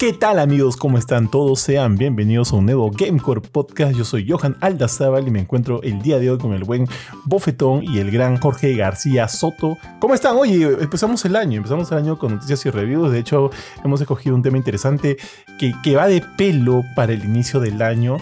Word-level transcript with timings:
¿Qué 0.00 0.14
tal 0.14 0.38
amigos? 0.38 0.78
¿Cómo 0.78 0.96
están 0.96 1.30
todos? 1.30 1.60
Sean 1.60 1.96
bienvenidos 1.96 2.54
a 2.54 2.56
un 2.56 2.64
nuevo 2.64 2.90
Gamecore 2.90 3.42
Podcast. 3.42 3.94
Yo 3.94 4.06
soy 4.06 4.26
Johan 4.26 4.56
Aldazábal 4.62 5.28
y 5.28 5.30
me 5.30 5.40
encuentro 5.40 5.82
el 5.82 6.00
día 6.00 6.18
de 6.18 6.30
hoy 6.30 6.38
con 6.38 6.54
el 6.54 6.64
buen 6.64 6.88
Bofetón 7.26 7.84
y 7.84 7.98
el 7.98 8.10
gran 8.10 8.38
Jorge 8.38 8.74
García 8.76 9.28
Soto. 9.28 9.76
¿Cómo 9.98 10.14
están? 10.14 10.38
Oye, 10.38 10.64
empezamos 10.80 11.22
el 11.26 11.36
año, 11.36 11.58
empezamos 11.58 11.92
el 11.92 11.98
año 11.98 12.18
con 12.18 12.36
noticias 12.36 12.64
y 12.64 12.70
reviews. 12.70 13.12
De 13.12 13.18
hecho, 13.18 13.50
hemos 13.84 14.00
escogido 14.00 14.34
un 14.34 14.40
tema 14.40 14.56
interesante 14.56 15.18
que, 15.58 15.74
que 15.84 15.94
va 15.96 16.06
de 16.06 16.24
pelo 16.38 16.82
para 16.96 17.12
el 17.12 17.22
inicio 17.22 17.60
del 17.60 17.82
año. 17.82 18.16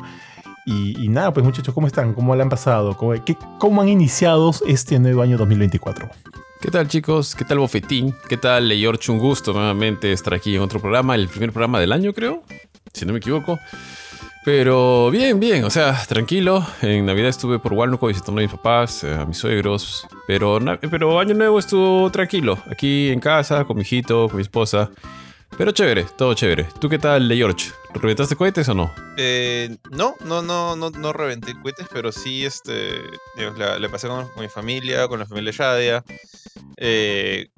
Y, 0.67 1.09
nada, 1.09 1.33
pues 1.33 1.47
muchachos, 1.47 1.73
¿cómo 1.73 1.87
están? 1.87 2.13
¿Cómo 2.13 2.35
le 2.35 2.43
han 2.43 2.49
pasado? 2.49 2.97
¿Cómo, 2.97 3.15
¿Cómo 3.59 3.83
han 3.83 3.89
iniciado 3.89 4.53
este 4.67 4.99
nuevo 4.99 5.23
año 5.23 5.39
2024? 5.39 6.11
¿Qué 6.61 6.73
tal 6.73 6.89
chicos? 6.89 7.37
¿Qué 7.37 7.45
tal 7.45 7.59
Bofetín? 7.59 8.13
¿Qué 8.29 8.37
tal 8.37 8.73
George? 8.73 9.13
Un 9.13 9.19
gusto 9.19 9.53
nuevamente 9.53 10.13
estar 10.13 10.35
aquí 10.35 10.57
en 10.57 10.63
otro 10.63 10.81
programa, 10.81 11.15
el 11.15 11.29
primer 11.29 11.53
programa 11.53 11.79
del 11.79 11.93
año 11.93 12.13
creo, 12.13 12.43
si 12.93 13.07
no 13.07 13.13
me 13.13 13.21
equivoco. 13.21 13.61
Pero 14.45 15.09
bien, 15.13 15.39
bien, 15.39 15.63
o 15.65 15.71
sea, 15.71 16.03
tranquilo. 16.09 16.67
En 16.83 17.07
Navidad 17.07 17.29
estuve 17.29 17.61
por 17.61 17.75
Huánuco 17.75 18.09
visitando 18.09 18.41
a 18.41 18.43
mis 18.43 18.51
papás, 18.51 19.05
eh, 19.05 19.15
a 19.15 19.25
mis 19.25 19.39
suegros. 19.39 20.05
Pero, 20.27 20.59
pero 20.91 21.21
Año 21.21 21.35
Nuevo 21.35 21.61
estuvo 21.61 22.11
tranquilo, 22.11 22.59
aquí 22.69 23.11
en 23.11 23.21
casa, 23.21 23.65
con 23.65 23.77
mi 23.77 23.83
hijito, 23.83 24.27
con 24.27 24.37
mi 24.37 24.43
esposa. 24.43 24.91
Pero 25.57 25.73
chévere, 25.73 26.05
todo 26.17 26.35
chévere. 26.35 26.69
¿Tú 26.81 26.89
qué 26.89 26.99
tal, 26.99 27.33
George? 27.33 27.73
¿Reventaste 27.95 28.37
cohetes 28.37 28.69
o 28.69 28.75
no? 28.75 28.93
Eh, 29.17 29.77
no, 29.91 30.15
no, 30.25 30.43
no, 30.43 30.77
no, 30.77 30.91
no 30.91 31.13
reventé 31.13 31.55
cohetes, 31.61 31.87
pero 31.93 32.13
sí, 32.13 32.45
este, 32.45 33.01
le 33.37 33.89
pasé 33.89 34.09
con, 34.09 34.29
mi 34.39 34.49
familia, 34.49 35.09
con 35.09 35.19
la 35.19 35.27
familia 35.27 35.53
Yadia. 35.53 36.05
Eh, 36.77 37.49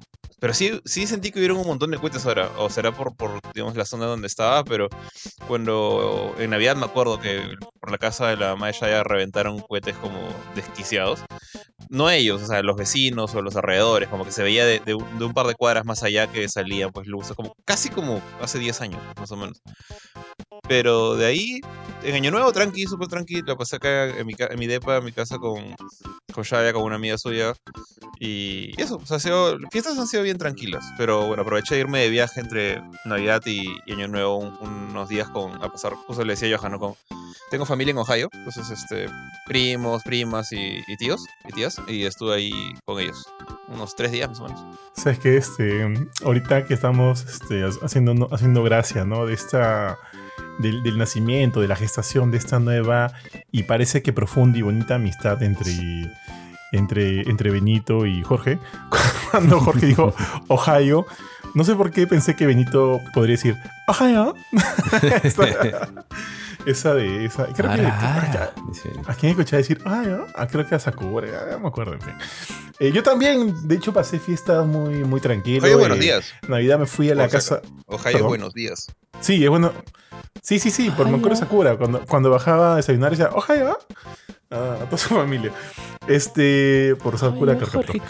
pero 0.41 0.55
sí, 0.55 0.81
sí 0.85 1.05
sentí 1.05 1.31
que 1.31 1.37
hubieron 1.37 1.57
un 1.57 1.67
montón 1.67 1.91
de 1.91 1.99
cohetes 1.99 2.25
ahora. 2.25 2.49
O 2.57 2.67
será 2.67 2.91
por, 2.91 3.15
por, 3.15 3.39
digamos, 3.53 3.75
la 3.75 3.85
zona 3.85 4.07
donde 4.07 4.25
estaba, 4.25 4.63
pero 4.63 4.89
cuando 5.47 6.33
en 6.39 6.49
Navidad 6.49 6.75
me 6.75 6.85
acuerdo 6.85 7.19
que 7.19 7.43
por 7.79 7.91
la 7.91 7.99
casa 7.99 8.29
de 8.29 8.37
la 8.37 8.55
Maya 8.55 8.89
ya 8.89 9.03
reventaron 9.03 9.59
cohetes 9.59 9.95
como 9.97 10.17
desquiciados. 10.55 11.23
No 11.89 12.09
ellos, 12.09 12.41
o 12.41 12.47
sea, 12.47 12.63
los 12.63 12.75
vecinos 12.75 13.35
o 13.35 13.43
los 13.43 13.55
alrededores, 13.55 14.09
como 14.09 14.25
que 14.25 14.31
se 14.31 14.41
veía 14.41 14.65
de, 14.65 14.95
un 14.95 15.33
par 15.35 15.45
de 15.45 15.53
cuadras 15.53 15.85
más 15.85 16.01
allá 16.01 16.25
que 16.25 16.49
salían 16.49 16.91
pues 16.91 17.05
luces, 17.05 17.35
como 17.35 17.53
casi 17.63 17.89
como 17.89 18.19
hace 18.41 18.57
10 18.57 18.81
años, 18.81 19.01
más 19.19 19.31
o 19.31 19.37
menos. 19.37 19.61
Pero 20.71 21.17
de 21.17 21.25
ahí, 21.25 21.59
en 22.01 22.15
Año 22.15 22.31
Nuevo, 22.31 22.49
tranqui, 22.53 22.85
súper 22.85 23.09
tranqui. 23.09 23.41
La 23.41 23.57
pasé 23.57 23.75
acá 23.75 24.07
en 24.07 24.25
mi, 24.25 24.33
en 24.39 24.57
mi 24.57 24.67
depa, 24.67 24.95
en 24.95 25.03
mi 25.03 25.11
casa 25.11 25.37
con, 25.37 25.75
con 26.33 26.45
Shaya, 26.45 26.71
con 26.71 26.83
una 26.83 26.95
amiga 26.95 27.17
suya. 27.17 27.53
Y 28.21 28.81
eso, 28.81 28.95
o 28.95 29.05
sea, 29.05 29.19
sido, 29.19 29.57
fiestas 29.69 29.99
han 29.99 30.07
sido 30.07 30.23
bien 30.23 30.37
tranquilas. 30.37 30.85
Pero 30.97 31.27
bueno, 31.27 31.41
aproveché 31.41 31.75
de 31.75 31.81
irme 31.81 31.99
de 31.99 32.09
viaje 32.09 32.39
entre 32.39 32.81
Navidad 33.03 33.41
y, 33.45 33.67
Año 33.91 34.07
Nuevo 34.07 34.37
unos 34.37 35.09
días 35.09 35.27
con, 35.27 35.61
a 35.61 35.69
pasar, 35.69 35.93
justo 35.93 36.23
le 36.23 36.35
decía 36.35 36.55
a 36.55 36.57
Johanna, 36.57 36.77
con, 36.77 36.93
tengo 37.49 37.65
familia 37.65 37.91
en 37.91 37.97
Ohio, 37.97 38.29
entonces 38.31 38.69
este, 38.69 39.07
primos, 39.45 40.03
primas 40.03 40.53
y, 40.53 40.81
tíos 40.99 41.25
y 41.49 41.51
tías. 41.51 41.81
Y 41.85 42.05
estuve 42.05 42.35
ahí 42.35 42.73
con 42.85 42.97
ellos 43.01 43.25
unos 43.67 43.93
tres 43.93 44.13
días 44.13 44.29
más 44.29 44.39
o 44.39 44.43
menos. 44.45 44.79
Sabes 44.95 45.19
que 45.19 45.35
este, 45.35 45.93
ahorita 46.23 46.65
que 46.65 46.75
estamos 46.75 47.25
este, 47.25 47.65
haciendo, 47.81 48.29
haciendo 48.31 48.63
gracia, 48.63 49.03
¿no? 49.03 49.25
De 49.25 49.33
esta 49.33 49.97
del, 50.59 50.97
nacimiento, 50.97 51.61
de 51.61 51.67
la 51.67 51.75
gestación 51.75 52.31
de 52.31 52.37
esta 52.37 52.59
nueva 52.59 53.13
y 53.51 53.63
parece 53.63 54.01
que 54.01 54.13
profunda 54.13 54.57
y 54.57 54.61
bonita 54.61 54.95
amistad 54.95 55.41
entre, 55.43 55.71
entre, 56.71 57.21
entre 57.29 57.51
Benito 57.51 58.05
y 58.05 58.21
Jorge. 58.23 58.59
Cuando 59.31 59.59
Jorge 59.59 59.87
dijo 59.87 60.13
Ohio, 60.47 61.05
no 61.53 61.63
sé 61.63 61.75
por 61.75 61.91
qué 61.91 62.07
pensé 62.07 62.35
que 62.35 62.45
Benito 62.45 63.01
podría 63.13 63.33
decir 63.33 63.57
Ohio. 63.87 64.35
esa, 66.65 66.93
de 66.93 67.25
esa. 67.25 67.47
Creo 67.47 67.71
que, 67.71 67.85
¿A 67.85 69.15
quién 69.19 69.31
escuché 69.31 69.57
decir 69.57 69.81
Ohio? 69.85 70.27
Ah, 70.35 70.47
creo 70.47 70.67
que 70.67 70.75
a 70.75 70.79
Sakura, 70.79 71.47
no 71.51 71.59
me 71.59 71.67
acuerdo, 71.67 71.93
en 71.93 72.01
fin. 72.01 72.13
Eh, 72.79 72.91
yo 72.91 73.03
también, 73.03 73.67
de 73.67 73.75
hecho, 73.75 73.93
pasé 73.93 74.19
fiestas 74.19 74.65
muy, 74.65 75.03
muy 75.03 75.19
tranquilo. 75.19 75.77
Buenos 75.77 75.99
días. 75.99 76.33
Navidad 76.47 76.79
me 76.79 76.85
fui 76.85 77.09
a 77.09 77.15
la 77.15 77.27
casa. 77.27 77.61
Ohio, 77.87 78.27
buenos 78.27 78.53
días. 78.53 78.87
Sí, 79.19 79.43
es 79.43 79.49
bueno. 79.49 79.71
Sí, 80.41 80.59
sí, 80.59 80.71
sí, 80.71 80.89
por 80.89 81.07
Mancuro 81.07 81.35
Sakura. 81.35 81.77
Cuando, 81.77 82.05
cuando 82.05 82.29
bajaba 82.29 82.73
a 82.73 82.75
desayunar, 82.77 83.11
decía, 83.11 83.29
¡Ohio! 83.33 83.77
Ah, 84.49 84.77
a 84.81 84.85
toda 84.85 84.97
su 84.97 85.09
familia. 85.09 85.51
Este, 86.07 86.95
por 87.03 87.17
Sakura 87.17 87.57
Jorge, 87.59 88.01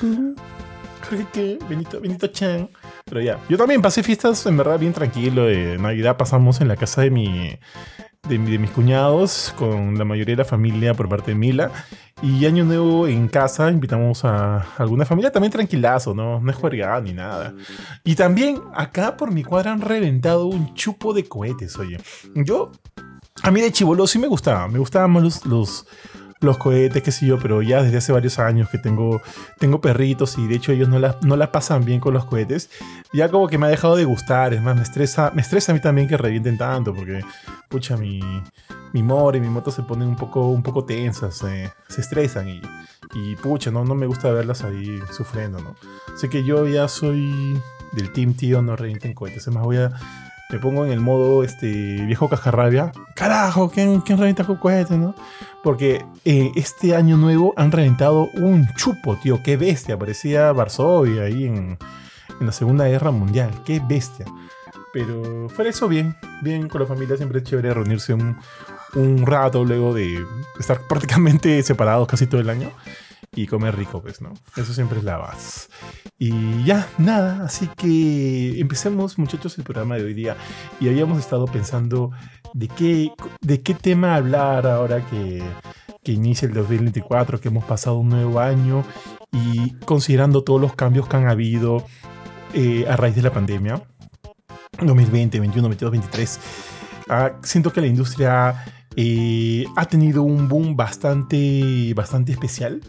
Jorge, 1.11 1.59
Benito, 1.67 1.99
Benito 1.99 2.27
Chan. 2.27 2.69
Pero 3.05 3.19
ya, 3.19 3.39
yo 3.49 3.57
también 3.57 3.81
pasé 3.81 4.01
fiestas 4.01 4.45
en 4.45 4.55
verdad 4.55 4.79
bien 4.79 4.93
tranquilo. 4.93 5.43
De 5.43 5.77
Navidad 5.77 6.15
pasamos 6.15 6.61
en 6.61 6.69
la 6.69 6.77
casa 6.77 7.01
de 7.01 7.11
mi, 7.11 7.59
de, 8.29 8.37
mis 8.37 8.71
cuñados, 8.71 9.53
con 9.57 9.97
la 9.97 10.05
mayoría 10.05 10.35
de 10.35 10.43
la 10.43 10.45
familia 10.45 10.93
por 10.93 11.09
parte 11.09 11.31
de 11.31 11.35
Mila. 11.35 11.69
Y 12.21 12.45
Año 12.45 12.63
Nuevo 12.63 13.07
en 13.07 13.27
casa 13.27 13.69
invitamos 13.69 14.23
a 14.23 14.65
alguna 14.77 15.05
familia 15.05 15.31
también 15.31 15.51
tranquilazo, 15.51 16.13
¿no? 16.13 16.39
No 16.39 16.49
es 16.49 16.55
juerga 16.55 17.01
ni 17.01 17.11
nada. 17.11 17.53
Y 18.05 18.15
también 18.15 18.61
acá 18.73 19.17
por 19.17 19.31
mi 19.31 19.43
cuadra 19.43 19.73
han 19.73 19.81
reventado 19.81 20.45
un 20.45 20.73
chupo 20.75 21.13
de 21.13 21.25
cohetes, 21.25 21.77
oye. 21.77 21.97
Yo, 22.35 22.71
a 23.43 23.51
mí 23.51 23.59
de 23.59 23.71
chivolo 23.71 24.07
sí 24.07 24.17
me 24.17 24.27
gustaba, 24.27 24.69
me 24.69 24.79
gustaban 24.79 25.11
los, 25.21 25.45
los 25.45 25.85
los 26.41 26.57
cohetes, 26.57 27.03
qué 27.03 27.11
sé 27.11 27.27
yo, 27.27 27.37
pero 27.39 27.61
ya 27.61 27.83
desde 27.83 27.97
hace 27.97 28.11
varios 28.11 28.39
años 28.39 28.67
que 28.69 28.79
tengo, 28.79 29.21
tengo 29.59 29.79
perritos 29.79 30.37
y 30.37 30.47
de 30.47 30.55
hecho 30.55 30.71
ellos 30.71 30.89
no 30.89 30.99
la, 30.99 31.17
no 31.21 31.51
pasan 31.51 31.85
bien 31.85 31.99
con 31.99 32.13
los 32.13 32.25
cohetes, 32.25 32.69
ya 33.13 33.29
como 33.29 33.47
que 33.47 33.57
me 33.57 33.67
ha 33.67 33.69
dejado 33.69 33.95
de 33.95 34.05
gustar, 34.05 34.53
es 34.53 34.61
más, 34.61 34.75
me 34.75 34.81
estresa, 34.81 35.31
me 35.35 35.41
estresa 35.41 35.71
a 35.71 35.75
mí 35.75 35.81
también 35.81 36.07
que 36.07 36.17
revienten 36.17 36.57
tanto, 36.57 36.93
porque, 36.93 37.23
pucha, 37.69 37.95
mi, 37.95 38.19
mi 38.91 38.99
y 39.01 39.39
mi 39.39 39.49
moto 39.49 39.71
se 39.71 39.83
ponen 39.83 40.07
un 40.07 40.15
poco, 40.15 40.47
un 40.47 40.63
poco 40.63 40.83
tensas, 40.83 41.35
se 41.35 42.01
estresan 42.01 42.49
y, 42.49 42.61
y, 43.13 43.35
pucha, 43.35 43.69
no, 43.69 43.85
no 43.85 43.93
me 43.93 44.07
gusta 44.07 44.31
verlas 44.31 44.63
ahí 44.63 44.99
sufriendo, 45.11 45.59
¿no? 45.59 45.75
Sé 46.17 46.29
que 46.29 46.43
yo 46.43 46.67
ya 46.67 46.87
soy 46.87 47.59
del 47.91 48.11
team 48.13 48.33
tío, 48.33 48.61
no 48.63 48.75
revienten 48.75 49.13
cohetes, 49.13 49.47
es 49.47 49.53
más, 49.53 49.63
voy 49.63 49.77
a 49.77 49.91
me 50.51 50.59
pongo 50.59 50.85
en 50.85 50.91
el 50.91 50.99
modo 50.99 51.43
este 51.43 51.67
viejo 52.05 52.27
cajarrabia. 52.27 52.91
Carajo, 53.15 53.69
¿quién, 53.69 54.01
quién 54.01 54.17
reventa 54.17 54.43
cohetes, 54.43 54.97
no? 54.97 55.15
Porque 55.63 56.05
eh, 56.25 56.51
este 56.55 56.95
año 56.95 57.15
nuevo 57.17 57.53
han 57.55 57.71
reventado 57.71 58.29
un 58.33 58.67
chupo, 58.75 59.15
tío. 59.15 59.41
Qué 59.43 59.55
bestia. 59.55 59.97
Parecía 59.97 60.51
Varsovia 60.51 61.23
ahí 61.23 61.45
en, 61.45 61.77
en 62.39 62.45
la 62.45 62.51
Segunda 62.51 62.85
Guerra 62.87 63.11
Mundial. 63.11 63.51
Qué 63.65 63.81
bestia. 63.87 64.25
Pero 64.93 65.47
fuera 65.49 65.69
eso, 65.69 65.87
bien. 65.87 66.17
Bien 66.41 66.67
con 66.67 66.81
la 66.81 66.87
familia. 66.87 67.15
Siempre 67.15 67.39
es 67.39 67.45
chévere 67.45 67.73
reunirse 67.73 68.13
un, 68.13 68.37
un 68.95 69.25
rato 69.25 69.63
luego 69.63 69.93
de 69.93 70.25
estar 70.59 70.81
prácticamente 70.87 71.63
separados 71.63 72.07
casi 72.07 72.27
todo 72.27 72.41
el 72.41 72.49
año 72.49 72.71
y 73.35 73.47
comer 73.47 73.75
rico, 73.75 74.01
pues, 74.01 74.21
¿no? 74.21 74.33
Eso 74.55 74.73
siempre 74.73 74.99
es 74.99 75.03
la 75.03 75.17
base. 75.17 75.69
Y 76.17 76.63
ya, 76.63 76.87
nada, 76.97 77.45
así 77.45 77.67
que 77.77 78.59
empecemos, 78.59 79.17
muchachos, 79.17 79.57
el 79.57 79.63
programa 79.63 79.95
de 79.95 80.03
hoy 80.03 80.13
día. 80.13 80.35
Y 80.79 80.89
habíamos 80.89 81.19
estado 81.19 81.45
pensando 81.45 82.11
de 82.53 82.67
qué, 82.67 83.11
de 83.41 83.61
qué 83.61 83.73
tema 83.73 84.15
hablar 84.15 84.67
ahora 84.67 85.05
que, 85.07 85.41
que 86.03 86.11
inicia 86.11 86.47
el 86.47 86.53
2024, 86.53 87.39
que 87.39 87.47
hemos 87.47 87.63
pasado 87.63 87.97
un 87.97 88.09
nuevo 88.09 88.39
año 88.39 88.83
y 89.31 89.71
considerando 89.85 90.43
todos 90.43 90.59
los 90.59 90.75
cambios 90.75 91.07
que 91.07 91.17
han 91.17 91.27
habido 91.27 91.85
eh, 92.53 92.85
a 92.89 92.95
raíz 92.97 93.15
de 93.15 93.21
la 93.21 93.31
pandemia. 93.31 93.81
2020, 94.79 95.39
21, 95.39 95.67
22, 95.69 95.91
23. 95.91 96.39
siento 97.43 97.71
que 97.71 97.81
la 97.81 97.87
industria 97.87 98.80
eh, 98.95 99.65
ha 99.75 99.85
tenido 99.85 100.23
un 100.23 100.47
boom 100.47 100.75
bastante, 100.75 101.93
bastante 101.95 102.31
especial, 102.31 102.81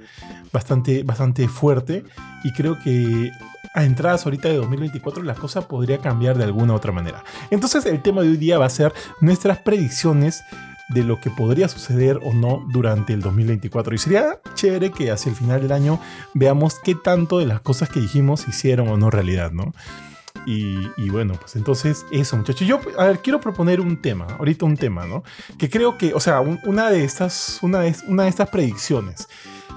bastante, 0.52 1.02
bastante 1.02 1.48
fuerte 1.48 2.04
y 2.44 2.52
creo 2.52 2.78
que 2.82 3.30
a 3.74 3.84
entradas 3.84 4.24
ahorita 4.26 4.48
de 4.48 4.56
2024 4.56 5.22
la 5.22 5.34
cosa 5.34 5.66
podría 5.68 5.98
cambiar 5.98 6.36
de 6.36 6.44
alguna 6.44 6.72
u 6.74 6.76
otra 6.76 6.92
manera. 6.92 7.24
Entonces 7.50 7.86
el 7.86 8.02
tema 8.02 8.22
de 8.22 8.28
hoy 8.30 8.36
día 8.36 8.58
va 8.58 8.66
a 8.66 8.70
ser 8.70 8.92
nuestras 9.20 9.58
predicciones 9.58 10.42
de 10.88 11.04
lo 11.04 11.20
que 11.20 11.30
podría 11.30 11.68
suceder 11.68 12.20
o 12.22 12.34
no 12.34 12.66
durante 12.70 13.12
el 13.12 13.20
2024. 13.22 13.94
Y 13.94 13.98
sería 13.98 14.40
chévere 14.54 14.90
que 14.90 15.10
hacia 15.10 15.30
el 15.30 15.36
final 15.36 15.62
del 15.62 15.72
año 15.72 16.00
veamos 16.34 16.78
qué 16.82 16.94
tanto 16.94 17.38
de 17.38 17.46
las 17.46 17.60
cosas 17.60 17.88
que 17.88 18.00
dijimos 18.00 18.46
hicieron 18.48 18.88
o 18.88 18.96
no 18.96 19.10
realidad, 19.10 19.52
¿no? 19.52 19.72
Y, 20.44 21.08
bueno, 21.10 21.34
pues 21.34 21.54
entonces 21.56 22.04
eso, 22.10 22.36
muchachos. 22.36 22.66
Yo, 22.66 22.80
a 22.98 23.06
ver, 23.06 23.20
quiero 23.20 23.40
proponer 23.40 23.80
un 23.80 24.00
tema, 24.02 24.26
ahorita 24.38 24.64
un 24.64 24.76
tema, 24.76 25.06
¿no? 25.06 25.22
Que 25.56 25.70
creo 25.70 25.96
que, 25.96 26.14
o 26.14 26.20
sea, 26.20 26.40
una, 26.40 26.90
de 26.90 27.04
estas, 27.04 27.58
una, 27.62 27.80
de, 27.80 27.94
una 28.08 28.24
de 28.24 28.28
estas 28.28 28.48
predicciones 28.50 29.28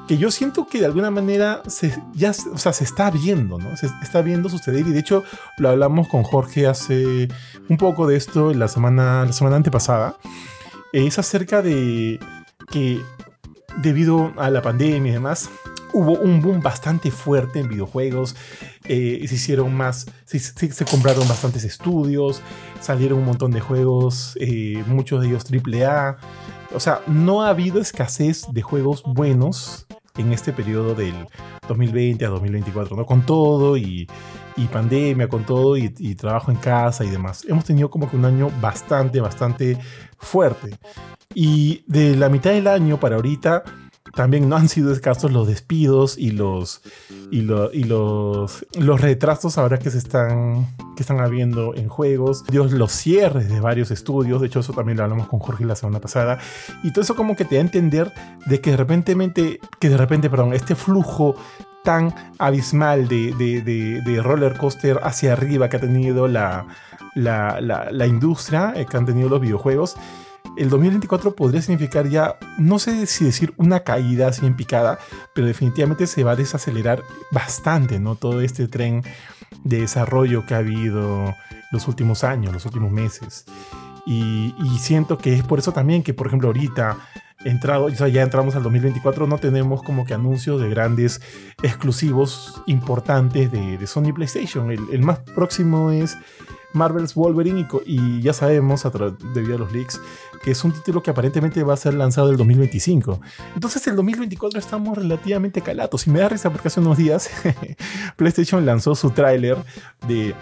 que 0.08 0.18
yo 0.18 0.30
siento 0.30 0.68
que 0.68 0.80
de 0.80 0.86
alguna 0.86 1.10
manera 1.10 1.64
se, 1.68 2.00
ya, 2.14 2.32
o 2.54 2.58
sea, 2.58 2.74
se 2.74 2.84
está 2.84 3.10
viendo, 3.10 3.58
¿no? 3.58 3.76
Se 3.76 3.90
está 4.04 4.22
viendo 4.22 4.50
suceder 4.50 4.88
y 4.88 4.92
de 4.92 5.00
hecho 5.00 5.24
lo 5.58 5.70
hablamos 5.70 6.08
con 6.08 6.24
Jorge 6.24 6.68
hace 6.68 7.28
un 7.70 7.78
poco 7.78 8.06
de 8.06 8.16
esto 8.16 8.54
la 8.54 8.68
semana, 8.68 9.26
la 9.26 9.34
semana 9.34 9.56
antepasada. 9.56 10.18
Es 10.94 11.18
acerca 11.18 11.62
de 11.62 12.20
que 12.70 13.02
debido 13.78 14.32
a 14.38 14.50
la 14.50 14.62
pandemia 14.62 15.12
y 15.12 15.14
demás, 15.14 15.50
hubo 15.96 16.12
un 16.12 16.42
boom 16.42 16.62
bastante 16.62 17.10
fuerte 17.10 17.60
en 17.60 17.70
videojuegos. 17.70 18.36
Eh, 18.84 19.24
se 19.28 19.36
hicieron 19.36 19.74
más, 19.74 20.06
se, 20.26 20.86
compraron 20.86 21.26
bastantes 21.28 21.64
estudios, 21.64 22.42
salieron 22.82 23.20
un 23.20 23.26
montón 23.26 23.52
de 23.52 23.62
juegos, 23.62 24.38
eh, 24.42 24.84
muchos 24.88 25.22
de 25.22 25.28
ellos 25.30 25.46
AAA. 25.50 26.18
O 26.74 26.80
sea, 26.82 27.02
no 27.08 27.44
ha 27.44 27.50
habido 27.50 27.80
escasez 27.80 28.46
de 28.52 28.62
juegos 28.62 29.04
buenos 29.06 29.88
en 30.18 30.34
este 30.34 30.52
periodo 30.52 30.96
del 30.96 31.14
2020 31.68 32.26
a 32.26 32.30
2024, 32.30 32.98
¿no? 32.98 33.06
Con 33.06 33.26
todo 33.26 33.78
y, 33.78 34.06
y 34.58 34.66
pandemia, 34.66 35.30
con 35.30 35.46
todo 35.46 35.78
y, 35.78 35.94
y, 35.98 36.16
trabajo 36.16 36.52
en 36.52 36.58
casa 36.58 37.06
y 37.06 37.10
demás. 37.10 37.46
Hemos 37.48 37.64
tenido 37.64 37.90
como 37.90 38.10
que 38.10 38.18
un 38.18 38.26
año 38.26 38.52
bastante, 38.60 39.22
bastante 39.22 39.78
fuerte. 40.18 40.78
Y 41.34 41.84
de 41.88 42.16
la 42.18 42.28
mitad 42.28 42.52
del 42.52 42.68
año 42.68 43.00
para 43.00 43.16
ahorita 43.16 43.64
también 44.16 44.48
no 44.48 44.56
han 44.56 44.70
sido 44.70 44.92
escasos 44.92 45.32
los 45.32 45.48
despidos 45.48 46.18
y 46.18 46.32
los 46.32 46.82
y, 47.32 47.42
los, 47.42 48.66
los 48.80 49.02
retrasos 49.02 49.58
ahora 49.58 49.78
que 49.78 49.92
se 49.92 49.98
están 49.98 50.68
que 50.96 51.04
están 51.04 51.20
habiendo 51.20 51.76
en 51.76 51.90
juegos, 51.90 52.46
Dios 52.46 52.72
los 52.72 52.92
cierres 52.92 53.50
de 53.50 53.60
varios 53.60 53.92
estudios, 53.92 54.42
de 54.42 54.48
hecho 54.48 54.62
eso 54.62 54.74
también 54.74 54.98
lo 54.98 55.04
hablamos 55.04 55.28
con 55.28 55.40
Jorge 55.40 55.66
la 55.66 55.76
semana 55.76 56.00
pasada, 56.00 56.40
y 56.84 56.92
todo 56.92 57.02
eso 57.02 57.16
como 57.16 57.36
que 57.36 57.44
te 57.44 57.56
da 57.56 57.62
a 57.62 57.66
entender 57.66 58.14
de 58.46 58.62
que 58.62 58.72
de 58.72 58.78
repente, 58.78 59.60
que 59.80 59.90
de 59.90 59.98
repente, 59.98 60.30
perdón, 60.30 60.54
este 60.54 60.76
flujo 60.76 61.36
tan 61.84 62.14
abismal 62.40 63.08
de, 63.08 63.34
de, 63.34 64.02
de, 64.02 64.22
roller 64.22 64.58
coaster 64.58 65.00
hacia 65.04 65.34
arriba 65.34 65.70
que 65.70 65.78
ha 65.78 65.82
tenido 65.82 66.28
la, 66.28 66.66
la, 67.14 67.62
la, 67.62 67.92
la 67.92 68.08
industria, 68.08 68.74
eh, 68.76 68.86
que 68.90 68.98
han 68.98 69.06
tenido 69.06 69.30
los 69.30 69.40
videojuegos, 69.40 69.96
el 70.58 70.70
2024 70.70 71.36
podría 71.36 71.62
significar 71.62 72.08
ya, 72.10 72.38
no 72.58 72.80
sé 72.80 73.06
si 73.08 73.26
decir 73.26 73.54
una 73.58 73.82
caída 73.82 74.28
así 74.28 74.46
en 74.46 74.56
picada, 74.56 75.00
pero 75.34 75.48
definitivamente 75.48 76.08
se 76.08 76.24
va 76.24 76.32
a 76.32 76.36
desacelerar 76.36 77.04
bastante, 77.32 78.00
¿no? 78.00 78.16
Todo 78.16 78.42
este 78.42 78.68
tren 78.68 79.04
de 79.64 79.82
desarrollo 79.82 80.46
que 80.46 80.54
ha 80.54 80.60
habido 80.60 81.34
los 81.72 81.88
últimos 81.88 82.24
años, 82.24 82.54
los 82.54 82.66
últimos 82.66 82.92
meses. 82.92 83.46
Y, 84.06 84.54
siento 84.80 85.18
que 85.18 85.34
es 85.34 85.44
por 85.44 85.60
eso 85.60 85.74
también 85.74 86.04
que, 86.04 86.14
por 86.14 86.28
ejemplo, 86.28 86.50
ahorita 86.50 86.98
entrado, 87.44 87.90
ya 87.90 88.22
entramos 88.22 88.56
al 88.56 88.64
2024, 88.64 89.28
no 89.28 89.38
tenemos 89.40 89.82
como 89.82 90.06
que 90.06 90.14
anuncios 90.14 90.62
de 90.62 90.70
grandes 90.70 91.22
exclusivos 91.64 92.62
importantes 92.68 93.52
de, 93.52 93.88
Sony 93.88 94.14
PlayStation. 94.14 94.72
el, 94.72 95.02
más 95.02 95.20
próximo 95.20 95.92
es 95.92 96.18
Marvel's 96.76 97.16
Wolverine 97.16 97.68
y, 97.86 98.22
ya 98.22 98.34
sabemos, 98.34 98.86
a 98.86 98.92
debido 99.34 99.56
a 99.56 99.60
los 99.60 99.72
leaks, 99.72 100.00
que 100.44 100.52
es 100.52 100.64
un 100.64 100.72
título 100.72 101.02
que 101.02 101.12
aparentemente 101.12 101.64
va 101.64 101.74
a 101.74 101.78
ser 101.78 101.94
lanzado 101.94 102.30
el 102.30 102.38
2025. 102.38 103.20
Entonces 103.56 103.88
el 103.88 103.96
2024 103.96 104.60
estamos 104.60 104.98
relativamente 104.98 105.62
calatos. 105.62 106.06
Y 106.08 106.12
me 106.12 106.20
da 106.20 106.30
risa 106.30 106.50
porque 106.52 106.68
hace 106.68 106.80
unos 106.80 106.98
días 106.98 107.30
PlayStation 108.16 108.66
lanzó 108.66 108.96
su 108.96 109.10
tráiler 109.12 109.58
de 110.08 110.36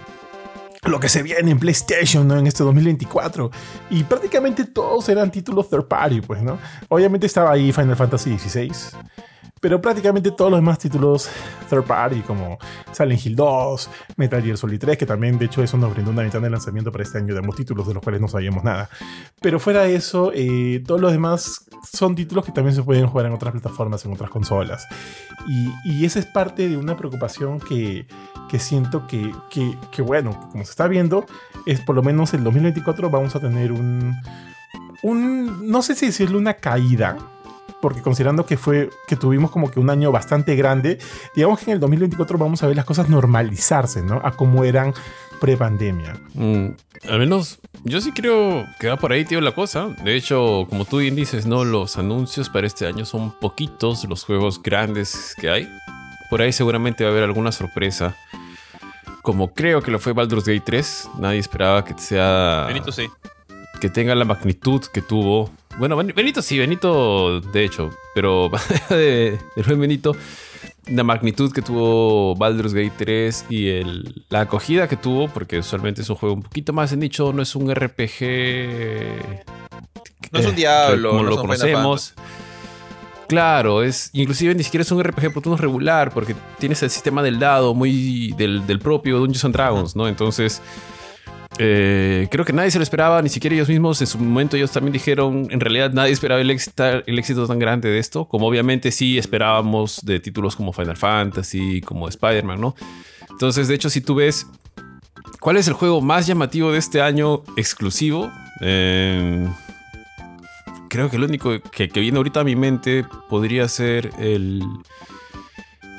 lo 0.86 1.00
que 1.00 1.10
se 1.10 1.24
viene 1.24 1.52
en 1.52 1.60
PlayStation 1.60 2.28
¿no? 2.28 2.38
en 2.38 2.48
este 2.48 2.64
2024. 2.64 3.52
Y 3.90 4.04
prácticamente 4.04 4.66
todos 4.66 5.08
eran 5.10 5.32
títulos 5.32 5.70
third 5.70 5.88
party, 5.88 6.22
pues, 6.22 6.42
¿no? 6.42 6.58
Obviamente 6.90 7.26
estaba 7.26 7.52
ahí 7.52 7.72
Final 7.72 7.96
Fantasy 7.96 8.38
XVI. 8.38 8.72
Pero 9.64 9.80
prácticamente 9.80 10.30
todos 10.32 10.52
los 10.52 10.58
demás 10.58 10.78
títulos 10.78 11.30
third 11.70 11.86
party, 11.86 12.20
como 12.20 12.58
Silent 12.92 13.26
Hill 13.26 13.34
2, 13.38 13.90
Metal 14.18 14.44
Gear 14.44 14.58
Solid 14.58 14.78
3, 14.78 14.98
que 14.98 15.06
también 15.06 15.38
de 15.38 15.46
hecho 15.46 15.64
eso 15.64 15.78
nos 15.78 15.94
brindó 15.94 16.12
una 16.12 16.22
ventana 16.22 16.48
de 16.48 16.50
lanzamiento 16.50 16.92
para 16.92 17.06
este 17.06 17.20
año 17.20 17.34
de 17.34 17.40
ambos 17.40 17.56
títulos, 17.56 17.88
de 17.88 17.94
los 17.94 18.04
cuales 18.04 18.20
no 18.20 18.28
sabíamos 18.28 18.66
nada. 18.66 18.90
Pero 19.40 19.62
fuera 19.62 19.84
de 19.84 19.96
eso, 19.96 20.34
eh, 20.36 20.84
todos 20.86 21.00
los 21.00 21.14
demás 21.14 21.66
son 21.90 22.14
títulos 22.14 22.44
que 22.44 22.52
también 22.52 22.76
se 22.76 22.84
pueden 22.84 23.08
jugar 23.08 23.28
en 23.28 23.32
otras 23.32 23.54
plataformas, 23.54 24.04
en 24.04 24.12
otras 24.12 24.30
consolas. 24.30 24.86
Y, 25.48 26.04
esa 26.04 26.20
es 26.20 26.26
parte 26.26 26.68
de 26.68 26.76
una 26.76 26.98
preocupación 26.98 27.62
que, 27.62 28.06
que 28.50 28.60
siento 28.60 29.08
que, 29.08 29.32
que, 29.50 29.78
que, 29.94 30.02
bueno, 30.02 30.50
como 30.52 30.66
se 30.66 30.72
está 30.72 30.90
viendo, 30.90 31.26
es 31.66 31.80
por 31.80 31.96
lo 31.96 32.04
menos 32.04 32.34
el 32.34 32.44
2024 32.44 33.10
vamos 33.10 33.34
a 33.38 33.40
tener 33.40 33.72
un, 33.72 34.14
un 35.04 35.72
no 35.72 35.82
sé 35.82 35.96
si 35.96 36.08
decirle 36.08 36.36
una 36.36 36.56
caída, 36.56 37.16
porque 37.84 38.02
considerando 38.02 38.46
que 38.46 38.56
fue 38.56 38.90
que 39.10 39.18
tuvimos 39.18 39.52
como 39.52 39.70
que 39.70 39.78
un 39.78 39.90
año 39.90 40.10
bastante 40.10 40.56
grande, 40.56 41.00
digamos 41.36 41.60
que 41.60 41.66
en 41.66 41.72
el 41.74 41.80
2024 41.82 42.38
vamos 42.38 42.64
a 42.64 42.68
ver 42.68 42.78
las 42.78 42.86
cosas 42.86 43.10
normalizarse, 43.10 44.02
¿no? 44.02 44.22
A 44.24 44.32
como 44.32 44.64
eran 44.64 44.94
pre-pandemia. 45.42 46.14
Mm, 46.34 46.68
al 47.10 47.20
menos 47.20 47.60
yo 47.84 48.00
sí 48.00 48.14
creo 48.14 48.66
que 48.80 48.88
va 48.88 48.96
por 48.96 49.12
ahí, 49.12 49.26
tío, 49.26 49.42
la 49.42 49.52
cosa. 49.52 49.90
De 50.02 50.16
hecho, 50.16 50.66
como 50.70 50.86
tú 50.86 51.00
bien 51.00 51.14
dices, 51.14 51.46
¿no? 51.46 51.66
Los 51.66 51.98
anuncios 51.98 52.48
para 52.48 52.68
este 52.68 52.88
año 52.88 53.04
son 53.04 53.38
poquitos, 53.38 54.06
los 54.06 54.24
juegos 54.24 54.64
grandes 54.64 55.36
que 55.38 55.50
hay. 55.50 55.70
Por 56.30 56.42
ahí 56.42 56.54
seguramente 56.54 57.04
va 57.04 57.10
a 57.10 57.12
haber 57.12 57.26
alguna 57.26 57.52
sorpresa. 57.52 58.16
Como 59.24 59.54
creo 59.54 59.82
que 59.82 59.92
lo 59.92 60.00
fue 60.00 60.14
Baldur's 60.14 60.46
Gate 60.46 60.64
3, 60.66 61.10
nadie 61.20 61.40
esperaba 61.40 61.84
que 61.84 61.98
sea... 61.98 62.64
Benito 62.66 62.94
sí. 62.94 63.10
Que 63.82 63.90
tenga 63.90 64.16
la 64.16 64.24
magnitud 64.24 64.82
que 64.94 65.02
tuvo 65.02 65.52
bueno, 65.78 65.96
Benito 65.98 66.42
sí, 66.42 66.58
Benito, 66.58 67.42
de 67.42 67.66
hecho, 67.66 67.90
pero 68.14 68.50
de, 68.90 69.40
Benito, 69.76 70.16
la 70.88 71.04
magnitud 71.04 71.52
que 71.52 71.62
tuvo 71.62 72.36
Baldur's 72.36 72.74
Gate 72.74 72.94
3 72.98 73.46
y 73.50 73.70
el, 73.70 74.24
la 74.30 74.42
acogida 74.42 74.88
que 74.88 74.98
tuvo, 74.98 75.28
porque 75.28 75.60
usualmente 75.60 76.02
es 76.02 76.10
un 76.10 76.16
juego 76.16 76.36
un 76.36 76.44
poquito 76.44 76.74
más 76.74 76.92
de 76.92 76.98
nicho, 76.98 77.34
no 77.34 77.42
es 77.42 77.56
un 77.56 77.74
RPG. 77.74 78.22
No 80.32 80.40
es 80.40 80.46
un 80.46 80.56
diablo, 80.56 81.12
como 81.12 81.24
lo 81.24 81.38
conocemos. 81.38 82.14
Claro, 83.28 83.82
es 83.82 84.10
inclusive 84.14 84.54
ni 84.54 84.64
siquiera 84.64 84.84
es 84.84 84.92
un 84.92 85.04
RPG 85.04 85.34
por 85.34 85.42
turnos 85.42 85.60
regular, 85.60 86.14
porque 86.14 86.36
tienes 86.60 86.84
el 86.84 86.90
sistema 86.90 87.24
del 87.24 87.40
dado 87.40 87.74
muy 87.74 88.32
del, 88.38 88.68
del 88.68 88.80
propio 88.80 89.18
Dungeons 89.18 89.46
and 89.46 89.56
Dragons, 89.56 89.96
¿no? 89.96 90.08
Entonces 90.08 90.62
eh, 91.60 92.28
creo 92.32 92.46
que 92.46 92.54
nadie 92.54 92.72
se 92.72 92.80
lo 92.80 92.84
esperaba, 92.84 93.22
ni 93.22 93.30
siquiera 93.30 93.56
ellos 93.56 93.70
mismos. 93.70 94.02
En 94.02 94.08
su 94.08 94.18
momento 94.18 94.58
ellos 94.58 94.72
también 94.72 94.94
dijeron, 94.94 95.48
en 95.50 95.60
realidad 95.60 95.92
nadie 95.94 96.12
esperaba 96.12 96.42
el 96.42 96.50
éxito, 96.50 96.84
el 97.06 97.20
éxito 97.20 97.48
tan 97.48 97.60
grande 97.60 97.90
de 97.90 98.00
esto, 98.00 98.26
como 98.26 98.48
obviamente 98.48 98.92
sí 98.92 99.18
esperábamos 99.18 100.04
de 100.04 100.20
títulos 100.20 100.56
como 100.56 100.74
Final 100.74 100.98
Fantasy, 100.98 101.82
como 101.82 102.08
Spider-Man, 102.08 102.60
¿no? 102.60 102.76
Entonces, 103.30 103.68
de 103.68 103.76
hecho, 103.76 103.90
si 103.90 104.02
tú 104.02 104.16
ves 104.16 104.48
cuál 105.40 105.58
es 105.58 105.68
el 105.68 105.74
juego 105.74 106.02
más 106.02 106.28
llamativo 106.28 106.72
de 106.72 106.80
este 106.80 107.02
año 107.02 107.44
exclusivo, 107.56 108.32
eh, 108.62 109.48
creo 110.90 111.10
que 111.10 111.18
el 111.18 111.24
único 111.24 111.60
que, 111.60 111.88
viene 111.88 112.18
ahorita 112.18 112.42
a 112.42 112.44
mi 112.44 112.56
mente 112.56 113.06
podría 113.30 113.68
ser 113.68 114.12
el... 114.20 114.64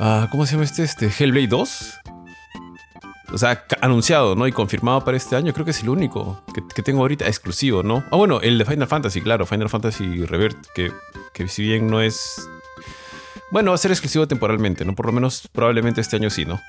Ah, 0.01 0.29
¿Cómo 0.31 0.45
se 0.45 0.53
llama 0.53 0.65
este? 0.65 0.83
Este 0.83 1.07
Hellblade 1.07 1.47
2 1.47 2.01
o 3.35 3.39
sea, 3.39 3.65
anunciado, 3.81 4.37
¿no? 4.37 4.47
Y 4.47 4.53
confirmado 4.53 5.05
para 5.05 5.17
este 5.17 5.35
año, 5.35 5.53
creo 5.53 5.65
que 5.65 5.73
es 5.73 5.83
el 5.83 5.89
único 5.89 6.43
que, 6.75 6.83
tengo 6.83 7.01
ahorita 7.01 7.27
exclusivo, 7.27 7.83
¿no? 7.83 8.05
Ah, 8.11 8.17
bueno, 8.17 8.41
el 8.41 8.59
de 8.59 8.65
Final 8.65 8.87
Fantasy, 8.87 9.21
claro, 9.21 9.45
Final 9.45 9.69
Fantasy 9.69 10.25
Revert, 10.25 10.57
que, 10.75 10.93
que 11.33 11.49
si 11.49 11.63
bien 11.65 11.91
no 11.91 12.01
es... 12.01 12.49
Bueno, 13.51 13.73
va 13.73 13.75
a 13.75 13.79
ser 13.79 13.91
exclusivo 13.91 14.29
temporalmente, 14.29 14.85
¿no? 14.85 14.95
Por 14.95 15.07
lo 15.07 15.13
menos 15.13 15.49
probablemente 15.53 16.01
este 16.01 16.17
año 16.17 16.31
sí, 16.31 16.45
¿no? 16.45 16.61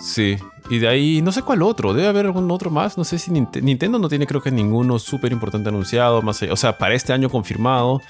Sí, 0.00 0.36
y 0.70 0.78
de 0.78 0.88
ahí 0.88 1.22
no 1.22 1.32
sé 1.32 1.42
cuál 1.42 1.62
otro, 1.62 1.94
debe 1.94 2.08
haber 2.08 2.26
algún 2.26 2.50
otro 2.50 2.70
más, 2.70 2.98
no 2.98 3.04
sé 3.04 3.18
si 3.18 3.30
Nintendo 3.30 3.98
no 3.98 4.08
tiene 4.08 4.26
creo 4.26 4.42
que 4.42 4.50
ninguno 4.50 4.98
súper 4.98 5.32
importante 5.32 5.68
anunciado, 5.68 6.22
más 6.22 6.42
o 6.42 6.56
sea, 6.56 6.76
para 6.78 6.94
este 6.94 7.12
año 7.12 7.30
confirmado, 7.30 8.02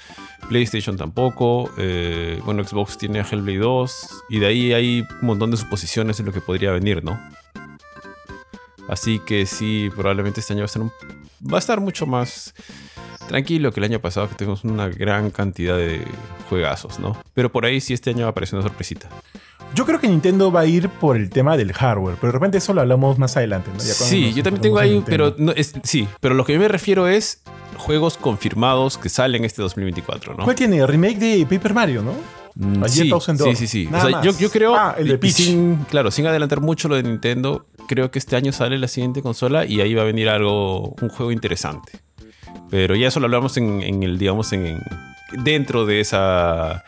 PlayStation 0.49 0.97
tampoco, 0.97 1.71
eh, 1.77 2.41
bueno, 2.45 2.63
Xbox 2.63 2.97
tiene 2.97 3.19
a 3.19 3.23
Hellblade 3.23 3.59
2, 3.59 4.09
y 4.29 4.39
de 4.39 4.45
ahí 4.47 4.73
hay 4.73 5.03
un 5.21 5.27
montón 5.27 5.51
de 5.51 5.57
suposiciones 5.57 6.19
en 6.19 6.25
lo 6.25 6.33
que 6.33 6.41
podría 6.41 6.71
venir, 6.71 7.03
¿no? 7.03 7.19
Así 8.89 9.19
que 9.19 9.45
sí, 9.45 9.89
probablemente 9.95 10.39
este 10.39 10.53
año 10.53 10.61
va 10.61 10.65
a, 10.65 10.69
ser 10.69 10.81
va 10.81 11.57
a 11.57 11.59
estar 11.59 11.79
mucho 11.79 12.07
más 12.07 12.55
tranquilo 13.27 13.71
que 13.71 13.79
el 13.79 13.83
año 13.83 14.01
pasado, 14.01 14.27
que 14.27 14.35
tenemos 14.35 14.63
una 14.63 14.89
gran 14.89 15.29
cantidad 15.29 15.77
de 15.77 16.03
juegazos, 16.49 16.99
¿no? 16.99 17.15
Pero 17.35 17.51
por 17.51 17.65
ahí 17.65 17.79
sí 17.79 17.93
este 17.93 18.09
año 18.09 18.21
va 18.21 18.27
a 18.27 18.31
aparecer 18.31 18.57
una 18.57 18.67
sorpresita. 18.67 19.07
Yo 19.75 19.85
creo 19.85 19.99
que 19.99 20.07
Nintendo 20.07 20.51
va 20.51 20.61
a 20.61 20.65
ir 20.65 20.89
por 20.89 21.15
el 21.15 21.29
tema 21.29 21.55
del 21.55 21.73
hardware, 21.73 22.15
pero 22.19 22.31
de 22.31 22.39
repente 22.39 22.57
eso 22.57 22.73
lo 22.73 22.81
hablamos 22.81 23.17
más 23.17 23.37
adelante. 23.37 23.69
sí, 23.77 24.33
yo 24.33 24.43
también 24.43 24.61
tengo 24.61 24.79
ahí, 24.79 25.03
pero 25.05 25.35
no, 25.37 25.51
es, 25.51 25.73
sí, 25.83 26.07
pero 26.19 26.35
lo 26.35 26.45
que 26.45 26.53
yo 26.53 26.59
me 26.59 26.67
refiero 26.67 27.07
es 27.07 27.43
juegos 27.77 28.17
confirmados 28.17 28.97
que 28.97 29.09
salen 29.09 29.45
este 29.45 29.61
2024, 29.61 30.35
¿no? 30.35 30.43
¿Cuál 30.43 30.55
tiene? 30.55 30.85
Remake 30.85 31.17
de 31.17 31.45
Paper 31.49 31.73
Mario, 31.73 32.01
¿no? 32.01 32.13
Mm, 32.55 32.83
sí, 32.87 33.09
sí, 33.55 33.55
sí, 33.55 33.67
sí. 33.67 33.89
yo, 34.39 34.51
creo, 34.51 34.75
ah, 34.75 34.95
el 34.97 35.17
de 35.17 35.31
Sin, 35.31 35.77
claro, 35.89 36.11
sin 36.11 36.27
adelantar 36.27 36.59
mucho 36.61 36.89
lo 36.89 36.95
de 36.95 37.03
Nintendo, 37.03 37.65
creo 37.87 38.11
que 38.11 38.19
este 38.19 38.35
año 38.35 38.51
sale 38.51 38.77
la 38.77 38.87
siguiente 38.87 39.21
consola 39.21 39.65
y 39.65 39.81
ahí 39.81 39.93
va 39.93 40.01
a 40.01 40.05
venir 40.05 40.29
algo, 40.29 40.95
un 41.01 41.09
juego 41.09 41.31
interesante. 41.31 41.99
Pero 42.69 42.95
ya 42.95 43.07
eso 43.07 43.19
lo 43.19 43.27
hablamos 43.27 43.55
en, 43.57 44.03
el, 44.03 44.17
digamos, 44.17 44.51
en, 44.51 44.81
dentro 45.43 45.85
de 45.85 46.01
esa 46.01 46.83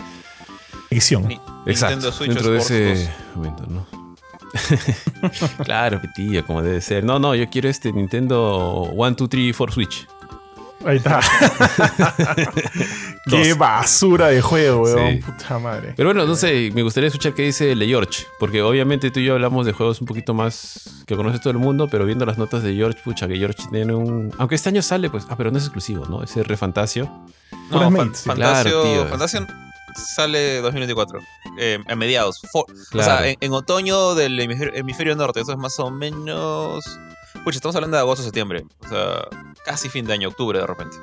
edición. 0.91 1.27
Exacto. 1.65 2.11
dentro 2.19 2.51
de 2.51 2.59
ese 2.59 3.11
momento, 3.35 3.65
¿no? 3.67 3.87
claro, 5.63 6.01
tío, 6.13 6.45
como 6.45 6.61
debe 6.61 6.81
ser. 6.81 7.03
No, 7.03 7.19
no, 7.19 7.35
yo 7.35 7.49
quiero 7.49 7.69
este 7.69 7.91
Nintendo 7.91 8.89
1, 8.91 9.15
2, 9.17 9.29
3, 9.29 9.57
4 9.57 9.73
Switch. 9.73 10.07
Ahí 10.83 10.97
está. 10.97 11.21
Qué 13.29 13.53
basura 13.53 14.29
de 14.29 14.41
juego, 14.41 14.81
weón. 14.81 15.11
Sí. 15.11 15.23
Puta 15.23 15.59
madre. 15.59 15.93
Pero 15.95 16.09
bueno, 16.09 16.25
no 16.25 16.35
sé, 16.35 16.71
me 16.73 16.81
gustaría 16.81 17.07
escuchar 17.07 17.33
qué 17.33 17.43
dice 17.43 17.75
Le 17.75 17.85
George, 17.85 18.25
porque 18.39 18.63
obviamente 18.63 19.11
tú 19.11 19.19
y 19.19 19.25
yo 19.25 19.33
hablamos 19.33 19.67
de 19.67 19.73
juegos 19.73 20.01
un 20.01 20.07
poquito 20.07 20.33
más 20.33 21.03
que 21.05 21.15
conoce 21.15 21.37
todo 21.37 21.51
el 21.51 21.59
mundo, 21.59 21.87
pero 21.87 22.05
viendo 22.05 22.25
las 22.25 22.39
notas 22.39 22.63
de 22.63 22.73
George, 22.73 22.99
pucha, 23.03 23.27
que 23.27 23.37
George 23.37 23.61
tiene 23.69 23.93
un... 23.93 24.33
Aunque 24.39 24.55
este 24.55 24.69
año 24.69 24.81
sale, 24.81 25.11
pues... 25.11 25.27
Ah, 25.29 25.37
pero 25.37 25.51
no 25.51 25.59
es 25.59 25.65
exclusivo, 25.65 26.07
¿no? 26.07 26.23
Ese 26.23 26.43
Refantasio. 26.43 27.05
No, 27.69 27.71
Puras 27.89 27.93
Fan-. 27.93 28.15
Fantasio, 28.15 28.35
Claro, 28.35 28.83
tío. 28.83 29.07
Fantasio 29.07 29.47
sale 29.95 30.61
2024. 30.61 31.19
eh, 31.57 31.79
a 31.87 31.95
mediados. 31.95 32.41
Fo- 32.53 32.65
O 32.69 33.03
sea, 33.03 33.27
en, 33.27 33.37
en 33.41 33.53
otoño 33.53 34.15
del 34.15 34.39
hemisferio, 34.39 34.73
hemisferio 34.75 35.15
norte. 35.15 35.41
Eso 35.41 35.51
es 35.51 35.57
más 35.57 35.77
o 35.79 35.89
menos. 35.91 36.83
Pucha, 37.43 37.57
estamos 37.57 37.75
hablando 37.75 37.97
de 37.97 38.01
agosto, 38.01 38.23
septiembre. 38.23 38.63
O 38.85 38.89
sea, 38.89 39.27
casi 39.65 39.89
fin 39.89 40.05
de 40.05 40.13
año, 40.13 40.29
octubre 40.29 40.59
de 40.59 40.67
repente. 40.67 40.95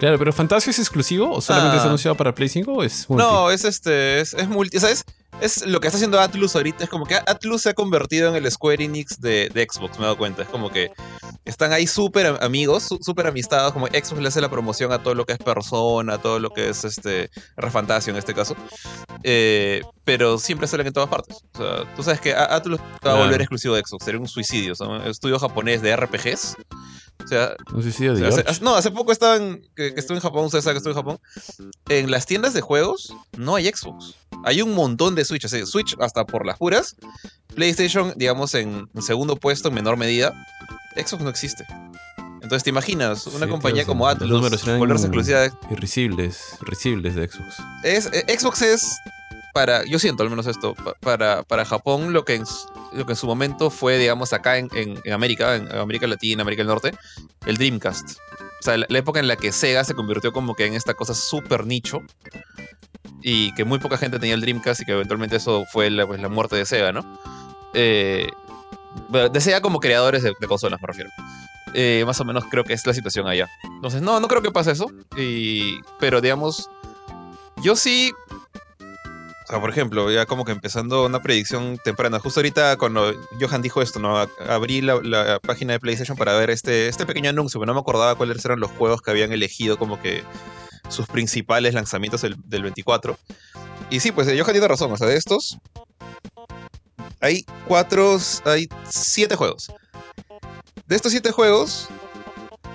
Claro, 0.00 0.18
pero 0.18 0.32
¿Fantasio 0.32 0.70
es 0.70 0.78
exclusivo 0.80 1.30
o 1.32 1.40
solamente 1.40 1.76
Ah. 1.76 1.80
es 1.80 1.86
anunciado 1.86 2.16
para 2.16 2.34
Play 2.34 2.48
5 2.48 2.72
o 2.72 2.82
es 2.82 3.08
multi? 3.08 3.22
No, 3.24 3.50
es 3.50 3.64
este. 3.64 4.20
Es, 4.20 4.34
es 4.34 4.48
multi. 4.48 4.76
O 4.78 4.80
sea, 4.80 4.90
es, 4.90 5.04
es 5.40 5.64
lo 5.66 5.78
que 5.80 5.86
está 5.86 5.96
haciendo 5.98 6.18
Atlus 6.18 6.56
ahorita. 6.56 6.82
Es 6.84 6.90
como 6.90 7.06
que 7.06 7.14
Atlus 7.14 7.62
se 7.62 7.68
ha 7.70 7.74
convertido 7.74 8.28
en 8.28 8.34
el 8.42 8.50
Square 8.50 8.82
Enix 8.84 9.20
de, 9.20 9.48
de 9.54 9.66
Xbox, 9.70 9.98
me 9.98 10.04
he 10.04 10.06
dado 10.06 10.18
cuenta. 10.18 10.42
Es 10.42 10.48
como 10.48 10.70
que 10.70 10.90
están 11.44 11.72
ahí 11.72 11.86
súper 11.86 12.26
am- 12.26 12.38
amigos, 12.40 12.88
súper 13.02 13.26
amistados. 13.26 13.72
Como 13.72 13.86
Xbox 13.86 14.20
le 14.20 14.28
hace 14.28 14.40
la 14.40 14.48
promoción 14.50 14.90
a 14.92 15.02
todo 15.02 15.14
lo 15.14 15.24
que 15.26 15.32
es 15.34 15.38
Persona, 15.38 16.14
a 16.14 16.18
todo 16.18 16.38
lo 16.40 16.50
que 16.50 16.70
es 16.70 16.82
este. 16.84 17.30
Refantasio 17.56 18.10
en 18.10 18.16
este 18.18 18.34
caso. 18.34 18.56
Eh, 19.22 19.82
pero 20.04 20.38
siempre 20.38 20.66
salen 20.66 20.86
en 20.88 20.92
todas 20.92 21.08
partes. 21.08 21.36
O 21.54 21.58
sea, 21.58 21.94
tú 21.94 22.02
sabes 22.02 22.20
que 22.20 22.34
Atlus 22.34 22.80
va 23.06 23.12
a 23.12 23.16
volver 23.16 23.40
exclusivo 23.42 23.74
de 23.74 23.82
Xbox. 23.84 24.04
Sería 24.04 24.20
un 24.20 24.28
suicidio. 24.28 24.72
O 24.72 24.76
sea, 24.76 24.88
un 24.88 25.02
estudio 25.02 25.38
japonés 25.38 25.82
de 25.82 25.94
RPGs. 25.94 26.56
O 27.24 27.28
sea, 27.28 27.54
Un 27.72 27.82
suicidio 27.82 28.14
de 28.14 28.18
o 28.18 28.18
sea, 28.20 28.28
hace- 28.28 28.34
George. 28.42 28.50
hace- 28.50 28.64
no, 28.64 28.74
hace 28.74 28.90
poco 28.90 29.12
estaba 29.12 29.36
en, 29.36 29.62
que, 29.76 29.94
que 29.94 30.00
estuve 30.00 30.16
en 30.18 30.22
Japón, 30.22 30.46
ustedes 30.46 30.64
saben 30.64 30.74
que 30.74 30.78
estuve 30.78 30.92
en 30.92 30.96
Japón. 30.98 31.20
En 31.88 32.10
las 32.10 32.26
tiendas 32.26 32.54
de 32.54 32.60
juegos 32.60 33.14
no 33.36 33.54
hay 33.56 33.66
Xbox. 33.68 34.14
Hay 34.44 34.62
un 34.62 34.74
montón 34.74 35.14
de 35.14 35.24
Switch. 35.24 35.46
Switch 35.66 35.96
hasta 36.00 36.24
por 36.24 36.46
las 36.46 36.56
puras. 36.58 36.96
PlayStation, 37.54 38.12
digamos, 38.16 38.54
en, 38.54 38.88
en 38.94 39.02
segundo 39.02 39.36
puesto 39.36 39.68
en 39.68 39.74
menor 39.74 39.96
medida. 39.96 40.32
Xbox 40.96 41.22
no 41.22 41.30
existe. 41.30 41.64
Entonces, 42.42 42.64
¿te 42.64 42.70
imaginas? 42.70 43.26
Una 43.28 43.44
Sí, 43.46 43.50
compañía 43.50 43.84
como 43.84 44.08
Atlus 44.08 44.28
eran 44.64 44.78
volverse 44.78 45.06
exclusiva 45.06 45.40
de 45.40 45.52
Irrisibles, 45.70 46.56
risibles 46.62 47.14
de 47.14 47.28
Xbox. 47.28 47.56
es, 47.84 48.06
eh, 48.12 48.24
Xbox 48.38 48.62
es 48.62 48.96
para, 49.52 49.84
yo 49.84 49.98
siento 49.98 50.22
al 50.22 50.30
menos 50.30 50.46
esto, 50.46 50.74
pa- 50.74 50.94
para, 51.00 51.42
para 51.42 51.64
Japón 51.64 52.12
lo 52.12 52.24
que, 52.24 52.34
en, 52.36 52.44
lo 52.92 53.06
que 53.06 53.12
en 53.12 53.16
su 53.16 53.26
momento 53.26 53.70
fue, 53.70 53.98
digamos, 53.98 54.32
acá 54.32 54.58
en, 54.58 54.68
en- 54.74 55.12
América, 55.12 55.56
en 55.56 55.70
América 55.76 56.06
Latina, 56.06 56.42
América 56.42 56.60
del 56.60 56.68
Norte, 56.68 56.92
el 57.46 57.56
Dreamcast. 57.56 58.18
O 58.60 58.62
sea, 58.62 58.76
la, 58.76 58.86
la 58.88 58.98
época 58.98 59.20
en 59.20 59.28
la 59.28 59.36
que 59.36 59.52
Sega 59.52 59.84
se 59.84 59.94
convirtió 59.94 60.32
como 60.32 60.54
que 60.54 60.66
en 60.66 60.74
esta 60.74 60.94
cosa 60.94 61.14
súper 61.14 61.66
nicho 61.66 62.00
y 63.22 63.52
que 63.54 63.64
muy 63.64 63.78
poca 63.78 63.96
gente 63.98 64.18
tenía 64.18 64.34
el 64.34 64.40
Dreamcast 64.40 64.80
y 64.80 64.84
que 64.84 64.92
eventualmente 64.92 65.36
eso 65.36 65.64
fue 65.72 65.90
la, 65.90 66.06
pues, 66.06 66.20
la 66.20 66.28
muerte 66.28 66.56
de 66.56 66.64
Sega, 66.66 66.92
¿no? 66.92 67.18
Eh, 67.74 68.28
de 69.32 69.40
Sega 69.40 69.60
como 69.60 69.80
creadores 69.80 70.22
de, 70.22 70.32
de 70.38 70.46
consolas, 70.46 70.80
me 70.80 70.86
refiero. 70.88 71.10
Eh, 71.74 72.02
más 72.04 72.20
o 72.20 72.24
menos 72.24 72.44
creo 72.50 72.64
que 72.64 72.72
es 72.72 72.84
la 72.86 72.92
situación 72.94 73.28
allá. 73.28 73.48
Entonces, 73.62 74.02
no, 74.02 74.18
no 74.20 74.26
creo 74.28 74.42
que 74.42 74.50
pase 74.50 74.72
eso. 74.72 74.90
Y, 75.16 75.78
pero 76.00 76.20
digamos, 76.20 76.68
yo 77.62 77.76
sí. 77.76 78.12
Sea, 79.50 79.60
por 79.60 79.70
ejemplo, 79.70 80.12
ya 80.12 80.26
como 80.26 80.44
que 80.44 80.52
empezando 80.52 81.04
una 81.04 81.20
predicción 81.20 81.76
temprana. 81.82 82.20
Justo 82.20 82.38
ahorita 82.38 82.76
cuando 82.76 83.12
Johan 83.40 83.62
dijo 83.62 83.82
esto, 83.82 83.98
¿no? 83.98 84.16
Abrí 84.48 84.80
la, 84.80 85.00
la 85.02 85.40
página 85.40 85.72
de 85.72 85.80
PlayStation 85.80 86.16
para 86.16 86.34
ver 86.34 86.50
este, 86.50 86.86
este 86.86 87.04
pequeño 87.04 87.30
anuncio, 87.30 87.58
pero 87.58 87.66
no 87.66 87.74
me 87.74 87.80
acordaba 87.80 88.14
cuáles 88.14 88.44
eran 88.44 88.60
los 88.60 88.70
juegos 88.70 89.02
que 89.02 89.10
habían 89.10 89.32
elegido 89.32 89.76
como 89.76 90.00
que 90.00 90.22
sus 90.88 91.08
principales 91.08 91.74
lanzamientos 91.74 92.22
del, 92.22 92.36
del 92.44 92.62
24. 92.62 93.18
Y 93.90 93.98
sí, 93.98 94.12
pues 94.12 94.28
eh, 94.28 94.38
Johan 94.38 94.52
tiene 94.52 94.68
razón. 94.68 94.92
O 94.92 94.96
sea, 94.96 95.08
de 95.08 95.16
estos 95.16 95.58
hay 97.20 97.44
cuatro, 97.66 98.18
hay 98.44 98.68
siete 98.88 99.34
juegos. 99.34 99.72
De 100.86 100.94
estos 100.94 101.10
siete 101.10 101.32
juegos, 101.32 101.88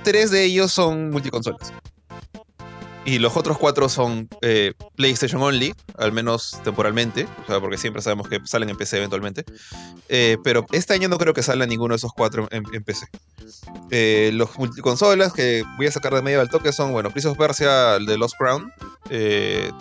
tres 0.03 0.29
de 0.29 0.43
ellos 0.43 0.73
son 0.73 1.09
multiconsolas. 1.09 1.71
Y 3.05 3.19
los 3.19 3.37
otros 3.37 3.57
cuatro 3.57 3.87
son 3.87 4.27
eh, 4.41 4.73
PlayStation 4.95 5.41
Only, 5.41 5.75
al 5.97 6.11
menos 6.11 6.59
temporalmente, 6.63 7.27
o 7.43 7.47
sea, 7.47 7.59
porque 7.59 7.77
siempre 7.77 8.01
sabemos 8.01 8.27
que 8.27 8.39
salen 8.45 8.69
en 8.69 8.77
PC 8.77 8.97
eventualmente. 8.97 9.45
Eh, 10.09 10.37
pero 10.43 10.65
este 10.71 10.93
año 10.93 11.07
no 11.07 11.17
creo 11.17 11.33
que 11.33 11.43
salga 11.43 11.67
ninguno 11.67 11.93
de 11.93 11.97
esos 11.97 12.13
cuatro 12.13 12.47
en, 12.51 12.63
en 12.73 12.83
PC. 12.83 13.07
Eh, 13.91 14.31
los 14.33 14.57
multiconsolas 14.57 15.33
que 15.33 15.63
voy 15.77 15.85
a 15.85 15.91
sacar 15.91 16.15
de 16.15 16.23
medio 16.23 16.41
al 16.41 16.49
toque 16.49 16.71
son, 16.71 16.91
bueno, 16.93 17.11
Prince 17.11 17.27
of 17.27 17.37
Persia, 17.37 17.95
el 17.95 18.07
de 18.07 18.17
Lost 18.17 18.35
Crown, 18.37 18.71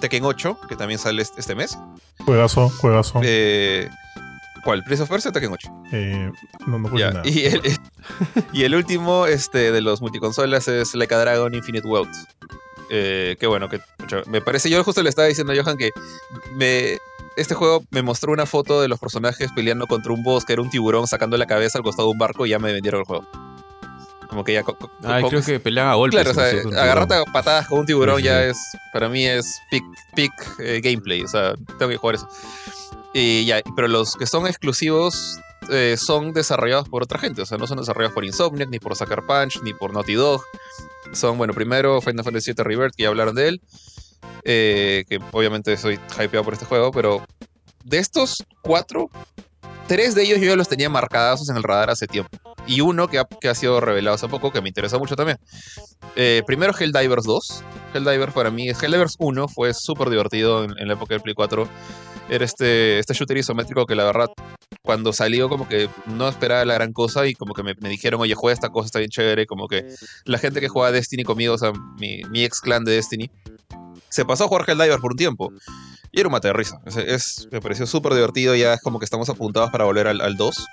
Tekken 0.01 0.25
8, 0.25 0.59
que 0.69 0.77
también 0.77 0.99
sale 0.99 1.23
este, 1.23 1.41
este 1.41 1.55
mes. 1.55 1.79
Juegazo, 2.27 2.69
juegazo. 2.69 3.23
¿Cuál? 4.65 4.83
¿Prince 4.83 5.03
of 5.03 5.11
Persia 5.11 5.29
o 5.29 5.33
Tekken 5.33 5.53
8? 5.53 5.69
Eh, 5.93 6.33
no, 6.67 6.79
no 6.79 6.89
cuesta 6.89 7.11
nada. 7.13 7.29
Y, 7.29 7.45
el, 7.45 7.61
y 8.53 8.65
el 8.65 8.75
último 8.75 9.27
este, 9.27 9.71
de 9.71 9.81
los 9.83 10.01
multiconsolas 10.01 10.69
es 10.69 10.95
Like 10.95 11.15
a 11.15 11.19
Dragon 11.19 11.55
Infinite 11.55 11.87
World. 11.87 12.13
Eh, 12.97 13.37
que 13.41 13.49
bueno, 13.49 13.69
que 13.69 13.81
me 14.27 14.41
parece, 14.41 14.71
yo 14.71 14.85
justo 14.85 15.03
le 15.03 15.09
estaba 15.09 15.27
diciendo 15.27 15.53
a 15.53 15.57
Johan 15.57 15.77
que 15.77 15.91
me, 16.53 16.97
este 17.37 17.55
juego 17.55 17.83
me 17.91 18.03
mostró 18.03 18.31
una 18.31 18.47
foto 18.47 18.81
de 18.81 18.87
los 18.87 19.01
personajes 19.01 19.51
peleando 19.53 19.89
contra 19.89 20.13
un 20.13 20.23
boss 20.23 20.45
que 20.45 20.53
era 20.53 20.63
un 20.63 20.71
tiburón 20.71 21.09
sacando 21.09 21.37
la 21.37 21.47
cabeza 21.47 21.79
al 21.79 21.83
costado 21.83 22.07
de 22.09 22.13
un 22.13 22.19
barco 22.19 22.47
y 22.47 22.51
ya 22.51 22.61
me 22.61 22.73
vendieron 22.73 23.01
el 23.01 23.07
juego. 23.07 23.27
Como 24.29 24.45
que 24.45 24.53
ya... 24.53 24.63
co- 24.63 24.79
creo 25.29 25.43
que 25.43 25.59
pelean 25.59 25.89
a 25.89 25.95
golpes. 25.95 26.21
Claro, 26.23 27.03
o 27.23 27.33
patadas 27.33 27.67
con 27.67 27.81
un 27.81 27.87
tiburón 27.87 28.17
Sí, 28.17 28.23
sí, 28.23 28.27
ya 28.27 28.45
es, 28.45 28.59
para 28.93 29.09
mí 29.09 29.27
es 29.27 29.61
peak, 29.73 29.85
peak 30.15 30.33
eh, 30.61 30.81
gameplay, 30.81 31.23
o 31.23 31.29
sea, 31.29 31.55
tengo 31.79 31.89
que 31.91 31.97
jugar 31.97 32.15
eso. 32.15 32.29
Y 33.13 33.45
ya, 33.45 33.61
pero 33.75 33.89
los 33.89 34.15
que 34.15 34.27
son 34.27 34.47
exclusivos 34.47 35.39
eh, 35.71 35.97
son 35.99 36.33
desarrollados 36.33 36.89
por 36.89 37.03
otra 37.03 37.19
gente, 37.19 37.43
o 37.43 37.47
sea, 37.47 37.59
no 37.59 37.67
son 37.67 37.79
desarrollados 37.79 38.15
por 38.15 38.25
Insomniac, 38.25 38.69
ni 38.69 38.79
por 38.79 38.95
Sucker 38.97 39.23
Punch, 39.27 39.61
ni 39.63 39.73
por 39.73 39.93
Naughty 39.93 40.15
Dog. 40.15 40.43
Son, 41.13 41.39
bueno, 41.39 41.53
primero 41.53 42.01
Final 42.01 42.25
Fantasy 42.25 42.53
VII 42.53 42.65
Rebirth, 42.65 42.95
que 42.97 43.05
ya 43.05 43.09
hablaron 43.09 43.35
de 43.35 43.49
él, 43.49 43.61
eh, 44.45 45.05
que 45.09 45.21
obviamente 45.33 45.77
soy 45.77 45.99
hypeado 46.19 46.45
por 46.45 46.55
este 46.55 46.67
juego, 46.67 46.91
pero 46.91 47.25
de 47.85 47.99
estos 47.99 48.45
cuatro, 48.63 49.11
tres 49.87 50.15
de 50.15 50.23
ellos 50.23 50.41
yo 50.41 50.47
ya 50.47 50.57
los 50.57 50.69
tenía 50.69 50.89
marcados 50.89 51.49
en 51.49 51.57
el 51.57 51.63
radar 51.63 51.91
hace 51.91 52.07
tiempo. 52.07 52.37
Y 52.67 52.81
uno 52.81 53.09
que 53.09 53.19
ha, 53.19 53.25
que 53.25 53.49
ha 53.49 53.55
sido 53.55 53.81
revelado 53.81 54.15
hace 54.15 54.29
poco, 54.29 54.51
que 54.51 54.63
me 54.63 54.69
interesa 54.69 54.99
mucho 54.99 55.17
también. 55.17 55.39
Eh, 56.17 56.43
primero 56.47 56.73
Helldivers 56.79 57.25
2. 57.25 57.65
Helldivers 57.95 58.33
para 58.33 58.51
mí, 58.51 58.69
Helldivers 58.69 59.17
1 59.19 59.49
fue 59.49 59.75
súper 59.75 60.09
divertido 60.11 60.65
en, 60.65 60.89
la 60.89 60.95
época 60.95 61.15
del 61.15 61.23
Play 61.23 61.35
4. 61.35 61.69
Era 62.31 62.45
este, 62.45 62.99
este 62.99 63.13
shooter 63.13 63.37
isométrico 63.37 63.85
que 63.85 63.95
la 63.95 64.05
verdad, 64.05 64.29
cuando 64.83 65.13
salió 65.13 65.51
como 65.51 65.69
que 65.69 65.91
no 66.07 66.27
esperaba 66.27 66.65
la 66.65 66.75
gran 66.75 66.93
cosa 66.93 67.27
y 67.27 67.35
como 67.35 67.53
que 67.53 67.63
me, 67.63 67.75
dijeron, 67.75 68.21
oye, 68.21 68.35
juega 68.35 68.55
esta 68.55 68.71
cosa, 68.71 68.87
está 68.87 68.99
bien 68.99 69.11
chévere. 69.11 69.47
Como 69.47 69.69
que 69.69 69.87
la 70.25 70.39
gente 70.39 70.61
que 70.61 70.69
juega 70.69 70.91
Destiny 70.91 71.23
conmigo, 71.23 71.55
o 71.55 71.59
sea, 71.59 71.73
mi, 71.99 72.23
mi 72.31 72.45
ex 72.45 72.61
clan 72.61 72.85
de 72.85 72.93
Destiny, 72.93 73.31
se 74.09 74.25
pasó 74.25 74.45
a 74.45 74.49
jugar 74.49 74.65
Helldivers 74.69 75.01
por 75.03 75.13
un 75.13 75.19
tiempo. 75.19 75.53
Y 76.13 76.21
era 76.21 76.29
un 76.29 76.33
mate 76.33 76.49
de 76.49 76.55
risa. 76.55 76.81
Es, 76.87 76.97
es- 76.97 77.49
me 77.51 77.61
pareció 77.61 77.87
súper 77.87 78.15
divertido. 78.15 78.55
Ya 78.55 78.75
es 78.75 78.81
como 78.81 79.01
que 79.01 79.05
estamos 79.05 79.29
apuntados 79.29 79.71
para 79.71 79.85
volver 79.85 80.07
al, 80.07 80.21
al 80.21 80.37
2. 80.37 80.67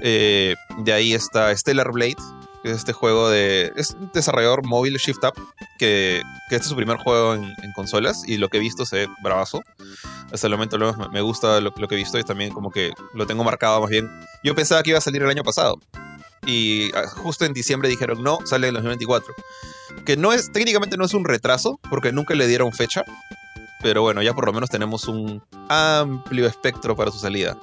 Eh, 0.00 0.54
de 0.78 0.92
ahí 0.92 1.12
está 1.14 1.54
Stellar 1.56 1.90
Blade, 1.92 2.16
que 2.62 2.70
es 2.70 2.76
este 2.78 2.92
juego 2.92 3.28
de. 3.30 3.72
Es 3.76 3.90
un 3.90 4.10
desarrollador 4.12 4.64
móvil 4.66 4.96
Shift 4.96 5.24
Up, 5.24 5.34
que, 5.78 6.22
que 6.48 6.56
este 6.56 6.64
es 6.64 6.68
su 6.68 6.76
primer 6.76 6.96
juego 6.98 7.34
en, 7.34 7.52
consolas. 7.74 8.22
Y 8.26 8.38
lo 8.38 8.48
que 8.48 8.58
he 8.58 8.60
visto 8.60 8.84
se 8.86 9.06
bravazo. 9.22 9.62
Hasta 10.32 10.46
el 10.46 10.52
momento 10.52 10.76
lo- 10.78 10.94
me 11.10 11.20
gusta 11.20 11.60
lo, 11.60 11.72
lo 11.76 11.88
que 11.88 11.94
he 11.94 11.98
visto 11.98 12.18
y 12.18 12.24
también 12.24 12.52
como 12.52 12.70
que 12.70 12.92
lo 13.14 13.26
tengo 13.26 13.44
marcado 13.44 13.80
más 13.80 13.90
bien. 13.90 14.08
Yo 14.44 14.54
pensaba 14.54 14.82
que 14.82 14.90
iba 14.90 14.98
a 14.98 15.02
salir 15.02 15.22
el 15.22 15.30
año 15.30 15.42
pasado. 15.44 15.78
Y 16.46 16.90
ah, 16.94 17.06
justo 17.08 17.44
en 17.44 17.52
diciembre 17.52 17.88
dijeron 17.88 18.22
no, 18.22 18.38
sale 18.44 18.68
en 18.68 18.76
el 18.76 18.82
2024. 18.82 19.34
Que 20.04 20.16
no 20.16 20.32
es, 20.32 20.50
técnicamente 20.52 20.96
no 20.96 21.04
es 21.04 21.14
un 21.14 21.24
retraso, 21.24 21.78
porque 21.90 22.12
nunca 22.12 22.34
le 22.34 22.46
dieron 22.46 22.72
fecha. 22.72 23.04
Pero 23.82 24.02
bueno, 24.02 24.22
ya 24.22 24.34
por 24.34 24.46
lo 24.46 24.52
menos 24.52 24.70
tenemos 24.70 25.06
un 25.06 25.42
amplio 25.68 26.46
espectro 26.46 26.96
para 26.96 27.10
su 27.10 27.18
salida. 27.18 27.56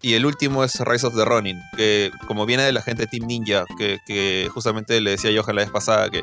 Y 0.00 0.14
el 0.14 0.26
último 0.26 0.64
es 0.64 0.78
Rise 0.80 1.06
of 1.06 1.14
the 1.14 1.24
Ronin, 1.24 1.60
que 1.76 2.10
como 2.26 2.44
viene 2.44 2.64
de 2.64 2.72
la 2.72 2.82
gente 2.82 3.02
de 3.02 3.06
Team 3.06 3.26
Ninja, 3.26 3.64
que, 3.78 4.48
justamente 4.52 5.00
le 5.00 5.12
decía 5.12 5.30
Johan 5.34 5.56
la 5.56 5.62
vez 5.62 5.70
pasada 5.70 6.10
que, 6.10 6.22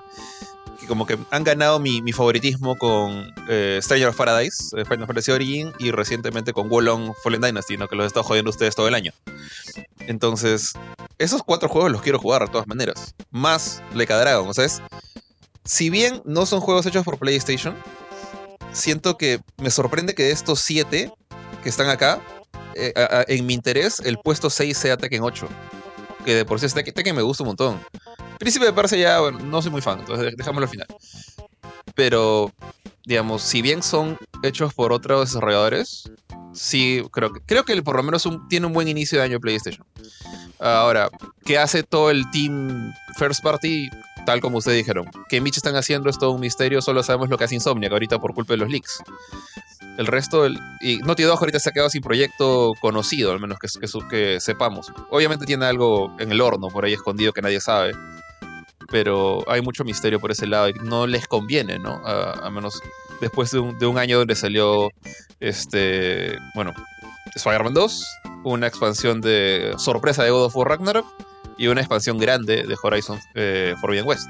que 0.79 0.87
como 0.87 1.05
que 1.05 1.17
han 1.31 1.43
ganado 1.43 1.79
mi, 1.79 2.11
favoritismo 2.11 2.77
con 2.77 3.33
eh, 3.47 3.79
Stranger 3.81 4.09
of 4.09 4.17
Paradise, 4.17 4.77
eh, 4.77 4.83
Final 4.83 5.07
Fantasy 5.07 5.31
Origin, 5.31 5.71
y 5.79 5.91
recientemente 5.91 6.51
con 6.51 6.67
Wolong 6.67 7.13
Fallen 7.23 7.41
Dynasty, 7.41 7.77
¿no? 7.77 7.87
que 7.87 7.95
los 7.95 8.03
he 8.03 8.07
estado 8.07 8.23
jodiendo 8.23 8.49
ustedes 8.49 8.75
todo 8.75 8.87
el 8.87 8.95
año. 8.95 9.13
Entonces, 10.07 10.73
esos 11.17 11.43
cuatro 11.43 11.69
juegos 11.69 11.91
los 11.91 12.01
quiero 12.01 12.19
jugar 12.19 12.41
de 12.41 12.51
todas 12.51 12.67
maneras. 12.67 13.13
Más 13.31 13.81
Like 13.93 14.11
a 14.11 14.17
Dragon, 14.17 14.47
o 14.47 14.53
sea, 14.53 14.65
es, 14.65 14.81
si 15.63 15.89
bien 15.89 16.21
no 16.25 16.45
son 16.45 16.59
juegos 16.59 16.85
hechos 16.85 17.05
por 17.05 17.17
PlayStation, 17.17 17.75
siento 18.71 19.17
que 19.17 19.39
me 19.57 19.69
sorprende 19.69 20.15
que 20.15 20.23
de 20.23 20.31
estos 20.31 20.59
siete 20.59 21.11
que 21.63 21.69
están 21.69 21.89
acá, 21.89 22.21
eh, 22.75 22.93
en 23.27 23.45
mi 23.45 23.53
interés, 23.53 23.99
el 23.99 24.17
puesto 24.17 24.49
6 24.49 24.77
sea 24.77 24.97
Tekken 24.97 25.23
8. 25.23 25.47
Que 26.25 26.35
de 26.35 26.45
por 26.45 26.59
sí 26.59 26.65
es 26.65 26.73
Tekken, 26.73 26.93
Tekken 26.93 27.15
me 27.15 27.21
gusta 27.21 27.43
un 27.43 27.47
montón. 27.47 27.79
Príncipe 28.39 28.65
de 28.65 28.73
Persia 28.73 28.97
ya, 28.97 29.19
bueno, 29.19 29.39
no 29.39 29.61
soy 29.61 29.71
muy 29.71 29.81
fan, 29.81 29.99
entonces 29.99 30.35
dejámoslo 30.37 30.65
al 30.65 30.71
final. 30.71 30.87
Pero 31.95 32.51
digamos, 33.05 33.41
si 33.41 33.61
bien 33.61 33.81
son 33.81 34.17
hechos 34.43 34.73
por 34.73 34.93
otros 34.93 35.29
desarrolladores, 35.29 36.09
sí, 36.53 37.03
creo 37.11 37.33
que, 37.33 37.41
creo 37.45 37.63
que 37.65 37.81
por 37.81 37.95
lo 37.95 38.03
menos 38.03 38.27
tiene 38.49 38.67
un 38.67 38.73
buen 38.73 38.87
inicio 38.87 39.17
de 39.17 39.25
año 39.25 39.39
PlayStation. 39.39 39.85
Ahora, 40.59 41.09
¿qué 41.45 41.57
hace 41.57 41.83
todo 41.83 42.11
el 42.11 42.29
team 42.31 42.93
First 43.17 43.41
Party? 43.41 43.89
Tal 44.25 44.41
como 44.41 44.57
ustedes 44.57 44.77
dijeron. 44.77 45.09
Que 45.27 45.41
Mitch 45.41 45.57
están 45.57 45.75
haciendo 45.75 46.09
es 46.09 46.19
todo 46.19 46.31
un 46.31 46.41
misterio, 46.41 46.81
solo 46.81 47.01
sabemos 47.01 47.29
lo 47.29 47.37
que 47.37 47.45
hace 47.45 47.55
Insomniac 47.55 47.91
ahorita 47.91 48.19
por 48.19 48.33
culpa 48.33 48.53
de 48.53 48.57
los 48.57 48.69
leaks. 48.69 49.01
El 49.99 50.07
resto, 50.07 50.45
el, 50.45 50.57
y 50.79 50.97
Naughty 50.99 51.23
Dog 51.23 51.39
ahorita 51.39 51.59
se 51.59 51.69
ha 51.69 51.73
quedado 51.73 51.89
sin 51.89 52.01
proyecto 52.01 52.71
conocido, 52.79 53.31
al 53.31 53.39
menos 53.39 53.59
que, 53.59 53.67
que, 53.67 53.87
que 54.09 54.39
sepamos. 54.39 54.91
Obviamente 55.09 55.45
tiene 55.45 55.65
algo 55.65 56.15
en 56.19 56.31
el 56.31 56.39
horno 56.39 56.69
por 56.69 56.85
ahí 56.85 56.93
escondido 56.93 57.33
que 57.33 57.41
nadie 57.41 57.59
sabe 57.59 57.93
pero 58.91 59.43
hay 59.47 59.61
mucho 59.61 59.83
misterio 59.83 60.19
por 60.19 60.31
ese 60.31 60.47
lado 60.47 60.69
y 60.69 60.73
no 60.73 61.07
les 61.07 61.27
conviene, 61.27 61.79
¿no? 61.79 62.01
A, 62.05 62.49
menos 62.49 62.81
después 63.21 63.51
de 63.51 63.59
un, 63.59 63.77
de 63.77 63.85
un, 63.85 63.97
año 63.97 64.17
donde 64.17 64.35
salió, 64.35 64.89
este, 65.39 66.37
bueno, 66.55 66.73
Spider-Man 67.35 67.73
2, 67.73 68.05
una 68.43 68.67
expansión 68.67 69.21
de 69.21 69.73
sorpresa 69.77 70.23
de 70.23 70.31
God 70.31 70.45
of 70.45 70.55
War 70.55 70.69
Ragnarok 70.69 71.05
y 71.57 71.67
una 71.67 71.81
expansión 71.81 72.17
grande 72.17 72.63
de 72.63 72.75
Horizon 72.81 73.19
eh, 73.35 73.75
Forbidden 73.79 74.07
West. 74.07 74.29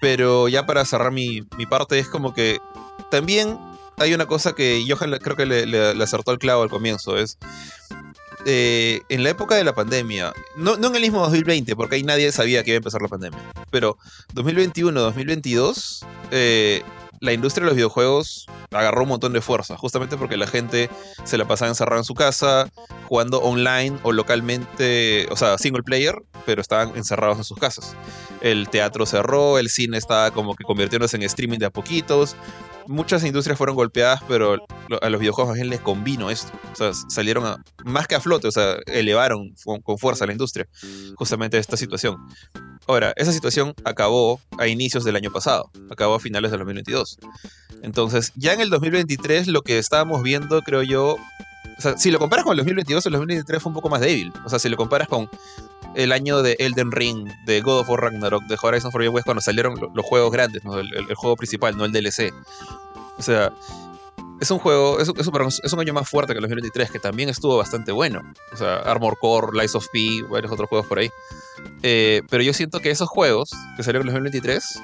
Pero 0.00 0.48
ya 0.48 0.66
para 0.66 0.84
cerrar 0.84 1.12
mi, 1.12 1.42
mi, 1.56 1.66
parte 1.66 1.98
es 1.98 2.08
como 2.08 2.34
que 2.34 2.58
también 3.10 3.58
hay 4.02 4.14
una 4.14 4.26
cosa 4.26 4.54
que 4.54 4.84
Johan 4.88 5.18
creo 5.20 5.36
que 5.36 5.46
le, 5.46 6.02
acertó 6.02 6.32
el 6.32 6.38
clavo 6.38 6.62
al 6.62 6.70
comienzo, 6.70 7.16
es 7.16 7.38
eh, 8.44 9.02
en 9.08 9.22
la 9.22 9.30
época 9.30 9.54
de 9.54 9.64
la 9.64 9.74
pandemia, 9.74 10.32
no, 10.56 10.76
no, 10.76 10.88
en 10.88 10.96
el 10.96 11.02
mismo 11.02 11.20
2020, 11.20 11.76
porque 11.76 11.96
ahí 11.96 12.02
nadie 12.02 12.32
sabía 12.32 12.64
que 12.64 12.70
iba 12.70 12.76
a 12.76 12.78
empezar 12.78 13.00
la 13.00 13.08
pandemia, 13.08 13.38
pero 13.70 13.98
2021, 14.34 15.00
2022, 15.00 16.04
eh, 16.32 16.82
la 17.20 17.32
industria 17.32 17.64
de 17.64 17.70
los 17.70 17.76
videojuegos 17.76 18.46
agarró 18.72 19.02
un 19.02 19.10
montón 19.10 19.32
de 19.32 19.40
fuerza, 19.40 19.76
justamente 19.76 20.16
porque 20.16 20.36
la 20.36 20.48
gente 20.48 20.90
se 21.22 21.38
la 21.38 21.46
pasaba 21.46 21.68
encerrada 21.68 22.00
en 22.00 22.04
su 22.04 22.14
casa, 22.14 22.68
jugando 23.08 23.38
online 23.38 23.96
o 24.02 24.10
localmente, 24.10 25.28
o 25.30 25.36
sea, 25.36 25.56
single 25.56 25.84
player, 25.84 26.20
pero 26.44 26.60
estaban 26.60 26.96
encerrados 26.96 27.38
en 27.38 27.44
sus 27.44 27.58
casas. 27.58 27.94
El 28.40 28.68
teatro 28.68 29.06
cerró, 29.06 29.58
el 29.60 29.70
cine 29.70 29.98
estaba 29.98 30.32
como 30.32 30.56
que 30.56 30.64
convirtiéndose 30.64 31.16
en 31.16 31.22
streaming 31.22 31.58
de 31.58 31.66
a 31.66 31.70
poquitos. 31.70 32.34
Muchas 32.86 33.24
industrias 33.24 33.58
fueron 33.58 33.76
golpeadas, 33.76 34.22
pero 34.28 34.64
a 35.00 35.08
los 35.08 35.20
videojuegos 35.20 35.56
les 35.58 35.80
convino 35.80 36.30
esto. 36.30 36.52
O 36.72 36.76
sea, 36.76 36.92
salieron 37.08 37.62
más 37.84 38.06
que 38.06 38.14
a 38.14 38.20
flote, 38.20 38.48
o 38.48 38.52
sea, 38.52 38.76
elevaron 38.86 39.54
con, 39.64 39.98
fuerza 39.98 40.26
la 40.26 40.32
industria, 40.32 40.68
justamente 41.16 41.58
esta 41.58 41.76
situación. 41.76 42.16
Ahora, 42.86 43.12
esa 43.16 43.32
situación 43.32 43.74
acabó 43.84 44.40
a 44.58 44.66
inicios 44.66 45.04
del 45.04 45.16
año 45.16 45.30
pasado, 45.30 45.70
acabó 45.90 46.14
a 46.14 46.20
finales 46.20 46.50
del 46.50 46.58
2022. 46.60 47.18
Entonces, 47.82 48.32
ya 48.36 48.52
en 48.52 48.60
el 48.60 48.70
2023 48.70 49.48
lo 49.48 49.62
que 49.62 49.78
estábamos 49.78 50.22
viendo, 50.22 50.62
creo 50.62 50.82
yo, 50.82 51.16
si 51.96 52.10
lo 52.10 52.18
comparas 52.18 52.44
con 52.44 52.52
el 52.52 52.58
2022, 52.58 53.06
el 53.06 53.12
2023 53.12 53.62
fue 53.62 53.70
un 53.70 53.74
poco 53.74 53.88
más 53.88 54.00
débil. 54.00 54.32
O 54.44 54.48
sea, 54.48 54.58
si 54.58 54.68
lo 54.68 54.76
comparas 54.76 55.08
con 55.08 55.28
el 55.94 56.12
año 56.12 56.42
de 56.42 56.56
Elden 56.58 56.92
Ring, 56.92 57.28
de 57.46 57.60
God 57.60 57.80
of 57.80 57.88
War 57.88 58.00
Ragnarok, 58.00 58.44
de 58.44 58.56
Horizon 58.60 58.90
Forbidden 58.90 59.14
West, 59.14 59.24
cuando 59.26 59.40
salieron 59.40 59.74
los 59.94 60.06
juegos 60.06 60.32
grandes, 60.32 60.62
el, 60.64 61.14
juego 61.14 61.36
principal, 61.36 61.76
no 61.76 61.84
el 61.84 61.92
DLC. 61.92 62.32
O 63.18 63.22
sea, 63.22 63.52
es 64.40 64.50
un 64.50 64.58
juego, 64.58 64.98
es, 64.98 65.08
un 65.72 65.80
año 65.80 65.92
más 65.92 66.08
fuerte 66.08 66.32
que 66.32 66.38
el 66.38 66.42
2023, 66.42 66.90
que 66.90 66.98
también 66.98 67.28
estuvo 67.28 67.56
bastante 67.58 67.92
bueno. 67.92 68.22
O 68.52 68.56
sea, 68.56 68.76
Armor 68.78 69.16
Core, 69.20 69.58
Lies 69.58 69.74
of 69.74 69.86
P, 69.92 70.22
varios 70.28 70.52
otros 70.52 70.68
juegos 70.68 70.86
por 70.86 70.98
ahí. 70.98 71.10
Eh, 71.82 72.22
pero 72.30 72.42
yo 72.42 72.52
siento 72.52 72.80
que 72.80 72.90
esos 72.90 73.08
juegos 73.08 73.50
que 73.76 73.82
salieron 73.82 74.08
en 74.08 74.16
el 74.16 74.22
2023 74.22 74.80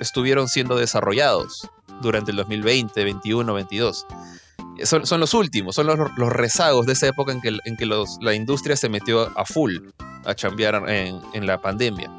estuvieron 0.00 0.48
siendo 0.48 0.76
desarrollados 0.76 1.68
durante 2.00 2.30
el 2.30 2.36
2020, 2.38 3.04
21, 3.04 3.54
22. 3.54 4.06
Son, 4.84 5.20
los 5.20 5.34
últimos, 5.34 5.74
son 5.74 5.86
los, 5.86 6.32
rezagos 6.32 6.86
de 6.86 6.92
esa 6.92 7.08
época 7.08 7.32
en 7.32 7.40
que, 7.40 7.58
en 7.64 7.76
que 7.76 7.86
la 7.86 8.34
industria 8.34 8.76
se 8.76 8.88
metió 8.88 9.36
a 9.38 9.44
full 9.44 9.76
a 10.24 10.34
chambear 10.34 10.88
en, 10.88 11.20
en 11.34 11.46
la 11.46 11.60
pandemia. 11.60 12.10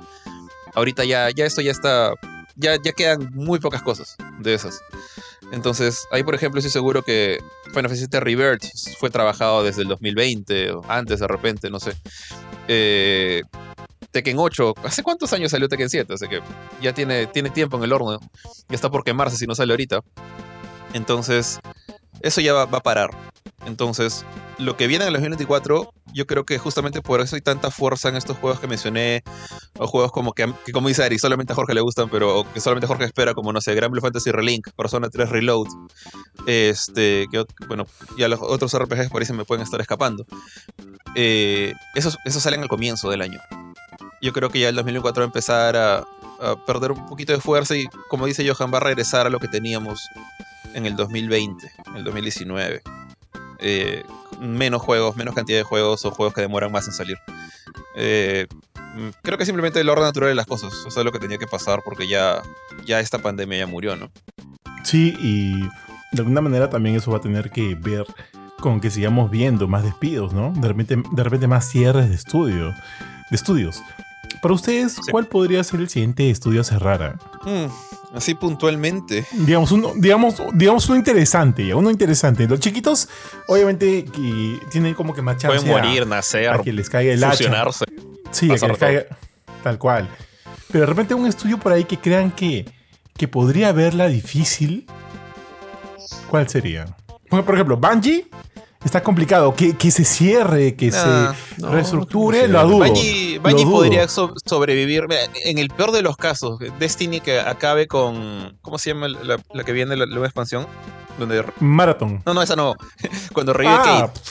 Ahorita 0.73 1.03
ya, 1.03 1.29
ya 1.29 1.45
esto 1.45 1.61
ya 1.61 1.71
está, 1.71 2.13
ya, 2.55 2.77
ya 2.81 2.91
quedan 2.93 3.29
muy 3.33 3.59
pocas 3.59 3.81
cosas 3.81 4.15
de 4.39 4.53
esas. 4.53 4.79
Entonces, 5.51 6.07
ahí 6.11 6.23
por 6.23 6.33
ejemplo 6.33 6.59
estoy 6.59 6.71
seguro 6.71 7.03
que 7.03 7.39
Final 7.73 7.89
Fantasy 7.89 8.07
Rebirth 8.11 8.65
fue 8.99 9.09
trabajado 9.09 9.63
desde 9.63 9.81
el 9.81 9.89
2020 9.89 10.71
o 10.71 10.81
antes 10.87 11.19
de 11.19 11.27
repente, 11.27 11.69
no 11.69 11.79
sé. 11.79 11.93
Eh, 12.67 13.41
Tekken 14.11 14.37
8, 14.39 14.75
¿hace 14.83 15.03
cuántos 15.03 15.31
años 15.33 15.51
salió 15.51 15.67
Tekken 15.67 15.89
7? 15.89 16.13
Así 16.13 16.27
que 16.27 16.41
ya 16.81 16.93
tiene, 16.93 17.27
tiene 17.27 17.49
tiempo 17.49 17.77
en 17.77 17.83
el 17.83 17.93
horno. 17.93 18.19
Ya 18.69 18.75
está 18.75 18.89
por 18.89 19.03
quemarse 19.03 19.37
si 19.37 19.45
no 19.45 19.55
sale 19.55 19.73
ahorita. 19.73 20.01
Entonces, 20.93 21.59
eso 22.23 22.41
ya 22.41 22.53
va, 22.53 22.63
a 22.63 22.83
parar. 22.83 23.11
Entonces, 23.65 24.25
lo 24.57 24.75
que 24.75 24.87
viene 24.87 25.03
en 25.05 25.09
el 25.09 25.13
2024, 25.13 25.93
yo 26.13 26.25
creo 26.25 26.45
que 26.45 26.57
justamente 26.57 27.01
por 27.01 27.21
eso 27.21 27.35
hay 27.35 27.41
tanta 27.41 27.69
fuerza 27.71 28.09
en 28.09 28.15
estos 28.15 28.37
juegos 28.37 28.59
que 28.59 28.67
mencioné, 28.67 29.23
o 29.77 29.87
juegos 29.87 30.11
como 30.11 30.33
que, 30.33 30.51
como 30.73 30.87
dice 30.87 31.03
Ari, 31.03 31.19
solamente 31.19 31.53
a 31.53 31.55
Jorge 31.55 31.73
le 31.73 31.81
gustan, 31.81 32.09
pero 32.09 32.45
que 32.53 32.59
solamente 32.59 32.87
Jorge 32.87 33.05
espera, 33.05 33.33
como 33.33 33.53
no 33.53 33.61
sé, 33.61 33.75
Grand 33.75 33.91
Blue 33.91 34.01
Fantasy 34.01 34.31
Relink, 34.31 34.69
Persona 34.75 35.09
3 35.09 35.29
Reload, 35.29 35.67
este, 36.47 37.27
que 37.31 37.45
bueno, 37.67 37.85
ya 38.17 38.27
los 38.27 38.39
otros 38.41 38.75
RPGs 38.77 39.09
por 39.09 39.21
ahí 39.21 39.25
se 39.25 39.33
me 39.33 39.45
pueden 39.45 39.63
estar 39.63 39.79
escapando. 39.79 40.25
Eh, 41.15 41.73
esos, 41.95 42.17
esos 42.25 42.41
salen 42.41 42.61
al 42.61 42.69
comienzo 42.69 43.09
del 43.09 43.21
año. 43.21 43.39
Yo 44.21 44.33
creo 44.33 44.49
que 44.49 44.59
ya 44.59 44.69
el 44.69 44.75
2024 44.75 45.21
va 45.21 45.25
a 45.25 45.27
empezar 45.27 45.75
a 45.75 46.05
perder 46.65 46.91
un 46.91 47.05
poquito 47.07 47.33
de 47.33 47.39
fuerza 47.39 47.75
y, 47.75 47.85
como 48.09 48.25
dice 48.25 48.47
Johan, 48.47 48.73
va 48.73 48.77
a 48.77 48.81
regresar 48.81 49.27
a 49.27 49.29
lo 49.29 49.39
que 49.39 49.47
teníamos 49.47 49.99
en 50.73 50.85
el 50.85 50.95
2020, 50.95 51.71
en 51.87 51.95
el 51.95 52.03
2019. 52.03 52.81
Eh, 53.59 54.03
menos 54.39 54.81
juegos, 54.81 55.15
menos 55.15 55.35
cantidad 55.35 55.59
de 55.59 55.63
juegos 55.63 56.03
o 56.05 56.11
juegos 56.11 56.33
que 56.33 56.41
demoran 56.41 56.71
más 56.71 56.87
en 56.87 56.93
salir. 56.93 57.17
Eh, 57.95 58.47
mm, 58.95 59.09
creo 59.21 59.37
que 59.37 59.45
simplemente 59.45 59.79
el 59.79 59.89
orden 59.89 60.05
natural 60.05 60.29
de 60.29 60.35
las 60.35 60.47
cosas. 60.47 60.73
Eso 60.87 60.99
es 60.99 61.05
lo 61.05 61.11
que 61.11 61.19
tenía 61.19 61.37
que 61.37 61.47
pasar 61.47 61.81
porque 61.83 62.07
ya, 62.07 62.41
ya 62.85 62.99
esta 62.99 63.19
pandemia 63.19 63.59
ya 63.59 63.67
murió, 63.67 63.95
¿no? 63.95 64.11
Sí, 64.83 65.15
y 65.19 65.61
de 66.11 66.21
alguna 66.21 66.41
manera 66.41 66.69
también 66.69 66.95
eso 66.95 67.11
va 67.11 67.17
a 67.17 67.21
tener 67.21 67.51
que 67.51 67.75
ver 67.75 68.05
con 68.59 68.79
que 68.79 68.89
sigamos 68.89 69.29
viendo 69.31 69.67
más 69.67 69.83
despidos, 69.83 70.33
¿no? 70.33 70.53
De 70.53 70.67
repente, 70.67 70.97
de 71.11 71.23
repente 71.23 71.47
más 71.47 71.69
cierres 71.69 72.09
de 72.09 72.15
estudio, 72.15 72.67
de 72.67 73.35
estudios. 73.35 73.81
Para 74.41 74.55
ustedes, 74.55 74.97
¿cuál 75.11 75.27
podría 75.27 75.63
ser 75.63 75.81
el 75.81 75.89
siguiente 75.89 76.29
estudio 76.29 76.61
a 76.61 76.63
cerrar? 76.63 77.19
Mm, 77.43 78.15
así 78.15 78.33
puntualmente. 78.33 79.23
Digamos 79.31 79.71
uno, 79.71 79.93
digamos, 79.95 80.41
digamos 80.53 80.89
uno 80.89 80.97
interesante, 80.97 81.73
uno 81.75 81.91
interesante. 81.91 82.47
Los 82.47 82.59
chiquitos, 82.59 83.07
obviamente, 83.47 84.05
que 84.05 84.59
tienen 84.71 84.95
como 84.95 85.13
que 85.13 85.21
macharse. 85.21 85.59
Pueden 85.59 85.67
morir, 85.67 86.07
nacer, 86.07 86.49
a 86.49 86.59
que 86.59 86.73
les 86.73 86.89
caiga 86.89 87.13
el 87.13 87.23
fusionarse, 87.23 87.85
Sí, 88.31 88.51
a 88.51 88.55
que 88.55 88.67
les 88.67 88.77
caiga. 88.77 89.05
Tal 89.63 89.77
cual. 89.77 90.09
Pero 90.71 90.81
de 90.81 90.85
repente 90.87 91.13
un 91.13 91.27
estudio 91.27 91.59
por 91.59 91.71
ahí 91.71 91.83
que 91.83 91.99
crean 91.99 92.31
que, 92.31 92.65
que 93.15 93.27
podría 93.27 93.71
verla 93.73 94.07
difícil. 94.07 94.87
¿Cuál 96.29 96.49
sería? 96.49 96.97
Por 97.29 97.53
ejemplo, 97.53 97.77
Bungie 97.77 98.27
está 98.83 99.03
complicado. 99.03 99.53
Que, 99.55 99.75
que 99.75 99.91
se 99.91 100.03
cierre, 100.03 100.75
que 100.75 100.91
se 100.91 101.29
reestructure, 101.57 102.47
lo 102.47 102.67
dudo. 102.67 102.79
Bungie, 102.79 103.39
podría 103.65 104.07
sobrevivir. 104.07 105.07
en 105.45 105.57
el 105.57 105.69
peor 105.69 105.91
de 105.91 106.01
los 106.01 106.17
casos, 106.17 106.59
Destiny 106.79 107.19
que 107.19 107.39
acabe 107.39 107.87
con. 107.87 108.57
¿Cómo 108.61 108.77
se 108.77 108.91
llama 108.91 109.07
la, 109.07 109.63
que 109.63 109.71
viene 109.71 109.95
la 109.95 110.05
nueva 110.05 110.27
expansión? 110.27 110.67
Donde... 111.19 111.43
Marathon. 111.59 112.21
No, 112.25 112.33
no, 112.33 112.41
esa 112.41 112.55
no. 112.55 112.73
Cuando 113.33 113.53
revive 113.53 113.75
ah, 113.77 113.83
Kate. 114.07 114.21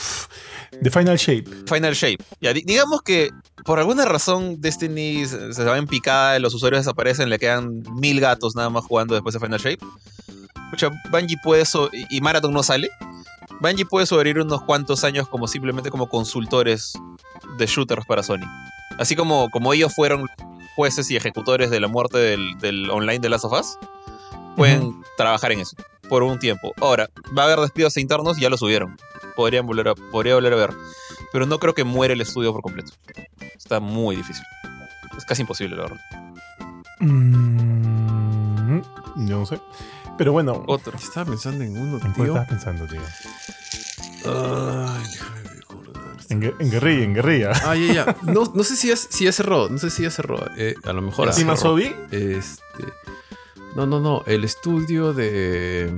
The 0.81 0.89
Final 0.89 1.17
Shape. 1.17 1.45
Final 1.67 1.93
Shape. 1.93 2.23
Ya, 2.39 2.53
digamos 2.53 3.01
que 3.03 3.29
por 3.65 3.79
alguna 3.79 4.05
razón 4.05 4.59
Destiny 4.61 5.25
se, 5.25 5.63
va 5.63 5.77
en 5.77 5.85
picada, 5.85 6.39
los 6.39 6.53
usuarios 6.53 6.79
desaparecen, 6.79 7.29
le 7.29 7.37
quedan 7.37 7.83
mil 7.99 8.19
gatos 8.19 8.55
nada 8.55 8.69
más 8.69 8.83
jugando 8.85 9.13
después 9.13 9.33
de 9.33 9.39
Final 9.39 9.59
Shape. 9.59 9.79
sea, 10.77 10.89
Bungie 11.11 11.37
puede 11.43 11.61
eso 11.61 11.89
y 12.09 12.21
Marathon 12.21 12.53
no 12.53 12.63
sale. 12.63 12.89
Bungie 13.61 13.85
puede 13.85 14.07
sobrevivir 14.07 14.41
unos 14.43 14.63
cuantos 14.63 15.03
años 15.03 15.27
como 15.27 15.47
simplemente 15.47 15.91
como 15.91 16.09
consultores 16.09 16.93
de 17.57 17.65
shooters 17.67 18.05
para 18.05 18.23
Sony. 18.23 18.47
Así 18.97 19.15
como, 19.15 19.49
como 19.51 19.71
ellos 19.71 19.93
fueron 19.93 20.27
jueces 20.75 21.11
y 21.11 21.15
ejecutores 21.15 21.69
de 21.69 21.79
la 21.79 21.87
muerte 21.87 22.17
del, 22.17 22.89
online 22.89 23.19
de 23.19 23.29
Last 23.29 23.45
of 23.45 23.53
Us, 23.53 23.77
pueden 24.55 25.01
trabajar 25.15 25.51
en 25.51 25.59
eso 25.59 25.77
por 26.09 26.23
un 26.23 26.39
tiempo. 26.39 26.73
Ahora, 26.81 27.09
va 27.37 27.43
a 27.43 27.45
haber 27.45 27.59
despidos 27.59 27.95
internos, 27.97 28.37
ya 28.37 28.49
lo 28.49 28.57
subieron. 28.57 28.97
Podrían 29.35 29.65
volver 29.65 29.89
a, 29.89 29.95
podría 29.95 30.35
volver 30.35 30.53
a 30.53 30.57
ver. 30.57 30.71
Pero 31.31 31.45
no 31.45 31.59
creo 31.59 31.73
que 31.73 31.83
muera 31.83 32.13
el 32.13 32.21
estudio 32.21 32.51
por 32.51 32.63
completo. 32.63 32.91
Está 33.55 33.79
muy 33.79 34.15
difícil. 34.15 34.43
Es 35.15 35.23
casi 35.23 35.43
imposible, 35.43 35.75
la 35.75 35.83
verdad. 35.83 35.99
Mm, 36.99 38.81
yo 39.27 39.39
no 39.39 39.45
sé. 39.45 39.59
Pero 40.17 40.31
bueno. 40.31 40.63
Otro. 40.67 40.97
Estaba 40.97 41.25
pensando 41.25 41.63
en 41.63 41.77
uno, 41.77 41.99
¿En 42.03 42.13
cuál 42.13 42.45
pensando, 42.47 42.85
tío? 42.85 43.01
Ay, 44.25 45.03
en, 46.29 46.43
en, 46.43 46.71
guerrilla, 46.71 47.03
en 47.03 47.13
guerrilla. 47.13 47.51
Ah, 47.65 47.75
ya, 47.75 47.93
ya. 47.93 48.15
No, 48.23 48.63
sé 48.63 48.75
si 48.75 48.87
ya, 48.87 48.95
si 48.95 49.29
cerró. 49.31 49.67
No 49.69 49.77
sé 49.77 49.89
si 49.89 50.03
ya 50.03 50.11
cerró. 50.11 50.39
Eh, 50.57 50.75
a 50.83 50.93
lo 50.93 51.01
mejor. 51.01 51.27
¿Encima 51.27 51.57
Sobi? 51.57 51.93
Este. 52.11 52.85
No, 53.75 53.85
no, 53.85 53.99
no. 53.99 54.23
El 54.27 54.43
estudio 54.43 55.13
de. 55.13 55.93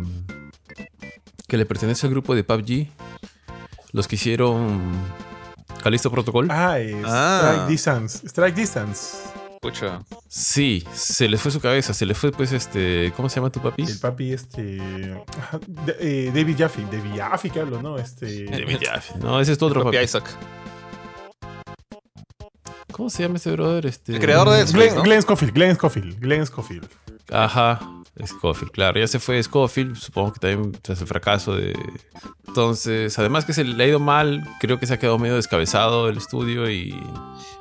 que 1.47 1.58
le 1.58 1.65
pertenece 1.65 2.08
al 2.08 2.12
grupo 2.12 2.36
de 2.36 2.43
PUBG. 2.43 2.88
Los 3.91 4.08
que 4.08 4.15
hicieron. 4.15 4.91
Calisto 5.84 6.10
Protocol. 6.10 6.47
Ah, 6.49 6.80
es 6.80 6.95
Ah. 7.06 7.39
Strike 7.41 7.67
Distance. 7.67 8.28
Strike 8.28 8.56
Distance. 8.56 9.17
Escucha. 9.63 10.04
Sí, 10.28 10.84
se 10.93 11.30
le 11.30 11.38
fue 11.38 11.49
su 11.49 11.62
cabeza. 11.62 11.93
Se 11.93 12.06
le 12.06 12.13
fue, 12.13 12.32
pues, 12.32 12.52
este. 12.52 13.13
¿Cómo 13.15 13.30
se 13.30 13.38
llama 13.38 13.49
tu 13.49 13.62
papi? 13.62 13.84
El 13.84 13.97
papi, 13.97 14.34
este. 14.34 14.78
eh, 15.99 16.32
David 16.36 16.56
Jaffe. 16.58 16.82
David 16.91 17.12
Jaffe, 17.15 17.49
que 17.49 17.62
hablo, 17.62 17.82
¿no? 17.82 17.97
Este. 17.97 18.43
David 18.45 18.80
Jaffe. 18.82 19.17
No, 19.19 19.39
ese 19.39 19.54
es 19.54 19.58
tu 19.58 19.65
otro 19.67 19.82
Papi 19.84 19.95
papi. 19.95 20.04
Isaac. 20.04 20.26
¿Cómo 22.91 23.10
se 23.10 23.23
llama 23.23 23.38
ese 23.38 23.52
brother? 23.54 23.86
Este... 23.86 24.12
El 24.13 24.19
creador 24.19 24.49
de 24.49 24.58
Dead 24.58 24.65
Space, 24.65 24.84
Glenn, 24.84 24.95
¿no? 24.95 25.04
Glenn 25.04 25.21
Scofield, 25.21 25.54
Glenn 25.54 25.76
Scofield, 25.76 26.19
Glenn 26.19 26.45
Scofield. 26.45 26.89
Ajá, 27.32 27.80
Scofield, 28.23 28.71
claro. 28.71 28.99
Ya 28.99 29.08
se 29.08 29.17
fue 29.17 29.41
Scofield, 29.41 29.95
supongo 29.95 30.34
que 30.34 30.39
también 30.39 30.73
tras 30.73 31.02
el 31.02 31.08
fracaso 31.08 31.56
de... 31.56 31.73
Entonces, 32.47 33.17
además 33.17 33.45
que 33.45 33.54
se 33.54 33.63
le 33.63 33.84
ha 33.84 33.88
ido 33.88 33.99
mal, 33.99 34.47
creo 34.60 34.78
que 34.78 34.86
se 34.86 34.93
ha 34.93 34.99
quedado 34.99 35.17
medio 35.17 35.36
descabezado 35.36 36.08
el 36.10 36.17
estudio 36.17 36.69
y... 36.69 36.93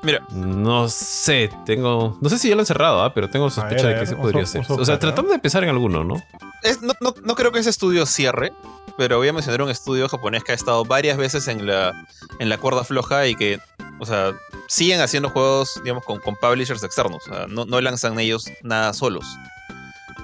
Mira, 0.03 0.21
No 0.31 0.89
sé, 0.89 1.51
tengo... 1.65 2.19
No 2.21 2.29
sé 2.29 2.39
si 2.39 2.49
ya 2.49 2.55
lo 2.57 2.61
han 2.63 2.67
cerrado, 2.67 3.03
¿ah? 3.03 3.15
pero 3.15 3.31
tengo 3.31 3.49
sospecha 3.51 3.87
de 3.89 4.01
que 4.01 4.07
se 4.07 4.17
podría 4.17 4.43
hacer. 4.43 4.65
O 4.69 4.85
sea, 4.85 4.99
tratando 4.99 5.31
de 5.33 5.39
pensar 5.39 5.63
en 5.63 5.71
alguno, 5.71 6.03
¿no? 6.05 6.17
es- 6.63 6.83
no, 6.83 6.93
no- 7.01 7.15
no 7.23 7.35
creo 7.35 7.53
que 7.53 7.61
ese 7.61 7.71
estudio 7.71 8.05
cierre, 8.07 8.53
pero 8.99 9.19
voy 9.19 9.29
a 9.29 9.33
mencionar 9.33 9.63
un 9.63 9.71
estudio 9.71 10.09
japonés 10.09 10.43
que 10.45 10.53
ha 10.53 10.55
estado 10.55 10.85
varias 10.85 11.17
veces 11.17 11.47
en 11.49 11.67
la, 11.67 11.93
en 12.41 12.49
la 12.49 12.59
cuerda 12.59 12.85
floja 12.85 13.27
y 13.27 13.35
que, 13.37 13.59
o 14.01 14.07
sea, 14.07 14.33
siguen 14.69 15.01
haciendo 15.01 15.31
juegos, 15.31 15.71
digamos, 15.85 16.05
con, 16.05 16.19
con 16.21 16.35
publishers 16.37 16.83
externos. 16.83 17.23
O 17.29 17.35
sea, 17.35 17.47
no, 17.49 17.65
no 17.65 17.81
lanzan 17.81 18.19
ellos 18.19 18.47
nada 18.63 18.93
solos. 18.93 19.25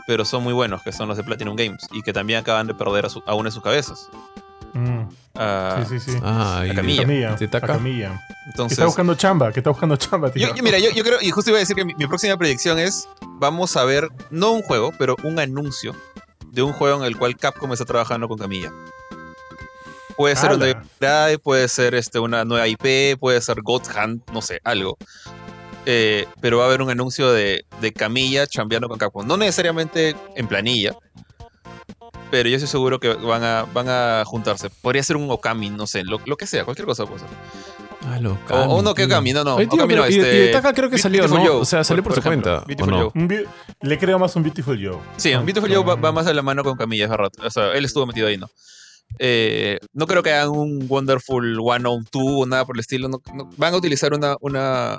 Pero 0.07 0.25
son 0.25 0.43
muy 0.43 0.53
buenos, 0.55 0.83
que 0.83 0.91
son 0.93 1.07
los 1.09 1.17
de 1.17 1.23
Platinum 1.25 1.55
Games, 1.55 1.87
y 1.93 2.03
que 2.03 2.13
también 2.13 2.41
acaban 2.41 2.67
de 2.67 2.75
perder 2.75 3.07
a, 3.07 3.11
su- 3.11 3.23
a 3.27 3.35
una 3.35 3.49
de 3.49 3.53
sus 3.53 3.63
cabezas. 3.63 4.09
Mm, 4.75 5.09
Ah, 5.41 5.85
sí, 5.89 6.01
sí, 6.01 6.13
sí. 6.13 6.19
Ah, 6.23 6.65
La 6.67 6.75
camilla. 6.75 7.03
Camilla. 7.03 7.37
la 7.39 7.61
camilla. 7.61 8.09
Que 8.27 8.51
entonces, 8.51 8.73
está 8.79 8.87
buscando 8.87 9.15
chamba, 9.15 9.53
que 9.53 9.61
está 9.61 9.71
buscando 9.71 9.97
chamba, 9.97 10.31
tío. 10.33 10.49
yo, 10.49 10.55
yo- 10.55 10.63
mira, 10.65 10.79
yo, 10.81 10.91
yo 10.91 11.05
creo, 11.05 11.19
y 11.21 11.31
justo 11.31 11.51
iba 11.51 11.59
a 11.59 11.61
decir 11.61 11.77
que 11.77 11.85
mi, 11.85 11.95
mi 11.95 12.07
próxima 12.09 12.37
predicción 12.37 12.79
es, 12.79 13.09
vamos 13.39 13.77
a 13.77 13.85
ver, 13.85 14.09
no 14.31 14.51
un 14.51 14.63
juego, 14.63 14.93
pero 14.99 15.15
un 15.23 15.39
anuncio 15.39 15.95
de 16.51 16.63
un 16.63 16.73
juego 16.73 16.99
en 16.99 17.05
el 17.05 17.17
cual 17.17 17.37
Capcom 17.37 17.73
está 17.73 17.85
trabajando 17.85 18.27
con 18.27 18.37
Camilla. 18.39 18.73
Puede 20.17 20.35
ser 20.35 20.51
un 20.51 21.39
puede 21.45 21.69
ser 21.69 21.95
este, 21.95 22.19
una 22.19 22.45
nueva 22.45 22.67
IP, 22.67 23.17
puede 23.21 23.41
ser 23.41 23.63
God 23.63 23.83
Hand, 23.95 24.23
no 24.33 24.43
sé, 24.43 24.61
algo. 24.65 24.99
Eh, 25.87 26.27
pero 26.41 26.59
va 26.59 26.65
a 26.65 26.67
haber 26.67 26.83
un 26.83 26.91
anuncio 26.91 27.31
de, 27.31 27.65
de 27.81 27.93
Camilla 27.93 28.47
chambeando 28.49 28.89
con 28.89 28.99
Capcom. 28.99 29.25
No 29.27 29.37
necesariamente 29.37 30.17
en 30.35 30.49
planilla, 30.49 30.97
pero 32.31 32.49
yo 32.49 32.57
estoy 32.57 32.69
seguro 32.69 32.99
que 33.01 33.09
van 33.15 33.43
a, 33.45 33.65
van 33.75 33.87
a 33.89 34.23
juntarse. 34.27 34.71
Podría 34.71 35.03
ser 35.03 35.17
un 35.17 35.31
Okami, 35.31 35.71
no 35.71 35.87
sé, 35.87 36.05
lo, 36.05 36.21
lo 36.27 36.37
que 36.37 36.47
sea, 36.47 36.65
cualquier 36.65 36.87
cosa 36.87 37.07
puede 37.07 37.21
ser. 37.21 37.29
Ah, 38.07 38.21
lo 38.21 38.39
O, 38.51 38.57
o 38.77 38.83
no, 38.83 38.95
que. 38.95 39.05
Okami, 39.05 39.33
no, 39.33 39.45
no. 39.45 39.57
Oye, 39.57 39.67
tío, 39.67 39.75
Okami 39.85 39.89
pero 39.95 40.05
no, 40.05 40.11
y, 40.11 40.19
este, 40.21 40.47
y 40.49 40.53
Taka 40.53 40.73
creo 40.73 40.89
que 40.89 40.99
salió, 40.99 41.23
Beautiful 41.23 41.45
¿no? 41.45 41.51
Joe, 41.53 41.61
o 41.63 41.65
sea, 41.65 41.83
salió 41.85 42.03
por, 42.03 42.15
su 42.15 42.21
ejemplo. 42.21 42.43
cuenta, 42.43 42.63
¿o 42.65 42.67
Beautiful 42.67 42.91
no? 42.93 42.99
Joe. 43.11 43.11
Un 43.15 43.29
bi- 43.29 43.45
le 43.83 43.99
creo 43.99 44.19
más 44.19 44.35
un 44.37 44.43
Beautiful 44.45 44.77
Joe. 44.83 44.99
Sí, 45.17 45.33
Con- 45.33 45.45
Beautiful 45.45 45.75
Joe 45.75 45.85
va, 45.97 46.13
más 46.13 46.25
de 46.27 46.35
la 46.35 46.43
mano 46.43 46.63
con 46.65 46.77
Camilla, 46.77 47.05
es 47.05 47.11
verdad. 47.11 47.31
O 47.45 47.51
sea, 47.51 47.73
él 47.73 47.85
estuvo 47.85 48.07
metido 48.07 48.29
ahí, 48.29 48.37
¿no? 48.37 48.49
Eh, 49.19 49.79
no 49.95 50.07
creo 50.07 50.23
que 50.23 50.33
hagan 50.33 50.51
un 50.51 50.85
Wonderful 50.89 51.57
102 51.57 52.01
o 52.13 52.47
nada 52.47 52.65
por 52.65 52.77
el 52.77 52.81
estilo. 52.81 53.09
no- 53.09 53.21
no- 53.35 53.51
van 53.57 53.75
a 53.75 53.77
utilizar 53.77 54.13
una. 54.15 54.37
una... 54.41 54.99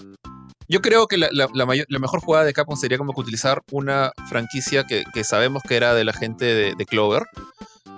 Yo 0.69 0.81
creo 0.81 1.07
que 1.07 1.17
la, 1.17 1.29
mayor- 1.65 1.87
la 1.89 1.97
mejor 1.97 2.21
jugada 2.21 2.45
de 2.45 2.53
Capcom 2.53 2.77
sería 2.77 2.99
como 2.99 3.13
que 3.13 3.21
utilizar 3.21 3.63
una 3.71 4.11
franquicia 4.29 4.85
que, 4.85 5.03
sabemos 5.23 5.63
que 5.67 5.75
era 5.75 5.95
de 5.95 6.03
la 6.03 6.13
gente 6.13 6.45
de, 6.45 6.85
Clover, 6.85 7.23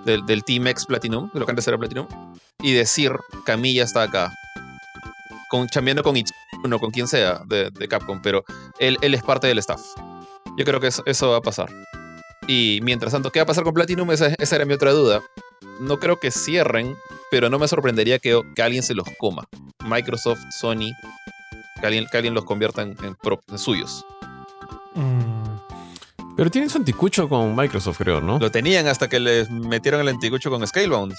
del, 0.06 0.24
del 0.24 0.42
Team 0.42 0.66
X 0.68 0.86
Platinum, 0.86 1.30
de 1.34 1.40
lo 1.40 1.44
que 1.44 1.52
antes 1.52 1.68
era 1.68 1.76
Platinum, 1.76 2.08
y 2.60 2.72
decir: 2.72 3.12
Camilla 3.44 3.84
está 3.84 4.04
acá. 4.04 4.32
Con, 5.50 5.68
chambeando 5.68 6.02
con 6.02 6.16
Itsuno, 6.16 6.78
con 6.78 6.90
quien 6.92 7.06
sea 7.06 7.42
de, 7.46 7.70
Capcom, 7.90 8.22
pero 8.22 8.42
él, 8.78 8.96
es 9.02 9.22
parte 9.22 9.48
del 9.48 9.58
staff. 9.58 9.82
Yo 10.56 10.64
creo 10.64 10.80
que 10.80 10.88
eso, 11.04 11.30
va 11.30 11.36
a 11.36 11.42
pasar. 11.42 11.68
Y 12.48 12.80
mientras 12.82 13.12
tanto, 13.12 13.30
¿qué 13.30 13.40
va 13.40 13.44
a 13.44 13.46
pasar 13.46 13.64
con 13.64 13.74
Platinum? 13.74 14.10
Esa, 14.12 14.28
era 14.28 14.64
mi 14.64 14.72
otra 14.72 14.92
duda. 14.92 15.22
No 15.80 15.98
creo 15.98 16.18
que 16.18 16.30
cierren, 16.30 16.96
pero 17.30 17.50
no 17.50 17.58
me 17.58 17.68
sorprendería 17.68 18.18
que 18.18 18.42
alguien 18.62 18.82
se 18.82 18.94
los 18.94 19.06
coma. 19.18 19.44
Microsoft, 19.84 20.40
Sony, 20.58 20.92
que 21.82 21.86
alguien, 21.88 22.06
que 22.10 22.16
alguien 22.16 22.32
los 22.32 22.44
convierta 22.44 22.82
en, 22.82 22.96
en 23.02 23.58
suyos. 23.58 24.06
Mm, 24.94 26.36
Pero 26.36 26.48
tienen 26.48 26.70
su 26.70 26.78
anticucho 26.78 27.28
con 27.28 27.56
Microsoft, 27.56 27.98
creo, 27.98 28.20
¿no? 28.20 28.38
Lo 28.38 28.52
tenían 28.52 28.86
hasta 28.86 29.08
que 29.08 29.18
les 29.18 29.50
metieron 29.50 30.00
el 30.00 30.08
anticucho 30.08 30.48
con 30.48 30.64
Scalebound. 30.64 31.12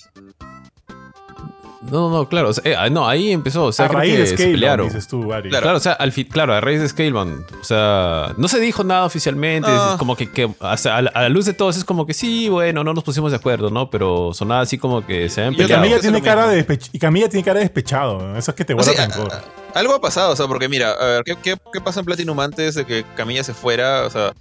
No, 1.91 2.09
no, 2.09 2.27
claro. 2.27 2.49
o 2.49 2.53
sea, 2.53 2.63
eh, 2.71 2.75
ah, 2.77 2.89
no, 2.89 3.07
ahí 3.07 3.31
empezó. 3.31 3.65
O 3.65 3.71
sea, 3.71 3.85
a 3.85 3.89
creo 3.89 3.99
raíz 3.99 4.13
que 4.13 4.19
de 4.21 4.27
se 4.27 4.35
Scale, 4.37 4.51
pelearon. 4.51 4.87
dices 4.87 5.07
tú, 5.07 5.31
Ari. 5.33 5.49
Claro. 5.49 5.63
Claro, 5.63 5.77
o 5.77 5.81
sea, 5.81 5.93
al 5.93 6.11
fin, 6.11 6.27
claro, 6.29 6.53
a 6.53 6.61
raíz 6.61 6.81
de 6.81 6.87
Scalebound. 6.89 7.45
O 7.61 7.63
sea, 7.63 8.33
no 8.37 8.47
se 8.47 8.59
dijo 8.59 8.83
nada 8.83 9.05
oficialmente. 9.05 9.69
Es 9.73 9.97
como 9.97 10.15
que, 10.15 10.31
que 10.31 10.49
hasta 10.59 10.97
a, 10.97 11.01
la, 11.01 11.09
a 11.11 11.21
la 11.23 11.29
luz 11.29 11.45
de 11.45 11.53
todos 11.53 11.77
es 11.77 11.83
como 11.85 12.05
que 12.05 12.13
sí, 12.13 12.49
bueno, 12.49 12.83
no 12.83 12.93
nos 12.93 13.03
pusimos 13.03 13.31
de 13.31 13.37
acuerdo, 13.37 13.69
¿no? 13.69 13.89
Pero 13.89 14.31
sonaba 14.33 14.61
así 14.61 14.77
como 14.77 15.05
que 15.05 15.29
se 15.29 15.41
habían 15.41 15.53
Yo 15.53 15.59
Y 15.59 15.63
peleado. 15.63 15.81
Camilla 15.83 15.99
tiene 16.01 16.21
cara 16.21 16.47
de 16.47 16.65
despech- 16.67 16.89
y 16.93 16.99
Camilla 16.99 17.29
tiene 17.29 17.43
cara 17.43 17.59
de 17.59 17.65
despechado. 17.65 18.35
Eso 18.37 18.51
es 18.51 18.55
que 18.55 18.65
te 18.65 18.73
O 18.73 18.77
guarda 18.77 18.93
sea, 18.93 19.05
rencor. 19.07 19.31
algo 19.73 19.93
ha 19.93 20.01
pasado, 20.01 20.31
o 20.31 20.35
sea, 20.35 20.47
porque 20.47 20.69
mira, 20.69 20.91
a 20.91 21.05
ver, 21.05 21.23
¿qué, 21.23 21.35
qué, 21.35 21.57
qué 21.71 21.81
pasa 21.81 21.99
en 21.99 22.05
Platinum 22.05 22.39
antes 22.39 22.75
de 22.75 22.85
que 22.85 23.03
Camilla 23.15 23.43
se 23.43 23.53
fuera? 23.53 24.05
O 24.05 24.09
sea, 24.09 24.33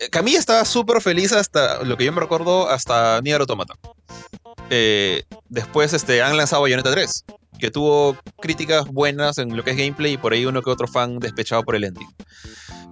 eh, 0.00 0.08
Camilla 0.10 0.38
estaba 0.38 0.64
súper 0.64 1.00
feliz 1.00 1.32
hasta, 1.32 1.82
lo 1.84 1.96
que 1.96 2.04
yo 2.04 2.12
me 2.12 2.20
recuerdo, 2.20 2.68
hasta 2.68 3.20
Nier 3.22 3.40
Automata. 3.40 3.74
Eh, 4.70 5.22
después 5.48 5.92
este, 5.92 6.22
han 6.22 6.36
lanzado 6.36 6.62
Bayonetta 6.62 6.90
3, 6.90 7.24
que 7.58 7.70
tuvo 7.70 8.16
críticas 8.40 8.86
buenas 8.86 9.38
en 9.38 9.56
lo 9.56 9.62
que 9.64 9.70
es 9.70 9.76
gameplay 9.76 10.14
y 10.14 10.16
por 10.18 10.32
ahí 10.32 10.44
uno 10.46 10.62
que 10.62 10.70
otro 10.70 10.86
fan 10.88 11.18
despechado 11.18 11.62
por 11.62 11.76
el 11.76 11.84
ending. 11.84 12.08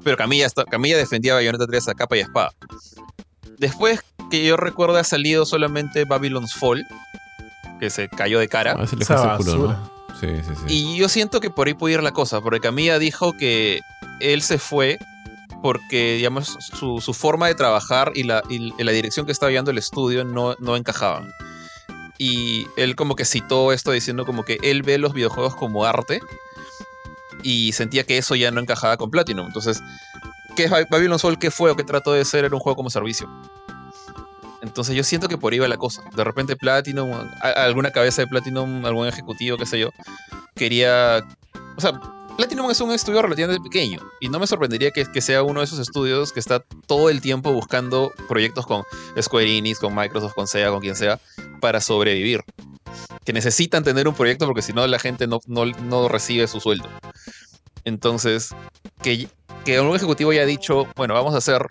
Pero 0.04 0.16
Camilla, 0.16 0.46
está- 0.46 0.64
Camilla 0.64 0.96
defendía 0.96 1.34
Bayonetta 1.34 1.66
3 1.66 1.88
a 1.88 1.94
capa 1.94 2.16
y 2.16 2.20
espada. 2.20 2.50
Después, 3.58 4.00
que 4.30 4.44
yo 4.44 4.56
recuerdo, 4.56 4.96
ha 4.96 5.04
salido 5.04 5.46
solamente 5.46 6.04
Babylon's 6.04 6.54
Fall, 6.54 6.84
que 7.80 7.90
se 7.90 8.08
cayó 8.08 8.38
de 8.38 8.48
cara. 8.48 8.76
Ah, 8.78 8.87
se 8.87 8.96
le 8.96 9.04
fue 9.04 9.16
Esa 9.16 9.34
ese 9.34 9.44
culo, 9.44 9.68
basura. 9.68 9.78
¿no? 9.78 10.18
Sí, 10.20 10.28
sí, 10.46 10.52
sí. 10.56 10.64
Y 10.74 10.96
yo 10.96 11.08
siento 11.08 11.40
que 11.40 11.50
por 11.50 11.66
ahí 11.66 11.74
puede 11.74 11.94
ir 11.94 12.02
la 12.02 12.12
cosa, 12.12 12.40
porque 12.40 12.60
Camilla 12.60 12.98
dijo 12.98 13.32
que 13.32 13.80
él 14.20 14.42
se 14.42 14.58
fue 14.58 14.98
porque, 15.62 16.16
digamos, 16.16 16.56
su, 16.60 17.00
su 17.00 17.14
forma 17.14 17.46
de 17.48 17.54
trabajar 17.54 18.12
y 18.14 18.24
la, 18.24 18.42
y 18.50 18.70
la 18.82 18.92
dirección 18.92 19.24
que 19.24 19.32
estaba 19.32 19.50
llevando 19.50 19.70
el 19.70 19.78
estudio 19.78 20.22
no, 20.24 20.54
no 20.58 20.76
encajaban. 20.76 21.32
Y 22.18 22.68
él 22.77 22.94
como 22.96 23.16
que 23.16 23.24
citó 23.24 23.72
esto 23.72 23.90
diciendo 23.90 24.24
como 24.24 24.44
que 24.44 24.59
él 24.62 24.83
ve 24.83 24.98
los 24.98 25.12
videojuegos 25.14 25.57
como 25.57 25.85
arte 25.85 26.20
y 27.42 27.72
sentía 27.72 28.05
que 28.05 28.18
eso 28.18 28.35
ya 28.37 28.50
no 28.50 28.61
encajaba 28.61 28.96
con 28.96 29.11
Platinum. 29.11 29.46
Entonces, 29.46 29.83
¿qué 30.57 30.64
es 30.64 30.70
Ba- 30.70 30.87
Babylon 30.90 31.18
Soul? 31.18 31.38
¿Qué 31.38 31.50
fue 31.50 31.70
o 31.70 31.77
qué 31.77 31.83
trató 31.85 32.12
de 32.12 32.24
ser? 32.24 32.44
Era 32.44 32.55
un 32.55 32.61
juego 32.61 32.77
como 32.77 32.90
servicio. 32.90 33.29
Entonces 34.62 34.94
yo 34.94 35.05
siento 35.05 35.29
que 35.29 35.37
por 35.37 35.53
ahí 35.53 35.59
va 35.59 35.68
la 35.68 35.77
cosa. 35.77 36.03
De 36.16 36.24
repente 36.24 36.57
Platinum, 36.57 37.11
alguna 37.42 37.90
cabeza 37.90 38.22
de 38.22 38.29
Platinum, 38.29 38.87
algún 38.87 39.07
ejecutivo, 39.07 39.59
qué 39.59 39.66
sé 39.66 39.79
yo, 39.79 39.90
quería... 40.55 41.22
O 41.77 41.81
sea, 41.81 41.92
Platinum 42.37 42.68
es 42.68 42.81
un 42.81 42.90
estudio 42.90 43.23
relativamente 43.23 43.62
pequeño 43.62 44.01
y 44.18 44.29
no 44.29 44.40
me 44.40 44.47
sorprendería 44.47 44.90
que, 44.90 45.05
que 45.05 45.20
sea 45.20 45.44
uno 45.44 45.61
de 45.61 45.66
esos 45.66 45.79
estudios 45.79 46.33
que 46.33 46.40
está 46.40 46.61
todo 46.87 47.09
el 47.09 47.20
tiempo 47.20 47.53
buscando 47.53 48.12
proyectos 48.29 48.66
con 48.66 48.83
Square 49.20 49.57
Enix, 49.57 49.79
con 49.79 49.94
Microsoft, 49.94 50.35
con 50.35 50.49
Sega, 50.49 50.70
con 50.70 50.81
quien 50.81 50.97
sea, 50.97 51.20
para 51.61 51.81
sobrevivir. 51.81 52.42
Que 53.25 53.33
necesitan 53.33 53.85
tener 53.85 54.09
un 54.09 54.14
proyecto 54.14 54.47
porque 54.47 54.62
si 54.62 54.73
no 54.73 54.85
la 54.87 54.99
gente 54.99 55.29
no, 55.29 55.40
no, 55.47 55.64
no 55.66 56.09
recibe 56.09 56.49
su 56.49 56.61
sueldo. 56.61 56.88
Entonces, 57.85 58.51
que, 59.01 59.29
que 59.64 59.81
un 59.81 59.96
ejecutivo 59.96 60.31
haya 60.31 60.46
dicho, 60.46 60.87
bueno, 60.94 61.14
vamos 61.14 61.35
a 61.35 61.38
hacer 61.38 61.66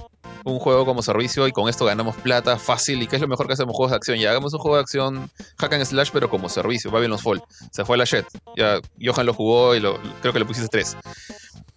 un 0.45 0.59
juego 0.59 0.85
como 0.85 1.01
servicio 1.01 1.47
y 1.47 1.51
con 1.51 1.69
esto 1.69 1.85
ganamos 1.85 2.15
plata 2.17 2.57
fácil. 2.57 3.01
¿Y 3.01 3.07
qué 3.07 3.15
es 3.15 3.21
lo 3.21 3.27
mejor 3.27 3.47
que 3.47 3.53
hacemos 3.53 3.75
juegos 3.75 3.91
de 3.91 3.97
acción? 3.97 4.17
Ya 4.17 4.31
hagamos 4.31 4.53
un 4.53 4.59
juego 4.59 4.77
de 4.77 4.81
acción 4.81 5.29
hack 5.57 5.73
and 5.73 5.85
slash, 5.85 6.09
pero 6.11 6.29
como 6.29 6.49
servicio. 6.49 6.91
Babylon's 6.91 7.21
Fall. 7.21 7.41
Se 7.71 7.85
fue 7.85 7.95
a 7.95 7.99
la 7.99 8.05
shit. 8.05 8.25
Ya 8.57 8.79
Johan 9.01 9.25
lo 9.25 9.33
jugó 9.33 9.75
y 9.75 9.79
lo, 9.79 9.99
creo 10.21 10.33
que 10.33 10.39
le 10.39 10.45
pusiste 10.45 10.69
tres. 10.69 10.97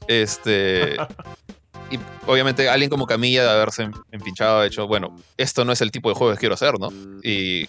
Este. 0.09 0.97
Y 1.89 2.01
obviamente 2.27 2.69
alguien 2.69 2.91
como 2.91 3.07
Camilla 3.07 3.45
de 3.45 3.51
haberse 3.51 3.89
empinchado, 4.11 4.59
ha 4.59 4.67
hecho, 4.67 4.89
bueno, 4.89 5.15
esto 5.37 5.65
no 5.65 5.71
es 5.71 5.81
el 5.81 5.93
tipo 5.93 6.09
de 6.09 6.17
juego 6.17 6.33
que 6.33 6.41
quiero 6.41 6.57
hacer, 6.57 6.81
¿no? 6.81 6.89
Y 7.23 7.69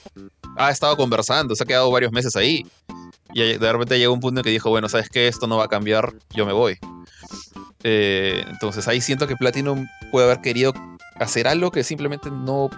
ha 0.58 0.72
estado 0.72 0.98
conversando, 0.98 1.54
se 1.56 1.62
ha 1.62 1.68
quedado 1.68 1.92
varios 1.92 2.12
meses 2.12 2.36
ahí. 2.36 2.66
Y 3.36 3.42
de 3.44 3.72
repente 3.72 4.00
llegó 4.00 4.16
un 4.16 4.20
punto 4.20 4.40
en 4.40 4.44
que 4.44 4.50
dijo, 4.50 4.72
bueno, 4.72 4.90
¿sabes 4.90 5.10
qué? 5.10 5.28
Esto 5.28 5.46
no 5.46 5.58
va 5.58 5.66
a 5.66 5.68
cambiar, 5.68 6.14
yo 6.34 6.48
me 6.48 6.54
voy. 6.54 6.80
Eh, 7.90 8.44
entonces 8.50 8.86
ahí 8.90 9.00
siento 9.00 9.28
que 9.28 9.38
Platinum 9.38 9.88
puede 10.12 10.26
haber 10.26 10.42
querido 10.42 10.74
hacer 11.16 11.48
algo 11.48 11.72
que 11.72 11.86
simplemente 11.86 12.30
no, 12.30 12.70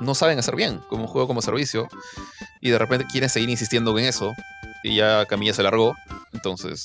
no 0.00 0.14
saben 0.14 0.38
hacer 0.38 0.54
bien, 0.54 0.78
como 0.88 1.02
un 1.02 1.08
juego 1.08 1.26
como 1.26 1.42
servicio. 1.42 1.88
Y 2.60 2.70
de 2.70 2.78
repente 2.78 3.04
quieren 3.10 3.28
seguir 3.28 3.50
insistiendo 3.50 3.98
en 3.98 4.04
eso. 4.04 4.32
Y 4.84 4.94
ya 4.94 5.26
Camilla 5.26 5.52
se 5.52 5.64
largó. 5.64 5.96
Entonces, 6.32 6.84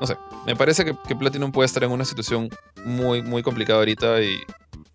no 0.00 0.06
sé. 0.06 0.16
Me 0.46 0.54
parece 0.54 0.84
que, 0.84 0.96
que 1.08 1.16
Platinum 1.16 1.50
puede 1.50 1.66
estar 1.66 1.82
en 1.82 1.90
una 1.90 2.04
situación 2.04 2.50
muy, 2.84 3.20
muy 3.20 3.42
complicada 3.42 3.80
ahorita. 3.80 4.22
Y 4.22 4.38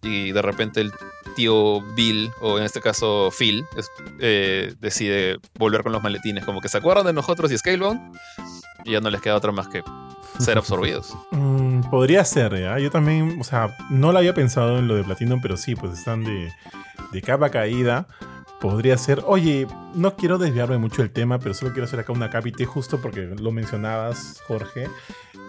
y 0.01 0.31
de 0.31 0.41
repente 0.41 0.81
el 0.81 0.91
tío 1.35 1.81
Bill, 1.95 2.31
o 2.41 2.57
en 2.57 2.63
este 2.63 2.81
caso 2.81 3.29
Phil, 3.37 3.65
eh, 4.19 4.73
decide 4.79 5.39
volver 5.57 5.83
con 5.83 5.91
los 5.91 6.03
maletines. 6.03 6.45
Como 6.45 6.61
que 6.61 6.69
se 6.69 6.77
acuerdan 6.77 7.05
de 7.05 7.13
nosotros 7.13 7.51
y 7.51 7.57
Scalebound 7.57 8.17
y 8.85 8.91
ya 8.91 9.01
no 9.01 9.09
les 9.09 9.21
queda 9.21 9.35
otra 9.35 9.51
más 9.51 9.67
que 9.67 9.83
ser 10.39 10.57
absorbidos. 10.57 11.15
Mm, 11.31 11.81
podría 11.89 12.25
ser, 12.25 12.59
¿ya? 12.59 12.79
Yo 12.79 12.91
también, 12.91 13.37
o 13.39 13.43
sea, 13.43 13.75
no 13.89 14.11
lo 14.11 14.19
había 14.19 14.33
pensado 14.33 14.79
en 14.79 14.87
lo 14.87 14.95
de 14.95 15.03
Platinum, 15.03 15.41
pero 15.41 15.57
sí, 15.57 15.75
pues 15.75 15.97
están 15.97 16.23
de, 16.23 16.51
de 17.11 17.21
capa 17.21 17.49
caída. 17.49 18.07
Podría 18.61 18.95
ser, 18.97 19.23
oye, 19.25 19.67
no 19.95 20.15
quiero 20.15 20.37
desviarme 20.37 20.77
mucho 20.77 21.01
del 21.01 21.09
tema, 21.09 21.39
pero 21.39 21.55
solo 21.55 21.71
quiero 21.71 21.85
hacer 21.85 21.99
acá 21.99 22.13
una 22.13 22.29
capite 22.29 22.63
justo 22.65 23.01
porque 23.01 23.21
lo 23.21 23.51
mencionabas, 23.51 24.41
Jorge, 24.47 24.87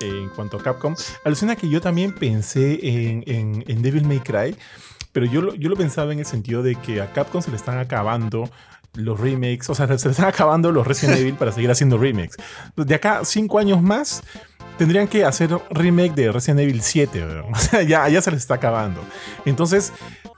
en 0.00 0.30
cuanto 0.30 0.56
a 0.56 0.62
Capcom. 0.62 0.94
Alucina 1.24 1.54
que 1.54 1.68
yo 1.68 1.80
también 1.82 2.14
pensé 2.14 2.80
en, 2.82 3.22
en, 3.26 3.64
en 3.68 3.82
Devil 3.82 4.06
May 4.06 4.20
Cry, 4.20 4.56
pero 5.12 5.26
yo 5.26 5.42
lo, 5.42 5.54
yo 5.54 5.68
lo 5.68 5.76
pensaba 5.76 6.12
en 6.12 6.20
el 6.20 6.26
sentido 6.26 6.62
de 6.62 6.74
que 6.76 7.02
a 7.02 7.12
Capcom 7.12 7.42
se 7.42 7.50
le 7.50 7.56
están 7.56 7.78
acabando 7.78 8.50
los 8.94 9.18
remakes, 9.18 9.70
o 9.70 9.74
sea, 9.74 9.86
se 9.98 10.08
le 10.08 10.12
están 10.12 10.28
acabando 10.28 10.70
los 10.70 10.86
Resident 10.86 11.18
Evil 11.20 11.34
para 11.34 11.52
seguir 11.52 11.70
haciendo 11.70 11.98
remakes. 11.98 12.36
De 12.76 12.94
acá 12.94 13.24
cinco 13.24 13.58
años 13.58 13.82
más 13.82 14.22
tendrían 14.82 15.06
que 15.06 15.24
hacer 15.24 15.56
remake 15.70 16.12
de 16.16 16.32
Resident 16.32 16.58
Evil 16.58 16.82
7, 16.82 17.24
o 17.52 17.56
sea, 17.56 17.82
ya, 17.82 18.08
ya 18.08 18.20
se 18.20 18.32
les 18.32 18.40
está 18.40 18.54
acabando. 18.54 19.00
Entonces, 19.44 19.92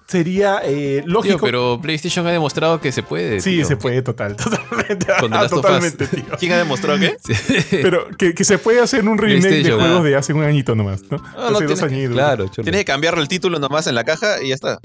sería 0.07 0.61
eh, 0.63 1.03
lógico. 1.07 1.39
Tío, 1.39 1.45
pero 1.47 1.81
PlayStation 1.81 2.27
ha 2.27 2.31
demostrado 2.31 2.79
que 2.79 2.93
se 2.93 3.03
puede. 3.03 3.41
Sí, 3.41 3.57
tío. 3.57 3.65
se 3.65 3.79
puede, 3.79 4.03
total, 4.03 4.37
totalmente. 4.37 5.07
Con 5.19 5.31
The 5.31 5.39
Last 5.39 5.53
of 5.53 5.59
Us. 5.61 5.63
totalmente, 5.63 6.07
tío. 6.09 6.25
¿Quién 6.39 6.53
ha 6.53 6.59
demostrado 6.59 6.99
qué? 6.99 7.17
Sí. 7.25 7.35
Pero 7.71 8.07
que, 8.19 8.35
que 8.35 8.45
se 8.45 8.59
puede 8.59 8.81
hacer 8.81 9.09
un 9.09 9.17
remake 9.17 9.63
de 9.63 9.73
juegos 9.73 10.01
ah. 10.01 10.03
de 10.03 10.15
hace 10.15 10.35
un 10.35 10.43
añito 10.43 10.75
nomás, 10.75 11.03
¿no? 11.11 11.17
Ah, 11.25 11.49
no, 11.51 11.57
hace 11.57 11.65
dos 11.65 11.79
tiene 11.79 11.95
añitos. 11.95 12.13
Claro. 12.13 12.49
Tienes 12.49 12.81
que 12.81 12.85
cambiarle 12.85 13.23
el 13.23 13.29
título 13.29 13.59
nomás 13.59 13.87
en 13.87 13.95
la 13.95 14.05
caja 14.05 14.43
y 14.43 14.49
ya 14.49 14.55
está. 14.57 14.79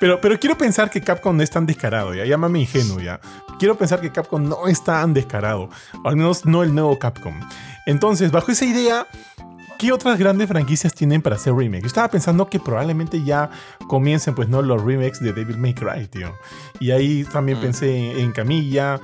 Pero, 0.00 0.20
pero 0.20 0.38
quiero 0.38 0.56
pensar 0.56 0.90
que 0.90 1.00
Capcom 1.00 1.36
no 1.36 1.42
es 1.42 1.50
tan 1.50 1.66
descarado, 1.66 2.14
ya. 2.14 2.24
Llámame 2.24 2.60
ingenuo, 2.60 3.00
ya. 3.00 3.20
Quiero 3.58 3.76
pensar 3.76 4.00
que 4.00 4.12
Capcom 4.12 4.48
no 4.48 4.68
es 4.68 4.82
tan 4.84 5.12
descarado. 5.14 5.70
O 6.04 6.08
al 6.08 6.16
menos 6.16 6.46
no 6.46 6.62
el 6.62 6.74
nuevo 6.74 6.98
Capcom. 6.98 7.34
Entonces, 7.86 8.30
bajo 8.30 8.52
esa 8.52 8.64
idea, 8.64 9.06
¿qué 9.78 9.90
otras 9.92 10.18
grandes 10.18 10.46
franquicias 10.48 10.94
tienen 10.94 11.20
para 11.22 11.34
hacer 11.36 11.52
remake? 11.54 11.82
Yo 11.82 11.86
estaba 11.88 12.08
pensando 12.08 12.48
que 12.48 12.60
probablemente 12.60 13.24
ya 13.24 13.50
comiencen, 13.88 14.34
pues, 14.36 14.48
¿no? 14.48 14.62
Los 14.62 14.82
remakes 14.84 15.20
de 15.20 15.32
Devil 15.32 15.58
May 15.58 15.74
Cry, 15.74 16.06
tío. 16.06 16.32
Y 16.78 16.92
ahí 16.92 17.24
también 17.24 17.58
Mm. 17.58 17.62
pensé 17.62 18.10
en, 18.12 18.18
en 18.20 18.32
Camilla. 18.32 19.00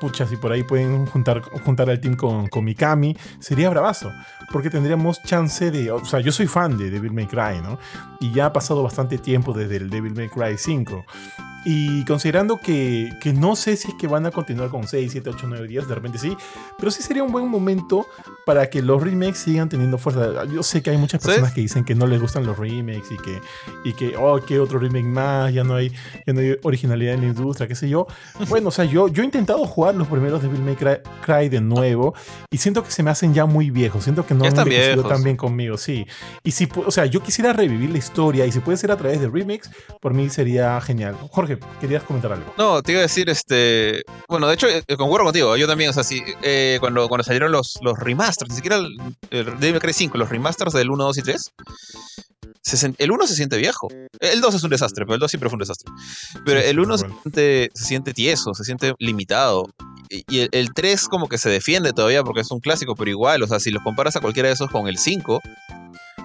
Pucha, 0.00 0.26
si 0.26 0.36
por 0.36 0.52
ahí 0.52 0.62
pueden 0.64 1.06
juntar, 1.06 1.40
juntar 1.64 1.88
al 1.88 2.00
team 2.00 2.14
con, 2.16 2.48
con 2.48 2.64
Mikami, 2.64 3.16
sería 3.40 3.70
bravazo. 3.70 4.10
Porque 4.52 4.70
tendríamos 4.70 5.22
chance 5.22 5.70
de. 5.70 5.90
O 5.90 6.04
sea, 6.04 6.20
yo 6.20 6.32
soy 6.32 6.46
fan 6.46 6.76
de 6.76 6.90
Devil 6.90 7.12
May 7.12 7.26
Cry, 7.26 7.60
¿no? 7.62 7.78
Y 8.20 8.32
ya 8.32 8.46
ha 8.46 8.52
pasado 8.52 8.82
bastante 8.82 9.18
tiempo 9.18 9.52
desde 9.52 9.76
el 9.76 9.90
Devil 9.90 10.14
May 10.14 10.28
Cry 10.28 10.56
5. 10.56 11.04
Y 11.68 12.04
considerando 12.04 12.58
que, 12.58 13.10
que 13.20 13.32
no 13.32 13.56
sé 13.56 13.76
si 13.76 13.88
es 13.88 13.94
que 13.94 14.06
van 14.06 14.24
a 14.24 14.30
continuar 14.30 14.70
con 14.70 14.86
6, 14.86 15.10
7, 15.10 15.30
8, 15.30 15.46
9 15.48 15.66
días, 15.66 15.88
de 15.88 15.96
repente 15.96 16.16
sí, 16.16 16.36
pero 16.78 16.92
sí 16.92 17.02
sería 17.02 17.24
un 17.24 17.32
buen 17.32 17.48
momento 17.48 18.06
para 18.44 18.70
que 18.70 18.80
los 18.82 19.02
remakes 19.02 19.38
sigan 19.38 19.68
teniendo 19.68 19.98
fuerza. 19.98 20.44
Yo 20.44 20.62
sé 20.62 20.80
que 20.80 20.90
hay 20.90 20.96
muchas 20.96 21.20
¿Sí? 21.20 21.26
personas 21.26 21.52
que 21.52 21.62
dicen 21.62 21.84
que 21.84 21.96
no 21.96 22.06
les 22.06 22.20
gustan 22.20 22.46
los 22.46 22.56
remakes 22.56 23.10
y 23.10 23.16
que, 23.16 23.40
y 23.82 23.92
que 23.94 24.16
oh, 24.16 24.40
qué 24.46 24.60
otro 24.60 24.78
remake 24.78 25.06
más, 25.06 25.52
ya 25.52 25.64
no, 25.64 25.74
hay, 25.74 25.90
ya 26.24 26.32
no 26.32 26.38
hay 26.38 26.56
originalidad 26.62 27.14
en 27.14 27.22
la 27.22 27.26
industria, 27.26 27.66
qué 27.66 27.74
sé 27.74 27.88
yo. 27.88 28.06
Bueno, 28.48 28.68
o 28.68 28.70
sea, 28.70 28.84
yo, 28.84 29.08
yo 29.08 29.22
he 29.22 29.24
intentado 29.24 29.66
jugar 29.66 29.96
los 29.96 30.06
primeros 30.06 30.40
Devil 30.42 30.62
May 30.62 30.76
Cry, 30.76 30.98
Cry 31.20 31.48
de 31.48 31.60
nuevo 31.60 32.14
y 32.48 32.58
siento 32.58 32.84
que 32.84 32.92
se 32.92 33.02
me 33.02 33.10
hacen 33.10 33.34
ya 33.34 33.44
muy 33.44 33.70
viejos, 33.70 34.04
siento 34.04 34.24
que 34.24 34.34
no 34.36 34.44
Ya 34.44 34.48
están 34.50 35.02
tan 35.08 35.22
bien 35.22 35.36
conmigo, 35.36 35.76
sí. 35.76 36.06
Y 36.44 36.52
si, 36.52 36.68
o 36.74 36.90
sea, 36.90 37.06
yo 37.06 37.22
quisiera 37.22 37.52
revivir 37.52 37.90
la 37.90 37.98
historia 37.98 38.46
y 38.46 38.52
si 38.52 38.60
puede 38.60 38.76
ser 38.76 38.90
a 38.90 38.96
través 38.96 39.20
de 39.20 39.28
remakes, 39.28 39.70
por 40.00 40.14
mí 40.14 40.28
sería 40.30 40.80
genial. 40.80 41.16
Jorge, 41.30 41.58
querías 41.80 42.02
comentar 42.02 42.32
algo. 42.32 42.52
No, 42.56 42.82
te 42.82 42.92
iba 42.92 43.00
a 43.00 43.02
decir, 43.02 43.28
este. 43.28 44.02
Bueno, 44.28 44.46
de 44.48 44.54
hecho, 44.54 44.68
eh, 44.68 44.82
concuerdo 44.96 45.24
contigo. 45.24 45.56
Yo 45.56 45.66
también, 45.66 45.90
o 45.90 45.92
sea, 45.92 46.04
sí, 46.04 46.22
eh, 46.42 46.78
cuando, 46.80 47.08
cuando 47.08 47.24
salieron 47.24 47.52
los, 47.52 47.78
los 47.82 47.98
remasters, 47.98 48.50
ni 48.50 48.56
siquiera 48.56 48.76
el, 48.76 48.96
el 49.30 49.46
Devil 49.58 49.72
May 49.72 49.80
Cry 49.80 49.92
5, 49.92 50.18
los 50.18 50.28
remasters 50.28 50.72
del 50.72 50.90
1, 50.90 51.04
2 51.04 51.18
y 51.18 51.22
3, 51.22 51.52
se 52.74 52.92
el 52.98 53.10
1 53.12 53.26
se 53.26 53.36
siente 53.36 53.56
viejo. 53.56 53.88
El 54.18 54.40
2 54.40 54.54
es 54.56 54.64
un 54.64 54.70
desastre, 54.70 55.04
pero 55.04 55.14
el 55.14 55.20
2 55.20 55.30
siempre 55.30 55.48
fue 55.48 55.54
un 55.54 55.60
desastre. 55.60 55.92
Pero 56.44 56.60
el 56.60 56.80
1 56.80 56.98
se 56.98 57.06
siente, 57.06 57.70
se 57.74 57.84
siente 57.84 58.12
tieso, 58.12 58.54
se 58.54 58.64
siente 58.64 58.94
limitado. 58.98 59.70
Y 60.08 60.24
y 60.28 60.40
el, 60.40 60.48
el 60.52 60.74
3 60.74 61.08
como 61.08 61.28
que 61.28 61.38
se 61.38 61.48
defiende 61.48 61.92
todavía 61.92 62.24
porque 62.24 62.40
es 62.40 62.50
un 62.50 62.60
clásico, 62.60 62.96
pero 62.96 63.10
igual, 63.10 63.42
o 63.42 63.46
sea, 63.46 63.60
si 63.60 63.70
los 63.70 63.82
comparas 63.82 64.16
a 64.16 64.20
cualquiera 64.20 64.48
de 64.48 64.54
esos 64.54 64.70
con 64.70 64.88
el 64.88 64.98
5, 64.98 65.40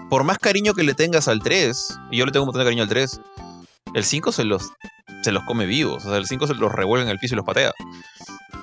por 0.09 0.23
más 0.23 0.39
cariño 0.39 0.73
que 0.73 0.83
le 0.83 0.93
tengas 0.93 1.27
al 1.27 1.41
3, 1.41 1.99
y 2.11 2.17
yo 2.17 2.25
le 2.25 2.31
tengo 2.31 2.43
un 2.43 2.47
montón 2.47 2.61
de 2.61 2.65
cariño 2.65 2.83
al 2.83 2.89
3, 2.89 3.21
el 3.93 4.03
5 4.03 4.31
se 4.31 4.43
los, 4.43 4.71
se 5.23 5.31
los 5.31 5.43
come 5.43 5.65
vivos. 5.67 6.05
O 6.05 6.09
sea, 6.09 6.17
el 6.17 6.25
5 6.25 6.47
se 6.47 6.55
los 6.55 6.71
revuelve 6.71 7.05
en 7.05 7.11
el 7.11 7.19
piso 7.19 7.35
y 7.35 7.37
los 7.37 7.45
patea. 7.45 7.71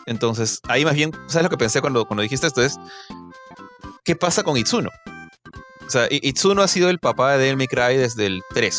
Entonces, 0.07 0.61
ahí 0.69 0.85
más 0.85 0.95
bien, 0.95 1.12
¿sabes 1.29 1.45
lo 1.45 1.51
que 1.51 1.59
pensé 1.59 1.81
cuando, 1.81 2.07
cuando 2.07 2.23
dijiste 2.23 2.47
esto? 2.47 2.62
Es, 2.62 2.77
¿qué 4.05 4.17
pasa 4.17 4.43
con 4.43 4.57
Itsuno? 4.57 4.91
O 5.88 5.90
sea, 5.90 6.07
Itsuno 6.11 6.61
ha 6.61 6.68
sido 6.68 6.90
el 6.90 6.98
papá 6.98 7.33
de 7.33 7.38
Devil 7.38 7.57
May 7.57 7.66
Cry 7.66 7.96
desde 7.96 8.27
el 8.27 8.42
3. 8.53 8.79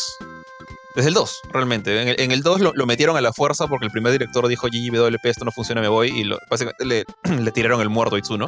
Desde 0.96 1.08
el 1.08 1.16
2, 1.16 1.42
realmente. 1.52 2.00
En 2.00 2.08
el, 2.08 2.20
en 2.20 2.32
el 2.32 2.44
2 2.44 2.62
lo, 2.62 2.86
metieron 2.86 3.18
a 3.18 3.22
la 3.22 3.34
fuerza 3.34 3.68
porque 3.68 3.88
el 3.88 3.92
primer 3.92 4.12
director 4.12 4.48
dijo, 4.48 4.68
GGWP, 4.68 5.26
esto 5.26 5.44
no 5.44 5.52
funciona, 5.52 5.82
me 5.82 5.88
voy. 5.88 6.10
Y 6.10 6.24
lo- 6.24 6.38
básicamente 6.52 6.86
le, 7.26 7.52
tiraron 7.52 7.82
el 7.82 7.90
muerto 7.90 8.16
a 8.16 8.20
Itsuno. 8.20 8.48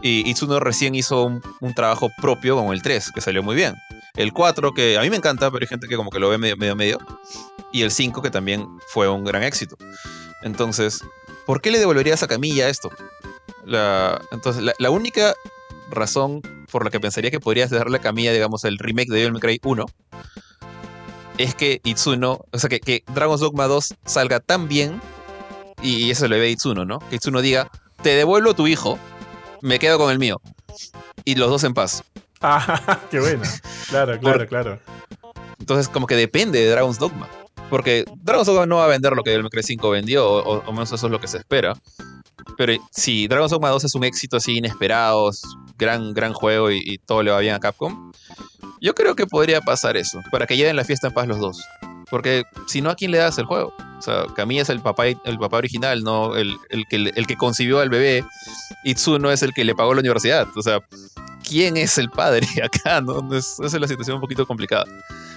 Y 0.00 0.26
Itsuno 0.26 0.58
recién 0.58 0.94
hizo 0.94 1.24
un, 1.24 1.74
trabajo 1.74 2.08
propio 2.22 2.56
con 2.56 2.72
el 2.72 2.80
3, 2.80 3.12
que 3.12 3.20
salió 3.20 3.42
muy 3.42 3.54
bien. 3.54 3.74
El 4.14 4.32
4, 4.32 4.72
que 4.72 4.96
a 4.96 5.02
mí 5.02 5.10
me 5.10 5.16
encanta, 5.16 5.50
pero 5.50 5.62
hay 5.62 5.68
gente 5.68 5.86
que 5.86 5.96
como 5.96 6.08
que 6.08 6.18
lo 6.18 6.30
ve 6.30 6.38
medio 6.38 6.56
medio. 6.56 6.76
medio. 6.76 6.98
Y 7.74 7.82
el 7.82 7.90
5, 7.90 8.22
que 8.22 8.30
también 8.30 8.66
fue 8.88 9.06
un 9.06 9.22
gran 9.24 9.42
éxito. 9.42 9.76
Entonces, 10.40 11.02
¿por 11.44 11.60
qué 11.60 11.70
le 11.70 11.78
devolverías 11.78 12.22
a 12.22 12.26
Camilla 12.26 12.70
esto? 12.70 12.88
Entonces, 14.30 14.64
la 14.78 14.90
única 14.90 15.34
razón 15.90 16.40
por 16.76 16.84
la 16.84 16.90
que 16.90 17.00
pensaría 17.00 17.30
que 17.30 17.40
podrías 17.40 17.70
darle 17.70 17.96
a 17.96 18.00
Camilla, 18.02 18.32
digamos, 18.34 18.64
el 18.64 18.76
remake 18.76 19.08
de 19.08 19.16
Devil 19.16 19.32
May 19.32 19.40
Cry 19.40 19.60
1, 19.64 19.86
es 21.38 21.54
que 21.54 21.80
Itsuno, 21.84 22.40
o 22.52 22.58
sea, 22.58 22.68
que, 22.68 22.80
que 22.80 23.02
Dragon's 23.14 23.40
Dogma 23.40 23.66
2 23.66 23.94
salga 24.04 24.40
tan 24.40 24.68
bien, 24.68 25.00
y 25.82 26.10
eso 26.10 26.28
le 26.28 26.38
ve 26.38 26.46
a 26.48 26.50
Itsuno, 26.50 26.84
¿no? 26.84 26.98
Que 27.08 27.16
Itsuno 27.16 27.40
diga, 27.40 27.70
te 28.02 28.10
devuelvo 28.10 28.52
tu 28.54 28.66
hijo, 28.66 28.98
me 29.62 29.78
quedo 29.78 29.96
con 29.96 30.10
el 30.10 30.18
mío. 30.18 30.38
Y 31.24 31.34
los 31.36 31.48
dos 31.48 31.64
en 31.64 31.72
paz. 31.74 32.02
Ah, 32.42 33.00
qué 33.10 33.18
buena. 33.18 33.48
Claro, 33.88 34.18
claro, 34.20 34.38
Por- 34.40 34.46
claro. 34.46 34.78
Entonces, 35.58 35.88
como 35.88 36.06
que 36.06 36.14
depende 36.16 36.60
de 36.60 36.70
Dragon's 36.70 36.98
Dogma. 36.98 37.26
Porque 37.70 38.04
Dragon's 38.22 38.46
Dogma 38.46 38.66
no 38.66 38.76
va 38.76 38.84
a 38.84 38.88
vender 38.88 39.14
lo 39.14 39.22
que 39.22 39.30
Devil 39.30 39.44
May 39.44 39.50
Cry 39.50 39.62
5 39.62 39.88
vendió, 39.90 40.28
o- 40.30 40.62
o 40.64 40.72
menos 40.72 40.92
eso 40.92 41.06
es 41.06 41.10
lo 41.10 41.18
que 41.18 41.28
se 41.28 41.38
espera. 41.38 41.72
Pero 42.56 42.72
si 42.90 43.28
Dragon's 43.28 43.50
Dogma 43.50 43.68
2 43.70 43.84
es 43.84 43.94
un 43.94 44.04
éxito 44.04 44.36
así 44.38 44.56
inesperado, 44.58 45.30
es 45.30 45.42
gran, 45.78 46.14
gran 46.14 46.32
juego 46.32 46.70
y, 46.70 46.80
y 46.84 46.98
todo 46.98 47.22
le 47.22 47.30
va 47.30 47.38
bien 47.40 47.54
a 47.54 47.60
Capcom, 47.60 48.12
yo 48.80 48.94
creo 48.94 49.14
que 49.14 49.26
podría 49.26 49.60
pasar 49.60 49.96
eso, 49.96 50.20
para 50.30 50.46
que 50.46 50.56
lleven 50.56 50.76
la 50.76 50.84
fiesta 50.84 51.08
en 51.08 51.14
paz 51.14 51.26
los 51.28 51.38
dos. 51.38 51.62
Porque 52.08 52.44
si 52.66 52.80
no, 52.82 52.90
¿a 52.90 52.94
quién 52.94 53.10
le 53.10 53.18
das 53.18 53.36
el 53.38 53.46
juego? 53.46 53.74
O 53.98 54.02
sea, 54.02 54.26
Camilla 54.36 54.62
es 54.62 54.68
el 54.70 54.80
papá, 54.80 55.06
el 55.06 55.38
papá 55.40 55.56
original, 55.56 56.04
no 56.04 56.36
el, 56.36 56.56
el 56.70 56.84
que, 56.88 56.96
el 57.14 57.26
que 57.26 57.36
concibió 57.36 57.80
al 57.80 57.88
bebé. 57.88 58.24
Itsuno 58.84 59.30
es 59.32 59.42
el 59.42 59.52
que 59.52 59.64
le 59.64 59.74
pagó 59.74 59.92
la 59.94 60.00
universidad. 60.00 60.46
O 60.54 60.62
sea, 60.62 60.80
¿quién 61.48 61.76
es 61.76 61.98
el 61.98 62.08
padre 62.10 62.46
acá? 62.62 63.00
¿no? 63.00 63.34
Es- 63.34 63.58
esa 63.58 63.76
es 63.76 63.80
la 63.80 63.88
situación 63.88 64.16
un 64.16 64.20
poquito 64.20 64.46
complicada. 64.46 64.84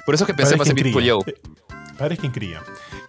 Por 0.06 0.14
eso 0.14 0.26
es 0.26 0.28
que 0.28 0.34
pensé 0.36 0.56
más 0.58 0.70
en 0.70 0.76
Beautiful. 0.76 1.10
Joe. 1.10 1.36
Eh, 2.00 2.02
Padre 2.02 2.14
es 2.16 2.20
quien 2.20 2.32
cría. 2.32 2.62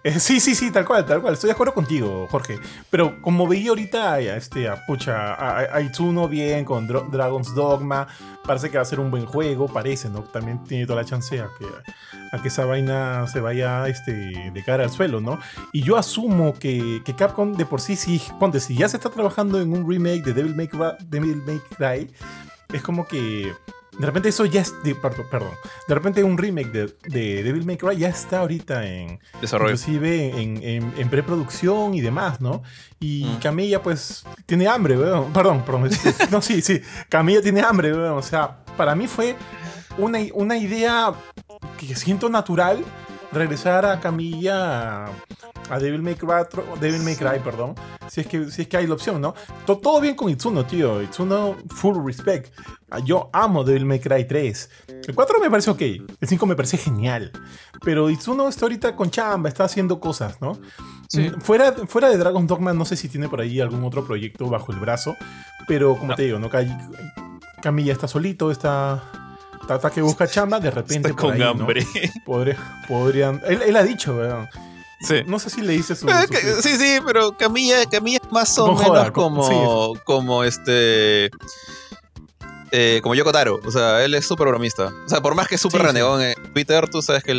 Eh, 0.03 0.19
sí, 0.19 0.39
sí, 0.39 0.55
sí, 0.55 0.71
tal 0.71 0.85
cual, 0.85 1.05
tal 1.05 1.21
cual. 1.21 1.33
Estoy 1.33 1.47
de 1.47 1.53
acuerdo 1.53 1.73
contigo, 1.73 2.27
Jorge. 2.29 2.59
Pero 2.89 3.21
como 3.21 3.47
veía 3.47 3.69
ahorita 3.69 4.13
a, 4.13 4.19
este, 4.19 4.67
a, 4.67 4.85
pucha, 4.85 5.33
a, 5.33 5.59
a- 5.59 6.27
bien 6.27 6.65
con 6.65 6.87
Dragon's 6.87 7.53
Dogma, 7.55 8.07
parece 8.45 8.69
que 8.69 8.77
va 8.77 8.81
a 8.81 8.85
ser 8.85 8.99
un 8.99 9.11
buen 9.11 9.25
juego, 9.25 9.67
parece, 9.67 10.09
¿no? 10.09 10.23
También 10.23 10.63
tiene 10.63 10.85
toda 10.85 11.01
la 11.01 11.07
chance 11.07 11.39
a 11.39 11.49
que, 11.57 11.65
a 12.35 12.41
que 12.41 12.47
esa 12.47 12.65
vaina 12.65 13.27
se 13.27 13.39
vaya 13.39 13.87
este, 13.87 14.51
de 14.51 14.63
cara 14.65 14.83
al 14.83 14.89
suelo, 14.89 15.21
¿no? 15.21 15.39
Y 15.71 15.83
yo 15.83 15.97
asumo 15.97 16.53
que, 16.53 17.01
que 17.05 17.15
Capcom 17.15 17.53
de 17.53 17.65
por 17.65 17.79
sí, 17.81 17.95
sí, 17.95 18.21
ponte, 18.39 18.59
si 18.59 18.75
ya 18.75 18.89
se 18.89 18.97
está 18.97 19.09
trabajando 19.09 19.61
en 19.61 19.71
un 19.71 19.89
remake 19.89 20.23
de 20.23 20.33
Devil 20.33 20.55
May 20.55 20.69
Devil 21.07 21.43
Cry 21.77 22.11
es 22.73 22.81
como 22.81 23.05
que 23.07 23.53
de 24.01 24.07
repente 24.07 24.29
eso 24.29 24.45
ya 24.45 24.61
es, 24.61 24.73
de- 24.83 24.95
perdón, 24.95 25.51
de 25.87 25.95
repente 25.95 26.23
un 26.23 26.37
remake 26.37 26.71
de, 26.71 26.95
de 27.07 27.43
Devil 27.43 27.65
May 27.65 27.77
Cry 27.77 27.97
ya 27.97 28.09
está 28.09 28.39
ahorita 28.39 28.85
en, 28.85 29.19
Desarrollo. 29.39 29.71
inclusive 29.73 30.41
en, 30.41 30.61
en- 30.63 30.93
en 30.97 31.09
preproducción 31.09 31.93
y 31.93 32.01
demás, 32.01 32.41
¿no? 32.41 32.63
Y 32.99 33.25
Mm. 33.25 33.39
Camilla 33.39 33.81
pues 33.81 34.23
tiene 34.45 34.67
hambre, 34.67 34.97
weón. 34.97 35.31
Perdón, 35.33 35.63
perdón. 35.65 35.89
No, 36.31 36.41
sí, 36.41 36.61
sí. 36.61 36.81
Camilla 37.09 37.41
tiene 37.41 37.61
hambre, 37.61 37.93
weón. 37.93 38.17
O 38.17 38.21
sea, 38.21 38.57
para 38.77 38.93
mí 38.95 39.07
fue 39.07 39.35
una, 39.97 40.19
una 40.33 40.57
idea 40.57 41.13
que 41.77 41.95
siento 41.95 42.29
natural 42.29 42.83
regresar 43.31 43.85
a 43.85 43.99
Camilla 43.99 45.05
a 45.69 45.79
Devil 45.79 46.01
May 46.01 46.15
Cry, 46.15 46.29
Devil 46.79 47.01
May 47.01 47.15
Cry 47.15 47.39
perdón, 47.43 47.75
si 48.09 48.21
es, 48.21 48.27
que, 48.27 48.51
si 48.51 48.63
es 48.63 48.67
que 48.67 48.77
hay 48.77 48.87
la 48.87 48.95
opción, 48.95 49.21
¿no? 49.21 49.33
Todo, 49.65 50.01
bien 50.01 50.15
con 50.15 50.29
Itsuno, 50.29 50.65
tío. 50.65 51.01
Itsuno, 51.01 51.55
full 51.69 52.05
respect. 52.05 52.53
Ah, 52.89 52.99
yo 52.99 53.29
amo 53.31 53.63
Devil 53.63 53.85
May 53.85 53.99
Cry 54.01 54.27
3. 54.27 54.69
El 55.07 55.15
4 55.15 55.39
me 55.39 55.49
parece 55.49 55.69
ok. 55.71 55.81
El 55.81 56.27
5 56.27 56.45
me 56.45 56.55
parece 56.57 56.77
genial. 56.77 57.31
Pero 57.85 58.09
Itsuno 58.09 58.49
está 58.49 58.65
ahorita 58.65 58.95
con 58.97 59.09
chamba, 59.09 59.47
está 59.47 59.63
haciendo 59.63 60.01
cosas, 60.01 60.41
¿no? 60.41 60.59
Mm, 61.13 61.39
fuera, 61.39 61.73
fuera 61.87 62.09
de 62.09 62.17
Dragon 62.17 62.45
Dogma, 62.45 62.73
no 62.73 62.83
sé 62.83 62.97
si 62.97 63.07
tiene 63.07 63.29
por 63.29 63.39
ahí 63.39 63.61
algún 63.61 63.83
otro 63.85 64.05
proyecto 64.05 64.49
bajo 64.49 64.73
el 64.73 64.79
brazo. 64.79 65.15
Pero 65.67 65.95
como 65.95 66.15
te 66.15 66.23
digo, 66.23 66.37
¿no? 66.37 66.49
Camilla 67.61 67.93
está 67.93 68.09
solito, 68.09 68.51
está 68.51 69.30
Tata 69.73 69.89
que 69.89 70.01
busca 70.01 70.27
chamba, 70.27 70.59
de 70.59 70.71
repente. 70.71 71.09
Está 71.09 71.21
con 71.21 71.41
hambre. 71.41 71.85
podrían. 72.87 73.41
Él, 73.45 73.75
ha 73.75 73.83
dicho, 73.83 74.15
¿verdad? 74.15 74.49
Sí. 75.01 75.21
No 75.25 75.39
sé 75.39 75.49
si 75.49 75.61
le 75.61 75.73
dice 75.73 75.95
su, 75.95 76.07
Sí, 76.61 76.77
sí, 76.77 76.99
pero 77.05 77.35
Camilla, 77.35 77.85
Camilla 77.85 78.19
es 78.23 78.31
más 78.31 78.57
o 78.59 78.75
menos 78.75 79.11
como, 79.11 79.93
como 80.03 80.43
este. 80.43 81.31
Eh, 82.73 82.99
como 83.01 83.15
Yoko 83.15 83.31
Taro. 83.31 83.59
O 83.65 83.71
sea, 83.71 84.03
él 84.03 84.13
es 84.13 84.25
súper 84.25 84.47
bromista. 84.47 84.91
O 85.05 85.09
sea, 85.09 85.21
por 85.21 85.35
más 85.35 85.47
que 85.47 85.55
es 85.55 85.61
súper 85.61 85.81
renegón 85.81 86.21
en 86.21 86.35
Twitter, 86.53 86.87
tú 86.89 87.01
sabes 87.01 87.23
que 87.23 87.35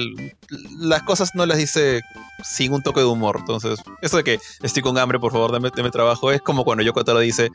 las 0.79 1.03
cosas 1.05 1.31
no 1.35 1.47
las 1.47 1.57
dice 1.57 2.03
sin 2.45 2.73
un 2.75 2.83
toque 2.83 3.01
de 3.01 3.07
humor. 3.07 3.37
Entonces, 3.39 3.81
eso 4.03 4.19
de 4.19 4.25
que 4.25 4.41
estoy 4.63 4.83
con 4.83 4.99
hambre, 4.99 5.19
por 5.19 5.33
favor, 5.33 5.53
dame, 5.53 5.71
trabajo, 5.91 6.33
es 6.33 6.43
como 6.43 6.65
cuando 6.65 6.83
Yoko 6.83 7.05
Taro 7.05 7.21
dice: 7.21 7.51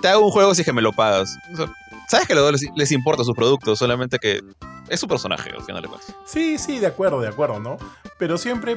Te 0.00 0.08
hago 0.08 0.24
un 0.24 0.32
juego 0.32 0.54
si 0.54 0.62
es 0.62 0.66
que 0.66 0.72
me 0.72 0.82
lo 0.82 0.92
pagas. 0.92 1.36
O 1.52 1.56
sea, 1.56 1.66
sabes 2.12 2.26
que 2.26 2.34
a 2.34 2.36
los 2.36 2.44
dos 2.44 2.60
les, 2.60 2.70
les 2.76 2.92
importa 2.92 3.24
sus 3.24 3.34
productos, 3.34 3.78
solamente 3.78 4.18
que 4.18 4.42
es 4.90 5.00
su 5.00 5.08
personaje 5.08 5.50
al 5.50 5.62
final 5.62 5.80
de 5.80 5.88
cuentas. 5.88 6.14
Sí, 6.26 6.58
sí, 6.58 6.78
de 6.78 6.86
acuerdo, 6.86 7.22
de 7.22 7.28
acuerdo, 7.28 7.58
¿no? 7.58 7.78
Pero 8.18 8.36
siempre 8.36 8.76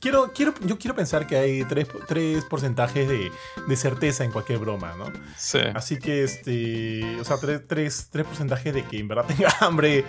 quiero, 0.00 0.32
quiero, 0.32 0.54
yo 0.64 0.78
quiero 0.78 0.96
pensar 0.96 1.26
que 1.26 1.36
hay 1.36 1.64
tres, 1.64 1.86
tres 2.08 2.44
porcentajes 2.46 3.06
de, 3.06 3.30
de, 3.68 3.76
certeza 3.76 4.24
en 4.24 4.32
cualquier 4.32 4.58
broma, 4.58 4.94
¿no? 4.96 5.12
Sí. 5.36 5.58
Así 5.74 5.98
que, 5.98 6.24
este, 6.24 7.20
o 7.20 7.24
sea, 7.24 7.36
tres, 7.36 7.60
tres, 7.68 8.08
tres 8.10 8.26
porcentajes 8.26 8.72
de 8.72 8.84
que 8.84 8.98
en 8.98 9.08
verdad 9.08 9.26
tenga 9.26 9.54
hambre, 9.60 10.06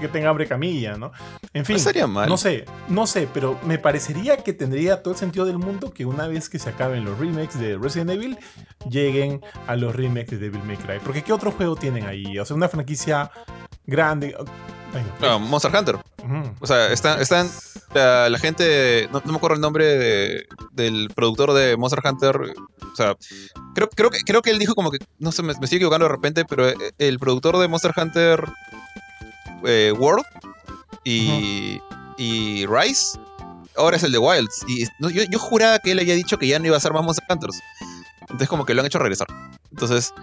que 0.00 0.08
tenga 0.08 0.30
hambre 0.30 0.46
Camilla, 0.46 0.96
¿no? 0.96 1.12
En 1.52 1.64
fin, 1.64 1.76
no, 1.76 1.82
sería 1.82 2.06
mal. 2.06 2.28
no 2.28 2.36
sé, 2.36 2.64
no 2.88 3.06
sé, 3.06 3.28
pero 3.32 3.58
me 3.64 3.78
parecería 3.78 4.36
que 4.38 4.52
tendría 4.52 5.02
todo 5.02 5.14
el 5.14 5.18
sentido 5.18 5.44
del 5.44 5.58
mundo 5.58 5.92
que 5.92 6.04
una 6.04 6.26
vez 6.26 6.48
que 6.48 6.58
se 6.58 6.70
acaben 6.70 7.04
los 7.04 7.18
remakes 7.18 7.58
de 7.58 7.78
Resident 7.78 8.10
Evil, 8.10 8.38
lleguen 8.88 9.40
a 9.66 9.76
los 9.76 9.94
remakes 9.94 10.30
de 10.30 10.38
Devil 10.38 10.62
May 10.64 10.76
Cry. 10.76 10.98
Porque 11.04 11.22
¿qué 11.22 11.32
otro 11.32 11.50
juego 11.50 11.76
tienen 11.76 12.06
ahí? 12.06 12.38
O 12.38 12.44
sea, 12.44 12.56
una 12.56 12.68
franquicia 12.68 13.30
grande. 13.86 14.36
Ah, 15.20 15.38
Monster 15.38 15.74
Hunter. 15.74 15.96
O 16.60 16.66
sea, 16.66 16.92
están, 16.92 17.20
están 17.20 17.48
la, 17.94 18.38
gente, 18.38 19.08
no, 19.12 19.22
me 19.24 19.36
acuerdo 19.36 19.56
el 19.56 19.60
nombre 19.60 20.46
del 20.72 21.10
productor 21.14 21.52
de 21.52 21.76
Monster 21.76 22.00
Hunter. 22.04 22.36
O 22.36 22.96
sea, 22.96 23.16
creo, 23.74 23.88
creo, 23.88 24.10
que, 24.10 24.20
creo 24.20 24.42
que 24.42 24.50
él 24.50 24.58
dijo 24.58 24.74
como 24.74 24.90
que, 24.90 24.98
no 25.18 25.32
sé, 25.32 25.42
me, 25.42 25.52
estoy 25.52 25.76
equivocando 25.76 26.06
de 26.06 26.12
repente, 26.12 26.44
pero 26.44 26.68
eh, 26.68 26.76
el 26.98 27.18
productor 27.18 27.58
de 27.58 27.68
Monster 27.68 27.92
Hunter 27.96 28.44
eh, 29.64 29.92
World 29.96 30.24
y, 31.04 31.80
y 32.16 32.66
Rise 32.66 33.18
ahora 33.76 33.96
es 33.96 34.02
el 34.02 34.12
de 34.12 34.18
Wilds. 34.18 34.64
Y 34.66 34.84
yo, 34.84 35.22
yo 35.28 35.38
juraba 35.38 35.78
que 35.78 35.92
él 35.92 35.98
había 35.98 36.14
dicho 36.14 36.38
que 36.38 36.46
ya 36.46 36.58
no 36.58 36.66
iba 36.66 36.76
a 36.76 36.80
ser 36.80 36.92
más 36.92 37.04
Monster 37.04 37.24
Hunters. 37.28 37.60
Entonces 38.22 38.48
como 38.48 38.64
que 38.64 38.74
lo 38.74 38.80
han 38.80 38.86
hecho 38.86 38.98
regresar. 38.98 39.26
Entonces, 39.70 40.14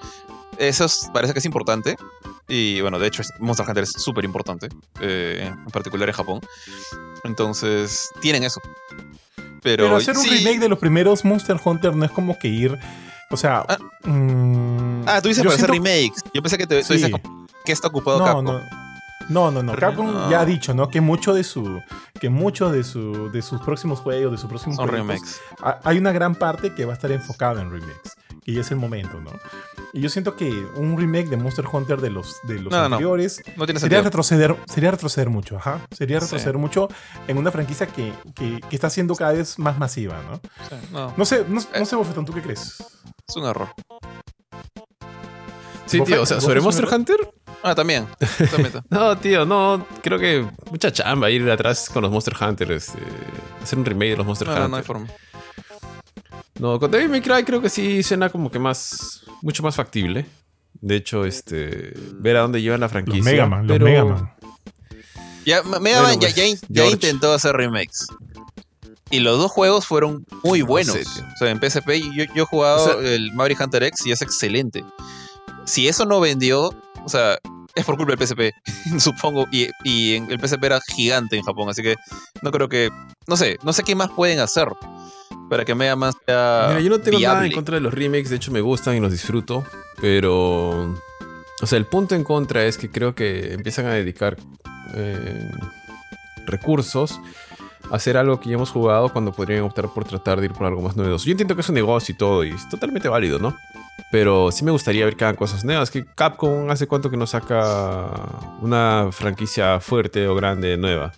eso 0.58 0.86
parece 1.13 1.34
que 1.34 1.39
es 1.39 1.45
importante. 1.45 1.95
Y 2.47 2.82
bueno, 2.82 2.99
de 2.99 3.08
hecho, 3.08 3.23
Monster 3.39 3.67
Hunter 3.67 3.84
es 3.84 3.91
súper 3.91 4.25
importante, 4.25 4.67
eh, 4.99 5.49
en 5.49 5.71
particular 5.71 6.10
en 6.10 6.15
Japón. 6.15 6.41
Entonces, 7.23 8.10
tienen 8.21 8.43
eso. 8.43 8.60
Pero, 9.62 9.95
hacer 9.95 10.17
un 10.17 10.25
remake 10.25 10.60
de 10.60 10.69
los 10.69 10.80
primeros 10.80 11.23
Monster 11.23 11.60
Hunter 11.63 11.95
no 11.95 12.06
es 12.06 12.12
como 12.12 12.38
que 12.38 12.47
ir. 12.47 12.77
O 13.30 13.38
sea. 13.38 13.63
Ah, 13.67 13.77
mm, 14.08 15.04
ah 15.08 15.21
tú 15.21 15.30
dices 15.30 15.43
para 15.43 15.56
hacer 15.56 15.69
remakes. 15.69 16.23
Yo 16.34 16.41
pensé 16.41 16.58
que 16.58 16.67
te 16.67 16.84
tú 16.84 16.93
dices 16.93 17.12
que 17.63 17.71
está 17.71 17.88
ocupado 17.88 18.19
no, 18.19 18.25
Capcom. 18.25 18.45
No. 18.45 18.90
No, 19.31 19.49
no, 19.49 19.63
no. 19.63 19.75
Capcom 19.75 20.29
ya 20.29 20.41
ha 20.41 20.45
dicho, 20.45 20.73
¿no? 20.73 20.89
Que 20.89 21.01
mucho 21.01 21.33
de 21.33 21.43
su. 21.43 21.81
Que 22.19 22.29
mucho 22.29 22.71
de 22.71 22.83
su. 22.83 23.31
de 23.31 23.41
sus 23.41 23.61
próximos 23.61 23.99
juegos, 23.99 24.31
de 24.31 24.37
sus 24.37 24.49
próximos 24.49 24.75
Son 24.75 24.87
remakes. 24.87 25.39
Hay 25.83 25.97
una 25.97 26.11
gran 26.11 26.35
parte 26.35 26.73
que 26.73 26.85
va 26.85 26.93
a 26.93 26.95
estar 26.95 27.11
enfocada 27.11 27.61
en 27.61 27.71
remakes. 27.71 28.15
Y 28.43 28.59
es 28.59 28.71
el 28.71 28.77
momento, 28.77 29.21
¿no? 29.21 29.31
Y 29.93 30.01
yo 30.01 30.09
siento 30.09 30.35
que 30.35 30.49
un 30.75 30.97
remake 30.97 31.29
de 31.29 31.37
Monster 31.37 31.65
Hunter 31.71 32.01
de 32.01 32.09
los, 32.09 32.39
de 32.43 32.59
los 32.59 32.73
anteriores 32.73 33.41
sería 33.77 34.01
retroceder, 34.01 34.55
sería 34.65 34.91
retroceder 34.91 35.29
mucho, 35.29 35.57
ajá. 35.57 35.79
Sería 35.91 36.19
retroceder 36.19 36.57
mucho 36.57 36.87
en 37.27 37.37
una 37.37 37.51
franquicia 37.51 37.85
que, 37.87 38.13
que, 38.33 38.59
está 38.71 38.89
siendo 38.89 39.15
cada 39.15 39.33
vez 39.33 39.59
más 39.59 39.77
masiva, 39.77 40.19
¿no? 40.23 41.13
no. 41.15 41.25
sé, 41.25 41.45
no, 41.47 41.59
eh. 41.73 41.85
sé, 41.85 41.95
Bofetón, 41.95 42.25
¿tú 42.25 42.33
qué 42.33 42.41
crees? 42.41 42.83
Es 43.27 43.35
un 43.35 43.45
error. 43.45 43.69
Sí, 45.85 46.01
tío, 46.01 46.21
o 46.21 46.25
sea, 46.25 46.39
sobre 46.39 46.61
Monster 46.61 46.87
Hunter. 46.91 47.17
Ah, 47.63 47.76
también. 47.76 48.08
no, 48.89 49.17
tío, 49.17 49.45
no. 49.45 49.86
Creo 50.02 50.17
que 50.17 50.47
mucha 50.69 50.91
chamba 50.91 51.30
ir 51.30 51.50
atrás 51.50 51.89
con 51.89 52.02
los 52.02 52.12
Monster 52.12 52.36
Hunters. 52.39 52.71
Este, 52.71 53.00
hacer 53.62 53.80
un 53.80 53.86
remake 53.86 54.12
de 54.12 54.17
los 54.17 54.26
Monster 54.26 54.47
Hunter. 54.47 54.63
No, 54.63 54.67
no 54.69 54.78
hay 54.78 54.84
forma. 54.84 55.08
No, 56.60 56.80
con 56.80 56.91
Devil 56.91 57.10
May 57.10 57.21
Cry 57.21 57.43
creo 57.43 57.62
que 57.62 57.69
sí 57.69 58.04
suena 58.04 58.30
como 58.30 58.52
que 58.52 58.60
más. 58.60 59.24
mucho 59.41 59.63
más 59.63 59.76
factible. 59.76 60.26
De 60.74 60.95
hecho, 60.95 61.26
este. 61.26 61.93
ver 62.13 62.38
a 62.38 62.41
dónde 62.41 62.62
llevan 62.62 62.80
la 62.80 62.89
franquicia. 62.89 63.19
Los 63.19 63.26
Mega 63.26 63.45
Man, 63.45 63.67
pero... 63.67 63.86
los 63.86 63.89
Mega 63.89 64.06
Man. 64.06 64.34
Ya, 65.45 65.63
Mega 65.63 66.02
Man 66.04 66.19
ya, 66.19 66.30
pues, 66.34 66.91
intentó 66.91 67.34
hacer 67.34 67.56
remakes. 67.56 68.08
Y 69.10 69.19
los 69.19 69.38
dos 69.38 69.52
juegos 69.52 69.86
fueron 69.86 70.26
muy 70.43 70.62
buenos. 70.62 70.95
o 70.95 71.38
sea, 71.38 71.50
en 71.50 71.60
PSP 71.60 71.89
yo, 72.15 72.24
yo 72.34 72.43
he 72.43 72.45
jugado 72.45 73.02
el 73.02 73.34
Maverick 73.34 73.60
Hunter 73.60 73.84
X 73.84 74.06
y 74.06 74.12
es 74.12 74.21
excelente. 74.21 74.84
Si 75.65 75.88
eso 75.88 76.06
no 76.06 76.19
vendió, 76.19 76.71
o 77.05 77.09
sea, 77.09 77.39
es 77.75 77.85
por 77.85 77.97
culpa 77.97 78.13
del 78.15 78.27
PSP, 78.27 78.53
supongo. 78.99 79.47
Y, 79.51 79.69
y 79.83 80.15
el 80.15 80.39
PSP 80.39 80.63
era 80.63 80.79
gigante 80.81 81.37
en 81.37 81.43
Japón, 81.43 81.69
así 81.69 81.81
que 81.81 81.95
no 82.41 82.51
creo 82.51 82.69
que. 82.69 82.89
No 83.27 83.37
sé, 83.37 83.57
no 83.63 83.73
sé 83.73 83.83
qué 83.83 83.95
más 83.95 84.09
pueden 84.09 84.39
hacer 84.39 84.67
para 85.49 85.65
que 85.65 85.75
Mega 85.75 85.95
Man 85.95 86.13
sea. 86.25 86.65
Mira, 86.69 86.79
yo 86.81 86.89
no 86.89 86.99
tengo 86.99 87.19
nada 87.19 87.45
en 87.45 87.51
contra 87.51 87.75
de 87.75 87.81
los 87.81 87.93
remakes, 87.93 88.29
de 88.29 88.37
hecho 88.37 88.51
me 88.51 88.61
gustan 88.61 88.95
y 88.95 88.99
los 88.99 89.11
disfruto, 89.11 89.63
pero. 89.99 90.95
O 91.61 91.67
sea, 91.67 91.77
el 91.77 91.85
punto 91.85 92.15
en 92.15 92.23
contra 92.23 92.65
es 92.65 92.77
que 92.77 92.89
creo 92.89 93.13
que 93.13 93.53
empiezan 93.53 93.85
a 93.85 93.93
dedicar 93.93 94.35
eh, 94.95 95.51
recursos 96.47 97.19
a 97.91 97.95
hacer 97.95 98.17
algo 98.17 98.39
que 98.39 98.49
ya 98.49 98.55
hemos 98.55 98.71
jugado 98.71 99.09
cuando 99.09 99.31
podrían 99.31 99.61
optar 99.63 99.89
por 99.93 100.05
tratar 100.05 100.39
de 100.39 100.47
ir 100.47 100.53
por 100.53 100.65
algo 100.65 100.81
más 100.81 100.95
novedoso. 100.95 101.25
Yo 101.25 101.31
entiendo 101.31 101.53
que 101.53 101.61
es 101.61 101.69
un 101.69 101.75
negocio 101.75 102.13
y 102.13 102.17
todo, 102.17 102.43
y 102.43 102.49
es 102.49 102.67
totalmente 102.67 103.09
válido, 103.09 103.37
¿no? 103.37 103.55
Pero 104.11 104.51
sí 104.51 104.65
me 104.65 104.71
gustaría 104.71 105.05
ver 105.05 105.15
que 105.15 105.23
hagan 105.23 105.35
cosas 105.35 105.63
nuevas. 105.63 105.91
Que 105.91 106.05
Capcom 106.05 106.69
hace 106.69 106.87
cuánto 106.87 107.09
que 107.09 107.17
no 107.17 107.27
saca 107.27 108.07
una 108.61 109.09
franquicia 109.11 109.79
fuerte 109.79 110.27
o 110.27 110.35
grande 110.35 110.77
nueva. 110.77 111.13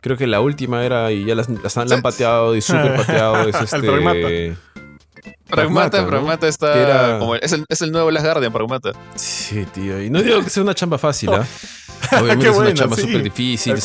Creo 0.00 0.16
que 0.16 0.26
la 0.26 0.40
última 0.40 0.84
era 0.84 1.12
y 1.12 1.24
ya 1.24 1.34
las, 1.34 1.48
la 1.48 1.94
han 1.94 2.02
pateado 2.02 2.56
y 2.56 2.60
súper 2.62 2.96
pateado. 2.96 3.48
Es 3.48 3.60
este. 3.60 4.56
Pragmata. 5.48 6.06
Pragmata, 6.06 6.48
está. 6.48 7.18
Como 7.18 7.34
es, 7.34 7.52
el, 7.52 7.64
es 7.68 7.82
el 7.82 7.92
nuevo 7.92 8.10
Last 8.10 8.26
Guardian, 8.26 8.52
Pragmata. 8.52 8.92
Sí, 9.14 9.66
tío. 9.66 10.02
Y 10.02 10.10
no 10.10 10.22
digo 10.22 10.42
que 10.42 10.50
sea 10.50 10.62
una 10.62 10.74
chamba 10.74 10.98
fácil, 10.98 11.30
¿ah? 11.32 11.46
Obviamente 12.12 12.48
es 12.48 12.56
una 12.56 12.74
chamba 12.74 12.96
súper 12.96 13.22
difícil. 13.22 13.74
Es 13.74 13.84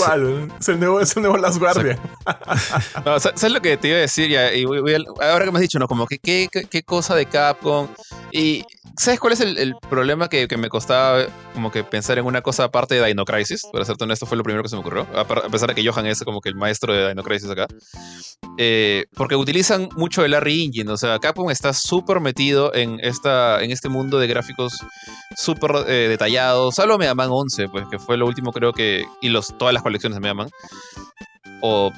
el 0.68 0.80
nuevo, 0.80 1.00
es 1.00 1.16
el 1.16 1.24
nuevo 1.24 1.38
Last 1.38 1.60
Guardian. 1.60 2.00
no, 3.06 3.20
¿Sabes 3.20 3.52
lo 3.52 3.62
que 3.62 3.78
te 3.78 3.90
iba 3.90 3.98
a 3.98 4.02
decir? 4.02 4.30
Ya, 4.30 4.54
y 4.54 4.64
ahora 4.64 5.46
que 5.46 5.52
me 5.52 5.58
has 5.58 5.62
dicho, 5.62 5.80
¿no? 5.80 5.88
Como 5.88 6.08
que 6.08 6.20
qué, 6.20 6.48
qué 6.70 6.84
cosa 6.84 7.16
de 7.16 7.26
Capcom. 7.26 7.88
Y 8.38 8.66
¿Sabes 8.98 9.20
cuál 9.20 9.34
es 9.34 9.42
el, 9.42 9.76
problema 9.90 10.30
que, 10.30 10.48
me 10.58 10.70
costaba 10.70 11.26
como 11.54 11.72
que 11.72 11.84
pensar 11.84 12.18
en 12.18 12.26
una 12.26 12.42
cosa 12.42 12.66
aparte 12.66 12.96
de 12.96 13.06
Dino 13.06 13.26
Crisis? 13.26 13.64
Para 13.72 13.84
ser 13.84 13.96
honesto, 14.00 14.26
fue 14.26 14.38
lo 14.38 14.44
primero 14.44 14.64
que 14.64 14.70
se 14.70 14.76
me 14.76 14.82
ocurrió. 14.82 15.06
A 15.14 15.26
pesar 15.26 15.70
de 15.70 15.76
que 15.76 15.88
Johan 15.88 16.06
es 16.06 16.24
como 16.24 16.40
que 16.40 16.50
el 16.50 16.56
maestro 16.56 16.94
de 16.94 17.10
Dino 17.10 17.24
Crisis 17.24 17.50
acá. 17.50 17.68
Eh, 18.58 19.06
porque 19.16 19.36
utilizan 19.36 19.90
mucho 19.98 20.24
el 20.24 20.40
RE 20.40 20.64
Engine. 20.64 20.92
O 20.92 20.98
sea, 20.98 21.20
Capcom 21.20 21.50
está 21.50 21.74
súper 21.74 22.22
metido 22.22 22.74
en, 22.74 23.00
esta, 23.02 23.62
en 23.62 23.72
este 23.72 23.90
mundo 23.90 24.18
de 24.18 24.28
gráficos 24.28 24.74
súper 25.36 25.72
eh, 25.88 26.08
detallados. 26.08 26.76
Salvo 26.76 26.98
Mega 26.98 27.16
Man 27.16 27.30
11, 27.32 27.68
pues 27.70 27.86
que 27.92 28.00
fue 28.00 28.18
lo 28.18 28.26
último 28.26 28.54
creo 28.54 28.72
que... 28.72 29.06
Y 29.22 29.30
los, 29.30 29.58
todas 29.58 29.74
las 29.74 29.84
colecciones 29.84 30.16
de 30.16 30.22
Mega 30.22 30.34
Man. 30.34 30.50
O 31.62 31.92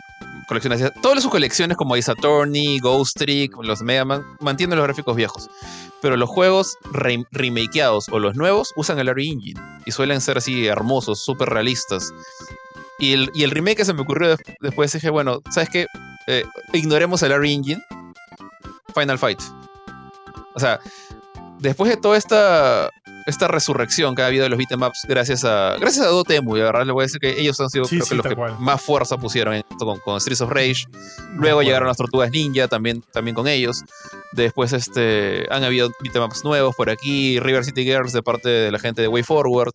colecciones, 0.47 0.91
todas 1.01 1.21
sus 1.21 1.31
colecciones 1.31 1.77
como 1.77 1.95
Ace 1.95 2.11
Attorney, 2.11 2.79
Ghost 2.79 3.17
Trick, 3.17 3.53
los 3.61 3.81
Mega 3.81 4.05
Man, 4.05 4.25
mantienen 4.39 4.77
los 4.77 4.85
gráficos 4.85 5.15
viejos. 5.15 5.49
Pero 6.01 6.15
los 6.15 6.29
juegos 6.29 6.77
remakeados 7.31 8.07
o 8.09 8.19
los 8.19 8.35
nuevos 8.35 8.73
usan 8.75 8.99
el 8.99 9.07
RE 9.07 9.23
Engine 9.23 9.59
y 9.85 9.91
suelen 9.91 10.21
ser 10.21 10.37
así 10.37 10.67
hermosos, 10.67 11.19
súper 11.19 11.49
realistas. 11.49 12.11
Y 12.99 13.13
el, 13.13 13.51
remake 13.51 13.77
que 13.77 13.85
se 13.85 13.93
me 13.93 14.01
ocurrió 14.01 14.35
después 14.61 14.91
dije, 14.93 15.09
bueno, 15.09 15.41
¿sabes 15.51 15.69
qué? 15.69 15.87
Eh, 16.27 16.43
ignoremos 16.73 17.21
el 17.23 17.37
RE 17.37 17.51
Engine. 17.51 17.81
Final 18.95 19.19
Fight. 19.19 19.41
O 20.55 20.59
sea, 20.59 20.79
después 21.59 21.89
de 21.89 21.97
toda 21.97 22.17
esta 22.17 22.89
esta 23.27 23.47
resurrección 23.47 24.15
que 24.15 24.23
ha 24.23 24.25
habido 24.27 24.43
de 24.43 24.49
los 24.49 24.57
beatemaps 24.57 25.01
gracias 25.07 25.45
a 25.45 25.75
gracias 25.79 26.05
a 26.05 26.09
Dotemu, 26.09 26.57
y 26.57 26.61
verdad 26.61 26.85
le 26.85 26.91
voy 26.93 27.03
a 27.03 27.05
decir 27.05 27.19
que 27.19 27.39
ellos 27.39 27.59
han 27.59 27.69
sido 27.69 27.85
Sí, 27.85 27.97
creo 27.97 28.03
sí, 28.05 28.09
que 28.09 28.15
los 28.15 28.25
que 28.25 28.35
cual. 28.35 28.55
más 28.59 28.81
fuerza 28.81 29.17
pusieron 29.17 29.53
en 29.53 29.63
esto 29.69 29.85
con, 29.85 29.99
con 29.99 30.19
Streets 30.19 30.41
of 30.41 30.49
Rage. 30.49 30.85
Luego 31.35 31.61
llegaron 31.61 31.87
las 31.87 31.97
Tortugas 31.97 32.31
Ninja 32.31 32.67
también, 32.67 33.03
también 33.13 33.35
con 33.35 33.47
ellos. 33.47 33.83
Después 34.31 34.73
este, 34.73 35.45
han 35.51 35.63
habido 35.63 35.89
beatemaps 36.01 36.43
nuevos 36.43 36.75
por 36.75 36.89
aquí, 36.89 37.39
River 37.39 37.63
City 37.63 37.83
Girls 37.83 38.13
de 38.13 38.23
parte 38.23 38.49
de 38.49 38.71
la 38.71 38.79
gente 38.79 39.01
de 39.03 39.07
Way 39.07 39.23
Forward. 39.23 39.71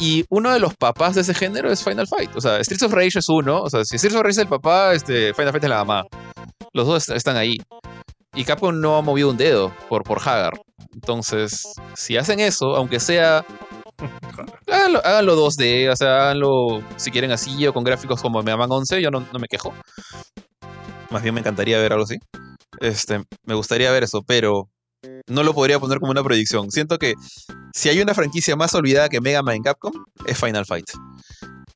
Y 0.00 0.24
uno 0.30 0.52
de 0.52 0.60
los 0.60 0.74
papás 0.76 1.16
de 1.16 1.22
ese 1.22 1.34
género 1.34 1.72
es 1.72 1.82
Final 1.82 2.06
Fight. 2.06 2.30
O 2.36 2.40
sea, 2.40 2.62
Streets 2.62 2.84
of 2.84 2.92
Rage 2.92 3.18
es 3.18 3.28
uno. 3.28 3.60
O 3.62 3.68
sea, 3.68 3.84
si 3.84 3.98
Streets 3.98 4.14
of 4.16 4.22
Rage 4.22 4.30
es 4.32 4.38
el 4.38 4.48
papá, 4.48 4.94
este, 4.94 5.34
Final 5.34 5.50
Fight 5.50 5.64
es 5.64 5.70
la 5.70 5.84
mamá. 5.84 6.04
Los 6.72 6.86
dos 6.86 7.02
est- 7.08 7.16
están 7.16 7.36
ahí. 7.36 7.56
Y 8.38 8.44
Capcom 8.44 8.80
no 8.80 8.96
ha 8.96 9.02
movido 9.02 9.30
un 9.30 9.36
dedo 9.36 9.74
por, 9.88 10.04
por 10.04 10.20
Hagar. 10.20 10.52
Entonces, 10.94 11.74
si 11.96 12.16
hacen 12.16 12.38
eso, 12.38 12.76
aunque 12.76 13.00
sea. 13.00 13.44
Háganlo, 14.68 15.00
háganlo 15.04 15.34
2D, 15.36 15.90
o 15.90 15.96
sea, 15.96 16.20
háganlo 16.20 16.82
si 16.96 17.10
quieren 17.10 17.32
así 17.32 17.66
o 17.66 17.74
con 17.74 17.82
gráficos 17.82 18.22
como 18.22 18.40
Mega 18.42 18.56
Man 18.56 18.70
11, 18.70 19.02
yo 19.02 19.10
no, 19.10 19.26
no 19.32 19.38
me 19.40 19.48
quejo. 19.48 19.74
Más 21.10 21.22
bien 21.22 21.34
me 21.34 21.40
encantaría 21.40 21.80
ver 21.80 21.92
algo 21.92 22.04
así. 22.04 22.18
Este, 22.80 23.24
me 23.44 23.54
gustaría 23.54 23.90
ver 23.90 24.04
eso, 24.04 24.22
pero 24.22 24.68
no 25.26 25.42
lo 25.42 25.52
podría 25.52 25.80
poner 25.80 25.98
como 25.98 26.12
una 26.12 26.22
proyección. 26.22 26.70
Siento 26.70 26.98
que 26.98 27.14
si 27.74 27.88
hay 27.88 28.00
una 28.00 28.14
franquicia 28.14 28.54
más 28.54 28.72
olvidada 28.74 29.08
que 29.08 29.20
Mega 29.20 29.42
Man 29.42 29.56
en 29.56 29.62
Capcom, 29.62 29.92
es 30.26 30.38
Final 30.38 30.64
Fight. 30.64 30.86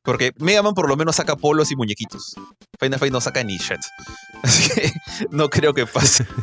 Porque 0.03 0.33
Mega 0.39 0.63
Man 0.63 0.75
por 0.75 0.89
lo 0.89 0.97
menos 0.97 1.17
saca 1.17 1.37
polos 1.37 1.71
y 1.71 1.77
muñequitos. 1.77 2.35
Final 2.81 2.99
Fight 2.99 3.13
no 3.13 3.21
saca 3.21 3.43
ni 3.45 3.57
shit. 3.59 3.79
Así 4.43 4.69
que 4.71 4.93
no 5.31 5.49
creo 5.49 5.73
que 5.75 5.87
pase. 5.87 6.27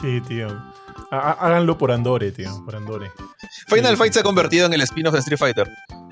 Sí, 0.00 0.20
tío. 0.20 0.46
Há- 1.10 1.16
há- 1.18 1.32
Háganlo 1.32 1.76
por 1.76 1.90
Andore, 1.90 2.30
tío. 2.30 2.64
Por 2.64 2.76
Andore. 2.76 3.10
Final 3.66 3.90
Sí, 3.94 3.96
Fight 3.96 4.12
se 4.12 4.20
ha 4.20 4.22
convertido 4.22 4.66
en 4.66 4.72
el 4.72 4.80
spin-off 4.82 5.12
de 5.12 5.18
Street 5.18 5.38
Fighter. 5.40 5.68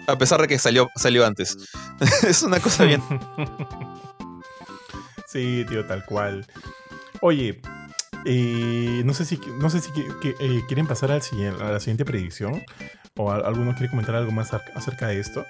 A 0.09 0.18
pesar 0.18 0.41
de 0.41 0.49
que 0.49 0.59
salió, 0.59 0.91
salió 0.97 1.24
antes. 1.24 1.57
es 2.26 2.43
una 2.43 2.59
cosa 2.59 2.82
bien. 2.82 3.01
sí, 5.28 5.64
tío, 5.68 5.87
tal 5.87 6.05
cual. 6.05 6.47
Oye, 7.20 7.61
eh, 8.24 9.03
no 9.05 9.14
sé 9.14 9.24
si, 9.24 9.41
no 9.61 9.70
sé 9.70 9.80
si 9.80 9.93
que- 9.93 10.09
que, 10.20 10.34
eh, 10.41 10.64
quieren 10.66 10.87
pasar 10.89 11.12
al 11.12 11.22
siguiente, 11.22 11.62
a 11.62 11.70
la 11.70 11.78
siguiente 11.80 12.05
predicción. 12.05 12.62
O 13.17 13.31
alguno 13.33 13.73
quiere 13.73 13.89
comentar 13.91 14.14
algo 14.14 14.31
más 14.33 14.53
acerca 14.75 15.09
de 15.09 15.19
esto. 15.21 15.45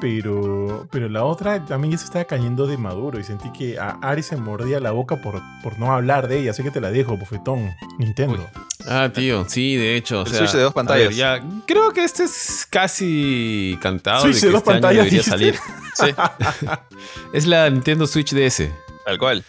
Pero, 0.00 0.88
pero 0.90 1.08
la 1.08 1.22
otra 1.24 1.64
también 1.64 1.92
ya 1.92 1.98
se 1.98 2.06
estaba 2.06 2.24
cayendo 2.24 2.66
de 2.66 2.76
maduro 2.76 3.20
y 3.20 3.24
sentí 3.24 3.52
que 3.52 3.78
a 3.78 3.98
Ari 4.02 4.22
se 4.22 4.36
mordía 4.36 4.80
la 4.80 4.90
boca 4.90 5.16
por, 5.22 5.40
por 5.62 5.78
no 5.78 5.92
hablar 5.92 6.26
de 6.26 6.40
ella. 6.40 6.50
Así 6.50 6.62
que 6.62 6.70
te 6.72 6.80
la 6.80 6.90
dejo, 6.90 7.16
bofetón. 7.16 7.70
Nintendo. 7.98 8.48
Ah, 8.88 9.10
tío, 9.14 9.44
sí, 9.48 9.76
de 9.76 9.94
hecho. 9.94 10.22
o 10.22 10.24
El 10.26 10.30
sea, 10.30 10.38
Switch 10.38 10.52
de 10.52 10.62
dos 10.62 10.70
ver, 10.70 10.74
pantallas. 10.74 11.14
ya, 11.14 11.40
creo 11.66 11.92
que 11.92 12.02
este 12.02 12.24
es 12.24 12.66
casi 12.68 13.78
cantado. 13.80 14.22
Switch 14.22 14.40
de 14.40 14.40
de 14.40 14.46
que 14.48 14.52
dos 14.52 14.58
este 14.62 14.70
pantallas, 14.72 15.04
debería 15.04 15.22
salir. 15.22 15.54
Sí, 15.94 16.06
Es 17.34 17.46
la 17.46 17.68
Nintendo 17.70 18.06
Switch 18.06 18.32
DS. 18.34 18.70
tal 19.04 19.18
cual. 19.18 19.44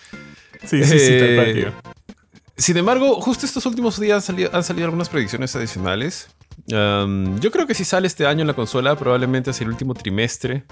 Sí, 0.66 0.84
sí, 0.84 1.00
sí, 1.00 1.18
tal 1.20 1.36
cual, 1.36 1.48
Eh, 1.48 1.54
tío. 1.54 1.72
Sin 2.58 2.78
embargo, 2.78 3.20
justo 3.22 3.46
estos 3.48 3.66
últimos 3.66 4.00
días 4.00 4.18
han 4.18 4.22
salido, 4.22 4.50
han 4.54 4.64
salido 4.64 4.86
algunas 4.86 5.10
predicciones 5.10 5.56
adicionales. 5.56 6.28
Um, 6.72 7.40
yo 7.40 7.52
creo 7.52 7.68
que 7.68 7.74
si 7.74 7.84
sale 7.86 8.08
este 8.08 8.26
año 8.26 8.42
en 8.42 8.48
la 8.48 8.54
consola, 8.54 8.96
probablemente 8.96 9.52
hacia 9.52 9.64
el 9.64 9.72
último 9.72 9.94
trimestre. 9.94 10.64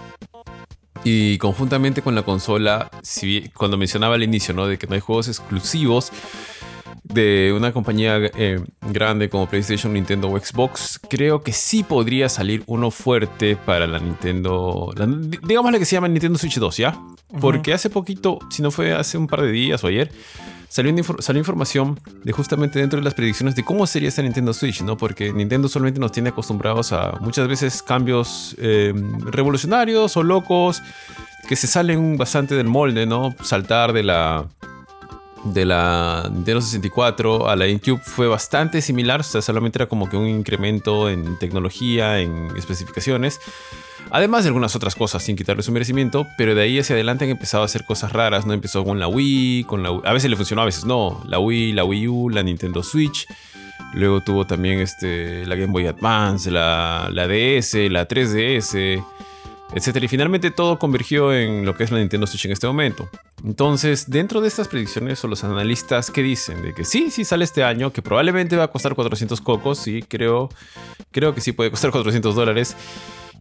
Y 1.04 1.38
conjuntamente 1.40 2.02
con 2.02 2.14
la 2.14 2.22
consola, 2.22 2.92
si, 3.02 3.50
cuando 3.56 3.78
mencionaba 3.78 4.16
al 4.16 4.24
inicio, 4.24 4.54
¿no? 4.54 4.68
De 4.68 4.78
que 4.78 4.86
no 4.88 4.94
hay 4.94 5.00
juegos 5.00 5.28
exclusivos 5.28 6.12
de 7.04 7.54
una 7.56 7.72
compañía 7.74 8.18
eh, 8.38 8.64
grande 8.82 9.30
como 9.30 9.48
PlayStation, 9.50 9.92
Nintendo 9.94 10.30
o 10.30 10.40
Xbox, 10.40 11.00
creo 11.10 11.42
que 11.42 11.52
sí 11.52 11.84
podría 11.84 12.30
salir 12.30 12.64
uno 12.68 12.92
fuerte 12.92 13.56
para 13.56 13.88
la 13.88 14.00
Nintendo. 14.00 14.92
La, 14.96 15.08
digámosle 15.08 15.80
que 15.80 15.86
se 15.86 15.96
llama 15.96 16.08
Nintendo 16.08 16.38
Switch 16.38 16.58
2, 16.60 16.78
¿ya? 16.78 16.98
Porque 17.40 17.74
hace 17.74 17.90
poquito, 17.90 18.40
si 18.50 18.62
no 18.62 18.72
fue 18.72 18.94
hace 18.94 19.18
un 19.18 19.28
par 19.28 19.42
de 19.42 19.52
días 19.52 19.84
o 19.84 19.88
ayer, 19.88 20.12
salió, 20.70 20.92
una 20.92 21.02
infor- 21.02 21.22
salió 21.22 21.40
información 21.40 22.00
de 22.24 22.32
justamente 22.34 22.80
dentro 22.80 23.00
de 23.00 23.04
las 23.06 23.14
predicciones 23.14 23.56
de 23.56 23.64
cómo 23.64 23.88
sería 23.88 24.10
esta 24.10 24.22
Nintendo 24.22 24.54
Switch, 24.54 24.82
¿no? 24.82 24.96
Porque 24.98 25.34
Nintendo 25.34 25.68
solamente 25.70 26.00
nos 26.00 26.12
tiene 26.12 26.30
acostumbrados 26.30 26.92
a 26.94 27.18
muchas 27.22 27.48
veces 27.48 27.82
cambios 27.82 28.56
eh, 28.60 28.94
revolucionarios 29.26 30.16
o 30.18 30.24
locos 30.24 30.82
que 31.50 31.56
se 31.56 31.68
salen 31.68 32.18
bastante 32.18 32.56
del 32.56 32.68
molde, 32.68 33.06
¿no? 33.06 33.34
Saltar 33.44 33.92
de 33.94 34.04
la 34.04 34.46
de 35.44 35.66
la 35.66 36.30
Nintendo 36.32 36.62
64 36.62 37.50
a 37.50 37.56
la 37.56 37.66
GameCube 37.66 38.02
fue 38.04 38.28
bastante 38.28 38.82
similar, 38.82 39.22
o 39.22 39.24
sea, 39.24 39.42
solamente 39.42 39.78
era 39.80 39.88
como 39.88 40.10
que 40.10 40.18
un 40.18 40.28
incremento 40.28 41.10
en 41.10 41.38
tecnología, 41.40 42.20
en 42.20 42.50
especificaciones. 42.56 43.40
Además 44.10 44.44
de 44.44 44.50
algunas 44.50 44.76
otras 44.76 44.96
cosas, 44.96 45.24
sin 45.24 45.38
quitarle 45.38 45.64
su 45.64 45.72
merecimiento, 45.72 46.28
pero 46.38 46.54
de 46.54 46.64
ahí 46.64 46.80
hacia 46.80 46.96
adelante 46.96 47.24
han 47.24 47.32
empezado 47.32 47.64
a 47.64 47.66
hacer 47.66 47.86
cosas 47.86 48.12
raras, 48.12 48.46
¿no? 48.46 48.54
Empezó 48.54 48.84
con 48.84 49.00
la 49.00 49.08
Wii, 49.08 49.64
con 49.64 49.84
la 49.84 49.90
a 50.04 50.14
veces 50.14 50.30
le 50.30 50.36
funcionó, 50.36 50.64
a 50.64 50.66
veces 50.66 50.84
no. 50.86 51.24
La 51.26 51.40
Wii, 51.40 51.72
la 51.74 51.86
Wii 51.86 52.08
U, 52.08 52.30
la 52.30 52.44
Nintendo 52.44 52.84
Switch. 52.84 53.26
Luego 53.94 54.22
tuvo 54.22 54.46
también 54.46 54.80
este, 54.80 55.46
la 55.46 55.56
Game 55.56 55.72
Boy 55.72 55.88
Advance, 55.88 56.52
la, 56.52 57.10
la 57.12 57.28
DS, 57.28 57.74
la 57.90 58.08
3DS, 58.08 59.04
etc. 59.74 60.04
Y 60.04 60.08
finalmente 60.08 60.52
todo 60.52 60.80
convergió 60.80 61.34
en 61.34 61.66
lo 61.66 61.76
que 61.76 61.84
es 61.84 61.92
la 61.92 62.00
Nintendo 62.00 62.28
Switch 62.28 62.46
en 62.46 62.52
este 62.52 62.68
momento. 62.68 63.10
Entonces, 63.44 64.10
dentro 64.10 64.42
de 64.42 64.48
estas 64.48 64.68
predicciones 64.68 65.24
o 65.24 65.28
los 65.28 65.44
analistas 65.44 66.12
que 66.12 66.22
dicen 66.24 66.62
de 66.62 66.74
que 66.74 66.86
sí, 66.86 67.12
sí 67.12 67.26
sale 67.26 67.44
este 67.44 67.64
año, 67.64 67.92
que 67.92 68.02
probablemente 68.02 68.56
va 68.56 68.66
a 68.66 68.68
costar 68.68 68.96
400 68.96 69.42
cocos, 69.42 69.80
sí, 69.80 70.04
creo, 70.08 70.50
creo 71.12 71.34
que 71.34 71.42
sí 71.42 71.52
puede 71.52 71.72
costar 71.72 71.92
400 71.92 72.36
dólares 72.36 72.76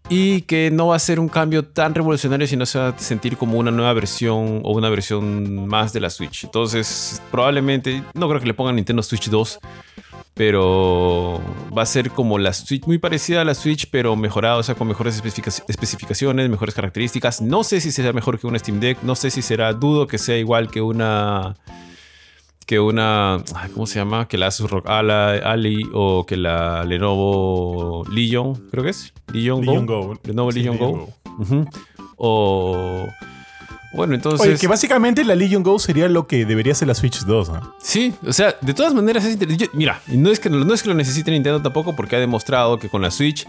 y 0.09 0.43
que 0.43 0.70
no 0.72 0.89
va 0.89 0.97
a 0.97 0.99
ser 0.99 1.20
un 1.20 1.28
cambio 1.28 1.64
tan 1.64 1.95
revolucionario, 1.95 2.47
sino 2.47 2.66
se 2.66 2.78
va 2.78 2.89
a 2.89 2.99
sentir 2.99 3.37
como 3.37 3.59
una 3.59 3.70
nueva 3.70 3.93
versión 3.93 4.61
o 4.64 4.72
una 4.72 4.89
versión 4.89 5.68
más 5.68 5.93
de 5.93 6.01
la 6.01 6.11
Switch. 6.11 6.45
Entonces, 6.45 7.22
probablemente, 7.31 8.03
no 8.14 8.28
creo 8.28 8.41
que 8.41 8.47
le 8.47 8.55
pongan 8.55 8.76
Nintendo 8.76 9.03
Switch 9.03 9.28
2, 9.28 9.61
pero 10.41 11.38
va 11.76 11.82
a 11.82 11.86
ser 11.86 12.11
como 12.12 12.38
la 12.38 12.55
Switch, 12.55 12.86
muy 12.86 12.97
parecida 12.97 13.43
a 13.43 13.45
la 13.45 13.53
Switch, 13.55 13.91
pero 13.91 14.16
mejorada, 14.16 14.57
o 14.57 14.62
sea, 14.62 14.74
con 14.74 14.88
mejores 14.88 15.14
especifica- 15.22 15.62
especificaciones, 15.68 16.49
mejores 16.49 16.74
características. 16.74 17.43
No 17.43 17.62
sé 17.62 17.78
si 17.82 17.93
será 17.93 18.14
mejor 18.14 18.38
que 18.41 18.47
una 18.47 18.59
Steam 18.59 18.80
Deck, 18.80 19.03
no 19.03 19.16
sé 19.16 19.30
si 19.30 19.43
será, 19.43 19.74
dudo 19.74 20.07
que 20.07 20.16
sea 20.16 20.38
igual 20.38 20.70
que 20.70 20.80
una 20.80 21.57
que 22.66 22.80
una, 22.80 23.45
¿cómo 23.74 23.84
se 23.86 23.99
llama? 23.99 24.28
Que 24.28 24.38
la 24.38 24.47
Asus 24.47 24.70
ROG 24.70 24.88
Ala- 24.88 25.32
Ali 25.45 25.82
o 25.93 26.24
que 26.24 26.38
la 26.38 26.84
Lenovo 26.86 28.05
Legion, 28.11 28.55
creo 28.70 28.82
que 28.84 28.91
es. 28.91 29.12
Legion, 29.34 29.61
Legion 29.61 29.84
Go. 29.84 30.07
Go. 30.07 30.20
Lenovo 30.24 30.53
Sí, 30.53 30.59
Legion 30.61 30.78
Go. 30.78 31.09
O 32.16 33.07
bueno, 33.93 34.14
entonces 34.14 34.47
Oye, 34.47 34.57
que 34.59 34.66
básicamente 34.68 35.24
la 35.24 35.34
Legion 35.34 35.62
Go 35.62 35.78
sería 35.78 36.09
lo 36.09 36.26
que 36.26 36.45
debería 36.45 36.74
ser 36.74 36.88
la 36.88 36.95
Switch 36.95 37.20
2, 37.24 37.49
¿ah? 37.51 37.61
Sí, 37.82 38.14
o 38.26 38.32
sea, 38.32 38.55
de 38.61 38.72
todas 38.74 38.95
maneras 38.95 39.24
es 39.24 39.38
yo- 39.38 39.66
Mira, 39.72 40.01
no 40.07 40.30
es, 40.30 40.38
que, 40.38 40.49
no 40.49 40.72
es 40.72 40.82
que 40.82 40.88
lo 40.88 40.95
necesite 40.95 41.30
Nintendo 41.30 41.61
tampoco 41.61 41.97
porque 41.97 42.16
ha 42.16 42.20
demostrado 42.20 42.78
que 42.78 42.88
con 42.88 43.03
la 43.03 43.11
Switch 43.11 43.47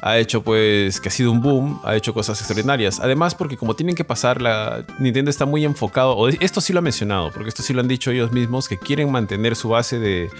ha 0.00 0.18
hecho 0.18 0.42
pues 0.42 1.00
que 1.00 1.08
ha 1.08 1.12
sido 1.12 1.30
un 1.32 1.40
boom, 1.40 1.80
ha 1.84 1.96
hecho 1.96 2.12
cosas 2.14 2.38
extraordinarias. 2.40 2.98
Además 3.00 3.34
porque 3.34 3.56
como 3.56 3.74
tienen 3.74 3.94
que 3.94 4.04
pasar, 4.04 4.40
la 4.40 4.84
Nintendo 4.98 5.30
está 5.30 5.46
muy 5.46 5.64
enfocado, 5.64 6.16
o 6.16 6.28
esto 6.28 6.60
sí 6.60 6.72
lo 6.72 6.78
ha 6.80 6.82
mencionado, 6.82 7.30
porque 7.32 7.48
esto 7.48 7.62
sí 7.62 7.72
lo 7.72 7.80
han 7.80 7.88
dicho 7.88 8.10
ellos 8.10 8.32
mismos, 8.32 8.68
que 8.68 8.78
quieren 8.78 9.10
mantener 9.12 9.54
su 9.56 9.68
base 9.68 9.98
de, 9.98 10.30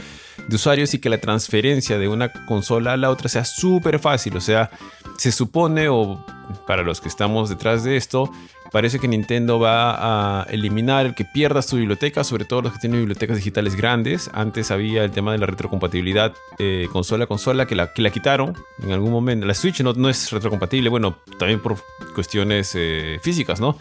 de 0.49 0.57
usuarios 0.57 0.95
y 0.95 0.99
que 0.99 1.09
la 1.09 1.19
transferencia 1.19 1.99
de 1.99 2.09
una 2.09 2.33
consola 2.47 2.93
a 2.93 2.97
la 2.97 3.11
otra 3.11 3.29
sea 3.29 3.45
súper 3.45 3.99
fácil. 3.99 4.37
O 4.37 4.41
sea, 4.41 4.71
se 5.17 5.33
supone, 5.33 5.89
o 5.89 6.25
para 6.67 6.83
los 6.83 7.01
que 7.01 7.09
estamos 7.09 7.49
detrás 7.49 7.85
de 7.85 7.97
esto, 7.97 8.31
parece 8.73 8.99
que 8.99 9.07
Nintendo 9.07 9.59
va 9.59 10.41
a 10.41 10.43
eliminar 10.51 11.07
el 11.07 11.15
que 11.15 11.25
pierdas 11.25 11.69
tu 11.69 11.77
biblioteca, 11.77 12.25
sobre 12.25 12.45
todo 12.45 12.63
los 12.63 12.73
que 12.73 12.81
tienen 12.81 12.99
bibliotecas 13.01 13.37
digitales 13.37 13.77
grandes. 13.77 14.31
Antes 14.35 14.71
había 14.71 15.05
el 15.05 15.13
tema 15.13 15.33
de 15.33 15.39
la 15.39 15.47
retrocompatibilidad 15.47 16.35
eh, 16.59 16.89
consola 16.93 17.25
a 17.25 17.27
consola 17.29 17.67
que 17.67 17.77
la, 17.77 17.93
que 17.93 18.03
la 18.03 18.11
quitaron 18.11 18.55
en 18.83 18.93
algún 18.93 19.13
momento. 19.13 19.47
La 19.47 19.55
Switch 19.55 19.81
no, 19.83 19.93
no 19.93 20.09
es 20.09 20.33
retrocompatible, 20.33 20.91
bueno, 20.91 21.19
también 21.39 21.61
por 21.61 21.77
cuestiones 22.15 22.73
eh, 22.75 23.21
físicas, 23.23 23.61
¿no? 23.61 23.79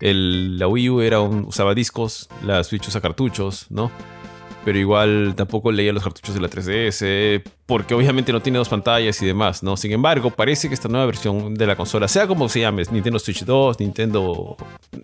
El, 0.00 0.58
la 0.58 0.68
Wii 0.68 0.90
U 0.90 1.00
era 1.00 1.20
usaba 1.20 1.74
discos, 1.74 2.28
la 2.44 2.62
Switch 2.62 2.86
usa 2.86 3.00
cartuchos, 3.00 3.66
¿no? 3.70 3.90
Pero 4.66 4.78
igual 4.80 5.34
tampoco 5.36 5.70
leía 5.70 5.92
los 5.92 6.02
cartuchos 6.02 6.34
de 6.34 6.40
la 6.40 6.50
3DS, 6.50 7.40
porque 7.66 7.94
obviamente 7.94 8.32
no 8.32 8.42
tiene 8.42 8.58
dos 8.58 8.68
pantallas 8.68 9.22
y 9.22 9.26
demás, 9.26 9.62
¿no? 9.62 9.76
Sin 9.76 9.92
embargo, 9.92 10.30
parece 10.30 10.66
que 10.66 10.74
esta 10.74 10.88
nueva 10.88 11.06
versión 11.06 11.54
de 11.54 11.68
la 11.68 11.76
consola, 11.76 12.08
sea 12.08 12.26
como 12.26 12.48
se 12.48 12.58
llame, 12.62 12.82
Nintendo 12.90 13.20
Switch 13.20 13.44
2, 13.44 13.78
Nintendo 13.78 14.56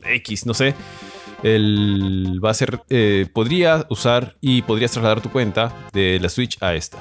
X, 0.04 0.46
no 0.46 0.52
sé, 0.52 0.74
el, 1.44 2.40
va 2.44 2.50
a 2.50 2.54
ser, 2.54 2.80
eh, 2.90 3.28
podría 3.32 3.86
usar 3.88 4.34
y 4.40 4.62
podrías 4.62 4.90
trasladar 4.90 5.20
tu 5.20 5.30
cuenta 5.30 5.72
de 5.92 6.18
la 6.20 6.28
Switch 6.28 6.58
a 6.60 6.74
esta. 6.74 6.98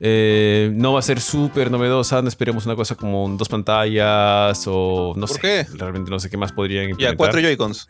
Eh, 0.00 0.72
no 0.74 0.94
va 0.94 0.98
a 0.98 1.02
ser 1.02 1.20
súper 1.20 1.70
novedosa, 1.70 2.20
no 2.20 2.26
esperemos 2.26 2.66
una 2.66 2.74
cosa 2.74 2.96
como 2.96 3.28
dos 3.38 3.48
pantallas 3.48 4.64
o 4.66 5.12
no 5.16 5.28
¿Por 5.28 5.36
sé. 5.36 5.40
qué? 5.40 5.66
Realmente 5.74 6.10
no 6.10 6.18
sé 6.18 6.28
qué 6.28 6.36
más 6.36 6.50
podrían 6.50 6.86
Ya, 6.86 6.90
implementar. 6.90 7.16
cuatro 7.16 7.40
Joy-Cons. 7.40 7.86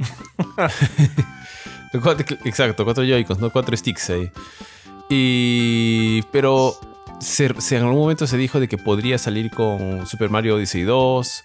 Exacto, 1.92 2.84
cuatro 2.84 3.04
Joy-Cons, 3.04 3.40
no 3.40 3.50
cuatro 3.50 3.76
sticks 3.76 4.10
ahí. 4.10 4.30
Y. 5.08 6.22
Pero. 6.32 6.78
se, 7.20 7.46
en 7.46 7.82
algún 7.82 7.98
momento 7.98 8.26
se 8.26 8.36
dijo 8.36 8.60
de 8.60 8.68
que 8.68 8.78
podría 8.78 9.18
salir 9.18 9.50
con 9.50 10.06
Super 10.06 10.30
Mario 10.30 10.56
Odyssey 10.56 10.82
2 10.82 11.44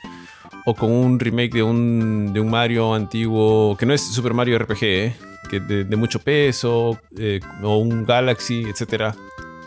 o 0.65 0.73
con 0.73 0.91
un 0.91 1.19
remake 1.19 1.53
de 1.53 1.63
un, 1.63 2.33
de 2.33 2.39
un 2.39 2.49
Mario 2.49 2.93
antiguo 2.93 3.75
que 3.77 3.85
no 3.85 3.93
es 3.93 4.01
Super 4.01 4.33
Mario 4.33 4.57
RPG, 4.59 4.83
¿eh? 4.83 5.15
que 5.49 5.59
de, 5.59 5.95
mucho 5.95 6.19
peso, 6.19 6.99
eh, 7.17 7.39
o 7.61 7.77
un 7.77 8.05
Galaxy, 8.05 8.63
etcétera, 8.63 9.15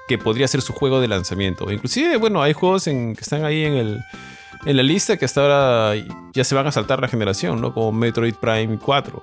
que 0.09 0.19
podría 0.19 0.49
ser 0.49 0.61
su 0.61 0.73
juego 0.73 1.01
de 1.01 1.07
lanzamiento. 1.07 1.71
Inclusive, 1.71 2.17
bueno, 2.17 2.43
hay 2.43 2.53
juegos 2.53 2.85
que 2.85 3.17
están 3.21 3.45
ahí 3.45 3.65
en 3.65 3.75
el 3.75 4.01
en 4.65 4.77
la 4.77 4.83
lista 4.83 5.17
que 5.17 5.25
hasta 5.25 5.41
ahora 5.41 6.05
ya 6.33 6.45
se 6.45 6.55
van 6.55 6.67
a 6.67 6.73
saltar 6.73 7.01
la 7.01 7.09
generación, 7.09 7.61
¿no? 7.61 7.73
Como 7.73 7.93
Metroid 7.93 8.35
Prime 8.35 8.79
4. 8.79 9.23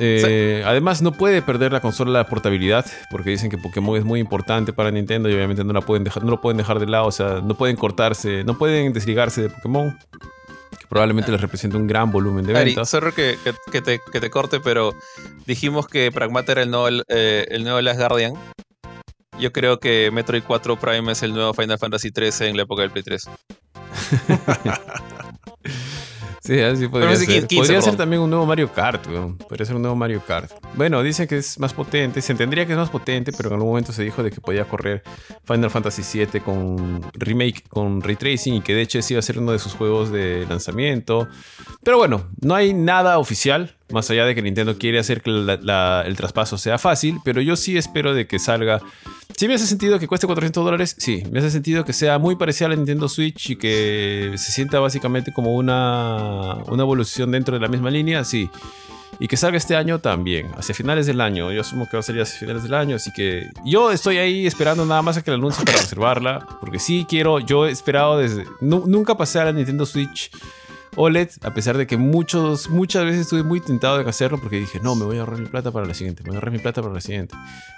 Eh, 0.00 0.62
además, 0.66 1.00
no 1.02 1.12
puede 1.12 1.42
perder 1.42 1.72
la 1.72 1.80
consola 1.80 2.10
la 2.10 2.26
portabilidad, 2.26 2.84
porque 3.10 3.30
dicen 3.30 3.50
que 3.50 3.58
Pokémon 3.58 3.96
es 3.96 4.04
muy 4.04 4.20
importante 4.20 4.72
para 4.72 4.90
Nintendo 4.90 5.28
y 5.30 5.34
obviamente 5.34 5.62
no, 5.64 5.72
la 5.72 5.80
pueden 5.80 6.04
dejar, 6.04 6.24
no 6.24 6.30
lo 6.30 6.40
pueden 6.40 6.56
dejar 6.58 6.78
de 6.80 6.86
lado, 6.86 7.06
o 7.06 7.12
sea, 7.12 7.40
no 7.42 7.54
pueden 7.56 7.76
cortarse, 7.76 8.42
no 8.44 8.58
pueden 8.58 8.92
desligarse 8.92 9.42
de 9.42 9.50
Pokémon, 9.50 9.96
que 10.78 10.86
probablemente 10.88 11.30
les 11.30 11.40
representa 11.40 11.76
un 11.76 11.86
gran 11.86 12.10
volumen 12.10 12.44
de 12.44 12.56
Ari, 12.56 12.70
ventas. 12.70 12.90
sorry 12.90 13.12
que, 13.12 13.38
que- 13.44 13.54
que 13.70 13.80
te, 13.80 14.00
que 14.12 14.20
te 14.20 14.28
corte, 14.30 14.58
pero 14.60 14.92
dijimos 15.46 15.86
que 15.86 16.10
Pragmata 16.10 16.52
era 16.52 16.62
el 16.62 16.70
nuevo, 16.70 16.88
eh, 17.08 17.46
el 17.50 17.62
nuevo 17.62 17.80
Last 17.80 17.98
Guardian. 18.00 18.34
Yo 19.38 19.52
creo 19.52 19.78
que 19.78 20.10
Metroid 20.12 20.42
4 20.46 20.76
Prime 20.80 21.12
es 21.12 21.22
el 21.22 21.32
nuevo 21.34 21.52
Final 21.54 21.78
Fantasy 21.78 22.10
13 22.10 22.48
en 22.48 22.56
la 22.56 22.62
época 22.62 22.82
del 22.82 22.90
Play 22.90 23.04
3. 23.04 23.28
Sí, 26.46 26.60
así 26.60 26.86
podría 26.86 27.16
ser. 27.16 27.26
15, 27.26 27.56
podría 27.56 27.82
ser 27.82 27.96
también 27.96 28.22
un 28.22 28.30
nuevo 28.30 28.46
Mario 28.46 28.72
Kart, 28.72 29.06
weón. 29.08 29.36
Podría 29.36 29.66
ser 29.66 29.74
un 29.74 29.82
nuevo 29.82 29.96
Mario 29.96 30.22
Kart. 30.24 30.52
Bueno, 30.74 31.02
dicen 31.02 31.26
que 31.26 31.38
es 31.38 31.58
más 31.58 31.72
potente. 31.72 32.22
Se 32.22 32.30
entendría 32.30 32.64
que 32.66 32.72
es 32.72 32.78
más 32.78 32.90
potente, 32.90 33.32
pero 33.32 33.48
en 33.48 33.54
algún 33.54 33.70
momento 33.70 33.92
se 33.92 34.04
dijo 34.04 34.22
de 34.22 34.30
que 34.30 34.40
podía 34.40 34.64
correr 34.64 35.02
Final 35.44 35.70
Fantasy 35.70 36.02
VII 36.24 36.40
con 36.40 37.02
remake, 37.14 37.64
con 37.68 38.00
ray 38.00 38.14
tracing 38.14 38.54
y 38.54 38.60
que 38.60 38.74
de 38.74 38.82
hecho 38.82 39.00
ese 39.00 39.14
iba 39.14 39.18
a 39.18 39.22
ser 39.22 39.38
uno 39.38 39.50
de 39.50 39.58
sus 39.58 39.74
juegos 39.74 40.12
de 40.12 40.46
lanzamiento. 40.48 41.28
Pero 41.82 41.98
bueno, 41.98 42.28
no 42.40 42.54
hay 42.54 42.72
nada 42.74 43.18
oficial, 43.18 43.75
más 43.90 44.10
allá 44.10 44.24
de 44.26 44.34
que 44.34 44.42
Nintendo 44.42 44.76
quiere 44.78 44.98
hacer 44.98 45.22
que 45.22 45.30
el 45.30 46.16
traspaso 46.16 46.58
sea 46.58 46.78
fácil, 46.78 47.18
pero 47.24 47.40
yo 47.40 47.56
sí 47.56 47.76
espero 47.76 48.14
de 48.14 48.26
que 48.26 48.38
salga. 48.38 48.80
Sí 49.36 49.46
me 49.48 49.54
hace 49.54 49.66
sentido 49.66 49.98
que 49.98 50.08
cueste 50.08 50.26
400 50.26 50.64
dólares, 50.64 50.96
sí. 50.98 51.22
Me 51.30 51.38
hace 51.40 51.50
sentido 51.50 51.84
que 51.84 51.92
sea 51.92 52.18
muy 52.18 52.36
parecida 52.36 52.66
a 52.66 52.70
la 52.70 52.76
Nintendo 52.76 53.08
Switch 53.08 53.50
y 53.50 53.56
que 53.56 54.32
se 54.36 54.50
sienta 54.50 54.80
básicamente 54.80 55.32
como 55.32 55.54
una, 55.54 56.54
una 56.68 56.82
evolución 56.82 57.30
dentro 57.30 57.54
de 57.54 57.60
la 57.60 57.68
misma 57.68 57.90
línea, 57.90 58.24
sí. 58.24 58.48
Y 59.20 59.28
que 59.28 59.36
salga 59.36 59.56
este 59.56 59.76
año 59.76 59.98
también, 59.98 60.48
hacia 60.58 60.74
finales 60.74 61.06
del 61.06 61.20
año. 61.20 61.50
Yo 61.52 61.60
asumo 61.62 61.86
que 61.88 61.96
va 61.96 62.00
a 62.00 62.02
salir 62.02 62.22
hacia 62.22 62.38
finales 62.38 62.64
del 62.64 62.74
año, 62.74 62.96
así 62.96 63.10
que 63.12 63.48
yo 63.64 63.90
estoy 63.90 64.18
ahí 64.18 64.46
esperando 64.46 64.84
nada 64.84 65.00
más 65.02 65.16
a 65.16 65.22
que 65.22 65.30
la 65.30 65.36
anuncie 65.36 65.64
para 65.64 65.78
reservarla, 65.78 66.46
porque 66.60 66.78
sí 66.78 67.06
quiero, 67.08 67.38
yo 67.38 67.66
he 67.66 67.70
esperado 67.70 68.18
desde... 68.18 68.44
nu- 68.60 68.84
nunca 68.86 69.16
pasé 69.16 69.38
a 69.38 69.44
la 69.46 69.52
Nintendo 69.52 69.86
Switch 69.86 70.30
OLED, 70.96 71.28
a 71.42 71.52
pesar 71.52 71.76
de 71.76 71.86
que 71.86 71.96
muchos, 71.96 72.70
muchas 72.70 73.04
veces 73.04 73.20
estuve 73.22 73.42
muy 73.42 73.60
tentado 73.60 74.02
de 74.02 74.08
hacerlo 74.08 74.38
porque 74.40 74.56
dije, 74.56 74.80
no, 74.82 74.94
me 74.94 75.04
voy 75.04 75.18
a 75.18 75.20
ahorrar 75.20 75.38
mi 75.38 75.46
plata 75.46 75.70
para 75.70 75.86
la 75.86 75.94
siguiente, 75.94 76.22
me 76.22 76.28
voy 76.30 76.36
a 76.36 76.38
ahorrar 76.38 76.52
mi 76.52 76.58
plata 76.58 76.80
para 76.82 76.94
la 76.94 77.00
siguiente, 77.00 77.34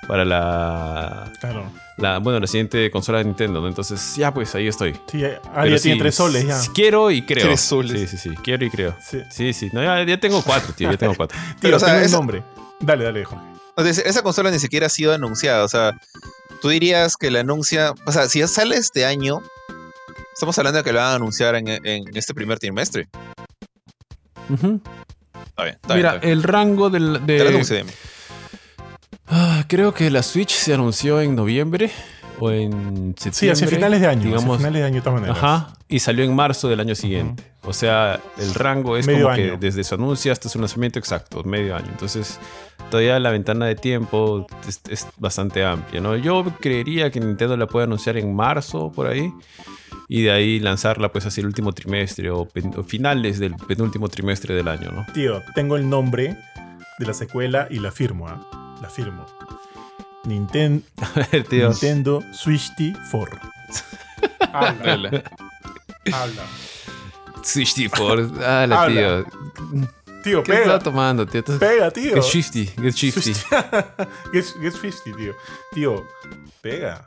para 0.07 0.25
la, 0.25 1.33
Claro. 1.41 1.71
la 1.97 2.19
bueno, 2.19 2.39
la 2.41 2.47
siguiente 2.47 2.91
consola 2.91 3.19
de 3.19 3.25
Nintendo, 3.25 3.61
¿no? 3.61 3.69
Entonces, 3.69 4.15
ya 4.17 4.33
pues 4.33 4.55
ahí 4.55 4.69
estoy. 4.69 4.95
Sí, 5.11 5.19
ya- 5.21 5.41
ah, 5.47 5.61
Pero 5.63 5.71
ya 5.71 5.79
sí, 5.79 5.83
tiene 5.85 6.01
tres 6.01 6.15
soles 6.15 6.47
ya. 6.47 6.61
Quiero 6.75 7.11
y 7.11 7.23
creo. 7.23 7.45
Tres 7.47 7.61
soles. 7.61 8.09
Sí, 8.11 8.17
sí, 8.17 8.31
sí, 8.31 8.37
quiero 8.43 8.65
y 8.65 8.71
creo. 8.71 8.95
Sí. 9.05 9.21
Sí, 9.31 9.53
sí, 9.53 9.69
no, 9.73 9.83
ya, 9.83 10.03
ya 10.05 10.19
tengo 10.21 10.43
cuatro, 10.43 10.73
tío, 10.75 10.91
ya 10.91 10.97
tengo 10.97 11.15
cuatro. 11.17 11.37
Tío, 11.49 11.57
Pero, 11.61 11.77
o 11.77 11.81
sea, 11.81 11.89
tengo 11.89 12.01
el 12.01 12.07
esa- 12.07 12.17
nombre. 12.17 12.43
Dale, 12.81 13.05
dale, 13.05 13.25
Jorge. 13.25 13.45
O 13.75 13.83
sea, 13.83 13.91
esa 13.91 14.23
consola 14.23 14.51
ni 14.51 14.59
siquiera 14.59 14.87
ha 14.87 14.91
sido 14.91 15.13
anunciada. 15.13 15.65
O 15.65 15.69
sea, 15.69 15.99
tú 16.61 16.69
dirías 16.69 17.17
que 17.17 17.31
la 17.31 17.41
anuncia. 17.41 17.95
O 18.07 18.13
sea, 18.13 18.29
si 18.29 18.39
ya 18.41 18.47
sale 18.49 18.77
este 18.77 19.05
año, 19.05 19.41
estamos 20.39 20.57
hablando 20.57 20.79
de 20.79 20.85
que 20.85 20.93
lo 20.93 21.01
van 21.01 21.09
a 21.09 21.15
anunciar 21.17 21.57
en, 21.57 21.67
en 21.67 22.17
este 22.17 22.33
primer 22.33 22.61
trimestre. 22.61 23.09
Ujú. 24.49 24.81
Está 25.47 25.65
bien, 25.65 25.75
está 25.83 25.95
Mira, 25.97 26.11
bien. 26.13 26.15
está 26.15 26.27
bien. 26.27 26.33
el 26.39 26.43
rango 26.45 26.91
del, 26.91 27.27
de... 27.27 27.49
anuncié. 27.49 27.85
Ah, 29.27 29.65
creo 29.67 29.93
que 29.93 30.09
la 30.13 30.23
Switch 30.23 30.53
se 30.53 30.73
anunció 30.73 31.21
en 31.21 31.35
noviembre 31.35 31.91
o 32.39 32.53
en 32.53 33.17
septiembre. 33.19 33.33
Sí, 33.33 33.49
hacia 33.51 33.67
finales 33.67 34.01
de 34.01 34.07
año. 34.07 34.27
Digamos, 34.27 34.59
finales 34.59 34.81
de 34.81 34.87
año 34.87 34.95
de 34.95 35.01
todas 35.01 35.21
maneras. 35.21 35.43
Ajá, 35.43 35.73
y 35.89 35.99
salió 35.99 36.25
en 36.25 36.33
marzo 36.37 36.69
del 36.69 36.79
año 36.79 36.95
siguiente. 36.95 37.43
O 37.65 37.73
sea, 37.73 38.21
el 38.39 38.55
rango 38.55 38.97
es 38.97 39.09
Medio 39.09 39.25
como 39.25 39.35
que 39.35 39.57
desde 39.57 39.83
su 39.83 39.97
anuncio 39.97 40.31
hasta 40.31 40.49
su 40.49 40.61
lanzamiento 40.61 41.01
exacto, 41.01 41.43
medio 41.43 41.75
año. 41.75 41.89
Entonces, 41.91 42.39
todavía 42.93 43.19
la 43.19 43.33
ventana 43.33 43.67
de 43.67 43.75
tiempo 43.75 44.47
es, 44.69 44.81
es 44.89 45.05
bastante 45.17 45.65
amplia, 45.65 46.01
¿no? 46.01 46.15
Yo 46.15 46.45
creería 46.61 47.11
que 47.11 47.19
Nintendo 47.19 47.57
la 47.57 47.67
puede 47.67 47.87
anunciar 47.87 48.17
en 48.17 48.33
marzo, 48.37 48.93
por 48.93 49.09
ahí, 49.09 49.33
y 50.09 50.23
de 50.23 50.31
ahí 50.33 50.59
lanzarla 50.61 51.13
pues 51.13 51.27
hacia 51.27 51.43
el 51.43 51.47
último 51.47 51.73
trimestre 51.73 52.31
o, 52.31 52.47
pen- 52.49 52.73
o 52.77 52.83
finales 52.85 53.39
del 53.39 53.55
penúltimo 53.55 54.09
trimestre 54.09 54.55
del 54.55 54.69
año, 54.69 54.91
¿no? 54.91 55.07
Tío, 55.13 55.43
tengo 55.55 55.77
el 55.77 55.89
nombre 55.89 56.37
de 56.99 57.07
la 57.07 57.13
secuela 57.15 57.69
y 57.71 57.79
la 57.79 57.93
firmo, 57.93 58.27
¿ah? 58.29 58.79
La 58.83 58.89
firmo. 58.89 59.27
Ninten- 60.25 60.83
A 61.01 61.27
ver, 61.31 61.45
tío. 61.45 61.69
Nintendo 61.71 62.23
Switch 62.33 62.71
T4. 62.79 63.39
Habla, 64.53 64.83
Dale. 64.85 65.25
habla. 66.13 66.43
Switch 67.43 67.75
T4. 67.77 68.33
Ah, 68.45 68.67
la 68.67 68.83
Habla. 68.83 69.25
tío. 69.25 69.89
Tío, 70.25 70.43
¿Qué 70.43 70.49
pega. 70.53 70.61
estaba 70.63 70.79
tomando, 70.81 71.27
tío? 71.27 71.45
Pega, 71.45 71.91
tío. 71.91 72.15
Get 72.15 72.25
shifty, 72.25 72.67
get 72.67 72.93
shifty. 72.95 73.33
get, 74.33 74.45
get 74.61 74.73
50, 74.73 75.17
tío. 75.17 75.35
Tío, 75.73 76.05
pega. 76.61 77.07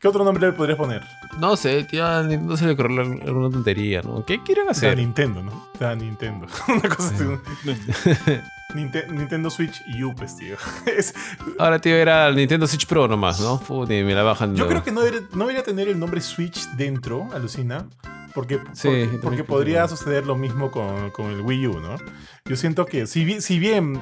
¿Qué 0.00 0.08
otro 0.08 0.24
nombre 0.24 0.48
le 0.48 0.52
podrías 0.52 0.76
poner? 0.76 1.02
No 1.38 1.56
sé, 1.56 1.84
tío, 1.84 2.04
a 2.04 2.22
Nintendo 2.22 2.56
se 2.56 2.66
le 2.66 2.72
ocurrió 2.72 3.00
alguna 3.02 3.48
tontería, 3.50 4.02
¿no? 4.02 4.24
¿Qué 4.24 4.42
quieren 4.42 4.66
Da 4.66 4.72
hacer? 4.72 4.96
Nintendo, 4.96 5.40
¿no? 5.42 5.68
Da 5.78 5.94
Nintendo. 5.94 6.46
Una 6.68 6.88
cosa 6.94 7.14
así. 7.14 7.24
Ninte- 8.74 9.06
Nintendo 9.08 9.50
Switch 9.50 9.80
U, 10.02 10.12
pues, 10.16 10.36
tío. 10.36 10.56
Es- 10.86 11.14
Ahora, 11.60 11.78
tío, 11.78 11.94
era 11.94 12.26
el 12.26 12.34
Nintendo 12.34 12.66
Switch 12.66 12.86
Pro 12.86 13.06
nomás, 13.06 13.40
¿no? 13.40 13.62
Me 13.86 14.02
la 14.14 14.24
bajan. 14.24 14.56
yo 14.56 14.66
creo 14.66 14.82
que 14.82 14.90
no 14.90 15.00
debería, 15.02 15.26
no 15.32 15.40
debería 15.44 15.62
tener 15.62 15.88
el 15.88 15.98
nombre 15.98 16.20
Switch 16.20 16.68
dentro, 16.72 17.28
alucina. 17.32 17.86
Porque, 18.34 18.58
Sí, 18.72 18.88
porque 19.22 19.44
podría 19.44 19.86
suceder 19.86 20.26
lo 20.26 20.34
mismo 20.34 20.72
con, 20.72 21.10
con 21.12 21.26
el 21.30 21.40
Wii 21.40 21.68
U, 21.68 21.78
¿no? 21.78 21.96
Yo 22.44 22.56
siento 22.56 22.84
que, 22.84 23.06
si 23.06 23.24
bien, 23.24 23.40
si 23.40 23.60
bien 23.60 24.00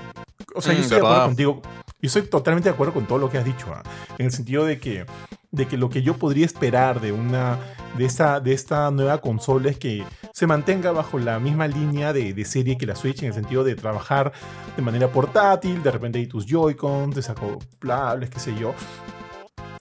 o 0.54 0.62
sea, 0.62 0.72
yo 0.72 0.78
Mm, 0.80 0.82
estoy 0.84 1.00
de 1.00 1.06
acuerdo 1.06 1.24
contigo, 1.26 1.62
yo 2.02 2.08
estoy 2.08 2.22
totalmente 2.22 2.68
de 2.68 2.74
acuerdo 2.74 2.92
con 2.92 3.06
todo 3.06 3.18
lo 3.18 3.30
que 3.30 3.38
has 3.38 3.44
dicho, 3.44 3.66
¿ah? 3.72 3.84
en 4.18 4.26
el 4.26 4.32
sentido 4.32 4.64
de 4.64 4.80
que, 4.80 5.06
de 5.52 5.68
que 5.68 5.76
lo 5.76 5.88
que 5.88 6.02
yo 6.02 6.16
podría 6.16 6.44
esperar 6.44 7.00
de 7.00 7.12
una, 7.12 7.60
de 7.96 8.04
esta, 8.04 8.40
de 8.40 8.52
esta 8.52 8.90
nueva 8.90 9.20
consola 9.20 9.70
es 9.70 9.78
que 9.78 10.04
se 10.34 10.48
mantenga 10.48 10.90
bajo 10.90 11.20
la 11.20 11.38
misma 11.38 11.68
línea 11.68 12.12
de, 12.12 12.34
de 12.34 12.44
serie 12.44 12.76
que 12.76 12.86
la 12.86 12.96
Switch, 12.96 13.22
en 13.22 13.28
el 13.28 13.34
sentido 13.34 13.62
de 13.62 13.76
trabajar 13.76 14.32
de 14.76 14.82
manera 14.82 15.12
portátil, 15.12 15.80
de 15.80 15.92
repente 15.92 16.18
hay 16.18 16.26
tus 16.26 16.44
Joy-Cons, 16.44 17.14
desacoplables, 17.14 18.30
qué 18.30 18.40
sé 18.40 18.54
yo. 18.58 18.74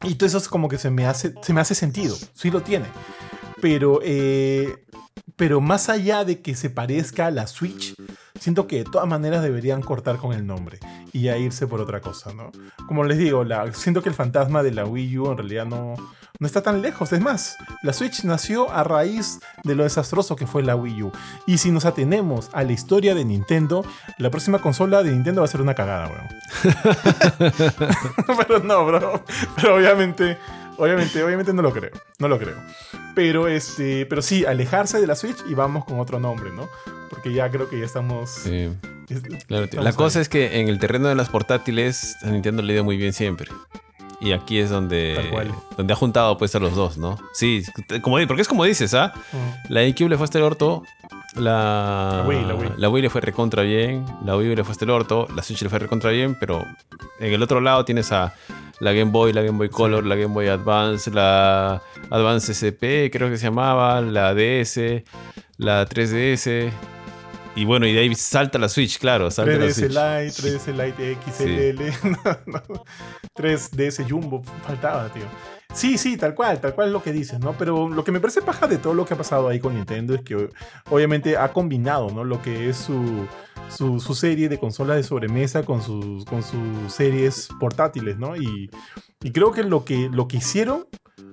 Y 0.03 0.13
todo 0.13 0.28
eso 0.28 0.38
es 0.38 0.47
como 0.47 0.69
que 0.69 0.78
se 0.78 0.91
me 0.91 1.07
hace, 1.07 1.34
se 1.41 1.53
me 1.53 1.61
hace 1.61 1.74
sentido, 1.74 2.15
sí 2.36 2.51
lo 2.51 2.61
tiene. 2.61 2.86
Pero, 3.61 3.99
eh, 4.03 4.86
pero 5.36 5.59
más 5.59 5.89
allá 5.89 6.24
de 6.24 6.41
que 6.41 6.53
se 6.53 6.69
parezca 6.69 7.26
a 7.28 7.32
la 7.32 7.47
Switch, 7.47 7.95
siento 8.42 8.66
que 8.66 8.78
de 8.78 8.84
todas 8.86 9.08
maneras 9.08 9.44
deberían 9.44 9.82
cortar 9.82 10.18
con 10.18 10.34
el 10.34 10.48
nombre 10.48 10.80
y 11.14 11.22
ya 11.22 11.38
irse 11.38 11.68
por 11.68 11.80
otra 11.80 12.02
cosa, 12.02 12.34
¿no? 12.34 12.52
Como 12.88 13.04
les 13.04 13.20
digo, 13.20 13.44
la, 13.44 13.72
siento 13.72 14.02
que 14.02 14.10
el 14.10 14.16
fantasma 14.16 14.64
de 14.64 14.72
la 14.72 14.84
Wii 14.84 15.20
U 15.20 15.32
en 15.32 15.38
realidad 15.38 15.68
no, 15.68 15.94
no 16.39 16.48
está 16.48 16.64
tan 16.64 16.82
lejos. 16.82 17.14
Es 17.14 17.22
más, 17.22 17.56
la 17.84 17.94
Switch 17.94 18.24
nació 18.24 18.72
a 18.72 18.84
raíz 18.84 19.39
de 19.64 19.76
lo 19.76 19.84
desastroso 19.84 20.36
que 20.36 20.48
fue 20.48 20.64
la 20.64 20.76
Wii 20.76 21.04
U. 21.04 21.12
Y 21.46 21.60
si 21.60 21.70
nos 21.70 21.86
atenemos 21.86 22.50
a 22.52 22.64
la 22.64 22.72
historia 22.72 23.14
de 23.14 23.26
Nintendo, 23.26 23.86
la 24.18 24.32
próxima 24.32 24.58
consola 24.58 25.04
de 25.04 25.12
Nintendo 25.12 25.42
va 25.42 25.46
a 25.46 25.52
ser 25.52 25.62
una 25.62 25.76
cagada, 25.76 26.08
weón. 26.08 26.28
pero 28.48 28.58
no, 28.58 28.86
bro. 28.88 29.24
Pero 29.56 29.76
obviamente, 29.76 30.39
obviamente, 30.82 31.23
obviamente 31.23 31.53
no 31.53 31.61
lo 31.61 31.71
creo. 31.71 31.91
No 32.19 32.27
lo 32.27 32.38
creo. 32.39 32.55
Pero 33.15 33.47
este, 33.47 34.05
pero 34.05 34.21
sí, 34.21 34.45
alejarse 34.45 34.99
de 34.99 35.07
la 35.07 35.15
Switch 35.15 35.38
y 35.49 35.53
vamos 35.53 35.86
con 35.86 35.99
otro 35.99 36.19
nombre, 36.19 36.51
¿no? 36.51 36.67
Porque 37.09 37.34
ya 37.34 37.49
creo 37.51 37.69
que 37.69 37.79
ya 37.79 37.86
estamos. 37.86 38.29
Sí, 38.32 38.69
es- 39.09 39.21
claro, 39.21 39.43
tío. 39.47 39.79
estamos 39.79 39.86
La 39.86 39.93
cosa 39.93 40.19
ahí. 40.19 40.21
es 40.23 40.29
que 40.29 40.59
en 40.59 40.67
el 40.69 40.79
terreno 40.79 41.07
de 41.09 41.15
las 41.15 41.29
portátiles, 41.29 42.15
a 42.23 42.27
Nintendo 42.27 42.61
le 42.61 42.73
ha 42.73 42.75
ido 42.75 42.84
muy 42.84 42.97
bien 42.97 43.13
siempre. 43.13 43.51
Y 44.22 44.34
aquí 44.34 44.59
es 44.59 44.69
donde, 44.69 45.32
donde 45.76 45.93
ha 45.93 45.95
juntado 45.95 46.38
pues 46.38 46.53
a 46.55 46.59
los 46.59 46.76
dos, 46.76 46.97
¿no? 46.97 47.17
Sí, 47.34 47.63
como, 48.01 48.17
porque 48.28 48.43
es 48.43 48.47
como 48.47 48.63
dices, 48.63 48.93
¿ah? 48.93 49.13
Mm. 49.32 49.74
La 49.74 49.82
GameCube 49.82 50.09
le 50.09 50.17
fue 50.17 50.26
hasta 50.26 50.38
el 50.38 50.43
orto. 50.43 50.84
La, 51.36 52.22
La 52.22 52.24
Wii, 52.28 52.45
la 52.78 52.89
Wii. 52.89 53.01
le 53.01 53.09
fue 53.09 53.22
recontra 53.22 53.63
bien. 53.63 54.05
La 54.24 54.38
Wii 54.38 54.55
le 54.55 54.63
fue 54.63 54.74
hasta 54.74 54.86
el 54.86 54.91
orto. 54.91 55.28
La 55.36 55.41
Switch 55.41 55.61
le 55.63 55.69
fue 55.69 55.80
recontra 55.80 56.11
bien. 56.11 56.38
Pero 56.39 56.63
en 57.19 57.34
el 57.34 57.41
otro 57.41 57.61
lado 57.61 57.84
tienes 57.84 58.11
a 58.11 58.34
la 58.80 58.93
Game 58.93 59.11
Boy, 59.11 59.34
la 59.34 59.41
Game 59.41 59.57
Boy 59.57 59.69
Color, 59.69 60.05
la 60.05 60.15
Game 60.15 60.34
Boy 60.34 60.47
Advance, 60.49 61.09
la 61.09 61.82
Advance 62.09 62.51
SP, 62.53 63.09
creo 63.11 63.30
que 63.30 63.38
se 63.38 63.45
llamaba, 63.45 64.01
la 64.01 64.34
DS, 64.36 65.03
la 65.57 65.88
3DS. 65.88 66.69
Y 67.56 67.66
bueno, 67.66 67.86
y 67.86 67.93
de 67.93 67.99
ahí 67.99 68.16
salta 68.16 68.58
la 68.58 68.70
Switch, 68.70 68.97
claro. 68.97 69.30
Salta 69.30 69.54
la 69.54 69.66
3DS 69.66 69.74
Switch. 69.74 69.89
Lite, 69.89 70.70
3DS 70.72 70.86
Lite 70.86 71.18
XL, 71.26 72.08
no, 72.47 72.60
no, 72.60 72.84
3DS 73.38 74.10
Jumbo, 74.10 74.41
faltaba, 74.66 75.10
tío. 75.10 75.24
Sí, 75.74 75.97
sí, 75.97 76.17
tal 76.17 76.36
cual, 76.36 76.59
tal 76.59 76.76
cual 76.76 76.88
es 76.88 76.93
lo 76.93 77.01
que 77.01 77.13
dices, 77.13 77.39
¿no? 77.39 77.53
Pero 77.57 77.88
lo 77.89 78.03
que 78.03 78.11
me 78.11 78.19
parece 78.19 78.41
paja 78.41 78.67
de 78.67 78.78
todo 78.78 78.93
lo 78.93 79.05
que 79.05 79.13
ha 79.13 79.17
pasado 79.17 79.47
ahí 79.47 79.59
con 79.59 79.74
Nintendo 79.74 80.13
es 80.13 80.22
que 80.22 80.49
obviamente 80.89 81.38
ha 81.38 81.53
combinado, 81.53 82.11
¿no? 82.11 82.24
Lo 82.24 82.41
que 82.41 82.69
es 82.69 82.78
su, 82.78 83.28
su, 83.69 83.99
serie 84.13 84.49
de 84.49 84.59
consolas 84.59 84.97
de 84.97 85.03
sobremesa 85.03 85.63
con 85.63 85.82
sus, 85.82 86.26
con 86.26 86.43
sus 86.43 86.93
series 86.93 87.47
portátiles, 87.59 88.17
¿no? 88.17 88.36
Y, 88.36 88.69
y 89.22 89.32
creo 89.32 89.51
que 89.51 89.63
lo 89.63 89.86
que, 89.86 90.09
lo 90.11 90.28
que 90.28 90.38
hicieron 90.38 90.88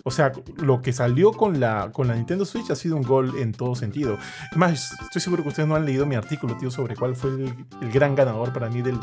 o 0.05 0.11
sea, 0.11 0.32
lo 0.57 0.80
que 0.80 0.93
salió 0.93 1.32
con 1.32 1.61
la, 1.61 1.91
con 1.93 2.09
la 2.09 2.14
Nintendo 2.14 2.45
Switch 2.45 2.70
ha 2.70 2.76
sido 2.76 2.97
un 2.97 3.03
gol 3.03 3.34
en 3.39 3.53
todo 3.53 3.74
sentido. 3.74 4.16
Más, 4.57 4.93
estoy 5.03 5.20
seguro 5.20 5.43
que 5.43 5.51
ustedes 5.51 5.68
no 5.68 5.76
han 5.76 5.84
leído 5.84 6.07
mi 6.07 6.14
artículo, 6.14 6.57
tío, 6.57 6.70
sobre 6.70 6.97
cuál 6.97 7.14
fue 7.14 7.30
el, 7.30 7.55
el 7.82 7.93
gran 7.93 8.14
ganador 8.14 8.53
para 8.53 8.70
mí 8.70 8.80
del 8.80 9.01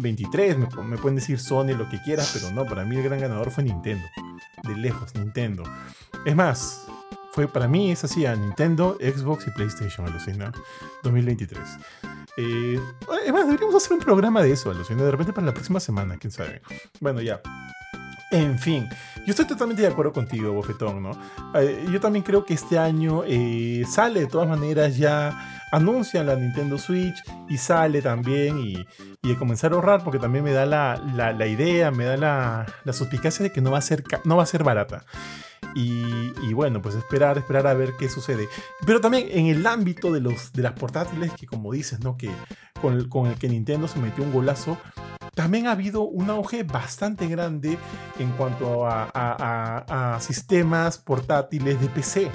2023. 0.00 0.58
Me, 0.58 0.66
me, 0.84 0.96
pueden 0.98 1.16
decir 1.16 1.38
Sony 1.38 1.74
lo 1.76 1.88
que 1.88 2.00
quieras, 2.02 2.30
pero 2.34 2.52
no, 2.52 2.66
para 2.66 2.84
mí 2.84 2.96
el 2.96 3.02
gran 3.02 3.20
ganador 3.20 3.50
fue 3.50 3.64
Nintendo. 3.64 4.06
De 4.62 4.76
lejos, 4.76 5.14
Nintendo. 5.14 5.62
Es 6.24 6.34
más, 6.34 6.86
fue 7.32 7.46
para 7.46 7.68
mí 7.68 7.92
es 7.92 8.02
así 8.04 8.26
a 8.26 8.34
Nintendo, 8.34 8.98
Xbox 9.00 9.46
y 9.46 9.50
PlayStation, 9.50 10.06
alucina. 10.06 10.52
2023. 11.02 11.60
Eh, 12.36 12.80
es 13.24 13.32
más, 13.32 13.46
deberíamos 13.46 13.74
hacer 13.74 13.92
un 13.92 14.00
programa 14.00 14.42
de 14.42 14.52
eso, 14.52 14.70
alucina. 14.70 15.02
De 15.02 15.10
repente 15.10 15.32
para 15.32 15.46
la 15.46 15.54
próxima 15.54 15.80
semana, 15.80 16.16
quién 16.18 16.30
sabe. 16.30 16.60
Bueno, 17.00 17.20
ya. 17.20 17.40
En 18.32 18.58
fin, 18.60 18.88
yo 19.26 19.30
estoy 19.30 19.44
totalmente 19.44 19.82
de 19.82 19.88
acuerdo 19.88 20.12
contigo, 20.12 20.52
Bofetón, 20.52 21.02
¿no? 21.02 21.10
Eh, 21.54 21.84
yo 21.90 22.00
también 22.00 22.24
creo 22.24 22.44
que 22.44 22.54
este 22.54 22.78
año 22.78 23.24
eh, 23.26 23.84
sale 23.88 24.20
de 24.20 24.26
todas 24.26 24.48
maneras 24.48 24.96
ya, 24.96 25.59
anuncian 25.72 26.26
la 26.26 26.36
Nintendo 26.36 26.78
Switch 26.78 27.16
y 27.48 27.56
sale 27.56 28.02
también 28.02 28.58
y, 28.58 28.86
y 29.22 29.34
comenzar 29.34 29.72
a 29.72 29.76
ahorrar 29.76 30.04
porque 30.04 30.18
también 30.18 30.44
me 30.44 30.52
da 30.52 30.66
la, 30.66 30.96
la, 31.14 31.46
idea, 31.46 31.90
me 31.90 32.04
da 32.04 32.16
la, 32.16 32.66
la, 32.84 32.92
suspicacia 32.92 33.42
de 33.42 33.52
que 33.52 33.60
no 33.60 33.70
va 33.70 33.78
a 33.78 33.82
ser, 33.82 34.04
no 34.24 34.36
va 34.36 34.42
a 34.42 34.46
ser 34.46 34.64
barata. 34.64 35.04
Y, 35.74 36.52
bueno, 36.52 36.82
pues 36.82 36.96
esperar, 36.96 37.38
esperar 37.38 37.66
a 37.66 37.74
ver 37.74 37.92
qué 37.98 38.08
sucede. 38.08 38.48
Pero 38.84 39.00
también 39.00 39.28
en 39.30 39.46
el 39.46 39.64
ámbito 39.66 40.12
de, 40.12 40.20
los, 40.20 40.52
de 40.52 40.62
las 40.62 40.72
portátiles, 40.72 41.32
que 41.32 41.46
como 41.46 41.72
dices, 41.72 42.00
¿no? 42.00 42.16
Que 42.16 42.30
con 42.80 42.94
el, 42.94 43.08
con 43.08 43.26
el 43.26 43.38
que 43.38 43.48
Nintendo 43.48 43.86
se 43.86 44.00
metió 44.00 44.24
un 44.24 44.32
golazo, 44.32 44.78
también 45.34 45.68
ha 45.68 45.72
habido 45.72 46.02
un 46.02 46.28
auge 46.28 46.64
bastante 46.64 47.26
grande 47.28 47.78
en 48.18 48.30
cuanto 48.32 48.86
a, 48.86 50.18
sistemas 50.20 50.98
portátiles 50.98 51.80
de 51.80 51.88
PC 51.88 52.30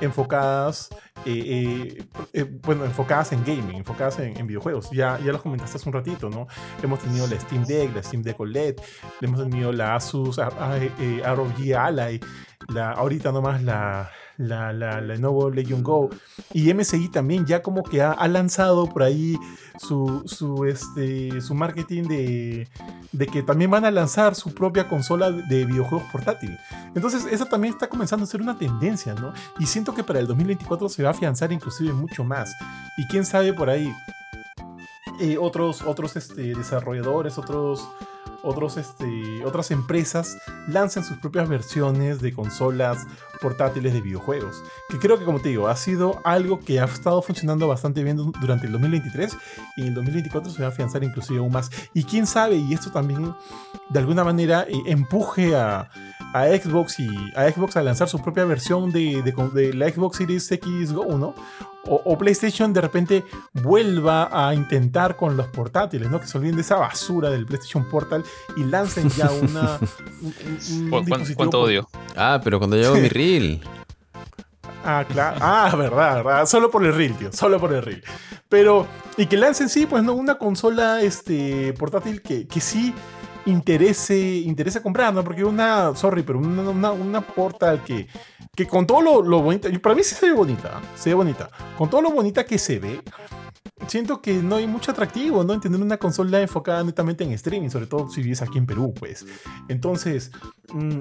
enfocadas, 0.00 0.88
eh, 1.24 1.96
eh, 1.96 2.04
eh, 2.32 2.44
bueno, 2.44 2.84
enfocadas 2.84 3.32
en 3.32 3.44
gaming, 3.44 3.76
enfocadas 3.76 4.18
en, 4.18 4.46
videojuegos. 4.46 4.90
Ya, 4.90 5.18
ya 5.18 5.32
lo 5.32 5.42
comentaste 5.42 5.76
hace 5.76 5.88
un 5.88 5.92
ratito, 5.92 6.30
¿no? 6.30 6.46
Hemos 6.82 7.00
tenido 7.00 7.26
la 7.26 7.38
Steam 7.38 7.64
Deck, 7.64 7.94
la 7.94 8.02
Steam 8.02 8.22
Deck 8.22 8.38
OLED, 8.40 8.76
hemos 9.20 9.42
tenido 9.42 9.72
la 9.72 9.94
Asus 9.94 10.38
ROG 10.38 11.74
Ally, 11.76 12.20
la, 12.68 12.92
ahorita 12.92 13.32
nomás 13.32 13.62
la, 13.62 14.10
la, 14.40 14.72
la, 14.72 15.00
Lenovo 15.00 15.50
Legion 15.50 15.82
Go. 15.82 16.08
Y 16.52 16.72
MSI 16.72 17.08
también 17.08 17.46
ya 17.46 17.62
como 17.62 17.82
que 17.82 18.02
ha, 18.02 18.26
lanzado 18.28 18.86
por 18.86 19.02
ahí 19.02 19.36
su, 19.78 20.22
su, 20.26 20.64
este, 20.64 21.40
su 21.40 21.54
marketing 21.54 22.04
de, 22.04 22.68
de, 23.12 23.26
que 23.26 23.42
también 23.42 23.70
van 23.70 23.84
a 23.84 23.90
lanzar 23.90 24.34
su 24.34 24.54
propia 24.54 24.88
consola 24.88 25.30
de 25.30 25.64
videojuegos 25.66 26.08
portátil. 26.10 26.58
Entonces 26.94 27.26
eso 27.30 27.46
también 27.46 27.74
está 27.74 27.88
comenzando 27.88 28.24
a 28.24 28.26
ser 28.26 28.40
una 28.40 28.58
tendencia, 28.58 29.14
¿no? 29.14 29.32
Y 29.58 29.66
siento 29.66 29.94
que 29.94 30.02
para 30.02 30.20
el 30.20 30.26
2024 30.26 30.88
se 30.88 31.02
va 31.02 31.10
a 31.10 31.12
afianzar 31.12 31.52
inclusive 31.52 31.92
mucho 31.92 32.24
más. 32.24 32.54
Y 32.96 33.06
quién 33.06 33.24
sabe 33.24 33.52
por 33.52 33.68
ahí 33.68 33.92
eh, 35.20 35.36
otros, 35.38 35.82
otros 35.82 36.16
este, 36.16 36.54
desarrolladores, 36.54 37.36
otros 37.36 37.86
otros, 38.42 38.76
este, 38.76 39.44
otras 39.44 39.70
empresas 39.70 40.38
lanzan 40.68 41.04
sus 41.04 41.18
propias 41.18 41.48
versiones 41.48 42.20
de 42.20 42.32
consolas 42.32 43.06
portátiles 43.40 43.92
de 43.92 44.00
videojuegos. 44.00 44.62
Que 44.88 44.98
creo 44.98 45.18
que, 45.18 45.24
como 45.24 45.40
te 45.40 45.50
digo, 45.50 45.68
ha 45.68 45.76
sido 45.76 46.20
algo 46.24 46.60
que 46.60 46.80
ha 46.80 46.84
estado 46.84 47.22
funcionando 47.22 47.68
bastante 47.68 48.02
bien 48.02 48.16
durante 48.16 48.66
el 48.66 48.72
2023 48.72 49.36
y 49.76 49.82
en 49.82 49.88
el 49.88 49.94
2024 49.94 50.50
se 50.50 50.60
va 50.60 50.66
a 50.66 50.70
afianzar 50.70 51.02
inclusive 51.04 51.38
aún 51.38 51.52
más. 51.52 51.70
Y 51.94 52.04
quién 52.04 52.26
sabe, 52.26 52.56
y 52.56 52.74
esto 52.74 52.90
también 52.90 53.34
de 53.90 53.98
alguna 53.98 54.24
manera 54.24 54.66
eh, 54.68 54.80
empuje 54.86 55.54
a, 55.56 55.90
a, 56.32 56.46
Xbox 56.46 57.00
y 57.00 57.08
a 57.34 57.50
Xbox 57.50 57.76
a 57.76 57.82
lanzar 57.82 58.08
su 58.08 58.20
propia 58.20 58.44
versión 58.44 58.92
de, 58.92 59.22
de, 59.22 59.74
la 59.74 59.90
Xbox 59.90 60.18
Series 60.18 60.50
X 60.50 60.92
Go, 60.92 61.18
¿no? 61.18 61.34
O, 61.86 62.18
PlayStation 62.18 62.74
de 62.74 62.82
repente 62.82 63.24
vuelva 63.54 64.28
a 64.30 64.54
intentar 64.54 65.16
con 65.16 65.36
los 65.36 65.46
portátiles, 65.46 66.10
¿no? 66.10 66.20
Que 66.20 66.26
se 66.26 66.36
olviden 66.36 66.56
de 66.56 66.60
esa 66.60 66.76
basura 66.76 67.30
del 67.30 67.46
PlayStation 67.46 67.88
Portal 67.88 68.22
y 68.56 68.64
lancen 68.64 69.08
ya 69.08 69.30
una. 69.42 69.80
¿Cuánto 71.34 71.62
odio? 71.62 71.88
Ah, 72.16 72.38
pero 72.44 72.58
cuando 72.58 72.76
llegó 72.76 72.94
mi 72.96 73.08
Ah, 74.84 75.04
claro. 75.06 75.38
Ah, 75.40 75.74
verdad, 75.76 76.24
verdad. 76.24 76.46
Solo 76.46 76.70
por 76.70 76.84
el 76.84 76.94
reel, 76.94 77.14
tío. 77.14 77.32
Solo 77.32 77.60
por 77.60 77.72
el 77.72 77.82
reel. 77.82 78.02
Pero, 78.48 78.86
y 79.16 79.26
que 79.26 79.36
lancen, 79.36 79.68
sí, 79.68 79.86
pues 79.86 80.02
no, 80.02 80.14
una 80.14 80.38
consola 80.38 81.02
este, 81.02 81.72
portátil 81.74 82.22
que, 82.22 82.46
que 82.48 82.60
sí 82.60 82.94
interese, 83.46 84.18
interese 84.18 84.82
comprar, 84.82 85.14
¿no? 85.14 85.22
Porque 85.22 85.44
una, 85.44 85.94
sorry, 85.94 86.22
pero 86.22 86.38
una, 86.38 86.90
una, 86.92 87.20
portal 87.20 87.82
que, 87.84 88.06
que 88.54 88.66
con 88.66 88.86
todo 88.86 89.00
lo, 89.00 89.22
lo 89.22 89.42
bonita, 89.42 89.68
para 89.80 89.94
mí 89.94 90.02
sí 90.02 90.14
se 90.14 90.26
ve 90.26 90.32
bonita, 90.32 90.80
se 90.96 91.10
ve 91.10 91.14
bonita. 91.14 91.50
Con 91.76 91.88
todo 91.88 92.02
lo 92.02 92.10
bonita 92.10 92.44
que 92.44 92.58
se 92.58 92.78
ve, 92.78 93.00
siento 93.86 94.20
que 94.20 94.34
no 94.34 94.56
hay 94.56 94.66
mucho 94.66 94.90
atractivo, 94.90 95.44
¿no? 95.44 95.52
Entender 95.52 95.80
una 95.80 95.96
consola 95.96 96.40
enfocada 96.40 96.82
netamente 96.84 97.24
en 97.24 97.32
streaming, 97.32 97.70
sobre 97.70 97.86
todo 97.86 98.08
si 98.08 98.22
vives 98.22 98.42
aquí 98.42 98.58
en 98.58 98.66
Perú, 98.66 98.94
pues. 98.98 99.26
Entonces, 99.68 100.30
mm, 100.72 101.00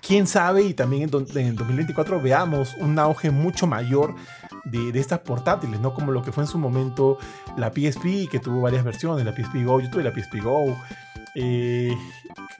quién 0.00 0.26
sabe, 0.26 0.62
y 0.62 0.74
también 0.74 1.02
en, 1.02 1.38
en, 1.38 1.56
2024 1.56 2.20
veamos 2.20 2.74
un 2.78 2.98
auge 2.98 3.30
mucho 3.30 3.66
mayor 3.66 4.14
de, 4.64 4.92
de, 4.92 5.00
estas 5.00 5.20
portátiles, 5.20 5.80
¿no? 5.80 5.94
Como 5.94 6.12
lo 6.12 6.22
que 6.22 6.32
fue 6.32 6.44
en 6.44 6.48
su 6.48 6.58
momento 6.58 7.18
la 7.56 7.70
PSP, 7.70 8.28
que 8.30 8.40
tuvo 8.40 8.62
varias 8.62 8.84
versiones, 8.84 9.24
la 9.24 9.32
PSP 9.32 9.64
Go, 9.64 9.80
yo 9.80 9.90
tuve 9.90 10.02
la 10.02 10.12
PSP 10.12 10.42
Go. 10.42 10.76
Eh, 11.34 11.96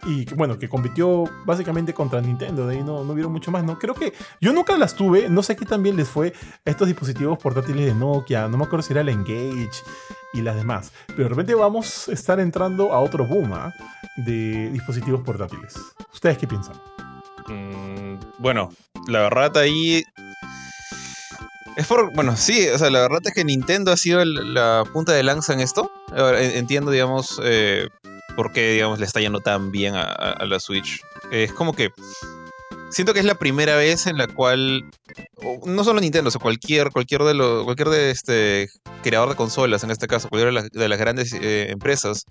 y 0.05 0.25
bueno, 0.35 0.59
que 0.59 0.69
compitió 0.69 1.25
básicamente 1.45 1.93
contra 1.93 2.21
Nintendo, 2.21 2.67
de 2.67 2.77
ahí 2.77 2.83
no, 2.83 3.05
no 3.05 3.15
vieron 3.15 3.33
mucho 3.33 3.51
más, 3.51 3.65
¿no? 3.65 3.79
Creo 3.79 3.95
que 3.95 4.13
yo 4.41 4.53
nunca 4.53 4.77
las 4.77 4.95
tuve, 4.95 5.29
no 5.29 5.43
sé 5.43 5.57
qué 5.57 5.67
tan 5.67 5.83
bien 5.83 5.97
les 5.97 6.09
fue 6.09 6.33
a 6.65 6.71
estos 6.71 6.87
dispositivos 6.87 7.39
portátiles 7.39 7.87
de 7.87 7.95
Nokia, 7.95 8.49
no 8.49 8.57
me 8.57 8.65
acuerdo 8.65 8.83
si 8.83 8.93
era 8.93 9.03
la 9.03 9.11
Engage 9.11 9.83
y 10.33 10.43
las 10.43 10.57
demás, 10.57 10.93
pero 11.09 11.25
de 11.25 11.29
repente 11.31 11.55
vamos 11.55 12.09
a 12.09 12.13
estar 12.13 12.39
entrando 12.39 12.93
a 12.93 13.01
otro 13.01 13.27
boom 13.27 13.53
¿ah? 13.55 13.73
de 14.17 14.71
dispositivos 14.71 15.23
portátiles. 15.23 15.75
¿Ustedes 16.13 16.39
qué 16.39 16.47
piensan? 16.47 16.77
Mm, 17.49 18.21
bueno, 18.39 18.71
la 19.09 19.21
verdad 19.21 19.57
ahí 19.57 20.05
es 21.79 21.87
por, 21.87 22.13
bueno, 22.13 22.37
sí, 22.37 22.69
o 22.69 22.77
sea, 22.77 22.91
la 22.91 23.03
verdad 23.03 23.21
es 23.25 23.33
que 23.33 23.45
Nintendo 23.45 23.93
ha 23.93 23.97
sido 23.97 24.25
la 24.25 24.83
punta 24.93 25.13
de 25.13 25.23
lanza 25.23 25.53
en 25.53 25.61
esto. 25.61 25.93
entiendo, 26.13 26.91
digamos, 26.91 27.41
eh, 27.45 27.89
por 28.39 28.53
qué, 28.53 28.75
digamos, 28.75 29.01
le 29.01 29.05
está 29.05 29.19
yendo 29.19 29.41
tan 29.41 29.73
bien 29.73 29.97
a, 29.97 30.45
la 30.47 30.61
Switch. 30.61 31.01
Es 31.33 31.53
como 31.53 31.73
que 31.73 31.91
siento 32.89 33.13
que 33.13 33.19
es 33.19 33.25
la 33.25 33.35
primera 33.35 33.75
vez 33.75 34.07
en 34.07 34.17
la 34.17 34.29
cual 34.29 34.89
no 35.67 35.83
solo 35.83 36.01
Nintendo, 36.01 36.29
o 36.29 36.31
sea, 36.31 36.41
cualquier 36.41 36.93
cualquier 36.93 37.25
de 37.25 37.37
cualquier 37.65 37.89
de 37.89 38.13
este 38.13 38.69
creador 39.03 39.31
de 39.31 39.35
consolas, 39.35 39.83
en 39.83 39.91
este 39.91 40.07
caso, 40.07 40.29
cualquier 40.29 40.71
de 40.71 40.89
las, 40.89 40.99
grandes 41.01 41.33
eh, 41.33 41.73
empresas 41.73 42.27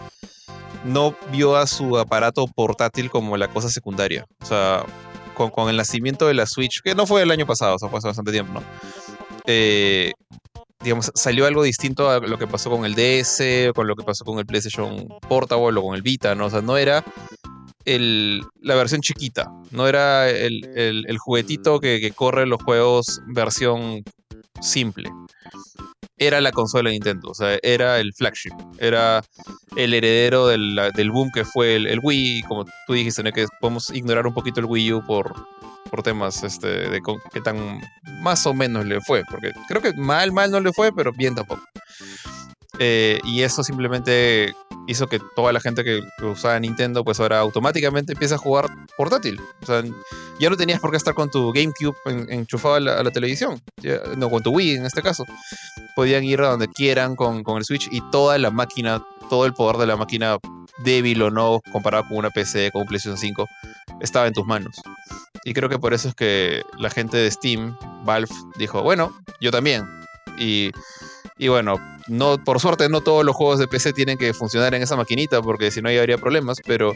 no 0.86 1.14
vio 1.30 1.58
a 1.58 1.68
su 1.68 1.98
aparato 1.98 2.48
portátil 2.48 3.10
como 3.10 3.36
la 3.36 3.50
cosa 3.50 3.68
secundaria. 3.68 4.26
O 4.42 4.46
sea, 4.46 4.86
con, 5.34 5.50
con, 5.50 5.68
el 5.68 5.76
nacimiento 5.76 6.26
de 6.28 6.36
la 6.36 6.46
Switch, 6.46 6.82
que 6.82 6.96
no 6.96 7.06
fue 7.06 7.22
el 7.24 7.32
año 7.32 7.46
pasado, 7.46 7.76
o 7.76 7.80
sea, 7.80 7.90
fue 7.90 7.98
hace 7.98 8.08
bastante 8.08 8.32
tiempo, 8.32 8.54
¿no? 8.54 8.64
Eh, 9.46 10.14
digamos, 10.84 11.12
salió 11.16 11.46
algo 11.46 11.64
distinto 11.64 12.10
a 12.10 12.20
lo 12.20 12.38
que 12.38 12.48
pasó 12.48 12.70
con 12.70 12.86
el 12.86 12.96
DS, 12.96 13.74
con 13.74 13.88
lo 13.88 13.96
que 13.96 14.04
pasó 14.04 14.24
con 14.26 14.40
el 14.40 14.46
PlayStation 14.46 15.08
Portable 15.28 15.80
o 15.80 15.84
con 15.84 15.96
el 15.96 16.02
Vita, 16.02 16.36
¿no? 16.36 16.46
O 16.46 16.50
sea, 16.50 16.62
no 16.62 16.78
era 16.78 17.04
el, 17.86 18.42
la 18.62 18.76
versión 18.76 19.02
chiquita, 19.02 19.52
no 19.72 19.88
era 19.88 20.30
el, 20.30 21.18
juguetito 21.18 21.80
que, 21.80 22.12
corre 22.16 22.46
los 22.46 22.62
juegos 22.62 23.22
versión 23.28 24.04
simple. 24.62 25.10
Era 26.18 26.42
la 26.42 26.52
consola 26.52 26.90
de 26.90 26.96
Nintendo, 26.96 27.30
o 27.30 27.34
sea, 27.36 27.60
era 27.62 28.00
el 28.00 28.14
flagship, 28.14 28.54
era 28.80 29.24
el 29.76 29.94
heredero 29.94 30.48
del, 30.48 31.12
boom 31.12 31.30
que 31.32 31.46
fue 31.46 31.76
el, 31.76 32.00
Wii, 32.02 32.44
como 32.44 32.66
tú 32.88 32.94
dijiste, 32.94 33.22
¿no? 33.22 33.32
que 33.32 33.46
podemos 33.60 33.92
ignorar 33.92 34.26
un 34.26 34.34
poquito 34.34 34.60
el 34.60 34.66
Wii 34.66 34.94
U 34.94 35.06
por, 35.06 35.36
por 35.92 36.02
temas 36.02 36.44
este, 36.44 36.90
de 36.90 37.02
qué 37.32 37.42
tan 37.42 37.82
más 38.22 38.46
o 38.48 38.54
menos 38.54 38.86
le 38.86 39.00
fue, 39.02 39.24
porque 39.30 39.52
creo 39.68 39.82
que 39.82 39.94
mal, 39.94 40.32
mal 40.32 40.50
no 40.50 40.60
le 40.60 40.74
fue, 40.74 40.92
pero 40.92 41.12
bien 41.14 41.36
tampoco. 41.36 41.62
Eh, 42.80 43.20
y 43.24 43.42
eso 43.42 43.64
simplemente 43.64 44.54
hizo 44.88 45.08
que 45.08 45.20
toda 45.36 45.52
la 45.52 45.60
gente 45.60 45.84
que, 45.84 46.02
usaba 46.24 46.60
Nintendo, 46.60 47.04
pues 47.04 47.20
ahora 47.20 47.40
automáticamente 47.40 48.14
empieza 48.14 48.36
a 48.36 48.38
jugar 48.38 48.68
portátil. 48.98 49.40
O 49.62 49.66
sea, 49.66 49.84
ya 50.40 50.50
no 50.50 50.58
tenías 50.58 50.80
por 50.80 50.92
qué 50.92 50.98
estar 50.98 51.14
con 51.14 51.30
tu 51.30 51.52
GameCube 51.52 51.96
enchufado 52.30 52.76
a 52.76 52.80
la, 52.80 53.12
televisión, 53.12 53.62
no 54.16 54.30
con 54.30 54.44
tu 54.44 54.52
Wii 54.52 54.76
en 54.76 54.86
este 54.86 55.02
caso. 55.02 55.26
Podían 55.96 56.24
ir 56.24 56.42
a 56.42 56.50
donde 56.50 56.68
quieran 56.68 57.16
con, 57.16 57.44
con 57.44 57.58
el 57.58 57.66
Switch 57.66 57.90
y 57.92 58.02
toda 58.12 58.38
la 58.38 58.52
máquina, 58.52 59.04
todo 59.30 59.46
el 59.46 59.54
poder 59.54 59.78
de 59.78 59.88
la 59.88 59.98
máquina 59.98 60.38
débil 60.84 61.22
o 61.24 61.32
no 61.32 61.62
comparado 61.72 62.08
con 62.08 62.18
una 62.18 62.30
PC, 62.30 62.72
con 62.72 62.84
un 62.84 62.88
PlayStation 62.88 63.18
5, 63.18 63.48
estaba 64.02 64.28
en 64.28 64.34
tus 64.34 64.46
manos. 64.46 64.82
Y 65.44 65.54
creo 65.54 65.70
que 65.70 65.80
por 65.80 65.94
eso 65.94 66.10
es 66.10 66.16
que 66.16 66.64
la 66.78 66.90
gente 66.90 67.18
de 67.18 67.32
Steam, 67.32 67.76
Valve, 68.04 68.34
dijo, 68.58 68.82
bueno, 68.84 69.18
yo 69.42 69.52
también. 69.52 69.86
Y, 70.38 70.72
y 71.38 71.48
bueno, 71.50 71.76
no, 72.08 72.38
por 72.44 72.60
suerte 72.60 72.90
no 72.90 73.02
todos 73.02 73.26
los 73.26 73.36
juegos 73.36 73.60
de 73.60 73.68
PC 73.68 73.94
tienen 73.94 74.18
que 74.18 74.34
funcionar 74.34 74.74
en 74.74 74.82
esa 74.82 74.96
maquinita, 74.96 75.42
porque 75.42 75.72
si 75.72 75.82
no 75.82 75.92
ya 75.92 76.00
habría 76.00 76.18
problemas, 76.18 76.58
pero 76.66 76.96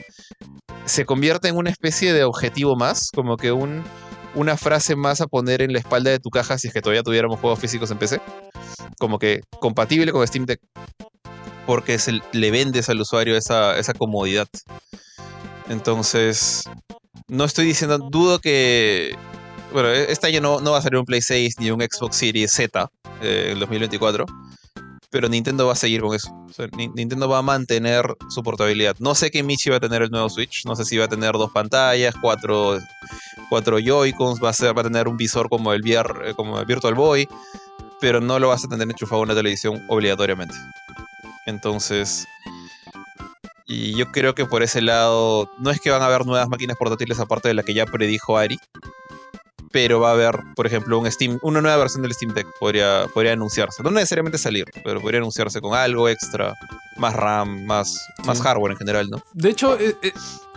se 0.85 1.05
convierte 1.05 1.47
en 1.47 1.57
una 1.57 1.69
especie 1.69 2.13
de 2.13 2.23
objetivo 2.23 2.75
más, 2.75 3.09
como 3.13 3.37
que 3.37 3.51
un, 3.51 3.83
una 4.35 4.57
frase 4.57 4.95
más 4.95 5.21
a 5.21 5.27
poner 5.27 5.61
en 5.61 5.73
la 5.73 5.79
espalda 5.79 6.11
de 6.11 6.19
tu 6.19 6.29
caja 6.29 6.57
si 6.57 6.67
es 6.67 6.73
que 6.73 6.81
todavía 6.81 7.03
tuviéramos 7.03 7.39
juegos 7.39 7.59
físicos 7.59 7.91
en 7.91 7.97
PC. 7.97 8.21
Como 8.99 9.19
que 9.19 9.41
compatible 9.59 10.11
con 10.11 10.25
Steam 10.25 10.45
Deck. 10.45 10.61
Porque 11.65 11.97
le 12.31 12.51
vendes 12.51 12.89
al 12.89 12.99
usuario 12.99 13.37
esa, 13.37 13.77
esa 13.77 13.93
comodidad. 13.93 14.47
Entonces, 15.69 16.63
no 17.27 17.45
estoy 17.45 17.65
diciendo, 17.65 17.97
dudo 17.97 18.39
que. 18.39 19.15
Bueno, 19.71 19.89
e-, 19.89 20.11
este 20.11 20.27
año 20.27 20.41
no, 20.41 20.59
no 20.59 20.71
va 20.71 20.79
a 20.79 20.81
salir 20.81 20.99
un 20.99 21.05
Play 21.05 21.21
6 21.21 21.59
ni 21.59 21.71
un 21.71 21.81
Xbox 21.81 22.17
Series 22.17 22.51
Z 22.51 22.89
eh, 23.21 23.49
en 23.51 23.59
2024 23.59 24.25
pero 25.11 25.27
Nintendo 25.27 25.67
va 25.67 25.73
a 25.73 25.75
seguir 25.75 26.01
con 26.01 26.15
eso. 26.15 26.33
Nintendo 26.95 27.27
va 27.27 27.39
a 27.39 27.41
mantener 27.41 28.15
su 28.29 28.41
portabilidad. 28.41 28.95
No 28.99 29.13
sé 29.13 29.29
qué 29.29 29.43
Michi 29.43 29.69
va 29.69 29.75
a 29.75 29.79
tener 29.81 30.01
el 30.01 30.09
nuevo 30.09 30.29
Switch. 30.29 30.65
No 30.65 30.75
sé 30.77 30.85
si 30.85 30.97
va 30.97 31.05
a 31.05 31.09
tener 31.09 31.33
dos 31.33 31.51
pantallas, 31.51 32.15
cuatro, 32.21 32.79
cuatro 33.49 33.77
Joy-Cons, 33.77 34.41
va 34.41 34.51
a, 34.51 34.71
va 34.71 34.83
tener 34.83 35.09
un 35.09 35.17
visor 35.17 35.49
como 35.49 35.73
el, 35.73 35.81
VR, 35.81 36.29
eh, 36.29 36.33
como 36.33 36.59
el 36.59 36.65
Virtual 36.65 36.95
Boy, 36.95 37.27
pero 37.99 38.21
no 38.21 38.39
lo 38.39 38.47
vas 38.47 38.63
a 38.63 38.69
tener 38.69 38.89
enchufado 38.89 39.23
en 39.23 39.27
la 39.27 39.35
televisión 39.35 39.83
obligatoriamente. 39.89 40.55
Entonces, 41.45 42.25
y 43.67 43.93
yo 43.97 44.09
creo 44.13 44.33
que 44.33 44.45
por 44.45 44.63
ese 44.63 44.81
lado, 44.81 45.51
no 45.59 45.71
es 45.71 45.81
que 45.81 45.91
van 45.91 46.01
a 46.01 46.05
haber 46.05 46.25
nuevas 46.25 46.47
máquinas 46.47 46.77
portátiles 46.77 47.19
aparte 47.19 47.49
de 47.49 47.53
la 47.53 47.63
que 47.63 47.73
ya 47.73 47.85
predijo 47.85 48.37
Ari, 48.37 48.57
pero 49.71 49.99
va 49.99 50.09
a 50.09 50.13
haber, 50.13 50.39
por 50.55 50.67
ejemplo, 50.67 50.99
un 50.99 51.09
Steam, 51.11 51.39
una 51.41 51.61
nueva 51.61 51.77
versión 51.77 52.01
del 52.01 52.13
Steam 52.13 52.33
Deck 52.33 52.47
podría, 52.59 53.05
podría 53.13 53.33
anunciarse. 53.33 53.83
No 53.83 53.91
necesariamente 53.91 54.37
salir, 54.37 54.65
pero 54.83 55.01
podría 55.01 55.19
anunciarse 55.19 55.61
con 55.61 55.73
algo 55.73 56.09
extra, 56.09 56.53
más 56.97 57.15
RAM, 57.15 57.65
más, 57.65 58.07
más 58.25 58.41
hardware 58.41 58.73
en 58.73 58.77
general, 58.77 59.09
¿no? 59.09 59.21
De 59.33 59.49
hecho, 59.49 59.79
eh, 59.79 59.95
eh, 60.01 60.13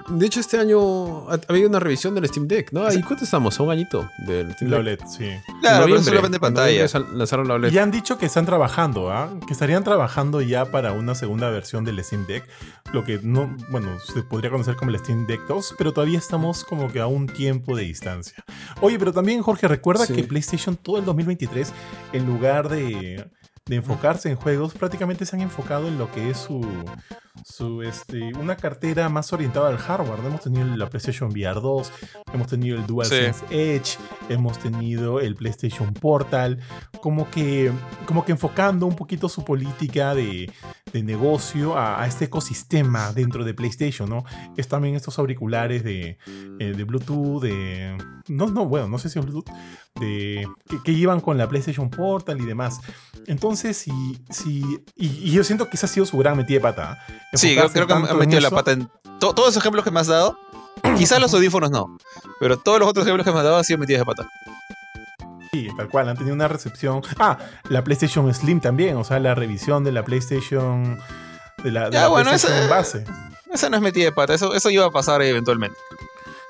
de 0.08 0.26
hecho, 0.26 0.40
este 0.40 0.58
año 0.58 1.28
ha 1.30 1.38
habido 1.48 1.68
una 1.68 1.80
revisión 1.80 2.14
del 2.14 2.26
Steam 2.28 2.46
Deck, 2.46 2.72
¿no? 2.72 2.92
¿Y 2.92 3.02
cuánto 3.02 3.24
estamos? 3.24 3.58
¿A 3.58 3.62
un 3.62 3.70
añito 3.70 4.10
del 4.26 4.52
Steam 4.52 4.70
Deck? 4.70 4.78
La 4.78 4.78
OLED, 4.78 4.98
sí. 5.06 5.30
Claro, 5.60 5.86
pero 5.86 6.02
solamente 6.02 6.38
pantalla. 6.38 6.86
Lanzaron 7.12 7.48
la 7.48 7.54
OLED. 7.54 7.72
Y 7.72 7.78
han 7.78 7.90
dicho 7.90 8.18
que 8.18 8.26
están 8.26 8.46
trabajando, 8.46 9.10
¿ah? 9.10 9.30
Que 9.46 9.52
estarían 9.52 9.82
trabajando 9.84 10.40
ya 10.42 10.66
para 10.66 10.92
una 10.92 11.14
segunda 11.14 11.50
versión 11.50 11.84
del 11.84 12.02
Steam 12.04 12.26
Deck. 12.26 12.44
Lo 12.92 13.04
que 13.04 13.18
no, 13.22 13.56
bueno, 13.70 13.98
se 14.00 14.22
podría 14.22 14.50
conocer 14.50 14.76
como 14.76 14.90
el 14.90 14.98
Steam 14.98 15.26
Deck 15.26 15.40
2, 15.48 15.74
pero 15.78 15.92
todavía 15.92 16.18
estamos 16.18 16.64
como 16.64 16.92
que 16.92 17.00
a 17.00 17.06
un 17.06 17.26
tiempo 17.26 17.76
de 17.76 17.84
distancia. 17.84 18.44
Oye, 18.80 18.98
pero 18.98 19.12
también, 19.12 19.42
Jorge, 19.42 19.68
recuerda 19.68 20.06
que 20.06 20.22
PlayStation 20.24 20.76
todo 20.76 20.98
el 20.98 21.04
2023, 21.04 21.72
en 22.12 22.26
lugar 22.26 22.68
de 22.68 23.26
de 23.66 23.76
enfocarse 23.76 24.28
en 24.28 24.36
juegos, 24.36 24.74
prácticamente 24.74 25.24
se 25.24 25.36
han 25.36 25.42
enfocado 25.42 25.88
en 25.88 25.96
lo 25.96 26.10
que 26.12 26.28
es 26.28 26.36
su, 26.36 26.60
su 27.44 27.82
este, 27.82 28.34
una 28.34 28.56
cartera 28.56 29.08
más 29.08 29.32
orientada 29.32 29.68
al 29.68 29.78
hardware. 29.78 30.20
Hemos 30.24 30.42
tenido 30.42 30.66
la 30.76 30.90
PlayStation 30.90 31.30
VR 31.30 31.60
2, 31.60 31.92
hemos 32.34 32.46
tenido 32.48 32.76
el 32.76 32.86
DualSense 32.86 33.44
Edge, 33.50 33.96
hemos 34.28 34.58
tenido 34.58 35.18
el 35.18 35.34
PlayStation 35.34 35.94
Portal, 35.94 36.58
como 37.00 37.30
que, 37.30 37.72
como 38.06 38.24
que 38.26 38.32
enfocando 38.32 38.84
un 38.84 38.96
poquito 38.96 39.30
su 39.30 39.44
política 39.44 40.14
de, 40.14 40.52
de 40.94 41.02
negocio 41.02 41.76
a, 41.76 42.06
este 42.06 42.26
ecosistema 42.26 43.12
dentro 43.12 43.44
de 43.44 43.52
PlayStation, 43.52 44.08
¿no? 44.08 44.24
Es 44.56 44.68
también 44.68 44.94
estos 44.94 45.18
auriculares 45.18 45.82
de, 45.82 46.18
eh, 46.60 46.72
de 46.76 46.84
Bluetooth, 46.84 47.42
de... 47.42 47.98
No, 48.28 48.46
no, 48.46 48.64
bueno, 48.66 48.86
no 48.86 48.98
sé 49.00 49.08
si 49.08 49.18
es 49.18 49.24
Bluetooth, 49.24 49.52
de, 49.98 50.46
que, 50.84 50.94
llevan 50.94 51.20
con 51.20 51.36
la 51.36 51.48
PlayStation 51.48 51.90
Portal 51.90 52.40
y 52.40 52.44
demás. 52.46 52.78
Entonces, 53.26 53.76
sí, 53.76 54.22
sí, 54.30 54.62
y, 54.94 55.32
yo 55.32 55.42
siento 55.42 55.68
que 55.68 55.76
esa 55.76 55.86
ha 55.86 55.88
sido 55.88 56.06
su 56.06 56.16
gran 56.16 56.36
metida 56.36 56.58
de 56.58 56.62
pata. 56.62 56.98
Sí, 57.32 57.56
creo, 57.72 57.88
que 57.88 57.92
han 57.92 58.16
metido 58.16 58.40
la 58.40 58.50
pata 58.50 58.70
en 58.70 58.88
todos 59.18 59.46
los 59.46 59.56
ejemplos 59.56 59.84
que 59.84 59.90
me 59.90 59.98
has 59.98 60.06
dado. 60.06 60.38
Quizás 60.96 61.20
los 61.20 61.34
audífonos 61.34 61.72
no, 61.72 61.96
pero 62.38 62.56
todos 62.56 62.78
los 62.78 62.88
otros 62.88 63.04
ejemplos 63.04 63.24
que 63.24 63.32
me 63.32 63.38
has 63.38 63.44
dado 63.44 63.56
han 63.56 63.64
sido 63.64 63.80
metidas 63.80 64.02
de 64.02 64.06
pata. 64.06 64.28
Sí, 65.54 65.68
tal 65.76 65.88
cual, 65.88 66.08
han 66.08 66.16
tenido 66.16 66.34
una 66.34 66.48
recepción. 66.48 67.00
Ah, 67.18 67.38
la 67.68 67.84
PlayStation 67.84 68.32
Slim 68.34 68.60
también, 68.60 68.96
o 68.96 69.04
sea, 69.04 69.20
la 69.20 69.36
revisión 69.36 69.84
de 69.84 69.92
la 69.92 70.04
PlayStation. 70.04 70.98
De 71.62 71.70
la, 71.70 71.90
de 71.90 72.08
bueno, 72.08 72.30
PlayStation 72.30 72.58
esa, 72.58 72.68
base. 72.68 73.04
Esa 73.52 73.70
no 73.70 73.76
es 73.76 73.82
metida 73.82 74.06
de 74.06 74.12
pata, 74.12 74.34
eso, 74.34 74.52
eso 74.52 74.68
iba 74.70 74.84
a 74.84 74.90
pasar 74.90 75.22
eventualmente. 75.22 75.76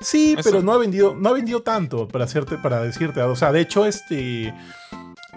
Sí, 0.01 0.35
pero 0.43 0.63
no 0.63 0.73
ha 0.73 0.77
vendido, 0.77 1.15
no 1.15 1.29
ha 1.29 1.33
vendido 1.33 1.61
tanto 1.61 2.07
para 2.07 2.25
hacerte, 2.25 2.57
para 2.57 2.81
decirte. 2.81 3.21
O 3.21 3.35
sea, 3.35 3.51
de 3.51 3.61
hecho, 3.61 3.85
este. 3.85 4.53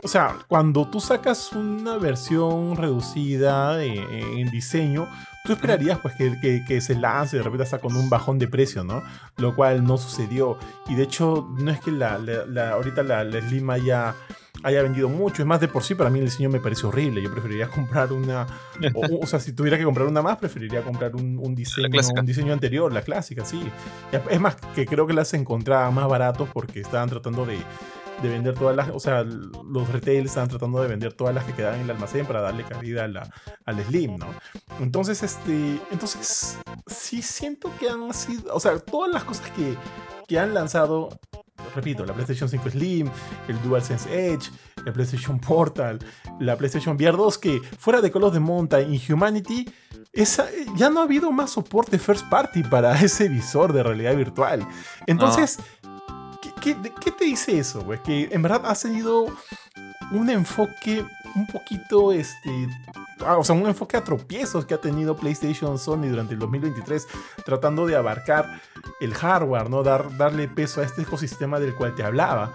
O 0.03 0.09
sea, 0.09 0.39
cuando 0.49 0.89
tú 0.89 1.01
sacas 1.01 1.53
una 1.53 1.99
versión 1.99 2.77
reducida 2.77 3.83
en, 3.85 4.51
diseño, 4.51 5.09
tú 5.49 5.55
esperarías 5.55 5.99
pues 6.01 6.15
que, 6.15 6.63
que, 6.63 6.81
se 6.83 6.95
lance 6.95 7.39
de 7.39 7.43
repente 7.43 7.65
hasta 7.65 7.79
con 7.79 7.97
un 7.97 8.11
bajón 8.11 8.39
de 8.39 8.49
precio, 8.49 8.85
¿no? 8.85 9.03
Lo 9.39 9.57
cual 9.57 9.83
no 9.83 9.97
sucedió. 9.97 10.59
Y 10.89 10.95
de 10.95 11.05
hecho, 11.05 11.49
no 11.59 11.71
es 11.71 11.81
que 11.81 11.91
la, 11.91 12.19
la, 12.19 12.73
ahorita 12.73 13.03
la, 13.03 13.25
la 13.25 13.41
Slim 13.41 13.71
haya 13.71 14.15
haya 14.63 14.83
vendido 14.83 15.09
mucho. 15.09 15.41
Es 15.41 15.47
más, 15.47 15.61
de 15.61 15.69
por 15.69 15.83
sí 15.83 15.95
para 15.95 16.11
mí 16.11 16.19
el 16.19 16.27
diseño 16.27 16.51
me 16.51 16.61
parece 16.61 16.87
horrible. 16.87 17.23
Yo 17.23 17.33
preferiría 17.33 17.69
comprar 17.75 18.13
una. 18.13 18.47
o, 18.95 19.27
sea, 19.27 19.41
si 19.41 19.53
tuviera 19.53 19.79
que 19.79 19.85
comprar 19.85 20.07
una 20.07 20.21
más, 20.21 20.37
preferiría 20.37 20.83
comprar 20.83 21.15
un, 21.17 21.55
diseño, 21.55 21.89
un 22.15 22.27
diseño 22.27 22.53
anterior, 22.53 22.93
la 22.93 23.01
clásica, 23.01 23.47
sí. 23.47 23.63
Es 24.31 24.41
más, 24.41 24.57
que 24.75 24.85
creo 24.85 25.07
que 25.07 25.15
las 25.15 25.33
encontraba 25.33 25.91
más 25.91 26.09
baratos 26.09 26.49
porque 26.53 26.81
estaban 26.81 27.09
tratando 27.09 27.47
de, 27.47 27.59
de 28.23 28.29
vender 28.29 28.55
todas 28.55 28.77
las. 28.77 28.91
O 28.91 29.01
sea, 29.01 29.23
los 29.23 29.89
retail 29.93 30.27
estaban 30.27 30.49
tratando 30.49 30.81
de 30.81 30.89
vender 30.89 31.13
todas 31.13 31.35
las 31.35 31.45
que 31.45 31.53
quedaban 31.53 31.81
en 31.81 31.85
el 31.85 31.91
almacén 31.93 32.27
para 32.27 32.41
darle 32.41 32.65
cabida 32.65 33.05
a 33.05 33.09
la, 33.09 33.31
al 33.65 33.85
Slim, 33.85 34.17
¿no? 34.17 34.27
Entonces, 34.81 35.23
este. 35.23 35.81
Entonces, 35.91 36.59
sí 36.87 37.23
siento 37.23 37.71
que 37.79 37.89
han 37.89 38.13
sido. 38.13 38.55
O 38.55 38.61
sea, 38.61 38.79
todas 38.79 39.13
las 39.13 39.25
cosas 39.25 39.51
que, 39.51 39.77
que 40.27 40.39
han 40.39 40.55
lanzado 40.55 41.11
repito, 41.75 42.05
la 42.05 42.13
PlayStation 42.13 42.49
5 42.49 42.71
Slim, 42.71 43.11
el 43.49 43.63
DualSense 43.63 44.33
Edge, 44.33 44.51
el 44.85 44.93
PlayStation 44.93 45.39
Portal, 45.39 45.99
la 46.41 46.57
PlayStation 46.57 46.97
VR 46.97 47.17
2, 47.17 47.39
que 47.39 47.61
fuera 47.79 48.01
de 48.01 48.11
Call 48.11 48.25
of 48.25 48.33
the 48.33 48.41
Mountain 48.41 48.93
y 48.93 49.13
Humanity, 49.13 49.69
esa, 50.13 50.47
ya 50.77 50.91
no 50.91 51.01
ha 51.01 51.03
habido 51.05 51.31
más 51.31 51.51
soporte 51.51 51.99
first 51.99 52.29
party 52.29 52.63
para 52.63 52.99
ese 53.03 53.29
visor 53.29 53.73
de 53.73 53.83
realidad 53.83 54.17
virtual. 54.17 54.67
Entonces, 55.07 55.59
¿qué, 57.01 57.11
te 57.11 57.25
dice 57.25 57.59
eso? 57.59 57.85
Que 58.05 58.29
en 58.31 58.43
verdad 58.43 58.63
ha 58.65 58.75
tenido 58.75 59.27
un 60.13 60.31
enfoque 60.31 61.05
un 61.35 61.47
poquito, 61.47 62.13
este, 62.13 62.69
ah, 63.21 63.37
o 63.37 63.45
sea, 63.45 63.55
un 63.55 63.67
enfoque 63.67 63.97
a 63.97 64.05
tropiezos 64.05 64.65
que 64.65 64.75
ha 64.75 64.81
tenido 64.81 65.17
PlayStation 65.17 65.79
Sony 65.79 66.09
durante 66.09 66.35
el 66.35 66.41
2023, 66.41 67.07
tratando 67.45 67.87
de 67.87 67.97
abarcar 67.97 68.61
el 69.01 69.15
hardware, 69.15 69.71
¿no? 69.71 69.83
Dar, 69.83 70.17
darle 70.17 70.49
peso 70.49 70.81
a 70.81 70.85
este 70.85 71.03
ecosistema 71.03 71.61
del 71.61 71.75
cual 71.75 71.95
te 71.95 72.03
hablaba, 72.03 72.53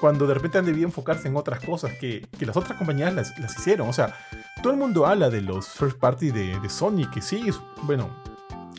cuando 0.00 0.26
de 0.26 0.34
repente 0.34 0.58
han 0.58 0.66
debido 0.66 0.86
enfocarse 0.86 1.28
en 1.28 1.36
otras 1.36 1.64
cosas 1.64 1.92
que, 2.00 2.26
que 2.38 2.46
las 2.46 2.56
otras 2.56 2.78
compañías 2.78 3.14
las, 3.14 3.32
hicieron. 3.58 3.88
O 3.88 3.92
sea, 3.92 4.16
todo 4.62 4.72
el 4.72 4.78
mundo 4.78 5.06
habla 5.06 5.30
de 5.30 5.40
los 5.40 5.68
first 5.68 5.98
party 5.98 6.30
de 6.30 6.68
Sony, 6.68 7.10
que 7.12 7.20
sí, 7.20 7.50
bueno, 7.82 8.10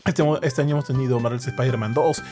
este, 0.06 0.22
este, 0.42 0.62
año 0.62 0.72
hemos 0.72 0.86
tenido 0.86 1.18
Marvel's 1.20 1.46
Spider-Man 1.46 1.94
2. 1.94 2.22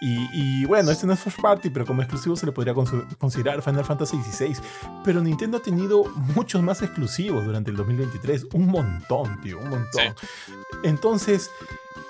Y, 0.00 0.64
bueno, 0.66 0.90
este 0.90 1.06
no 1.06 1.12
es 1.12 1.20
first 1.20 1.40
party, 1.40 1.70
pero 1.70 1.84
como 1.84 2.02
exclusivo 2.02 2.36
se 2.36 2.46
le 2.46 2.52
podría 2.52 2.74
considerar 2.74 3.62
Final 3.62 3.84
Fantasy 3.84 4.20
XVI. 4.22 4.56
Pero 5.04 5.20
Nintendo 5.20 5.58
ha 5.58 5.62
tenido 5.62 6.04
muchos 6.34 6.62
más 6.62 6.82
exclusivos 6.82 7.44
durante 7.44 7.70
el 7.70 7.76
2023. 7.76 8.48
Un 8.52 8.66
montón, 8.66 9.40
tío, 9.42 9.58
un 9.58 9.70
montón. 9.70 10.14
Entonces, 10.84 11.50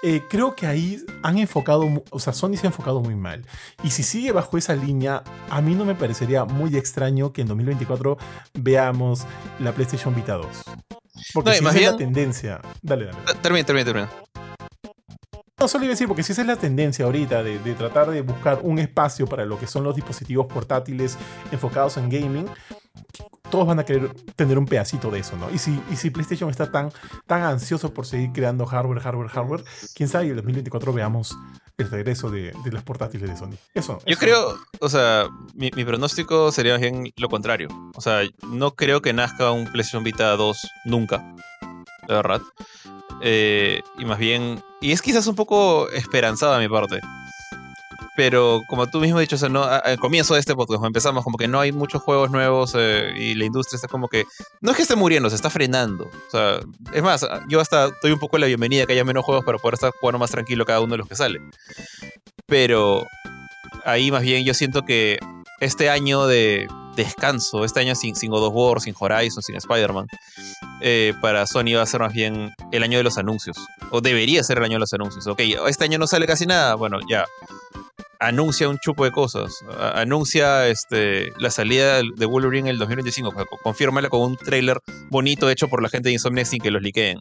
eh, 0.02 0.22
creo 0.28 0.54
que 0.54 0.66
ahí 0.66 1.04
han 1.22 1.38
enfocado, 1.38 1.86
o 2.10 2.18
sea, 2.18 2.32
Sony 2.32 2.56
se 2.56 2.66
ha 2.66 2.70
enfocado 2.70 3.00
muy 3.00 3.14
mal. 3.14 3.44
Y 3.82 3.90
si 3.90 4.02
sigue 4.02 4.32
bajo 4.32 4.56
esa 4.56 4.74
línea, 4.74 5.22
a 5.50 5.60
mí 5.60 5.74
no 5.74 5.84
me 5.84 5.94
parecería 5.94 6.44
muy 6.44 6.76
extraño 6.76 7.32
que 7.32 7.42
en 7.42 7.48
2024 7.48 8.16
veamos 8.54 9.26
la 9.58 9.72
PlayStation 9.72 10.14
Vita 10.14 10.34
2. 10.34 10.46
Porque 11.34 11.54
si 11.54 11.64
es 11.64 11.82
la 11.82 11.96
tendencia. 11.96 12.60
Dale, 12.82 13.06
dale. 13.06 13.18
Termina, 13.42 13.66
termina, 13.66 13.84
termina. 13.84 14.10
No, 15.60 15.68
solo 15.68 15.84
iba 15.84 15.90
a 15.90 15.94
decir, 15.94 16.08
porque 16.08 16.22
si 16.22 16.32
esa 16.32 16.40
es 16.40 16.46
la 16.46 16.56
tendencia 16.56 17.04
ahorita 17.04 17.42
de, 17.42 17.58
tratar 17.74 18.10
de 18.10 18.22
buscar 18.22 18.60
un 18.62 18.78
espacio 18.78 19.26
para 19.26 19.44
lo 19.44 19.58
que 19.58 19.66
son 19.66 19.84
los 19.84 19.94
dispositivos 19.94 20.46
portátiles 20.46 21.18
enfocados 21.52 21.98
en 21.98 22.08
gaming, 22.08 22.46
todos 23.50 23.66
van 23.66 23.78
a 23.78 23.84
querer 23.84 24.10
tener 24.36 24.58
un 24.58 24.64
pedacito 24.64 25.10
de 25.10 25.18
eso, 25.18 25.36
¿no? 25.36 25.50
Y 25.50 25.58
si, 25.58 25.78
y 25.90 25.96
si 25.96 26.08
PlayStation 26.08 26.48
está 26.48 26.72
tan, 26.72 26.90
tan 27.26 27.42
ansioso 27.42 27.92
por 27.92 28.06
seguir 28.06 28.32
creando 28.32 28.64
hardware, 28.64 29.00
hardware, 29.00 29.28
hardware, 29.28 29.64
quién 29.94 30.08
sabe, 30.08 30.24
en 30.24 30.30
el 30.30 30.36
2024 30.36 30.94
veamos 30.94 31.36
el 31.76 31.90
regreso 31.90 32.30
de, 32.30 32.54
de 32.64 32.72
las 32.72 32.82
portátiles 32.82 33.28
de 33.28 33.36
Sony. 33.36 33.58
Eso. 33.74 33.98
Yo 34.06 34.16
creo, 34.16 34.56
o 34.80 34.88
sea, 34.88 35.28
mi, 35.54 35.70
mi, 35.76 35.84
pronóstico 35.84 36.52
sería 36.52 36.78
bien 36.78 37.12
lo 37.18 37.28
contrario. 37.28 37.68
O 37.96 38.00
sea, 38.00 38.22
no 38.48 38.74
creo 38.74 39.02
que 39.02 39.12
nazca 39.12 39.50
un 39.50 39.66
PlayStation 39.66 40.04
Vita 40.04 40.34
2 40.36 40.56
nunca, 40.86 41.34
la 42.08 42.14
verdad. 42.14 42.40
Eh, 43.22 43.82
y 43.98 44.04
más 44.06 44.18
bien, 44.18 44.62
y 44.80 44.92
es 44.92 45.02
quizás 45.02 45.26
un 45.26 45.34
poco 45.34 45.88
esperanzado 45.90 46.54
a 46.54 46.58
mi 46.58 46.68
parte. 46.68 47.00
Pero 48.16 48.62
como 48.68 48.86
tú 48.88 49.00
mismo 49.00 49.18
has 49.18 49.28
dicho, 49.28 49.36
o 49.46 49.62
al 49.62 49.98
comienzo 49.98 50.34
de 50.34 50.40
este 50.40 50.54
podcast 50.54 50.84
empezamos 50.84 51.24
como 51.24 51.38
que 51.38 51.48
no 51.48 51.60
hay 51.60 51.72
muchos 51.72 52.02
juegos 52.02 52.30
nuevos 52.30 52.74
eh, 52.76 53.12
y 53.16 53.34
la 53.34 53.44
industria 53.44 53.76
está 53.76 53.88
como 53.88 54.08
que... 54.08 54.24
No 54.60 54.72
es 54.72 54.76
que 54.76 54.82
esté 54.82 54.96
muriendo, 54.96 55.30
se 55.30 55.36
está 55.36 55.48
frenando. 55.48 56.04
O 56.04 56.30
sea, 56.30 56.60
es 56.92 57.02
más, 57.02 57.26
yo 57.48 57.60
hasta 57.60 57.90
doy 58.02 58.12
un 58.12 58.18
poco 58.18 58.36
la 58.36 58.46
bienvenida 58.46 58.84
que 58.84 58.92
haya 58.92 59.04
menos 59.04 59.24
juegos 59.24 59.44
para 59.44 59.58
poder 59.58 59.74
estar 59.74 59.92
jugando 60.00 60.18
más 60.18 60.30
tranquilo 60.30 60.64
cada 60.64 60.80
uno 60.80 60.92
de 60.92 60.98
los 60.98 61.08
que 61.08 61.14
sale. 61.14 61.40
Pero 62.46 63.06
ahí 63.84 64.10
más 64.10 64.22
bien 64.22 64.44
yo 64.44 64.54
siento 64.54 64.82
que 64.82 65.18
este 65.60 65.88
año 65.88 66.26
de 66.26 66.68
descanso, 66.96 67.64
este 67.64 67.80
año 67.80 67.94
sin, 67.94 68.16
sin 68.16 68.30
God 68.30 68.46
of 68.46 68.54
War, 68.54 68.80
sin 68.80 68.94
Horizon, 68.98 69.42
sin 69.42 69.56
Spider-Man, 69.56 70.06
eh, 70.80 71.14
para 71.20 71.46
Sony 71.46 71.74
va 71.76 71.82
a 71.82 71.86
ser 71.86 72.00
más 72.00 72.12
bien 72.12 72.52
el 72.72 72.82
año 72.82 72.98
de 72.98 73.04
los 73.04 73.18
anuncios. 73.18 73.56
O 73.90 74.00
debería 74.00 74.42
ser 74.42 74.58
el 74.58 74.64
año 74.64 74.74
de 74.74 74.80
los 74.80 74.92
anuncios. 74.92 75.26
Ok, 75.26 75.40
este 75.68 75.84
año 75.84 75.98
no 75.98 76.06
sale 76.06 76.26
casi 76.26 76.46
nada. 76.46 76.74
Bueno, 76.74 76.98
ya. 77.08 77.26
Anuncia 78.18 78.68
un 78.68 78.78
chupo 78.78 79.04
de 79.04 79.12
cosas. 79.12 79.52
Anuncia 79.94 80.68
este, 80.68 81.32
la 81.38 81.50
salida 81.50 82.02
de 82.02 82.26
Wolverine 82.26 82.68
en 82.68 82.74
el 82.74 82.78
2025. 82.78 83.32
Confírmala 83.62 84.08
con 84.10 84.20
un 84.22 84.36
trailer 84.36 84.78
bonito 85.08 85.48
hecho 85.48 85.68
por 85.68 85.82
la 85.82 85.88
gente 85.88 86.10
de 86.10 86.14
Insomniac 86.14 86.46
sin 86.46 86.60
que 86.60 86.70
los 86.70 86.82
liqueen. 86.82 87.18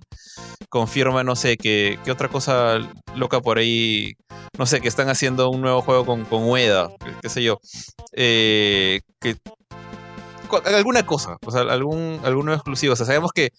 Confirma, 0.68 1.24
no 1.24 1.36
sé, 1.36 1.56
que, 1.56 1.98
otra 2.12 2.28
cosa 2.28 2.80
loca 3.16 3.40
por 3.40 3.58
ahí. 3.58 4.14
No 4.58 4.66
sé, 4.66 4.82
que 4.82 4.90
están 4.90 5.08
haciendo 5.08 5.50
un 5.50 5.62
nuevo 5.62 5.82
juego 5.82 6.06
con, 6.06 6.26
con 6.26 6.44
Ueda, 6.50 6.90
qué, 7.22 7.30
sé 7.30 7.44
yo. 7.44 7.60
Eh, 8.12 9.00
que 9.22 9.38
alguna 10.66 11.06
cosa, 11.06 11.38
o 11.46 11.52
sea, 11.52 11.62
algún, 11.62 12.22
nuevo 12.22 12.54
exclusivo. 12.54 12.94
O 12.94 12.96
sea, 12.96 13.06
sabemos 13.06 13.32
que 13.34 13.52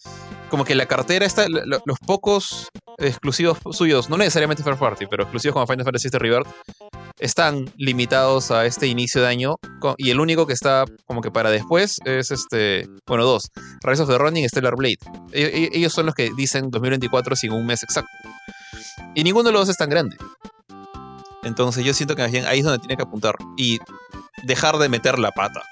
como 0.48 0.64
que 0.64 0.74
la 0.74 0.86
cartera 0.86 1.26
está, 1.26 1.46
los 1.48 1.98
pocos 2.06 2.68
exclusivos 2.98 3.58
suyos, 3.72 4.10
no 4.10 4.16
necesariamente 4.16 4.62
First 4.62 4.80
Party, 4.80 5.06
pero 5.06 5.22
exclusivos 5.22 5.54
como 5.54 5.66
Final 5.66 5.84
Fantasy 5.84 6.08
VII 6.08 6.18
Rebirth, 6.18 6.48
están 7.18 7.70
limitados 7.76 8.50
a 8.50 8.66
este 8.66 8.86
inicio 8.86 9.20
de 9.22 9.28
año. 9.28 9.56
Y 9.96 10.10
el 10.10 10.20
único 10.20 10.46
que 10.46 10.52
está 10.52 10.84
como 11.06 11.20
que 11.20 11.30
para 11.30 11.50
después 11.50 11.98
es 12.04 12.30
este, 12.30 12.86
bueno, 13.06 13.24
dos, 13.24 13.50
Rise 13.82 14.02
of 14.02 14.08
the 14.08 14.18
Running 14.18 14.44
y 14.44 14.48
Stellar 14.48 14.76
Blade. 14.76 14.98
E, 15.32 15.42
e, 15.42 15.70
ellos 15.72 15.92
son 15.92 16.06
los 16.06 16.14
que 16.14 16.30
dicen 16.36 16.70
2024 16.70 17.36
sin 17.36 17.52
un 17.52 17.66
mes 17.66 17.82
exacto. 17.82 18.10
Y 19.14 19.24
ninguno 19.24 19.48
de 19.48 19.52
los 19.52 19.62
dos 19.62 19.68
es 19.70 19.76
tan 19.76 19.90
grande. 19.90 20.16
Entonces 21.42 21.84
yo 21.84 21.94
siento 21.94 22.16
que 22.16 22.22
ahí 22.22 22.58
es 22.58 22.64
donde 22.64 22.78
tiene 22.78 22.96
que 22.96 23.02
apuntar. 23.02 23.34
Y 23.56 23.78
dejar 24.44 24.78
de 24.78 24.88
meter 24.88 25.18
la 25.18 25.32
pata. 25.32 25.62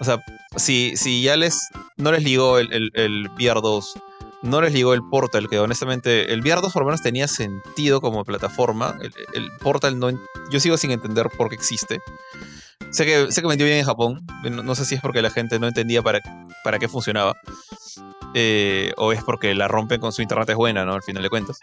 O 0.00 0.04
sea, 0.04 0.24
si, 0.56 0.96
si 0.96 1.22
ya 1.22 1.36
les 1.36 1.68
no 1.96 2.12
les 2.12 2.22
ligó 2.22 2.58
el, 2.58 2.72
el, 2.72 2.90
el 2.94 3.28
VR 3.36 3.60
2, 3.60 3.94
no 4.42 4.60
les 4.60 4.72
ligó 4.72 4.94
el 4.94 5.02
Portal, 5.02 5.48
que 5.48 5.58
honestamente 5.58 6.32
el 6.32 6.40
VR 6.40 6.60
2 6.60 6.72
por 6.72 6.82
lo 6.82 6.86
menos 6.86 7.02
tenía 7.02 7.26
sentido 7.26 8.00
como 8.00 8.24
plataforma. 8.24 8.96
El, 9.34 9.48
Portal 9.60 9.98
no, 9.98 10.10
yo 10.50 10.60
sigo 10.60 10.76
sin 10.76 10.90
entender 10.90 11.28
por 11.36 11.48
qué 11.48 11.56
existe. 11.56 12.00
Sé 12.90 13.04
que, 13.04 13.32
sé 13.32 13.42
que 13.42 13.48
vendió 13.48 13.66
bien 13.66 13.78
en 13.78 13.84
Japón. 13.84 14.24
No, 14.44 14.74
sé 14.74 14.84
si 14.84 14.94
es 14.94 15.00
porque 15.00 15.22
la 15.22 15.30
gente 15.30 15.58
no 15.58 15.66
entendía 15.66 16.02
para, 16.02 16.20
para 16.64 16.78
qué 16.78 16.88
funcionaba. 16.88 17.36
Eh, 18.34 18.92
o 18.96 19.12
es 19.12 19.22
porque 19.24 19.54
la 19.54 19.68
rompen 19.68 20.00
con 20.00 20.12
su 20.12 20.22
internet 20.22 20.48
es 20.50 20.56
buena, 20.56 20.84
¿no? 20.84 20.94
Al 20.94 21.02
final 21.02 21.22
de 21.22 21.30
cuentas. 21.30 21.58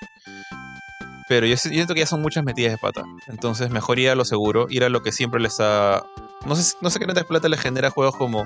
Pero 1.28 1.48
yo, 1.48 1.58
siento 1.58 1.94
que 1.94 2.02
ya 2.02 2.06
son 2.06 2.22
muchas 2.22 2.44
metidas 2.44 2.74
de 2.74 2.78
pata. 2.78 3.04
Entonces, 3.28 3.72
mejor 3.72 3.98
ir 3.98 4.10
a 4.10 4.16
lo 4.16 4.26
seguro, 4.26 4.68
ir 4.70 4.84
a 4.84 4.90
lo 4.90 5.02
que 5.02 5.12
siempre 5.12 5.40
les 5.42 5.60
ha. 5.60 6.04
No 6.46 6.56
sé, 6.56 6.76
no 6.82 6.90
sé 6.90 7.00
qué 7.00 7.06
tantas 7.06 7.26
plata 7.26 7.50
les 7.50 7.60
genera 7.60 7.90
juegos 7.90 8.16
como. 8.16 8.46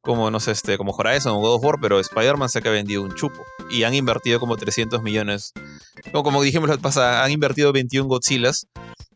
Como, 0.00 0.30
no 0.30 0.38
sé, 0.38 0.50
este, 0.50 0.76
como 0.76 0.92
Horizon 0.92 1.32
o 1.32 1.38
God 1.38 1.54
of 1.54 1.64
War, 1.64 1.76
pero 1.80 1.98
Spider-Man 1.98 2.50
se 2.50 2.60
que 2.60 2.68
ha 2.68 2.72
vendido 2.72 3.00
un 3.02 3.14
chupo. 3.14 3.42
Y 3.70 3.84
han 3.84 3.94
invertido 3.94 4.38
como 4.38 4.56
300 4.56 5.02
millones. 5.02 5.52
Como, 6.12 6.22
como 6.22 6.42
dijimos 6.42 6.68
la 6.68 6.76
pasada, 6.76 7.24
han 7.24 7.30
invertido 7.30 7.72
21 7.72 8.06
Godzillas 8.06 8.66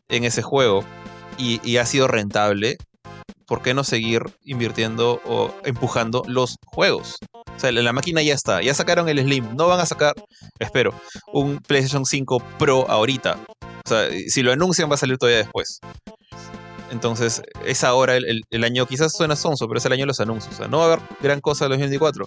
en 0.07 0.23
ese 0.23 0.41
juego. 0.41 0.83
Y, 1.37 1.61
y 1.63 1.77
ha 1.77 1.85
sido 1.85 2.07
rentable. 2.07 2.77
¿Por 3.45 3.61
qué 3.61 3.75
no 3.75 3.83
seguir 3.83 4.23
invirtiendo 4.43 5.21
o 5.25 5.53
empujando 5.63 6.23
los 6.27 6.55
juegos? 6.65 7.17
O 7.59 7.59
sea, 7.59 7.71
la 7.71 7.93
máquina 7.93 8.21
ya 8.21 8.33
está. 8.33 8.61
Ya 8.61 8.73
sacaron 8.73 9.09
el 9.09 9.19
Slim. 9.19 9.55
No 9.55 9.67
van 9.67 9.79
a 9.79 9.85
sacar, 9.85 10.13
espero, 10.59 10.93
un 11.33 11.59
PlayStation 11.59 12.05
5 12.05 12.41
Pro 12.57 12.89
ahorita. 12.89 13.37
O 13.85 13.89
sea, 13.89 14.07
si 14.27 14.43
lo 14.43 14.51
anuncian 14.51 14.89
va 14.89 14.95
a 14.95 14.97
salir 14.97 15.17
todavía 15.17 15.39
después. 15.39 15.81
Entonces, 16.91 17.41
es 17.65 17.83
ahora 17.83 18.17
el, 18.17 18.63
año, 18.63 18.85
quizás 18.85 19.13
suena 19.13 19.35
sonso, 19.35 19.67
pero 19.67 19.77
es 19.77 19.85
el 19.85 19.93
año 19.93 20.01
de 20.01 20.07
los 20.07 20.19
anuncios. 20.19 20.55
O 20.55 20.57
sea, 20.57 20.67
no 20.67 20.79
va 20.79 20.83
a 20.83 20.87
haber 20.93 20.99
gran 21.21 21.39
cosa 21.39 21.65
en 21.65 21.71
2024, 21.71 22.25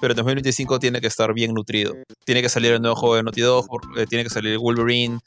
pero 0.00 0.12
en 0.12 0.16
2025 0.16 0.78
tiene 0.78 1.00
que 1.00 1.06
estar 1.06 1.32
bien 1.34 1.52
nutrido. 1.52 1.94
Tiene 2.24 2.42
que 2.42 2.48
salir 2.48 2.72
el 2.72 2.80
nuevo 2.80 2.96
juego 2.96 3.16
de 3.16 3.22
Naughty 3.22 3.40
Dog, 3.42 3.66
eh, 3.96 4.06
tiene 4.06 4.24
que 4.24 4.30
salir 4.30 4.58
Wolverine. 4.58 5.18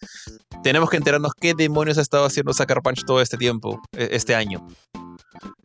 Tenemos 0.63 0.89
que 0.89 0.97
enterarnos 0.97 1.34
qué 1.39 1.53
demonios 1.53 1.97
ha 1.97 2.01
estado 2.01 2.25
haciendo 2.25 2.53
Sucker 2.53 2.82
Punch 2.84 3.03
todo 3.05 3.21
este 3.21 3.38
tiempo, 3.38 3.82
e, 3.95 4.09
este 4.11 4.36
año. 4.36 4.65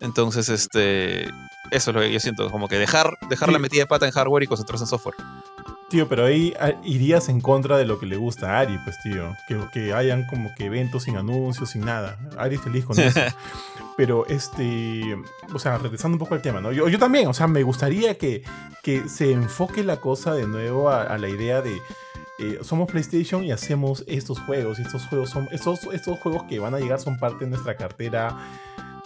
Entonces, 0.01 0.49
este. 0.49 1.25
Eso 1.73 1.91
es 1.91 1.95
lo 1.95 2.01
que 2.01 2.13
yo 2.13 2.21
siento, 2.21 2.51
como 2.51 2.69
que 2.69 2.79
dejar, 2.79 3.11
dejar 3.29 3.51
la 3.51 3.59
metida 3.59 3.83
de 3.83 3.87
pata 3.87 4.07
en 4.07 4.13
hardware 4.13 4.45
y 4.45 4.47
concentrarse 4.47 4.85
en 4.85 4.89
software. 4.89 5.17
Tío, 5.89 6.09
pero 6.09 6.25
ahí 6.25 6.53
ah, 6.59 6.73
irías 6.83 7.29
en 7.29 7.41
contra 7.41 7.79
de 7.79 7.85
lo 7.85 8.01
que 8.01 8.07
le 8.07 8.17
gusta 8.17 8.51
a 8.51 8.61
Ari, 8.61 8.77
pues, 8.83 8.99
tío. 9.05 9.37
Que, 9.47 9.61
que 9.73 9.93
hayan 9.93 10.27
como 10.27 10.53
que 10.57 10.65
eventos 10.65 11.05
sin 11.05 11.17
anuncios, 11.17 11.71
sin 11.71 11.83
nada. 11.85 12.19
Ari 12.37 12.57
feliz 12.57 12.85
con 12.85 12.99
eso. 12.99 13.21
pero, 13.97 14.27
este. 14.27 15.17
O 15.55 15.61
sea, 15.61 15.79
regresando 15.79 16.17
un 16.17 16.19
poco 16.19 16.35
al 16.35 16.43
tema, 16.43 16.61
¿no? 16.61 16.73
Yo, 16.73 16.89
yo 16.89 16.99
también, 16.99 17.29
o 17.29 17.35
sea, 17.35 17.47
me 17.47 17.63
gustaría 17.63 18.19
que, 18.19 18.43
que 18.83 19.09
se 19.09 19.31
enfoque 19.31 19.85
la 19.85 20.01
cosa 20.01 20.35
de 20.35 20.49
nuevo 20.49 20.91
a, 20.91 21.17
la 21.19 21.29
idea 21.29 21.63
de. 21.63 21.81
Eh, 22.39 22.59
somos 22.63 22.91
PlayStation 22.91 23.45
y 23.45 23.53
hacemos 23.53 24.03
estos 24.09 24.41
juegos. 24.41 24.81
Y 24.81 24.83
estos 24.83 25.07
juegos 25.07 25.31
son. 25.31 25.47
Estos, 25.53 25.85
estos 25.93 26.19
juegos 26.19 26.43
que 26.49 26.59
van 26.59 26.75
a 26.75 26.81
llegar 26.81 26.99
son 26.99 27.17
parte 27.17 27.45
de 27.45 27.51
nuestra 27.51 27.77
cartera 27.77 28.37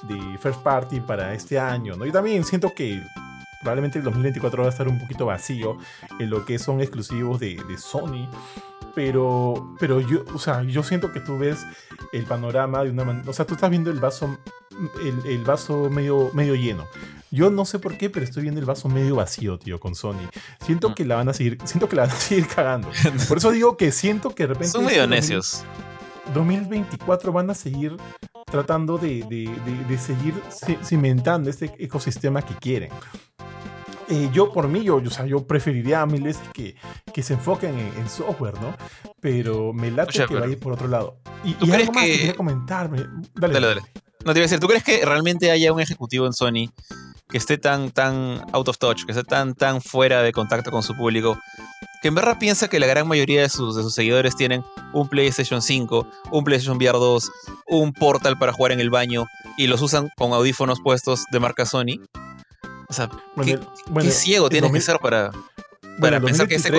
de 0.09 0.39
first 0.39 0.63
party 0.63 1.01
para 1.01 1.35
este 1.35 1.59
año, 1.59 1.95
¿no? 1.97 2.07
Yo 2.07 2.13
también 2.13 2.43
siento 2.43 2.73
que 2.75 3.03
probablemente 3.61 3.99
el 3.99 4.05
2024 4.05 4.63
va 4.63 4.69
a 4.69 4.73
estar 4.73 4.89
un 4.89 4.99
poquito 4.99 5.27
vacío 5.27 5.77
en 6.19 6.31
lo 6.31 6.45
que 6.45 6.59
son 6.59 6.81
exclusivos 6.81 7.41
de, 7.41 7.59
Sony. 7.79 8.29
Pero, 8.95 9.77
pero 9.79 10.01
yo, 10.01 10.25
o 10.35 10.39
sea, 10.39 10.63
yo 10.65 10.83
siento 10.83 11.13
que 11.13 11.21
tú 11.21 11.39
ves 11.39 11.65
el 12.13 12.25
panorama 12.25 12.83
de 12.83 12.91
una 12.91 13.05
manera. 13.05 13.31
O 13.31 13.33
sea, 13.33 13.47
tú 13.47 13.55
estás 13.55 13.71
viendo 13.71 13.91
el 13.91 14.01
vaso, 14.01 14.37
el, 15.25 15.45
vaso 15.45 15.89
medio, 15.91 16.31
medio 16.35 16.55
lleno. 16.57 16.87
Yo 17.31 17.51
no 17.51 17.65
sé 17.65 17.79
por 17.79 17.97
qué, 17.97 18.11
pero 18.11 18.25
estoy 18.25 18.43
viendo 18.43 18.61
el 18.61 18.67
vaso 18.67 18.89
medio 18.89 19.17
vacío, 19.17 19.59
tío, 19.59 19.79
con 19.79 19.95
Sony. 19.95 20.29
Siento 20.61 20.91
mm. 20.91 20.95
que 20.95 21.05
la 21.05 21.15
van 21.15 21.29
a 21.29 21.33
seguir, 21.33 21.59
siento 21.65 21.89
que 21.89 21.95
la 21.95 22.03
van 22.03 22.11
a 22.11 22.17
seguir 22.17 22.49
cagando. 22.49 22.91
Por 23.29 23.39
eso 23.39 23.53
digo 23.53 23.77
que 23.77 23.93
siento 23.93 24.35
que 24.35 24.45
de 24.45 24.49
repente. 24.49 24.73
Son 24.73 24.85
medio 24.85 25.07
necios. 25.07 25.65
2024 26.35 27.33
van 27.33 27.51
a 27.51 27.55
seguir 27.55 27.97
tratando 28.51 28.99
de, 28.99 29.99
seguir 29.99 30.35
cimentando 30.85 31.51
este 31.51 31.73
ecosistema 31.79 32.43
que 32.43 32.55
quieren. 32.55 32.91
Eh, 34.09 34.29
yo 34.33 34.53
por 34.53 34.67
mí, 34.67 34.83
yo, 34.83 34.97
o 34.97 35.11
sea, 35.11 35.25
yo 35.25 35.47
preferiría 35.47 36.03
a 36.03 36.07
miles 36.07 36.39
que, 36.53 36.75
que 37.15 37.23
se 37.23 37.35
enfoquen 37.35 37.79
en, 37.79 38.09
software, 38.09 38.61
¿no? 38.61 38.77
Pero 39.21 39.73
me 39.73 39.91
late 39.91 40.27
que 40.27 40.35
va 40.35 40.47
a 40.47 40.49
ir 40.49 40.59
por 40.59 40.73
otro 40.73 40.89
lado. 40.89 41.19
Y, 41.45 41.51
y 41.65 41.71
algo 41.71 41.93
más 41.93 42.05
que... 42.05 42.17
quería 42.19 42.35
comentarme. 42.35 43.05
Dale, 43.35 43.55
dale, 43.55 43.67
dale. 43.69 43.81
No 44.25 44.33
te 44.33 44.41
iba 44.41 44.45
a 44.45 44.49
decir, 44.49 44.59
¿tú 44.59 44.67
crees 44.67 44.83
que 44.83 45.05
realmente 45.05 45.51
haya 45.51 45.73
un 45.73 45.81
ejecutivo 45.81 46.27
en 46.27 46.33
Sony 46.33 46.71
que 47.31 47.39
esté 47.39 47.59
tan, 47.59 47.91
tan 47.91 48.45
out 48.53 48.69
of 48.69 48.79
touch, 48.79 49.05
que 49.05 49.13
esté 49.13 49.25
tan, 49.25 49.55
tan 49.55 49.81
fuera 49.81 50.23
de 50.23 50.33
contacto 50.33 50.71
con 50.71 50.83
su 50.83 50.97
público, 50.97 51.39
que 52.03 52.09
en 52.09 52.15
verdad 52.15 52.39
piensa 52.39 52.69
que 52.69 52.81
la 52.81 52.87
gran 52.87 53.07
mayoría 53.07 53.43
de 53.43 53.49
sus, 53.49 53.77
de 53.77 53.83
sus 53.83 53.95
seguidores 53.95 54.37
tienen 54.37 54.65
un 54.93 55.09
PlayStation 55.09 55.63
5, 55.63 56.07
un 56.33 56.45
PlayStation 56.45 56.77
VR 56.77 56.99
2, 56.99 57.31
un 57.69 57.93
portal 57.93 58.39
para 58.39 58.53
jugar 58.53 58.73
en 58.73 58.81
el 58.81 58.91
baño 58.91 59.27
y 59.57 59.67
los 59.67 59.83
usan 59.83 60.11
con 60.17 60.33
audífonos 60.33 60.81
puestos 60.81 61.25
de 61.31 61.41
marca 61.41 61.67
Sony. 61.67 62.01
O 62.89 62.93
sea, 62.93 63.09
¿qué, 63.45 63.61
ciego 64.11 64.49
tiene 64.49 64.73
que 64.73 64.81
ser 64.81 64.99
para, 64.99 65.31
para 66.01 66.21
pensar 66.21 66.49
que 66.49 66.57
ese 66.57 66.71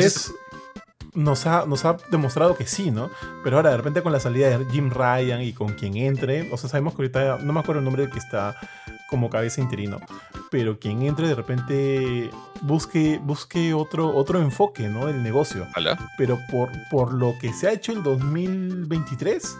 nos 1.14 1.46
ha, 1.46 1.66
nos 1.66 1.86
ha 1.86 1.98
demostrado 2.10 2.56
que 2.56 2.66
sí, 2.66 2.92
¿no? 2.92 3.10
Pero 3.44 3.58
ahora 3.58 3.72
de 3.72 3.78
repente 3.78 4.02
con 4.02 4.12
la 4.12 4.20
salida 4.20 4.58
de 4.58 4.66
Jim 4.72 4.90
Ryan 4.90 5.42
y 5.42 5.54
con 5.54 5.74
quien 5.74 5.98
entre, 5.98 6.52
o 6.52 6.58
sea, 6.58 6.70
sabemos 6.70 6.94
que 6.96 7.02
ahorita 7.02 7.40
no 7.44 7.54
me 7.54 7.60
acuerdo 7.60 7.80
el 7.80 7.86
nombre 7.86 8.04
del 8.04 8.12
que 8.12 8.20
está 8.20 8.56
como 9.10 9.30
cabeza 9.30 9.60
interino, 9.62 10.00
pero 10.50 10.80
quien 10.80 11.02
entre 11.02 11.28
de 11.28 11.36
repente 11.36 12.30
busque, 12.62 13.20
busque 13.22 13.74
otro, 13.74 14.16
otro 14.16 14.40
enfoque, 14.40 14.88
¿no? 14.88 15.10
El 15.10 15.22
negocio. 15.22 15.68
Pero 16.18 16.40
por, 16.50 16.70
por 16.90 17.14
lo 17.14 17.36
que 17.40 17.52
se 17.52 17.68
ha 17.68 17.74
hecho 17.74 17.92
el 17.92 18.04
2023, 18.04 19.58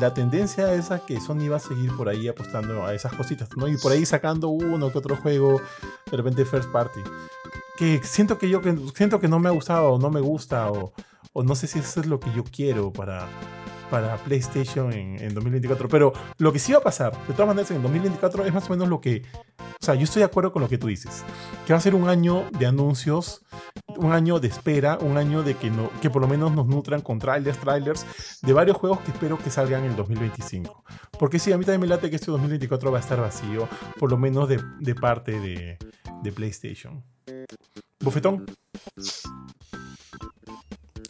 la 0.00 0.14
tendencia 0.14 0.72
es 0.74 0.90
a 0.90 1.00
que 1.00 1.20
Sony 1.20 1.48
va 1.50 1.56
a 1.56 1.60
seguir 1.60 1.96
por 1.96 2.08
ahí 2.08 2.28
apostando 2.28 2.84
a 2.84 2.94
esas 2.94 3.12
cositas, 3.14 3.48
¿no? 3.56 3.66
Y 3.66 3.76
por 3.76 3.92
ahí 3.92 4.04
sacando 4.04 4.48
uno 4.48 4.92
que 4.92 4.98
otro 4.98 5.16
juego, 5.16 5.60
de 6.10 6.16
repente 6.16 6.44
first 6.44 6.70
party. 6.70 7.00
Que 7.76 8.00
siento 8.02 8.38
que 8.38 8.48
yo 8.48 8.60
que 8.62 8.74
siento 8.94 9.20
que 9.20 9.28
no 9.28 9.38
me 9.38 9.48
ha 9.48 9.52
gustado 9.52 9.92
o 9.92 9.98
no 9.98 10.10
me 10.10 10.20
gusta 10.20 10.70
o, 10.70 10.92
o 11.32 11.42
no 11.42 11.54
sé 11.54 11.66
si 11.66 11.78
eso 11.78 12.00
es 12.00 12.06
lo 12.06 12.18
que 12.18 12.32
yo 12.32 12.42
quiero 12.44 12.92
para, 12.92 13.28
para 13.90 14.16
PlayStation 14.16 14.92
en, 14.92 15.22
en 15.22 15.34
2024. 15.34 15.88
Pero 15.88 16.12
lo 16.38 16.52
que 16.52 16.58
sí 16.58 16.72
va 16.72 16.78
a 16.78 16.82
pasar, 16.82 17.12
de 17.26 17.32
todas 17.32 17.48
maneras, 17.48 17.70
en 17.70 17.82
2024 17.82 18.44
es 18.44 18.54
más 18.54 18.68
o 18.68 18.70
menos 18.70 18.88
lo 18.88 19.00
que. 19.00 19.22
O 19.58 19.84
sea, 19.84 19.94
yo 19.94 20.04
estoy 20.04 20.20
de 20.20 20.26
acuerdo 20.26 20.52
con 20.52 20.62
lo 20.62 20.68
que 20.68 20.78
tú 20.78 20.86
dices. 20.86 21.24
Que 21.66 21.72
va 21.72 21.78
a 21.78 21.82
ser 21.82 21.94
un 21.94 22.08
año 22.08 22.44
de 22.58 22.66
anuncios, 22.66 23.42
un 23.96 24.12
año 24.12 24.40
de 24.40 24.48
espera, 24.48 24.98
un 25.00 25.16
año 25.16 25.42
de 25.42 25.54
que, 25.54 25.70
no, 25.70 25.90
que 26.00 26.10
por 26.10 26.22
lo 26.22 26.28
menos 26.28 26.52
nos 26.52 26.66
nutran 26.66 27.02
con 27.02 27.18
trailers, 27.18 27.58
trailers 27.58 28.06
de 28.42 28.52
varios 28.52 28.76
juegos 28.76 29.00
que 29.00 29.10
espero 29.10 29.38
que 29.38 29.50
salgan 29.50 29.84
en 29.84 29.90
el 29.90 29.96
2025. 29.96 30.84
Porque 31.18 31.38
sí, 31.38 31.52
a 31.52 31.58
mí 31.58 31.64
también 31.64 31.82
me 31.82 31.86
late 31.86 32.10
que 32.10 32.16
este 32.16 32.30
2024 32.30 32.90
va 32.90 32.98
a 32.98 33.00
estar 33.00 33.20
vacío, 33.20 33.68
por 33.98 34.10
lo 34.10 34.18
menos 34.18 34.48
de, 34.48 34.60
de 34.80 34.94
parte 34.94 35.38
de, 35.40 35.78
de 36.22 36.32
PlayStation. 36.32 37.04
Bofetón. 38.00 38.46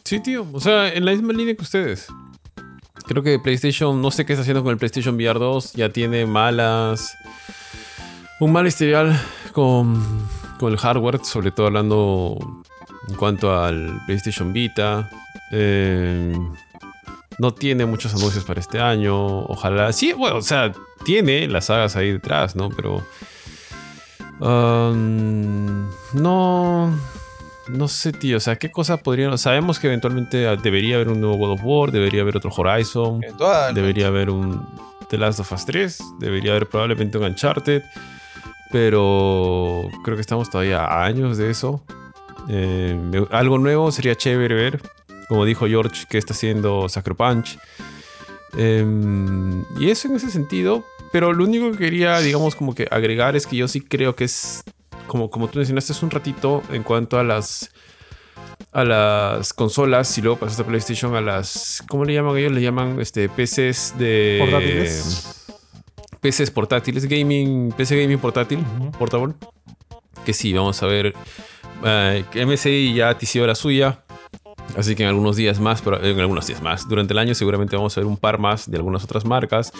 Sí, 0.03 0.19
tío. 0.21 0.47
O 0.53 0.59
sea, 0.59 0.93
en 0.93 1.05
la 1.05 1.11
misma 1.11 1.33
línea 1.33 1.55
que 1.55 1.63
ustedes. 1.63 2.07
Creo 3.07 3.23
que 3.23 3.39
PlayStation, 3.39 4.01
no 4.01 4.11
sé 4.11 4.25
qué 4.25 4.33
está 4.33 4.41
haciendo 4.41 4.63
con 4.63 4.71
el 4.71 4.77
PlayStation 4.77 5.15
VR 5.15 5.39
2. 5.39 5.73
Ya 5.73 5.89
tiene 5.89 6.25
malas. 6.25 7.17
Un 8.39 8.51
mal 8.51 8.67
historial 8.67 9.19
con, 9.53 10.27
con 10.59 10.73
el 10.73 10.77
hardware, 10.77 11.23
sobre 11.23 11.51
todo 11.51 11.67
hablando 11.67 12.37
en 13.07 13.15
cuanto 13.15 13.57
al 13.57 14.01
PlayStation 14.05 14.51
Vita. 14.51 15.09
Eh, 15.51 16.37
no 17.39 17.53
tiene 17.53 17.85
muchos 17.85 18.13
anuncios 18.13 18.43
para 18.43 18.59
este 18.59 18.79
año. 18.79 19.39
Ojalá. 19.45 19.93
Sí, 19.93 20.13
bueno, 20.13 20.37
o 20.37 20.41
sea, 20.41 20.73
tiene 21.05 21.47
las 21.47 21.65
sagas 21.65 21.95
ahí 21.95 22.11
detrás, 22.11 22.55
¿no? 22.55 22.69
Pero. 22.69 23.03
um, 24.39 25.87
no. 26.13 26.93
No 27.69 27.87
sé, 27.87 28.11
tío. 28.11 28.37
O 28.37 28.39
sea, 28.39 28.55
¿qué 28.55 28.71
cosa 28.71 28.97
podrían.? 28.97 29.37
Sabemos 29.37 29.79
que 29.79 29.87
eventualmente 29.87 30.37
debería 30.57 30.95
haber 30.95 31.09
un 31.09 31.21
nuevo 31.21 31.37
God 31.37 31.51
of 31.51 31.61
War, 31.63 31.91
debería 31.91 32.21
haber 32.21 32.37
otro 32.37 32.51
Horizon, 32.55 33.21
debería 33.73 34.07
haber 34.07 34.29
un 34.29 34.65
The 35.09 35.17
Last 35.17 35.39
of 35.39 35.51
Us 35.51 35.65
3, 35.65 35.99
debería 36.19 36.51
haber 36.51 36.67
probablemente 36.67 37.17
un 37.17 37.25
Uncharted. 37.25 37.83
Pero 38.71 39.89
creo 40.03 40.15
que 40.15 40.21
estamos 40.21 40.49
todavía 40.49 40.83
a 40.83 41.05
años 41.05 41.37
de 41.37 41.49
eso. 41.49 41.83
Eh, 42.49 43.25
algo 43.31 43.57
nuevo 43.57 43.91
sería 43.91 44.15
chévere 44.15 44.55
ver. 44.55 44.81
Como 45.29 45.45
dijo 45.45 45.67
George, 45.67 46.05
que 46.09 46.17
está 46.17 46.33
haciendo 46.33 46.87
Sacro 46.89 47.15
Punch. 47.15 47.57
Em, 48.57 49.63
y 49.79 49.89
eso 49.89 50.07
en 50.07 50.15
ese 50.15 50.29
sentido. 50.29 50.85
Pero 51.11 51.33
lo 51.33 51.43
único 51.45 51.71
que 51.71 51.77
quería, 51.77 52.19
digamos, 52.19 52.55
como 52.55 52.75
que 52.75 52.87
agregar 52.91 53.35
es 53.35 53.47
que 53.47 53.55
yo 53.55 53.67
sí 53.67 53.81
creo 53.81 54.15
que 54.15 54.25
es. 54.25 54.63
Como, 55.07 55.29
como 55.29 55.47
tú 55.47 55.57
mencionaste 55.59 55.93
hace 55.93 56.05
un 56.05 56.11
ratito, 56.11 56.61
en 56.71 56.83
cuanto 56.83 57.17
a 57.19 57.23
las. 57.23 57.71
A 58.71 58.83
las 58.83 59.53
consolas 59.53 60.15
y 60.17 60.21
luego 60.21 60.37
pasaste 60.39 60.61
a 60.61 60.65
PlayStation 60.65 61.15
a 61.15 61.21
las. 61.21 61.83
¿Cómo 61.87 62.05
le 62.05 62.13
llaman 62.13 62.37
ellos? 62.37 62.51
Le 62.51 62.61
llaman 62.61 62.99
este, 62.99 63.29
PCs 63.29 63.95
de. 63.97 64.37
Portátiles. 64.39 65.45
PCs 66.21 66.51
portátiles, 66.51 67.05
gaming, 67.05 67.71
PC 67.71 68.01
gaming 68.01 68.19
portátil, 68.19 68.59
Ujú. 68.59 68.91
portable. 68.91 69.33
Que 70.25 70.33
sí, 70.33 70.51
vamos 70.53 70.81
a 70.83 70.87
ver. 70.87 71.13
eh, 71.85 72.25
que 72.31 72.45
MSI 72.45 72.93
ya 72.93 73.17
tició 73.17 73.45
la 73.47 73.55
suya. 73.55 74.03
Así 74.75 74.95
que 74.95 75.03
en 75.03 75.09
algunos 75.09 75.35
días 75.35 75.59
más, 75.59 75.81
pero 75.81 76.03
en 76.03 76.19
algunos 76.19 76.45
días 76.47 76.61
más, 76.61 76.87
durante 76.87 77.13
el 77.13 77.19
año 77.19 77.33
seguramente 77.33 77.75
vamos 77.75 77.97
a 77.97 78.01
ver 78.01 78.07
un 78.07 78.17
par 78.17 78.37
más 78.37 78.69
de 78.69 78.77
algunas 78.77 79.03
otras 79.03 79.25
marcas. 79.25 79.71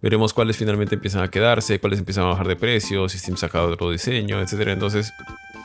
Veremos 0.00 0.32
cuáles 0.32 0.56
finalmente 0.56 0.94
empiezan 0.94 1.22
a 1.22 1.28
quedarse, 1.28 1.78
cuáles 1.78 1.98
empiezan 1.98 2.24
a 2.24 2.28
bajar 2.28 2.48
de 2.48 2.56
precio, 2.56 3.08
si 3.08 3.18
Steam 3.18 3.36
saca 3.36 3.62
otro 3.62 3.90
diseño, 3.90 4.40
etcétera. 4.40 4.72
Entonces, 4.72 5.12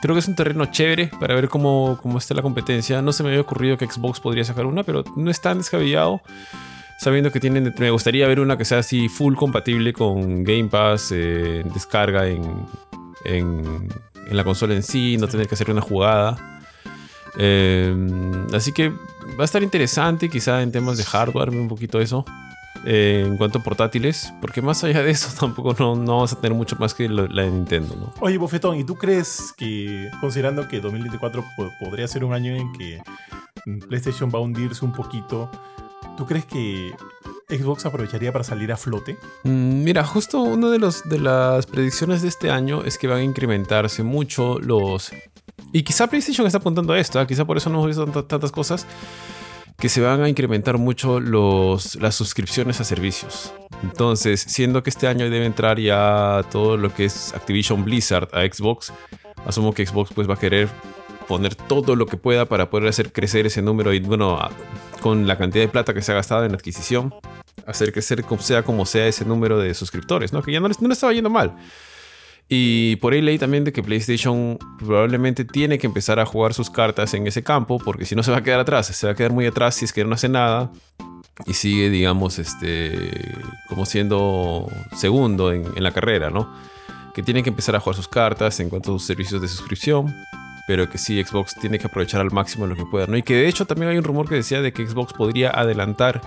creo 0.00 0.14
que 0.14 0.20
es 0.20 0.28
un 0.28 0.36
terreno 0.36 0.66
chévere 0.66 1.10
para 1.18 1.34
ver 1.34 1.48
cómo, 1.48 1.98
cómo 2.02 2.18
está 2.18 2.34
la 2.34 2.42
competencia. 2.42 3.02
No 3.02 3.12
se 3.12 3.22
me 3.22 3.30
había 3.30 3.40
ocurrido 3.40 3.76
que 3.76 3.86
Xbox 3.86 4.20
podría 4.20 4.44
sacar 4.44 4.66
una, 4.66 4.84
pero 4.84 5.02
no 5.16 5.30
es 5.30 5.40
tan 5.40 5.58
descabellado. 5.58 6.20
Sabiendo 7.00 7.30
que 7.30 7.40
tienen, 7.40 7.74
me 7.78 7.90
gustaría 7.90 8.26
ver 8.26 8.40
una 8.40 8.58
que 8.58 8.64
sea 8.64 8.78
así 8.78 9.08
full 9.08 9.34
compatible 9.34 9.92
con 9.92 10.42
Game 10.44 10.68
Pass, 10.68 11.12
eh, 11.12 11.62
descarga 11.72 12.26
en, 12.26 12.42
en, 13.24 13.88
en 14.28 14.36
la 14.36 14.44
consola 14.44 14.74
en 14.74 14.82
sí, 14.82 15.16
no 15.16 15.28
tener 15.28 15.46
que 15.46 15.54
hacer 15.54 15.70
una 15.70 15.80
jugada. 15.80 16.57
Eh, 17.38 17.94
así 18.52 18.72
que 18.72 18.88
va 18.90 19.42
a 19.42 19.44
estar 19.44 19.62
interesante, 19.62 20.28
quizá 20.28 20.62
en 20.62 20.72
temas 20.72 20.98
de 20.98 21.04
hardware, 21.04 21.50
un 21.50 21.68
poquito 21.68 22.00
eso. 22.00 22.24
eh, 22.84 23.24
en 23.26 23.36
cuanto 23.36 23.58
a 23.58 23.62
portátiles, 23.62 24.32
porque 24.40 24.62
más 24.62 24.84
allá 24.84 25.02
de 25.02 25.10
eso 25.10 25.28
tampoco 25.38 25.74
no, 25.80 25.96
no 25.96 26.12
vamos 26.16 26.32
a 26.32 26.40
tener 26.40 26.56
mucho 26.56 26.76
más 26.78 26.94
que 26.94 27.08
lo- 27.08 27.26
la 27.26 27.42
de 27.42 27.50
Nintendo, 27.50 27.96
¿no? 27.96 28.12
Oye, 28.20 28.38
Bofetón, 28.38 28.76
¿y 28.78 28.84
tú 28.84 28.94
crees 28.94 29.52
que, 29.56 30.08
considerando 30.20 30.68
que 30.68 30.80
2024 30.80 31.44
po- 31.56 31.70
podría 31.80 32.06
ser 32.06 32.24
un 32.24 32.32
año 32.34 32.54
en 32.54 32.72
que 32.72 33.00
mm, 33.66 33.78
PlayStation 33.88 34.30
va 34.32 34.38
a 34.38 34.42
hundirse 34.42 34.84
un 34.84 34.92
poquito, 34.92 35.50
¿tú 36.16 36.24
crees 36.24 36.44
que 36.46 36.92
Xbox 37.48 37.84
aprovecharía 37.84 38.30
para 38.32 38.44
salir 38.44 38.70
a 38.70 38.76
flote? 38.76 39.16
Mm, 39.42 39.82
Mira, 39.82 40.04
justo 40.04 40.40
una 40.40 40.70
de, 40.70 40.78
los, 40.78 41.02
de 41.08 41.18
las 41.18 41.66
predicciones 41.66 42.22
de 42.22 42.28
este 42.28 42.50
año 42.52 42.84
es 42.84 42.96
que 42.96 43.08
van 43.08 43.18
a 43.18 43.22
incrementarse 43.24 44.04
mucho 44.04 44.60
los... 44.60 45.10
Y 45.72 45.82
quizá 45.82 46.06
PlayStation 46.06 46.46
está 46.46 46.58
apuntando 46.58 46.92
a 46.92 46.98
esto, 46.98 47.20
¿ah? 47.20 47.26
quizá 47.26 47.44
por 47.44 47.56
eso 47.56 47.68
no 47.70 47.76
hemos 47.76 47.88
visto 47.88 48.04
tanta- 48.04 48.26
tantas 48.26 48.50
cosas, 48.52 48.86
que 49.76 49.88
se 49.88 50.00
van 50.00 50.22
a 50.22 50.28
incrementar 50.28 50.76
mucho 50.78 51.20
los, 51.20 51.94
las 51.96 52.14
suscripciones 52.14 52.80
a 52.80 52.84
servicios. 52.84 53.52
Entonces, 53.82 54.40
siendo 54.40 54.82
que 54.82 54.90
este 54.90 55.06
año 55.06 55.30
debe 55.30 55.46
entrar 55.46 55.78
ya 55.78 56.42
todo 56.50 56.76
lo 56.76 56.92
que 56.92 57.04
es 57.04 57.32
Activision 57.34 57.84
Blizzard 57.84 58.28
a 58.32 58.40
Xbox, 58.42 58.92
asumo 59.46 59.72
que 59.72 59.86
Xbox 59.86 60.10
pues 60.14 60.28
va 60.28 60.34
a 60.34 60.38
querer 60.38 60.68
poner 61.28 61.54
todo 61.54 61.94
lo 61.94 62.06
que 62.06 62.16
pueda 62.16 62.46
para 62.46 62.70
poder 62.70 62.88
hacer 62.88 63.12
crecer 63.12 63.46
ese 63.46 63.60
número 63.62 63.92
y 63.92 64.00
bueno, 64.00 64.38
con 65.00 65.28
la 65.28 65.36
cantidad 65.36 65.62
de 65.64 65.68
plata 65.68 65.94
que 65.94 66.02
se 66.02 66.10
ha 66.10 66.14
gastado 66.16 66.44
en 66.44 66.54
adquisición, 66.54 67.14
hacer 67.66 67.92
crecer 67.92 68.24
sea 68.40 68.62
como 68.62 68.86
sea 68.86 69.06
ese 69.06 69.24
número 69.26 69.58
de 69.58 69.74
suscriptores, 69.74 70.32
¿no? 70.32 70.42
Que 70.42 70.52
ya 70.52 70.58
no, 70.60 70.68
no 70.68 70.88
le 70.88 70.94
estaba 70.94 71.12
yendo 71.12 71.30
mal. 71.30 71.54
Y 72.48 72.96
por 72.96 73.12
ahí 73.12 73.20
leí 73.20 73.38
también 73.38 73.64
de 73.64 73.72
que 73.72 73.82
PlayStation 73.82 74.58
probablemente 74.78 75.44
tiene 75.44 75.78
que 75.78 75.86
empezar 75.86 76.18
a 76.18 76.24
jugar 76.24 76.54
sus 76.54 76.70
cartas 76.70 77.12
en 77.12 77.26
ese 77.26 77.42
campo, 77.42 77.78
porque 77.78 78.06
si 78.06 78.14
no 78.14 78.22
se 78.22 78.30
va 78.30 78.38
a 78.38 78.42
quedar 78.42 78.60
atrás, 78.60 78.86
se 78.86 79.06
va 79.06 79.12
a 79.12 79.16
quedar 79.16 79.32
muy 79.32 79.44
atrás 79.46 79.74
si 79.74 79.84
es 79.84 79.92
que 79.92 80.04
no 80.04 80.14
hace 80.14 80.30
nada 80.30 80.70
y 81.46 81.52
sigue, 81.52 81.90
digamos, 81.90 82.38
este, 82.38 83.10
como 83.68 83.84
siendo 83.84 84.66
segundo 84.96 85.52
en, 85.52 85.64
en 85.76 85.82
la 85.82 85.92
carrera, 85.92 86.30
¿no? 86.30 86.50
Que 87.14 87.22
tiene 87.22 87.42
que 87.42 87.50
empezar 87.50 87.76
a 87.76 87.80
jugar 87.80 87.96
sus 87.96 88.08
cartas 88.08 88.58
en 88.60 88.70
cuanto 88.70 88.94
a 88.94 88.98
sus 88.98 89.06
servicios 89.06 89.42
de 89.42 89.48
suscripción, 89.48 90.14
pero 90.66 90.88
que 90.88 90.96
sí, 90.96 91.22
Xbox 91.22 91.54
tiene 91.54 91.78
que 91.78 91.86
aprovechar 91.86 92.22
al 92.22 92.30
máximo 92.30 92.66
lo 92.66 92.76
que 92.76 92.86
pueda, 92.86 93.06
¿no? 93.06 93.16
Y 93.16 93.22
que 93.22 93.34
de 93.34 93.48
hecho 93.48 93.66
también 93.66 93.90
hay 93.90 93.98
un 93.98 94.04
rumor 94.04 94.28
que 94.28 94.36
decía 94.36 94.62
de 94.62 94.72
que 94.72 94.86
Xbox 94.86 95.12
podría 95.12 95.50
adelantar 95.50 96.22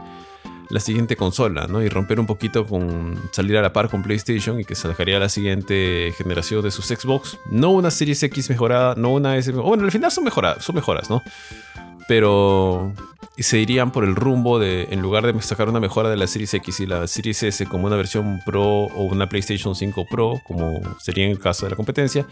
la 0.72 0.80
siguiente 0.80 1.16
consola, 1.16 1.68
¿no? 1.68 1.84
Y 1.84 1.90
romper 1.90 2.20
un 2.20 2.26
poquito 2.26 2.66
con 2.66 3.20
salir 3.32 3.58
a 3.58 3.62
la 3.62 3.74
par 3.74 3.90
con 3.90 4.02
PlayStation 4.02 4.60
y 4.60 4.66
que 4.66 4.74
sacaría 4.74 5.20
la 5.20 5.30
siguiente 5.30 6.14
generación 6.18 6.64
de 6.64 6.72
sus 6.72 6.86
Xbox. 6.86 7.38
No 7.50 7.72
una 7.72 7.92
Series 7.92 8.24
X 8.24 8.50
mejorada, 8.50 8.96
no 8.96 9.14
una 9.14 9.38
S. 9.38 9.52
Bueno, 9.52 9.84
al 9.84 9.92
final 9.92 10.12
son 10.12 10.24
mejoras, 10.24 10.64
son 10.64 10.76
mejoras, 10.76 11.10
¿no? 11.10 11.22
Pero 12.08 12.94
y 13.38 13.44
se 13.44 13.60
irían 13.60 13.92
por 13.92 14.04
el 14.04 14.16
rumbo 14.16 14.60
de, 14.60 14.88
en 14.92 15.02
lugar 15.02 15.32
de 15.32 15.42
sacar 15.42 15.70
una 15.70 15.80
mejora 15.80 16.10
de 16.10 16.18
la 16.18 16.28
Series 16.28 16.54
X 16.54 16.80
y 16.82 16.86
la 16.86 17.08
Series 17.08 17.44
S 17.44 17.66
como 17.66 17.88
una 17.88 17.96
versión 17.96 18.42
Pro 18.46 18.64
o 18.64 19.04
una 19.04 19.30
PlayStation 19.30 19.76
5 19.76 20.06
Pro, 20.10 20.42
como 20.46 20.82
sería 21.00 21.26
en 21.26 21.32
el 21.32 21.40
caso 21.40 21.66
de 21.66 21.72
la 21.72 21.76
competencia, 21.76 22.26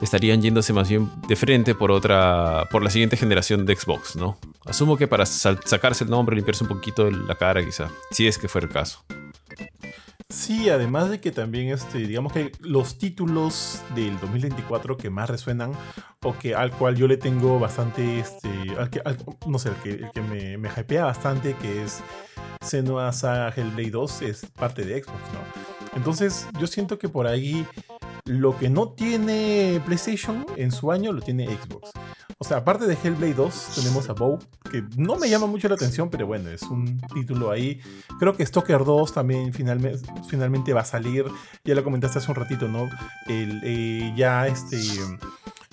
estarían 0.00 0.42
yéndose 0.42 0.72
más 0.72 0.88
bien 0.88 1.10
de 1.28 1.36
frente 1.36 1.74
por 1.74 1.90
otra, 1.90 2.68
por 2.70 2.82
la 2.82 2.90
siguiente 2.90 3.16
generación 3.16 3.64
de 3.64 3.76
Xbox, 3.76 4.16
¿no? 4.16 4.38
Asumo 4.64 4.96
que 4.96 5.06
para 5.06 5.24
sacarse 5.24 6.04
el 6.04 6.10
nombre, 6.10 6.36
limpiarse 6.36 6.64
un 6.64 6.68
poquito 6.68 7.10
la 7.10 7.34
cara, 7.36 7.64
quizá, 7.64 7.88
si 8.10 8.26
es 8.26 8.36
que 8.36 8.48
fuera 8.48 8.66
el 8.66 8.72
caso. 8.72 9.04
Sí, 10.30 10.70
además 10.70 11.10
de 11.10 11.20
que 11.20 11.32
también, 11.32 11.70
este, 11.70 11.98
digamos 11.98 12.32
que 12.32 12.52
los 12.60 12.98
títulos 12.98 13.82
del 13.96 14.18
2024 14.20 14.96
que 14.96 15.10
más 15.10 15.28
resuenan 15.28 15.72
o 16.22 16.38
que 16.38 16.54
al 16.54 16.70
cual 16.70 16.94
yo 16.94 17.08
le 17.08 17.16
tengo 17.16 17.58
bastante, 17.58 18.20
este, 18.20 18.48
al 18.78 18.90
que, 18.90 19.02
no 19.46 19.58
sé, 19.58 19.70
el 19.70 19.74
que, 19.76 19.90
el 19.90 20.10
que 20.12 20.20
me, 20.22 20.56
me 20.56 20.68
hypea 20.68 21.04
bastante, 21.04 21.54
que 21.54 21.82
es 21.82 22.00
Senua 22.60 23.12
Saga 23.12 23.52
Hellblade 23.54 23.90
2, 23.90 24.22
es 24.22 24.46
parte 24.46 24.84
de 24.84 25.02
Xbox, 25.02 25.18
¿no? 25.32 25.96
Entonces, 25.96 26.46
yo 26.60 26.68
siento 26.68 26.98
que 26.98 27.08
por 27.08 27.26
ahí 27.26 27.66
lo 28.24 28.56
que 28.56 28.70
no 28.70 28.90
tiene 28.90 29.82
PlayStation 29.84 30.46
en 30.56 30.70
su 30.70 30.92
año 30.92 31.12
lo 31.12 31.22
tiene 31.22 31.46
Xbox. 31.46 31.90
O 32.38 32.44
sea, 32.44 32.58
aparte 32.58 32.86
de 32.86 32.94
Hellblade 32.94 33.34
2, 33.34 33.68
tenemos 33.74 34.08
a 34.08 34.12
Bow, 34.14 34.38
que 34.70 34.82
no 34.96 35.16
me 35.16 35.28
llama 35.28 35.46
mucho 35.46 35.68
la 35.68 35.74
atención, 35.74 36.10
pero 36.10 36.26
bueno, 36.26 36.50
es 36.50 36.62
un 36.62 37.00
título 37.12 37.50
ahí. 37.50 37.80
Creo 38.18 38.36
que 38.36 38.44
Stalker 38.44 38.84
2 38.84 39.12
también 39.12 39.52
finalmente, 39.52 40.72
va 40.72 40.80
a 40.80 40.84
salir. 40.84 41.26
Ya 41.64 41.74
lo 41.74 41.84
comentaste 41.84 42.18
hace 42.18 42.30
un 42.30 42.36
ratito, 42.36 42.68
¿no? 42.68 42.88
El, 43.26 43.60
eh, 43.64 44.12
ya 44.16 44.46
este 44.46 44.78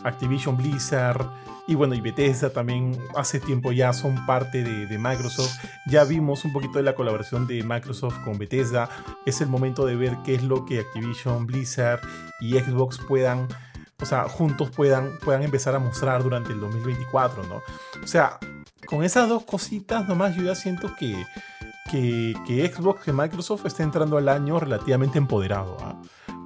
Activision 0.04 0.58
Blizzard 0.58 1.26
y 1.68 1.76
bueno, 1.76 1.96
y 1.96 2.02
Bethesda 2.02 2.50
también 2.50 2.98
hace 3.14 3.42
tiempo 3.42 3.74
ya 3.74 3.92
son 3.92 4.26
parte 4.26 4.64
de 4.64 4.98
Microsoft. 4.98 5.54
Ya 5.88 6.06
vimos 6.06 6.46
un 6.46 6.54
poquito 6.54 6.78
de 6.78 6.84
la 6.84 6.96
colaboración 6.96 7.46
de 7.46 7.62
Microsoft 7.62 8.18
con 8.24 8.38
Bethesda. 8.38 8.90
Es 9.26 9.42
el 9.42 9.50
momento 9.50 9.86
de 9.86 9.98
ver 9.98 10.18
qué 10.24 10.36
es 10.36 10.44
lo 10.44 10.66
que 10.66 10.80
Activision, 10.80 11.46
Blizzard 11.46 12.00
y 12.40 12.58
Xbox 12.58 13.00
puedan 13.00 13.50
o 14.02 14.06
sea, 14.06 14.24
juntos 14.30 14.70
puedan, 14.72 15.18
puedan 15.20 15.44
empezar 15.44 15.76
a 15.76 15.80
mostrar 15.80 16.24
durante 16.24 16.54
el 16.54 16.60
2024, 16.60 17.44
¿no? 17.44 17.62
O 18.04 18.08
sea, 18.08 18.38
con 18.86 19.04
esas 19.04 19.28
dos 19.28 19.44
cositas 19.44 20.08
nomás 20.08 20.36
yo 20.36 20.44
ya 20.44 20.56
siento 20.56 20.96
que 20.98 21.26
que, 21.90 22.74
Xbox, 22.74 23.04
que 23.04 23.14
Microsoft 23.14 23.66
está 23.66 23.84
entrando 23.84 24.18
al 24.18 24.30
año 24.30 24.60
relativamente 24.60 25.18
empoderado. 25.18 25.78
¿ah? 25.82 25.96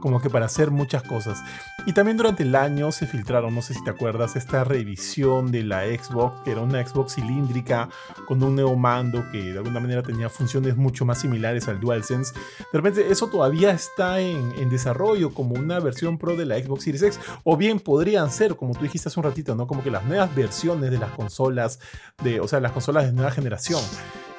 Como 0.02 0.22
que 0.22 0.30
para 0.30 0.47
hacer 0.47 0.72
muchas 0.72 1.04
cosas. 1.04 1.41
Y 1.86 1.93
también 1.93 2.18
durante 2.18 2.43
el 2.43 2.54
año 2.56 2.91
se 2.91 3.08
filtraron, 3.08 3.56
no 3.56 3.62
sé 3.62 3.74
si 3.74 3.84
te 3.84 3.89
acuerdas, 3.89 4.36
esta 4.36 4.64
revisión 4.64 5.52
de 5.52 5.64
la 5.64 5.84
Xbox, 5.86 6.41
que 6.43 6.52
era 6.52 6.62
una 6.62 6.86
Xbox 6.86 7.16
cilíndrica 7.16 7.89
con 8.28 8.43
un 8.43 8.56
nuevo 8.56 8.76
mando 8.76 9.24
que 9.32 9.54
de 9.54 9.58
alguna 9.58 9.80
manera 9.80 10.04
tenía 10.04 10.30
funciones 10.30 10.76
mucho 10.76 11.06
más 11.06 11.20
similares 11.20 11.68
al 11.68 11.80
DualSense. 11.80 12.34
De 12.34 12.80
repente 12.80 13.10
eso 13.10 13.28
todavía 13.28 13.72
está 13.72 14.20
en, 14.20 14.70
desarrollo 14.70 15.34
como 15.34 15.56
una 15.56 15.80
versión 15.80 16.18
pro 16.18 16.36
de 16.36 16.45
la 16.45 16.58
Xbox 16.58 16.84
Series 16.84 17.04
X, 17.04 17.20
o 17.43 17.58
bien 17.58 17.80
podrían 17.80 18.32
ser, 18.32 18.56
como 18.56 18.74
tú 18.74 18.84
dijiste 18.84 19.10
hace 19.10 19.20
un 19.20 19.26
ratito, 19.26 19.56
¿no? 19.56 19.68
Como 19.68 19.84
que 19.84 19.91
las 19.91 20.06
nuevas 20.06 20.34
versiones 20.34 20.91
de 20.91 20.97
las 20.97 21.12
consolas, 21.12 21.80
de, 22.24 22.39
o 22.39 22.47
sea, 22.47 22.60
las 22.60 22.72
consolas 22.72 23.06
de 23.06 23.14
nueva 23.14 23.32
generación. 23.32 23.82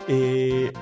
Eh, 0.08 0.72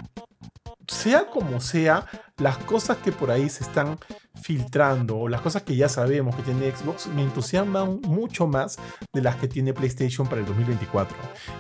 sea 0.91 1.27
como 1.27 1.61
sea, 1.61 2.05
las 2.39 2.59
cosas 2.59 2.97
que 2.99 3.13
por 3.13 3.31
ahí 3.31 3.49
se 3.49 3.63
están 3.63 3.99
filtrando 4.43 5.19
o 5.19 5.29
las 5.29 5.41
cosas 5.41 5.63
que 5.63 5.77
ya 5.77 5.89
sabemos 5.89 6.35
que 6.35 6.43
tiene 6.43 6.71
Xbox 6.75 7.07
me 7.09 7.23
entusiasman 7.23 8.01
mucho 8.03 8.47
más 8.47 8.79
de 9.13 9.23
las 9.23 9.37
que 9.37 9.47
tiene 9.47 9.73
PlayStation 9.73 10.27
para 10.27 10.41
el 10.41 10.47
2024. 10.47 11.17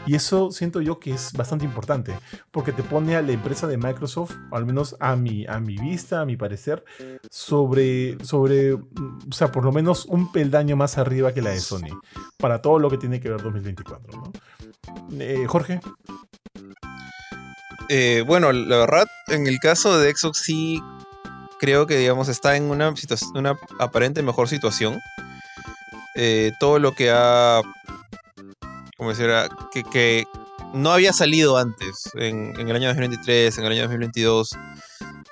Y 0.07 0.17
eso 0.17 0.51
siento 0.51 0.81
yo 0.81 0.99
que 0.99 1.13
es 1.13 1.33
bastante 1.33 1.65
importante, 1.65 2.19
porque 2.51 2.73
te 2.73 2.83
pone 2.83 3.15
a 3.15 3.23
la 3.23 3.33
empresa 3.33 3.69
de 3.69 3.77
Microsoft, 3.77 4.35
al 4.51 4.67
menos 4.67 4.97
a 4.99 5.15
mi, 5.15 5.47
a 5.47 5.61
mi 5.61 5.77
vista, 5.77 6.23
a 6.23 6.25
mi 6.25 6.37
parecer, 6.37 6.85
sobre, 7.31 8.23
sobre, 8.25 8.73
o 8.73 8.83
sea, 9.31 9.53
por 9.53 9.65
lo 9.65 9.71
menos 9.71 10.07
un 10.07 10.33
peldaño 10.33 10.75
más 10.75 10.99
arriba 10.99 11.33
que 11.33 11.43
la 11.43 11.51
de 11.51 11.61
Sony, 11.61 12.01
para 12.37 12.61
todo 12.63 12.81
lo 12.81 12.91
que 12.91 12.99
tiene 12.99 13.21
que 13.21 13.29
ver 13.29 13.43
2024. 13.43 14.13
¿no? 14.13 14.33
Eh, 15.21 15.47
Jorge. 15.47 15.81
Eh, 17.93 18.23
bueno, 18.25 18.53
la 18.53 18.77
verdad, 18.77 19.09
en 19.27 19.49
el 19.49 19.59
caso 19.59 19.99
de 19.99 20.15
Xbox 20.15 20.39
sí 20.45 20.81
creo 21.59 21.89
que, 21.89 21.97
digamos, 21.97 22.29
está 22.29 22.55
en 22.55 22.71
una, 22.71 22.95
una 23.35 23.59
aparente 23.81 24.23
mejor 24.23 24.49
situación. 24.49 25.01
Eh, 26.15 26.53
todo 26.61 26.79
lo 26.79 26.95
que 26.95 27.11
ha, 27.11 27.61
como 28.97 29.11
decir, 29.11 29.29
que, 29.73 29.83
que 29.83 30.25
no 30.73 30.93
había 30.93 31.13
salido 31.13 31.59
antes, 31.59 32.09
en, 32.15 32.55
el 32.57 32.77
año 32.77 32.87
2023, 32.87 33.59
en 33.59 33.65
el 33.65 33.73
año 33.73 33.83
2022, 33.83 34.57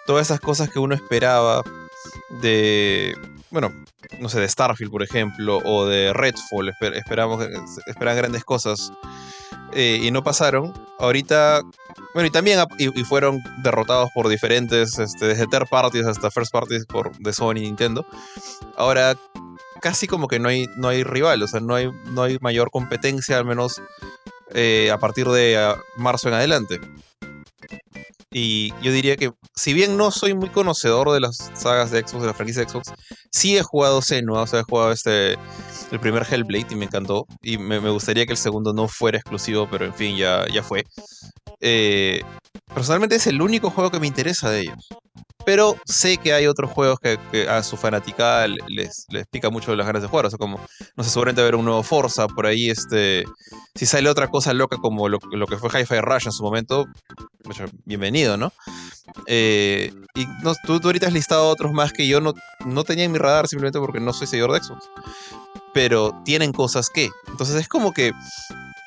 todas 0.08 0.26
esas 0.26 0.40
cosas 0.40 0.68
que 0.68 0.80
uno 0.80 0.96
esperaba 0.96 1.62
de, 2.42 3.16
bueno, 3.50 3.72
no 4.18 4.28
sé, 4.28 4.40
de 4.40 4.48
Starfield, 4.48 4.90
por 4.90 5.04
ejemplo, 5.04 5.60
o 5.64 5.86
de 5.86 6.12
Redfall, 6.12 6.74
esperamos, 6.92 7.46
esperan 7.86 8.16
grandes 8.16 8.42
cosas 8.42 8.90
eh, 9.72 10.00
y 10.02 10.10
no 10.10 10.22
pasaron. 10.22 10.72
Ahorita, 10.98 11.62
bueno, 12.14 12.26
y 12.26 12.30
también 12.30 12.58
y, 12.78 12.88
fueron 13.04 13.40
derrotados 13.62 14.10
por 14.14 14.28
diferentes, 14.28 14.98
este, 14.98 15.26
desde 15.26 15.46
third 15.46 15.68
parties 15.68 16.06
hasta 16.06 16.30
first 16.30 16.52
parties 16.52 16.86
por, 16.86 17.16
de 17.18 17.32
Sony 17.32 17.58
y 17.58 17.62
Nintendo. 17.62 18.04
Ahora 18.76 19.16
casi 19.80 20.06
como 20.06 20.28
que 20.28 20.38
no 20.38 20.48
hay, 20.48 20.66
no 20.76 20.88
hay 20.88 21.04
rival, 21.04 21.42
o 21.42 21.48
sea, 21.48 21.60
no 21.60 21.74
hay, 21.74 21.90
no 22.06 22.22
hay 22.22 22.38
mayor 22.40 22.70
competencia, 22.70 23.38
al 23.38 23.44
menos 23.44 23.80
eh, 24.50 24.90
a 24.90 24.98
partir 24.98 25.28
de 25.28 25.56
ah, 25.56 25.76
marzo 25.96 26.28
en 26.28 26.34
adelante. 26.34 26.80
Y 28.30 28.74
yo 28.82 28.92
diría 28.92 29.16
que, 29.16 29.32
si 29.54 29.72
bien 29.72 29.96
no 29.96 30.10
soy 30.10 30.34
muy 30.34 30.50
conocedor 30.50 31.12
de 31.12 31.20
las 31.20 31.50
sagas 31.54 31.90
de 31.90 32.00
Xbox, 32.00 32.20
de 32.20 32.26
la 32.26 32.34
franquicia 32.34 32.62
de 32.62 32.68
Xbox, 32.68 32.92
sí 33.30 33.56
he 33.56 33.62
jugado 33.62 34.02
Senua, 34.02 34.42
o 34.42 34.46
sea, 34.46 34.60
he 34.60 34.64
jugado 34.64 34.92
este, 34.92 35.36
el 35.90 36.00
primer 36.00 36.26
Hellblade 36.28 36.66
y 36.70 36.76
me 36.76 36.86
encantó. 36.86 37.26
Y 37.42 37.58
me, 37.58 37.78
gustaría 37.78 38.26
que 38.26 38.32
el 38.32 38.38
segundo 38.38 38.72
no 38.72 38.88
fuera 38.88 39.18
exclusivo, 39.18 39.68
pero 39.70 39.84
en 39.84 39.94
fin, 39.94 40.16
ya, 40.16 40.46
ya 40.52 40.62
fue. 40.62 40.84
Eh, 41.60 42.20
personalmente 42.74 43.16
es 43.16 43.26
el 43.26 43.40
único 43.40 43.70
juego 43.70 43.90
que 43.90 44.00
me 44.00 44.06
interesa 44.06 44.50
de 44.50 44.60
ellos. 44.60 44.88
Pero 45.44 45.76
sé 45.86 46.18
que 46.18 46.34
hay 46.34 46.46
otros 46.46 46.70
juegos 46.70 46.98
que, 47.00 47.48
a 47.48 47.62
su 47.62 47.78
fanaticada 47.78 48.48
les, 48.48 49.06
les 49.08 49.26
pica 49.28 49.48
mucho 49.48 49.74
las 49.74 49.86
ganas 49.86 50.02
de 50.02 50.08
jugar. 50.08 50.26
O 50.26 50.30
sea, 50.30 50.38
como, 50.38 50.60
no 50.94 51.04
sé, 51.04 51.10
seguramente 51.10 51.42
ver 51.42 51.54
un 51.54 51.64
nuevo 51.64 51.82
Forza 51.82 52.28
por 52.28 52.44
ahí. 52.46 52.68
este 52.68 53.24
Si 53.74 53.86
sale 53.86 54.10
otra 54.10 54.28
cosa 54.28 54.52
loca 54.52 54.76
como 54.76 55.08
lo, 55.08 55.18
que 55.18 55.56
fue 55.56 55.70
Hi-Fi 55.70 56.00
Rush 56.00 56.26
en 56.26 56.32
su 56.32 56.42
momento, 56.42 56.86
bienvenido, 57.86 58.36
¿no? 58.36 58.52
Eh, 59.26 59.90
y 60.14 60.26
no, 60.42 60.52
tú, 60.66 60.80
tú, 60.80 60.88
ahorita 60.88 61.06
has 61.06 61.14
listado 61.14 61.48
otros 61.48 61.72
más 61.72 61.94
que 61.94 62.06
yo 62.06 62.20
no, 62.20 62.34
no 62.66 62.84
tenía 62.84 63.04
en 63.04 63.12
mi 63.12 63.18
radar 63.18 63.48
simplemente 63.48 63.78
porque 63.78 64.00
no 64.00 64.12
soy 64.12 64.26
seguidor 64.26 64.52
de 64.52 64.62
Xbox. 64.62 64.90
Pero 65.78 66.12
tienen 66.24 66.50
cosas 66.50 66.90
que. 66.90 67.08
Entonces 67.28 67.54
es 67.54 67.68
como 67.68 67.92
que 67.92 68.12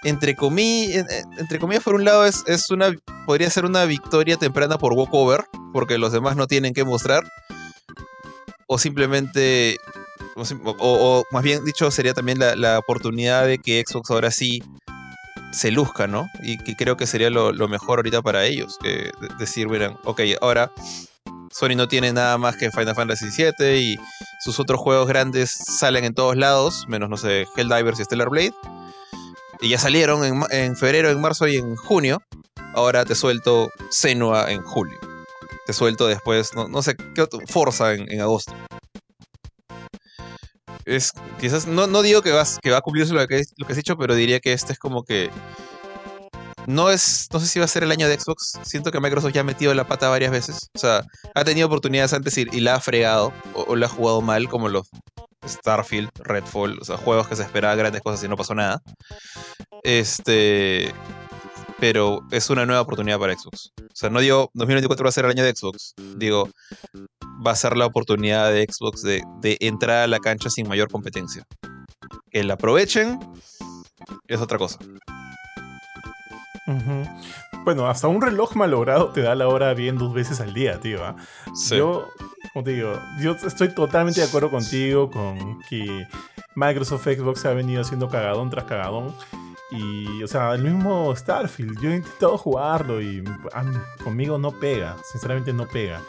entre 0.03 0.35
comillas, 0.35 1.05
entre 1.37 1.57
comillas, 1.57 1.85
por 1.85 1.95
un 1.95 2.03
lado, 2.03 2.25
es, 2.25 2.43
es, 2.47 2.69
una, 2.69 2.93
podría 3.25 3.49
ser 3.49 3.63
una 3.63 3.85
victoria 3.85 4.35
temprana 4.35 4.77
por 4.77 4.91
walkover, 4.91 5.45
porque 5.71 5.97
los 5.97 6.11
demás 6.11 6.35
no 6.35 6.47
tienen 6.47 6.73
que 6.73 6.83
mostrar, 6.83 7.23
o 8.67 8.77
simplemente, 8.77 9.77
o, 10.35 11.23
más 11.31 11.43
bien 11.43 11.63
dicho, 11.63 11.89
sería 11.91 12.13
también 12.13 12.39
la, 12.39 12.77
oportunidad 12.77 13.47
de 13.47 13.57
que 13.57 13.81
Xbox 13.87 14.11
ahora 14.11 14.29
sí 14.29 14.61
se 15.53 15.71
luzca, 15.71 16.07
¿no? 16.07 16.27
Y 16.43 16.57
que 16.57 16.75
creo 16.75 16.97
que 16.97 17.07
sería 17.07 17.29
lo, 17.29 17.53
mejor 17.69 17.99
ahorita 17.99 18.21
para 18.21 18.43
ellos, 18.43 18.77
que 18.83 19.11
decir, 19.39 19.69
miren, 19.69 19.95
ok, 20.03 20.19
ahora 20.41 20.73
Sony 21.51 21.75
no 21.75 21.87
tiene 21.87 22.13
nada 22.13 22.37
más 22.37 22.55
que 22.57 22.71
Final 22.71 22.95
Fantasy 22.95 23.27
VII 23.29 23.77
y 23.77 23.99
sus 24.43 24.59
otros 24.59 24.79
juegos 24.79 25.07
grandes 25.07 25.51
salen 25.51 26.05
en 26.05 26.13
todos 26.13 26.35
lados, 26.35 26.85
menos, 26.87 27.09
no 27.09 27.17
sé, 27.17 27.45
Helldivers 27.55 27.99
y 27.99 28.03
Stellar 28.03 28.29
Blade 28.29 28.53
y 29.61 29.69
ya 29.69 29.77
salieron 29.77 30.45
en, 30.49 30.75
febrero, 30.75 31.09
en 31.09 31.21
marzo 31.21 31.47
y 31.47 31.57
en 31.57 31.75
junio. 31.75 32.21
Ahora 32.73 33.05
te 33.05 33.13
suelto 33.13 33.69
Senua 33.91 34.51
en 34.51 34.61
julio. 34.63 34.97
Te 35.67 35.73
suelto 35.73 36.07
después, 36.07 36.51
no, 36.55 36.81
sé, 36.81 36.95
¿qué? 36.95 37.27
Forza 37.47 37.93
en, 37.93 38.19
agosto. 38.19 38.53
Es, 40.85 41.13
quizás, 41.39 41.67
no, 41.67 41.85
no 41.85 42.01
digo 42.01 42.23
que, 42.23 42.31
vas, 42.31 42.57
que 42.59 42.71
va 42.71 42.77
a 42.77 42.81
cumplirse 42.81 43.13
lo 43.13 43.25
que, 43.27 43.43
lo 43.57 43.67
que 43.67 43.73
has 43.73 43.77
dicho, 43.77 43.97
pero 43.97 44.15
diría 44.15 44.39
que 44.39 44.51
este 44.51 44.73
es 44.73 44.79
como 44.79 45.03
que 45.03 45.29
no 46.67 46.89
es, 46.89 47.27
no 47.31 47.39
sé 47.39 47.47
si 47.47 47.59
va 47.59 47.65
a 47.65 47.67
ser 47.67 47.83
el 47.83 47.91
año 47.91 48.07
de 48.07 48.19
Xbox. 48.19 48.59
Siento 48.63 48.91
que 48.91 48.99
Microsoft 48.99 49.33
ya 49.33 49.41
ha 49.41 49.45
metido 49.45 49.73
la 49.73 49.87
pata 49.87 50.09
varias 50.09 50.31
veces. 50.31 50.69
O 50.75 50.79
sea, 50.79 51.03
ha 51.33 51.43
tenido 51.43 51.67
oportunidades 51.67 52.13
antes 52.13 52.37
y, 52.37 52.45
la 52.59 52.75
ha 52.75 52.79
fregado 52.79 53.33
o, 53.53 53.63
o, 53.63 53.75
la 53.75 53.87
ha 53.87 53.89
jugado 53.89 54.21
mal, 54.21 54.47
como 54.47 54.69
los 54.69 54.87
Starfield, 55.47 56.09
Redfall, 56.19 56.77
o 56.79 56.85
sea, 56.85 56.97
juegos 56.97 57.27
que 57.27 57.35
se 57.35 57.43
esperaban 57.43 57.77
grandes 57.77 58.01
cosas 58.01 58.23
y 58.23 58.27
no 58.27 58.37
pasó 58.37 58.55
nada. 58.55 58.81
Este. 59.83 60.93
Pero 61.79 62.21
es 62.29 62.51
una 62.51 62.67
nueva 62.67 62.81
oportunidad 62.81 63.17
para 63.17 63.33
Xbox. 63.33 63.71
O 63.79 63.95
sea, 63.95 64.11
no 64.11 64.19
digo 64.19 64.51
2024 64.53 65.03
va 65.03 65.09
a 65.09 65.11
ser 65.11 65.25
el 65.25 65.31
año 65.31 65.43
de 65.43 65.55
Xbox. 65.55 65.95
Digo, 66.15 66.47
va 67.45 67.51
a 67.51 67.55
ser 67.55 67.75
la 67.75 67.87
oportunidad 67.87 68.51
de 68.51 68.67
Xbox 68.71 69.01
de, 69.01 69.23
entrar 69.59 70.03
a 70.03 70.07
la 70.07 70.19
cancha 70.19 70.51
sin 70.51 70.67
mayor 70.67 70.91
competencia. 70.91 71.43
Que 72.29 72.43
la 72.43 72.53
aprovechen 72.53 73.19
es 74.27 74.39
otra 74.39 74.59
cosa. 74.59 74.77
Bueno, 77.63 77.87
hasta 77.87 78.07
un 78.07 78.21
reloj 78.21 78.55
malogrado 78.55 79.09
te 79.09 79.21
da 79.21 79.35
la 79.35 79.47
hora 79.47 79.73
bien 79.73 79.97
dos 79.97 80.13
veces 80.13 80.41
al 80.41 80.53
día, 80.53 80.79
tío. 80.79 81.03
¿ah? 81.03 81.15
Yo 81.69 82.07
como 82.53 82.65
te 82.65 82.71
digo, 82.71 82.99
yo 83.21 83.31
estoy 83.31 83.73
totalmente 83.73 84.19
de 84.19 84.27
acuerdo 84.27 84.51
contigo 84.51 85.09
con 85.09 85.59
que 85.69 86.07
Microsoft 86.55 87.03
Xbox 87.03 87.41
se 87.41 87.47
ha 87.47 87.53
venido 87.53 87.81
haciendo 87.81 88.09
cagadón 88.09 88.49
tras 88.49 88.65
cagadón. 88.65 89.15
Y, 89.71 90.21
o 90.21 90.27
sea, 90.27 90.53
el 90.53 90.63
mismo 90.63 91.15
Starfield, 91.15 91.79
yo 91.79 91.91
he 91.91 91.95
intentado 91.97 92.37
jugarlo 92.37 93.01
y 93.01 93.23
conmigo 94.03 94.37
no 94.37 94.51
pega, 94.51 94.97
sinceramente 95.11 95.53
no 95.53 95.65
pega. 95.65 96.01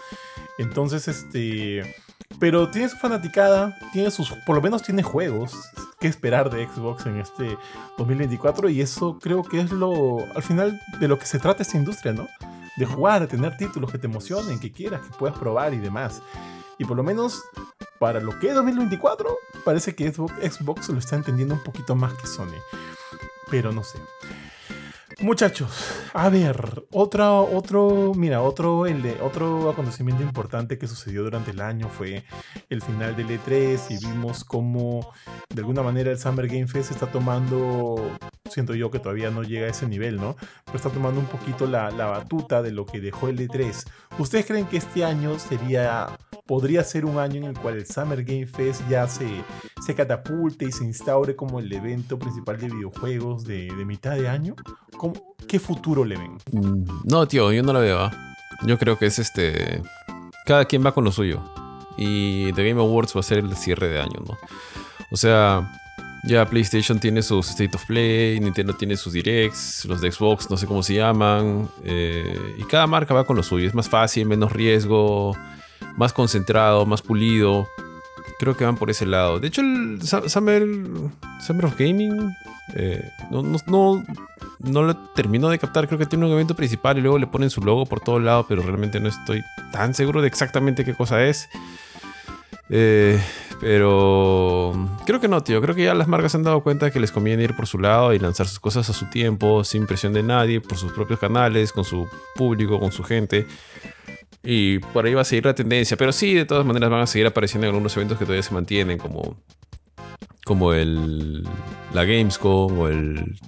Entonces, 0.58 1.06
este. 1.06 1.94
Pero 2.38 2.70
tiene 2.70 2.88
su 2.88 2.96
fanaticada, 2.96 3.76
tiene 3.92 4.10
sus. 4.10 4.32
Por 4.46 4.56
lo 4.56 4.62
menos 4.62 4.82
tiene 4.82 5.02
juegos 5.02 5.54
que 6.00 6.08
esperar 6.08 6.50
de 6.50 6.66
Xbox 6.66 7.06
en 7.06 7.18
este 7.18 7.56
2024. 7.98 8.68
Y 8.68 8.80
eso 8.80 9.18
creo 9.20 9.42
que 9.42 9.60
es 9.60 9.70
lo. 9.70 10.18
Al 10.34 10.42
final 10.42 10.80
de 10.98 11.08
lo 11.08 11.18
que 11.18 11.26
se 11.26 11.38
trata 11.38 11.62
esta 11.62 11.76
industria, 11.76 12.12
¿no? 12.12 12.26
de 12.76 12.86
jugar, 12.86 13.20
de 13.20 13.26
tener 13.26 13.56
títulos 13.56 13.90
que 13.90 13.98
te 13.98 14.06
emocionen, 14.06 14.58
que 14.58 14.72
quieras, 14.72 15.02
que 15.02 15.16
puedas 15.18 15.38
probar 15.38 15.74
y 15.74 15.78
demás. 15.78 16.22
Y 16.78 16.84
por 16.84 16.96
lo 16.96 17.02
menos 17.02 17.42
para 17.98 18.20
lo 18.20 18.38
que 18.38 18.48
es 18.48 18.54
2024, 18.54 19.36
parece 19.64 19.94
que 19.94 20.10
Xbox 20.10 20.88
lo 20.88 20.98
está 20.98 21.16
entendiendo 21.16 21.54
un 21.54 21.62
poquito 21.62 21.94
más 21.94 22.14
que 22.14 22.26
Sony. 22.26 22.58
Pero 23.50 23.72
no 23.72 23.84
sé. 23.84 23.98
Muchachos, 25.20 25.70
a 26.14 26.28
ver, 26.28 26.84
otro, 26.90 27.48
otro, 27.52 28.12
mira, 28.16 28.42
otro, 28.42 28.86
el 28.86 29.02
de, 29.02 29.20
otro 29.20 29.70
acontecimiento 29.70 30.22
importante 30.22 30.78
que 30.78 30.88
sucedió 30.88 31.22
durante 31.22 31.52
el 31.52 31.60
año 31.60 31.88
fue 31.88 32.24
el 32.70 32.82
final 32.82 33.14
del 33.16 33.28
E3 33.28 33.78
y 33.90 34.06
vimos 34.06 34.44
cómo 34.44 35.12
de 35.48 35.60
alguna 35.60 35.82
manera 35.82 36.10
el 36.10 36.18
Summer 36.18 36.48
Game 36.48 36.66
Fest 36.66 36.90
está 36.90 37.06
tomando, 37.06 38.16
siento 38.50 38.74
yo 38.74 38.90
que 38.90 38.98
todavía 38.98 39.30
no 39.30 39.42
llega 39.42 39.66
a 39.66 39.70
ese 39.70 39.86
nivel, 39.86 40.16
¿no? 40.16 40.36
Pero 40.64 40.76
está 40.76 40.90
tomando 40.90 41.20
un 41.20 41.26
poquito 41.26 41.66
la, 41.66 41.90
la 41.90 42.06
batuta 42.06 42.62
de 42.62 42.72
lo 42.72 42.86
que 42.86 43.00
dejó 43.00 43.28
el 43.28 43.38
E3. 43.38 43.84
¿Ustedes 44.18 44.46
creen 44.46 44.66
que 44.66 44.78
este 44.78 45.04
año 45.04 45.38
sería 45.38 46.08
podría 46.52 46.84
ser 46.84 47.06
un 47.06 47.18
año 47.18 47.36
en 47.36 47.44
el 47.44 47.58
cual 47.58 47.78
el 47.78 47.86
Summer 47.86 48.22
Game 48.22 48.46
Fest 48.46 48.82
ya 48.86 49.08
se, 49.08 49.26
se 49.80 49.94
catapulte 49.94 50.66
y 50.66 50.70
se 50.70 50.84
instaure 50.84 51.34
como 51.34 51.60
el 51.60 51.72
evento 51.72 52.18
principal 52.18 52.58
de 52.58 52.68
videojuegos 52.68 53.44
de, 53.44 53.72
mitad 53.86 54.16
de 54.16 54.28
año? 54.28 54.54
¿Qué 55.48 55.58
futuro 55.58 56.04
le 56.04 56.18
ven? 56.18 56.36
Mm, 56.52 56.84
no, 57.04 57.26
tío, 57.26 57.50
yo 57.52 57.62
no 57.62 57.72
lo 57.72 57.80
veo. 57.80 58.00
¿ah? 58.00 58.34
Yo 58.66 58.76
creo 58.76 58.98
que 58.98 59.06
es 59.06 59.18
este. 59.18 59.80
Cada 60.44 60.66
quien 60.66 60.84
va 60.84 60.92
con 60.92 61.04
lo 61.04 61.10
suyo. 61.10 61.42
Y 61.96 62.52
The 62.52 62.68
Game 62.68 62.82
Awards 62.82 63.16
va 63.16 63.20
a 63.20 63.22
ser 63.22 63.38
el 63.38 63.56
cierre 63.56 63.88
de 63.88 64.00
año, 64.00 64.20
¿no? 64.28 64.36
O 65.10 65.16
sea, 65.16 65.72
ya 66.24 66.44
PlayStation 66.44 67.00
tiene 67.00 67.22
sus 67.22 67.48
State 67.48 67.74
of 67.74 67.86
Play, 67.86 68.40
Nintendo 68.40 68.74
tiene 68.74 68.98
sus 68.98 69.14
Directs, 69.14 69.86
los 69.86 70.02
de 70.02 70.12
Xbox, 70.12 70.50
no 70.50 70.58
sé 70.58 70.66
cómo 70.66 70.82
se 70.82 70.96
llaman. 70.96 71.70
eh, 71.82 72.54
y 72.58 72.64
cada 72.64 72.86
marca 72.86 73.14
va 73.14 73.24
con 73.24 73.36
lo 73.36 73.42
suyo. 73.42 73.66
Es 73.66 73.74
más 73.74 73.88
fácil, 73.88 74.26
menos 74.26 74.52
riesgo, 74.52 75.34
más 75.96 76.12
concentrado, 76.12 76.86
más 76.86 77.02
pulido. 77.02 77.68
Creo 78.38 78.56
que 78.56 78.64
van 78.64 78.76
por 78.76 78.90
ese 78.90 79.06
lado. 79.06 79.38
De 79.38 79.48
hecho, 79.48 79.60
el 79.60 80.00
Summer, 80.02 80.64
Summer 81.40 81.66
of 81.66 81.78
Gaming 81.78 82.34
eh, 82.74 83.10
no, 83.30 83.42
no, 83.42 84.04
no, 84.60 84.82
lo 84.82 84.96
termino 85.14 85.48
de 85.48 85.58
captar. 85.58 85.86
Creo 85.86 85.98
que 85.98 86.06
tiene 86.06 86.26
un 86.26 86.32
evento 86.32 86.54
principal 86.54 86.98
y 86.98 87.00
luego 87.00 87.18
le 87.18 87.26
ponen 87.26 87.50
su 87.50 87.60
logo 87.60 87.86
por 87.86 88.00
todos 88.00 88.22
lados, 88.22 88.46
pero 88.48 88.62
realmente 88.62 89.00
no 89.00 89.08
estoy 89.08 89.42
tan 89.72 89.94
seguro 89.94 90.22
de 90.22 90.28
exactamente 90.28 90.84
qué 90.84 90.94
cosa 90.94 91.22
es. 91.24 91.48
Eh, 92.70 93.20
pero 93.60 94.72
creo 95.04 95.20
que 95.20 95.28
no, 95.28 95.42
tío. 95.42 95.60
Creo 95.60 95.74
que 95.74 95.84
ya 95.84 95.94
las 95.94 96.08
marcas 96.08 96.32
se 96.32 96.38
han 96.38 96.44
dado 96.44 96.62
cuenta 96.62 96.90
que 96.90 97.00
les 97.00 97.12
conviene 97.12 97.44
ir 97.44 97.54
por 97.54 97.66
su 97.66 97.78
lado 97.78 98.12
y 98.14 98.18
lanzar 98.18 98.48
sus 98.48 98.58
cosas 98.58 98.88
a 98.88 98.92
su 98.92 99.06
tiempo, 99.06 99.62
sin 99.64 99.86
presión 99.86 100.12
de 100.12 100.22
nadie, 100.22 100.60
por 100.60 100.78
sus 100.78 100.92
propios 100.92 101.20
canales, 101.20 101.72
con 101.72 101.84
su 101.84 102.08
público, 102.34 102.80
con 102.80 102.90
su 102.90 103.04
gente. 103.04 103.46
Y 104.42 104.80
por 104.80 105.06
ahí 105.06 105.14
va 105.14 105.22
a 105.22 105.24
seguir 105.24 105.44
la 105.44 105.54
tendencia. 105.54 105.96
Pero 105.96 106.12
sí, 106.12 106.34
de 106.34 106.44
todas 106.44 106.66
maneras 106.66 106.90
van 106.90 107.02
a 107.02 107.06
seguir 107.06 107.26
apareciendo 107.26 107.66
en 107.66 107.70
algunos 107.70 107.96
eventos 107.96 108.18
que 108.18 108.24
todavía 108.24 108.42
se 108.42 108.54
mantienen, 108.54 108.98
como, 108.98 109.36
como 110.44 110.72
el, 110.72 111.44
la 111.92 112.04
Gamescom 112.04 112.78
o 112.78 112.88
el 112.88 113.38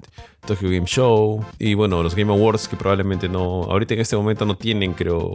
Tokyo 0.46 0.70
Game 0.70 0.86
Show. 0.86 1.44
Y 1.58 1.74
bueno, 1.74 2.02
los 2.02 2.14
Game 2.14 2.32
Awards 2.32 2.68
que 2.68 2.76
probablemente 2.76 3.28
no, 3.28 3.64
ahorita 3.64 3.94
en 3.94 4.00
este 4.00 4.16
momento 4.16 4.44
no 4.44 4.56
tienen, 4.56 4.92
creo, 4.92 5.32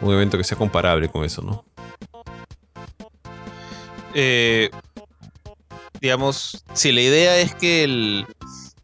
un 0.00 0.12
evento 0.12 0.36
que 0.36 0.44
sea 0.44 0.58
comparable 0.58 1.08
con 1.08 1.24
eso, 1.24 1.42
¿no? 1.42 1.64
Eh, 4.14 4.70
digamos, 6.00 6.64
si 6.74 6.92
la 6.92 7.00
idea 7.00 7.38
es 7.38 7.54
que 7.54 7.84
el, 7.84 8.26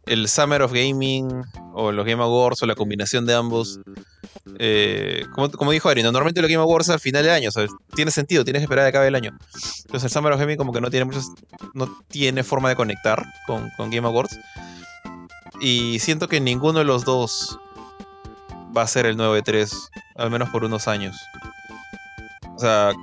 el 0.09 0.27
Summer 0.27 0.63
of 0.63 0.73
Gaming 0.73 1.43
o 1.73 1.91
los 1.91 2.05
Game 2.05 2.21
Awards 2.21 2.63
o 2.63 2.65
la 2.65 2.73
combinación 2.73 3.27
de 3.27 3.35
ambos, 3.35 3.79
eh, 4.57 5.23
como, 5.35 5.51
como 5.51 5.71
dijo 5.71 5.87
Ari, 5.87 6.01
¿no? 6.01 6.11
normalmente 6.11 6.41
los 6.41 6.49
Game 6.49 6.61
Awards 6.61 6.89
al 6.89 6.99
final 6.99 7.23
de 7.23 7.31
año, 7.31 7.51
sea, 7.51 7.67
tiene 7.95 8.09
sentido, 8.09 8.43
tienes 8.43 8.61
que 8.61 8.63
esperar 8.63 8.85
a 8.85 8.91
que 8.91 8.97
acabe 8.97 9.07
el 9.07 9.15
año. 9.15 9.37
Entonces 9.85 10.05
el 10.05 10.09
Summer 10.09 10.33
of 10.33 10.39
Gaming 10.39 10.57
como 10.57 10.73
que 10.73 10.81
no 10.81 10.89
tiene 10.89 11.05
muchas, 11.05 11.27
no 11.75 11.87
tiene 12.07 12.43
forma 12.43 12.69
de 12.69 12.75
conectar 12.75 13.23
con, 13.45 13.69
con 13.77 13.91
Game 13.91 14.07
Awards. 14.07 14.37
Y 15.61 15.99
siento 15.99 16.27
que 16.27 16.41
ninguno 16.41 16.79
de 16.79 16.85
los 16.85 17.05
dos 17.05 17.59
va 18.75 18.81
a 18.81 18.87
ser 18.87 19.05
el 19.05 19.15
9-3, 19.15 19.71
al 20.15 20.31
menos 20.31 20.49
por 20.49 20.63
unos 20.63 20.87
años. 20.87 21.15
O 22.55 22.59
sea, 22.59 22.93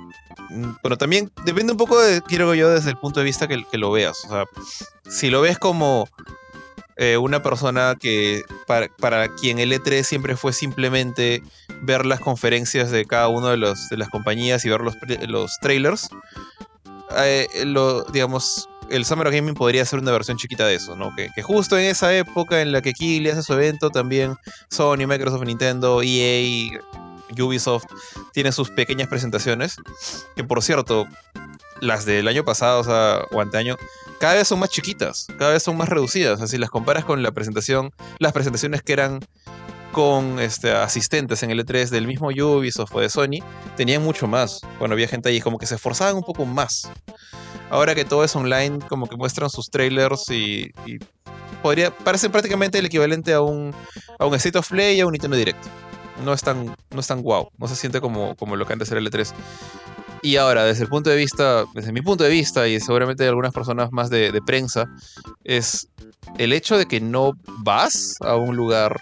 mm, 0.49 0.71
pero 0.83 0.97
también 0.97 1.31
depende 1.45 1.71
un 1.71 1.77
poco 1.77 2.01
de, 2.01 2.21
quiero 2.21 2.53
yo, 2.53 2.69
desde 2.69 2.89
el 2.89 2.97
punto 2.97 3.21
de 3.21 3.25
vista 3.25 3.47
que 3.47 3.77
lo 3.77 3.91
veas. 3.91 4.25
O 4.25 4.29
sea, 4.29 4.45
si 5.09 5.29
lo 5.29 5.39
ves 5.39 5.57
como 5.57 6.09
eh, 6.97 7.17
una 7.17 7.43
persona 7.43 7.95
que 7.99 8.41
para, 8.65 8.87
para 8.97 9.27
quien 9.35 9.59
el 9.59 9.71
E3 9.71 10.03
siempre 10.03 10.35
fue 10.35 10.53
simplemente 10.53 11.43
ver 11.81 12.05
las 12.05 12.19
conferencias 12.19 12.91
de 12.91 13.05
cada 13.05 13.27
una 13.27 13.51
de, 13.51 13.57
los, 13.57 13.89
de 13.89 13.97
las 13.97 14.09
compañías 14.09 14.65
y 14.65 14.69
ver 14.69 14.81
los, 14.81 14.95
los 15.27 15.59
trailers, 15.59 16.09
eh, 17.17 17.47
lo, 17.65 18.03
digamos, 18.05 18.67
el 18.89 19.05
Summer 19.05 19.27
of 19.27 19.33
Gaming 19.33 19.53
podría 19.53 19.85
ser 19.85 19.99
una 19.99 20.11
versión 20.11 20.37
chiquita 20.37 20.65
de 20.65 20.75
eso, 20.75 20.95
¿no? 20.95 21.13
Que, 21.15 21.29
que 21.35 21.41
justo 21.41 21.77
en 21.77 21.85
esa 21.85 22.15
época 22.15 22.61
en 22.61 22.71
la 22.71 22.81
que 22.81 22.93
Kili 22.93 23.29
hace 23.29 23.43
su 23.43 23.53
evento, 23.53 23.89
también 23.89 24.35
Sony, 24.69 25.07
Microsoft, 25.07 25.43
Nintendo, 25.43 26.01
EA, 26.03 26.79
Ubisoft 27.39 27.85
tienen 28.33 28.53
sus 28.53 28.69
pequeñas 28.69 29.07
presentaciones. 29.07 29.77
Que 30.35 30.43
por 30.43 30.63
cierto, 30.63 31.07
las 31.81 32.05
del 32.05 32.27
año 32.27 32.43
pasado, 32.43 32.81
o 32.81 32.83
sea, 32.83 33.21
o 33.31 33.41
anteaño, 33.41 33.77
cada 34.19 34.35
vez 34.35 34.47
son 34.47 34.59
más 34.59 34.69
chiquitas, 34.69 35.27
cada 35.37 35.51
vez 35.51 35.63
son 35.63 35.77
más 35.77 35.89
reducidas. 35.89 36.41
O 36.41 36.47
si 36.47 36.57
las 36.57 36.69
comparas 36.69 37.05
con 37.05 37.21
la 37.23 37.31
presentación, 37.31 37.91
las 38.19 38.33
presentaciones 38.33 38.81
que 38.81 38.93
eran 38.93 39.19
con 39.91 40.39
este, 40.39 40.71
asistentes 40.71 41.43
en 41.43 41.51
el 41.51 41.65
E3 41.65 41.89
del 41.89 42.07
mismo 42.07 42.27
Ubisoft 42.27 42.93
o 42.93 42.99
de 42.99 43.09
Sony, 43.09 43.39
tenían 43.75 44.03
mucho 44.03 44.27
más. 44.27 44.61
Bueno, 44.79 44.93
había 44.93 45.07
gente 45.07 45.29
ahí 45.29 45.41
como 45.41 45.57
que 45.57 45.65
se 45.65 45.75
esforzaban 45.75 46.15
un 46.15 46.23
poco 46.23 46.45
más. 46.45 46.89
Ahora 47.69 47.95
que 47.95 48.05
todo 48.05 48.23
es 48.23 48.35
online, 48.35 48.79
como 48.87 49.07
que 49.07 49.17
muestran 49.17 49.49
sus 49.49 49.69
trailers 49.69 50.29
y, 50.29 50.71
podría 51.61 51.91
parece 51.91 52.29
prácticamente 52.29 52.77
el 52.77 52.85
equivalente 52.85 53.33
a 53.33 53.41
un, 53.41 53.73
a 54.19 54.25
un 54.25 54.35
State 54.35 54.57
of 54.57 54.69
Play 54.69 54.97
y 54.97 55.01
a 55.01 55.05
un 55.05 55.11
Nintendo 55.11 55.35
Direct. 55.35 55.63
No 56.23 56.33
es 56.33 56.41
tan, 56.41 56.75
no 56.91 56.99
es 56.99 57.07
tan 57.07 57.21
wow, 57.21 57.49
no 57.57 57.67
se 57.67 57.75
siente 57.75 58.01
como, 58.01 58.35
como 58.35 58.55
lo 58.55 58.65
que 58.65 58.73
antes 58.73 58.89
era 58.91 58.99
el 58.99 59.11
E3. 59.11 59.33
Y 60.21 60.35
ahora, 60.37 60.65
desde 60.65 60.83
el 60.83 60.89
punto 60.89 61.09
de 61.09 61.15
vista, 61.15 61.65
desde 61.73 61.91
mi 61.91 62.01
punto 62.01 62.23
de 62.23 62.29
vista, 62.29 62.67
y 62.67 62.79
seguramente 62.79 63.23
de 63.23 63.29
algunas 63.29 63.53
personas 63.53 63.91
más 63.91 64.09
de, 64.09 64.41
prensa, 64.45 64.87
es 65.43 65.87
el 66.37 66.53
hecho 66.53 66.77
de 66.77 66.85
que 66.85 66.99
no 66.99 67.33
vas 67.59 68.15
a 68.21 68.35
un 68.35 68.55
lugar, 68.55 68.99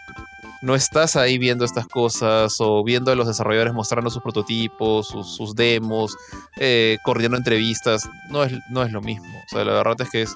no 0.62 0.76
estás 0.76 1.16
ahí 1.16 1.38
viendo 1.38 1.66
estas 1.66 1.88
cosas 1.88 2.56
o 2.60 2.84
viendo 2.84 3.12
a 3.12 3.16
los 3.16 3.28
desarrolladores 3.28 3.74
mostrando 3.74 4.10
sus 4.10 4.22
prototipos, 4.22 5.08
sus, 5.08 5.56
demos, 5.56 6.16
eh, 6.58 6.98
coordinando 7.04 7.38
entrevistas, 7.38 8.10
no 8.30 8.44
es, 8.44 8.54
no 8.70 8.84
es 8.84 8.92
lo 8.92 9.02
mismo. 9.02 9.28
O 9.28 9.50
sea, 9.50 9.64
la 9.64 9.74
verdad 9.74 10.02
es 10.02 10.10
que 10.10 10.22
es 10.24 10.36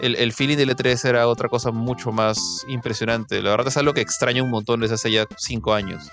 el, 0.00 0.14
el 0.16 0.32
feeling 0.32 0.56
del 0.56 0.74
E3 0.74 1.08
era 1.08 1.28
otra 1.28 1.48
cosa 1.48 1.70
mucho 1.70 2.12
más 2.12 2.64
impresionante. 2.68 3.42
La 3.42 3.50
verdad 3.50 3.68
es 3.68 3.76
algo 3.76 3.94
que 3.94 4.02
extraño 4.02 4.44
un 4.44 4.50
montón 4.50 4.80
desde 4.80 4.94
hace 4.94 5.10
ya 5.10 5.26
cinco 5.38 5.74
años. 5.74 6.08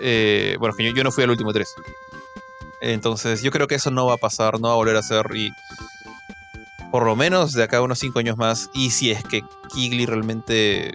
Eh, 0.00 0.56
bueno, 0.58 0.74
que 0.76 0.84
yo, 0.84 0.94
yo 0.94 1.04
no 1.04 1.10
fui 1.10 1.24
al 1.24 1.30
último 1.30 1.52
E3. 1.52 1.66
Entonces, 2.80 3.42
yo 3.42 3.50
creo 3.50 3.66
que 3.66 3.76
eso 3.76 3.90
no 3.90 4.06
va 4.06 4.14
a 4.14 4.18
pasar, 4.18 4.60
no 4.60 4.68
va 4.68 4.74
a 4.74 4.76
volver 4.76 4.96
a 4.96 5.02
ser. 5.02 5.26
Y 5.34 5.52
por 6.90 7.04
lo 7.04 7.16
menos 7.16 7.52
de 7.52 7.64
acá 7.64 7.78
a 7.78 7.82
unos 7.82 7.98
5 7.98 8.18
años 8.18 8.36
más. 8.36 8.70
Y 8.74 8.90
si 8.90 9.10
es 9.10 9.22
que 9.24 9.42
Kigli 9.74 10.06
realmente 10.06 10.94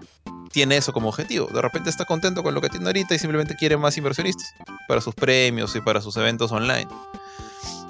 tiene 0.52 0.78
eso 0.78 0.94
como 0.94 1.10
objetivo. 1.10 1.48
De 1.48 1.62
repente 1.62 1.90
está 1.90 2.06
contento 2.06 2.44
con 2.44 2.54
lo 2.54 2.62
que 2.62 2.70
tiene 2.70 2.86
ahorita 2.86 3.16
y 3.16 3.20
simplemente 3.20 3.56
quiere 3.56 3.76
más 3.76 3.98
inversionistas 3.98 4.54
para 4.88 5.02
sus 5.02 5.16
premios 5.16 5.76
y 5.76 5.82
para 5.82 6.00
sus 6.00 6.16
eventos 6.16 6.52
online. 6.52 6.88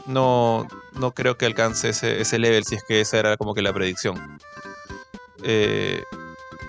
No, 0.06 0.68
no 0.94 1.12
creo 1.14 1.38
que 1.38 1.46
alcance 1.46 1.90
ese, 1.90 2.22
ese 2.22 2.40
level 2.40 2.64
si 2.66 2.76
es 2.76 2.84
que 2.84 3.02
esa 3.02 3.20
era 3.20 3.38
como 3.38 3.54
que 3.54 3.62
la 3.62 3.74
predicción. 3.74 4.40
Eh, 5.44 6.04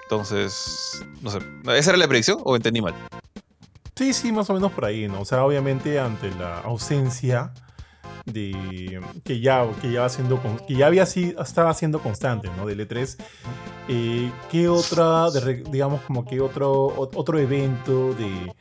entonces, 0.03 1.05
no 1.23 1.31
sé. 1.31 1.39
¿Esa 1.77 1.91
era 1.91 1.99
la 1.99 2.09
predicción 2.09 2.39
o 2.45 2.57
entendí 2.57 2.83
mal? 2.83 2.95
Sí, 3.97 4.13
sí, 4.13 4.33
más 4.33 4.51
o 4.51 4.55
menos 4.55 4.73
por 4.73 4.85
ahí, 4.85 5.07
¿no? 5.07 5.21
O 5.21 5.25
sea, 5.25 5.45
obviamente 5.45 6.01
ante 6.01 6.31
la 6.35 6.59
ausencia 6.61 7.53
de 8.25 9.01
que 9.25 9.41
ya 9.41 9.67
que 9.81 9.93
ya 9.93 10.09
siendo 10.09 10.41
que 10.67 10.75
ya 10.75 10.87
había 10.89 11.05
estaba 11.05 11.75
siendo 11.75 12.01
constante, 12.01 12.49
¿no? 12.57 12.67
Del 12.67 12.81
E3. 12.89 13.17
eh, 13.89 14.33
¿Qué 14.51 14.69
otra, 14.69 15.29
digamos 15.71 16.03
como 16.03 16.25
que 16.25 16.41
otro 16.41 16.87
otro 17.15 17.39
evento 17.39 18.15
de 18.15 18.55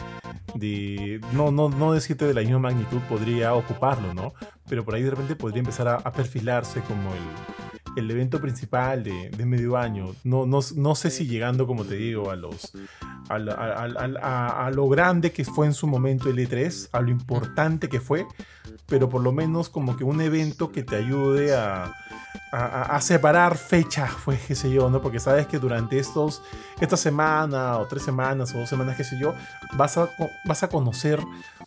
de 0.55 1.21
no 1.31 1.51
no 1.51 1.69
no 1.69 1.93
decirte 1.93 2.25
de 2.27 2.33
la 2.33 2.41
misma 2.41 2.59
magnitud 2.59 2.99
podría 3.09 3.53
ocuparlo, 3.55 4.13
¿no? 4.13 4.33
Pero 4.69 4.85
por 4.85 4.95
ahí 4.95 5.03
de 5.03 5.11
repente 5.11 5.35
podría 5.35 5.59
empezar 5.59 5.87
a 5.87 6.11
perfilarse 6.11 6.81
como 6.81 7.13
el, 7.13 7.62
el 7.95 8.09
evento 8.09 8.39
principal 8.41 9.03
de, 9.03 9.29
de 9.29 9.45
medio 9.45 9.77
año. 9.77 10.07
No, 10.23 10.45
no, 10.45 10.59
no 10.75 10.95
sé 10.95 11.09
si 11.11 11.27
llegando, 11.27 11.67
como 11.67 11.83
te 11.85 11.95
digo, 11.95 12.31
a 12.31 12.35
los 12.35 12.71
a, 13.29 13.39
la- 13.39 13.53
a- 13.53 13.83
a- 13.85 14.11
a- 14.21 14.65
a 14.67 14.71
lo 14.71 14.87
grande 14.89 15.31
que 15.31 15.45
fue 15.45 15.65
en 15.65 15.73
su 15.73 15.87
momento 15.87 16.29
el 16.29 16.37
E3, 16.37 16.89
a 16.91 17.01
lo 17.01 17.09
importante 17.11 17.87
que 17.89 17.99
fue, 18.01 18.25
pero 18.87 19.07
por 19.09 19.21
lo 19.21 19.31
menos 19.31 19.69
como 19.69 19.95
que 19.95 20.03
un 20.03 20.19
evento 20.21 20.71
que 20.71 20.83
te 20.83 20.95
ayude 20.97 21.55
a, 21.55 21.85
a- 21.85 21.93
a- 22.51 22.83
a 22.95 23.01
separar 23.01 23.57
fechas, 23.57 24.11
pues 24.25 24.39
qué 24.47 24.55
sé 24.55 24.71
yo, 24.71 24.89
¿no? 24.89 25.01
Porque 25.01 25.19
sabes 25.19 25.47
que 25.47 25.57
durante 25.59 25.97
estos, 25.99 26.41
esta 26.83 26.97
semana 26.97 27.77
o 27.77 27.87
tres 27.87 28.03
semanas 28.03 28.53
o 28.53 28.59
dos 28.59 28.69
semanas, 28.69 28.95
qué 28.97 29.03
sé 29.03 29.17
yo, 29.17 29.33
vas 29.73 29.97
a, 29.97 30.09
vas 30.45 30.63
a 30.63 30.67
conocer 30.69 31.19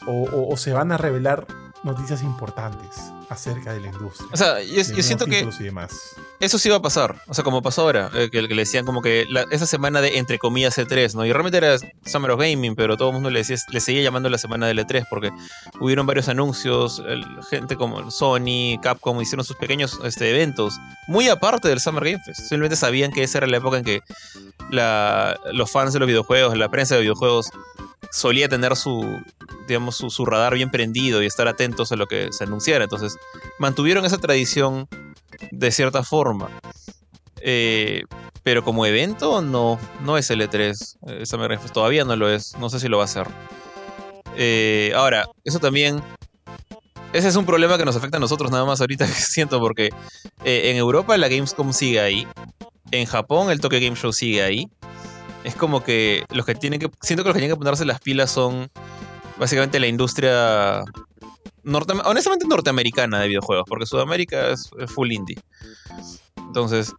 o, 0.07 0.13
o- 0.13 0.53
o 0.53 0.57
se 0.57 0.73
van 0.73 0.93
a 0.93 0.97
revelar 0.99 1.47
noticias 1.83 2.23
importantes 2.23 2.91
acerca 3.29 3.73
de 3.73 3.81
la 3.81 3.89
industria. 3.89 4.29
O 4.33 4.37
sea, 4.37 4.63
yo, 4.63 4.83
siento 5.03 5.25
que 5.27 5.37
títulos 5.37 5.61
y 5.61 5.65
demás. 5.65 5.93
eso 6.41 6.59
sí 6.59 6.69
va 6.69 6.77
a 6.77 6.83
pasar. 6.83 7.17
O 7.29 7.35
sea, 7.35 7.45
como 7.45 7.61
pasó 7.63 7.83
ahora, 7.83 8.11
eh, 8.15 8.29
que, 8.31 8.47
que 8.49 8.55
le 8.55 8.63
decían 8.63 8.85
como 8.85 9.03
que 9.03 9.25
la- 9.29 9.45
esa 9.51 9.67
semana 9.67 10.01
de 10.01 10.19
entre 10.19 10.39
comillas 10.39 10.79
E3, 10.79 11.15
¿no? 11.15 11.25
Y 11.25 11.33
realmente 11.33 11.59
era 11.59 11.77
Summer 12.05 12.31
of 12.33 12.41
Gaming, 12.41 12.75
pero 12.77 12.97
todo 12.97 13.09
el 13.09 13.15
mundo 13.15 13.31
le, 13.31 13.41
decía, 13.41 13.57
le 13.71 13.81
seguía 13.81 14.03
llamando 14.03 14.29
la 14.31 14.39
semana 14.39 14.67
del 14.67 14.79
E3 14.81 15.07
porque 15.11 15.31
hubieron 15.81 16.07
varios 16.07 16.29
anuncios, 16.29 17.03
el- 17.07 17.25
gente 17.51 17.77
como 17.77 18.11
Sony, 18.11 18.79
Capcom 18.83 19.21
hicieron 19.21 19.45
sus 19.45 19.57
pequeños 19.57 19.99
este, 20.05 20.31
eventos, 20.31 20.75
muy 21.09 21.29
aparte 21.29 21.69
del 21.69 21.81
Summer 21.81 22.05
Game 22.05 22.23
Fest. 22.25 22.41
Simplemente 22.41 22.77
sabían 22.77 23.13
que 23.13 23.23
esa 23.23 23.39
era 23.39 23.47
la 23.47 23.57
época 23.59 23.79
en 23.79 23.85
que 23.85 24.01
la- 24.71 25.06
los 25.53 25.71
fans 25.71 25.93
de 25.93 25.99
los 25.99 26.09
videojuegos, 26.09 26.57
la 26.57 26.69
prensa 26.69 26.95
de 26.95 27.03
videojuegos 27.03 27.51
solía 28.11 28.49
tener 28.49 28.77
su, 28.77 29.05
digamos, 29.67 29.97
su, 29.97 30.25
radar 30.25 30.55
bien 30.55 30.71
prendido 30.71 31.23
y 31.23 31.27
estar 31.27 31.49
atentos 31.49 31.93
a 31.93 31.97
lo 31.97 32.07
que 32.07 32.33
se 32.33 32.45
anunciara. 32.45 32.85
Entonces, 32.85 33.17
mantuvieron 33.59 34.05
esa 34.05 34.19
tradición 34.19 34.89
de 35.51 35.71
cierta 35.71 36.03
forma. 36.03 36.51
Eh, 37.41 38.03
pero 38.43 38.63
como 38.63 38.87
evento, 38.87 39.43
no, 39.43 39.79
no 40.03 40.17
es 40.17 40.31
el 40.31 40.41
E3. 40.41 40.97
Eh, 41.09 41.27
Summer 41.27 41.49
Game 41.49 41.61
Fest 41.61 41.75
todavía 41.75 42.05
no 42.05 42.15
lo 42.15 42.31
es. 42.31 42.57
No 42.59 42.71
sé 42.71 42.79
si 42.79 42.89
lo 42.89 42.99
va 42.99 43.03
a 43.03 43.07
hacer. 43.07 43.27
Eh, 44.37 44.93
ahora, 44.95 45.27
eso 45.45 45.59
también. 45.59 46.01
Ese 47.13 47.29
es 47.29 47.37
un 47.37 47.47
problema 47.47 47.79
que 47.79 47.85
nos 47.85 47.97
afecta 47.97 48.19
a 48.19 48.21
nosotros 48.21 48.51
nada 48.51 48.65
más 48.65 48.81
ahorita 48.81 49.07
que 49.09 49.13
siento, 49.13 49.59
porque 49.59 49.91
eh, 50.45 50.71
en 50.71 50.77
Europa 50.77 51.17
la 51.17 51.29
Gamescom 51.29 51.73
sigue 51.73 52.01
ahí. 52.01 52.27
En 52.93 53.07
Japón 53.07 53.51
el 53.51 53.61
Tokyo 53.61 53.81
Game 53.81 53.97
Show 53.97 54.13
sigue 54.13 54.43
ahí. 54.43 54.69
Es 55.47 55.55
como 55.55 55.85
que 55.85 56.25
los 56.31 56.45
que 56.45 56.57
tienen 56.57 56.81
que. 56.81 56.91
Siento 57.03 57.23
que 57.23 57.29
los 57.29 57.35
que 57.35 57.39
tienen 57.39 57.57
que 57.57 57.59
ponerse 57.59 57.85
las 57.85 58.01
pilas 58.01 58.33
son 58.33 58.69
básicamente 59.39 59.79
la 59.79 59.87
industria. 59.87 60.83
Norte, 61.63 61.95
honestamente 62.05 62.49
norteamericana 62.49 63.21
de 63.21 63.29
videojuegos, 63.29 63.65
porque 63.69 63.87
Sudamérica 63.87 64.51
es, 64.51 64.69
full 64.89 65.13
indie. 65.13 65.39
Entonces, 66.37 66.93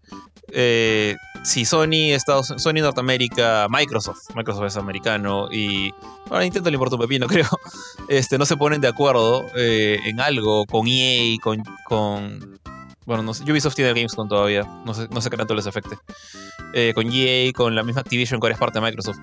eh, 0.53 1.17
si 1.43 1.65
Sony, 1.65 2.13
Estados, 2.13 2.53
Sony 2.55 2.75
Norteamérica, 2.75 3.67
Microsoft, 3.69 4.29
Microsoft 4.33 4.67
es 4.67 4.77
americano 4.77 5.49
y 5.51 5.91
bueno, 6.29 6.43
Nintendo 6.43 6.69
le 6.69 6.75
importa 6.75 6.95
un 6.95 7.01
pepino, 7.01 7.27
creo, 7.27 7.49
este, 8.07 8.37
no 8.37 8.45
se 8.45 8.55
ponen 8.55 8.79
de 8.79 8.87
acuerdo 8.87 9.45
eh, 9.57 9.99
en 10.05 10.21
algo 10.21 10.65
con 10.65 10.87
EA, 10.87 11.37
con, 11.41 11.63
con 11.85 12.59
bueno, 13.07 13.31
Ubisoft 13.31 13.75
tiene 13.75 13.93
Gamescom 13.93 14.27
todavía, 14.27 14.63
no 14.85 14.93
sé, 14.93 15.07
no 15.09 15.21
sé 15.21 15.29
qué 15.29 15.37
tanto 15.37 15.55
les 15.55 15.65
afecte, 15.65 15.97
eh, 16.73 16.91
con 16.93 17.09
EA, 17.09 17.53
con 17.53 17.73
la 17.73 17.81
misma 17.81 18.01
Activision, 18.01 18.41
que 18.41 18.47
ahora 18.47 18.55
es 18.55 18.59
parte 18.59 18.79
de 18.79 18.85
Microsoft, 18.85 19.17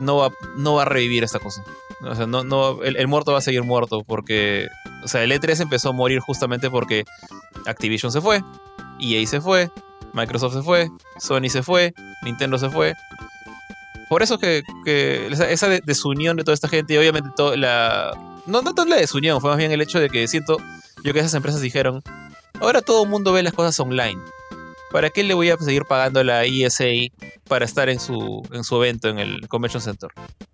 no 0.00 0.16
va, 0.16 0.30
no 0.56 0.74
va 0.74 0.82
a 0.82 0.84
revivir 0.84 1.22
esta 1.22 1.38
cosa. 1.38 1.62
O 2.02 2.14
sea, 2.16 2.26
no, 2.26 2.42
no, 2.42 2.82
el, 2.82 3.06
muerto 3.06 3.30
va 3.30 3.38
a 3.38 3.40
seguir 3.40 3.62
muerto 3.62 4.02
porque, 4.04 4.66
o 5.04 5.08
sea, 5.08 5.22
el 5.22 5.30
E3 5.30 5.60
empezó 5.60 5.90
a 5.90 5.92
morir 5.92 6.18
justamente 6.18 6.70
porque 6.70 7.04
Activision 7.66 8.10
se 8.10 8.20
fue, 8.20 8.42
EA 8.98 9.24
se 9.28 9.40
fue, 9.40 9.70
Microsoft 10.12 10.54
se 10.54 10.62
fue, 10.62 10.88
Sony 11.20 11.50
se 11.50 11.62
fue, 11.62 11.94
Nintendo 12.24 12.58
se 12.58 12.68
fue. 12.68 12.94
Por 14.08 14.24
eso 14.24 14.38
que, 14.38 14.62
que 14.84 15.28
esa, 15.28 15.48
esa 15.48 15.68
de- 15.68 15.82
desunión 15.84 16.36
de 16.36 16.42
toda 16.42 16.54
esta 16.54 16.66
gente, 16.66 16.94
y 16.94 16.96
obviamente 16.96 17.30
todo 17.36 17.56
la. 17.56 18.10
No 18.46 18.62
tanto 18.62 18.84
la 18.86 18.96
desunión, 18.96 19.40
fue 19.40 19.50
más 19.50 19.58
bien 19.58 19.70
el 19.70 19.80
hecho 19.82 20.00
de 20.00 20.08
que 20.08 20.26
siento 20.26 20.56
yo 21.04 21.12
que 21.12 21.20
esas 21.20 21.34
empresas 21.34 21.60
dijeron, 21.60 22.02
ahora 22.60 22.82
todo 22.82 23.04
el 23.04 23.08
mundo 23.10 23.32
ve 23.32 23.42
las 23.42 23.52
cosas 23.52 23.78
online. 23.80 24.20
¿Para 24.90 25.10
qué 25.10 25.22
le 25.22 25.34
voy 25.34 25.50
a 25.50 25.56
seguir 25.58 25.84
pagando 25.84 26.24
la 26.24 26.44
ESA 26.44 26.84
para 27.46 27.64
estar 27.66 27.88
en 27.90 28.00
su, 28.00 28.42
en 28.52 28.64
su 28.64 28.76
evento 28.76 29.08
en 29.08 29.18
el 29.18 29.46
Convention 29.48 29.82
Center? 29.82 30.08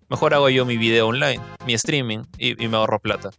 Mejor 0.09 0.33
hago 0.33 0.49
yo 0.49 0.65
mi 0.65 0.75
video 0.77 1.07
online, 1.07 1.39
mi 1.65 1.73
streaming, 1.73 2.23
y, 2.37 2.61
y 2.61 2.67
me 2.67 2.75
ahorro 2.77 2.99
plata. 2.99 3.29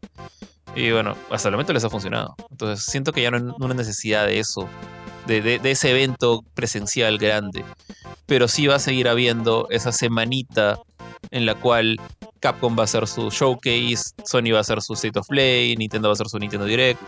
Y 0.75 0.91
bueno, 0.93 1.15
hasta 1.31 1.49
el 1.49 1.53
momento 1.53 1.73
les 1.75 1.85
ha 1.85 1.91
funcionado. 1.91 2.35
Entonces 2.51 2.85
siento 2.87 3.13
que 3.13 3.23
ya 3.23 3.31
no 3.31 3.37
hay 3.37 3.43
una 3.59 3.75
necesidad 3.75 4.27
de 4.27 4.39
eso, 4.39 4.69
de, 5.27 5.43
de- 5.43 5.59
de 5.59 5.71
ese 5.71 5.91
evento 5.91 6.43
presencial 6.55 7.19
grande. 7.19 7.63
Pero 8.25 8.49
sí 8.49 8.67
va 8.67 8.77
a 8.77 8.81
seguir 8.81 9.09
habiendo 9.09 9.67
esa 9.71 9.93
semanita 9.93 10.79
en 11.31 11.45
la 11.47 11.55
cual 11.57 12.01
Capcom 12.41 12.77
va 12.77 12.83
a 12.83 12.85
hacer 12.85 13.07
su 13.07 13.31
showcase, 13.31 14.13
Sony 14.25 14.51
va 14.53 14.59
a 14.59 14.61
hacer 14.63 14.81
su 14.83 14.95
State 14.95 15.19
of 15.19 15.29
Play, 15.29 15.77
Nintendo 15.77 16.09
va 16.09 16.13
a 16.13 16.15
hacer 16.15 16.29
su 16.29 16.39
Nintendo 16.39 16.65
Direct. 16.67 17.01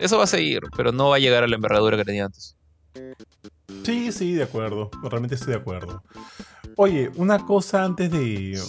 Eso 0.00 0.18
va 0.18 0.24
a 0.24 0.26
seguir, 0.28 0.60
pero 0.76 0.92
no 0.92 1.10
va 1.10 1.16
a 1.16 1.18
llegar 1.18 1.44
a 1.44 1.46
la 1.48 1.54
envergadura 1.56 1.96
que 1.96 2.04
tenía 2.04 2.24
antes. 2.26 2.56
Sí, 3.84 4.12
sí, 4.12 4.34
de 4.34 4.42
acuerdo. 4.44 4.90
Realmente 5.02 5.34
estoy 5.34 5.52
de 5.54 5.58
acuerdo. 5.60 6.02
Oye, 6.76 7.10
una 7.16 7.44
cosa 7.44 7.84
antes 7.84 8.10
de, 8.10 8.60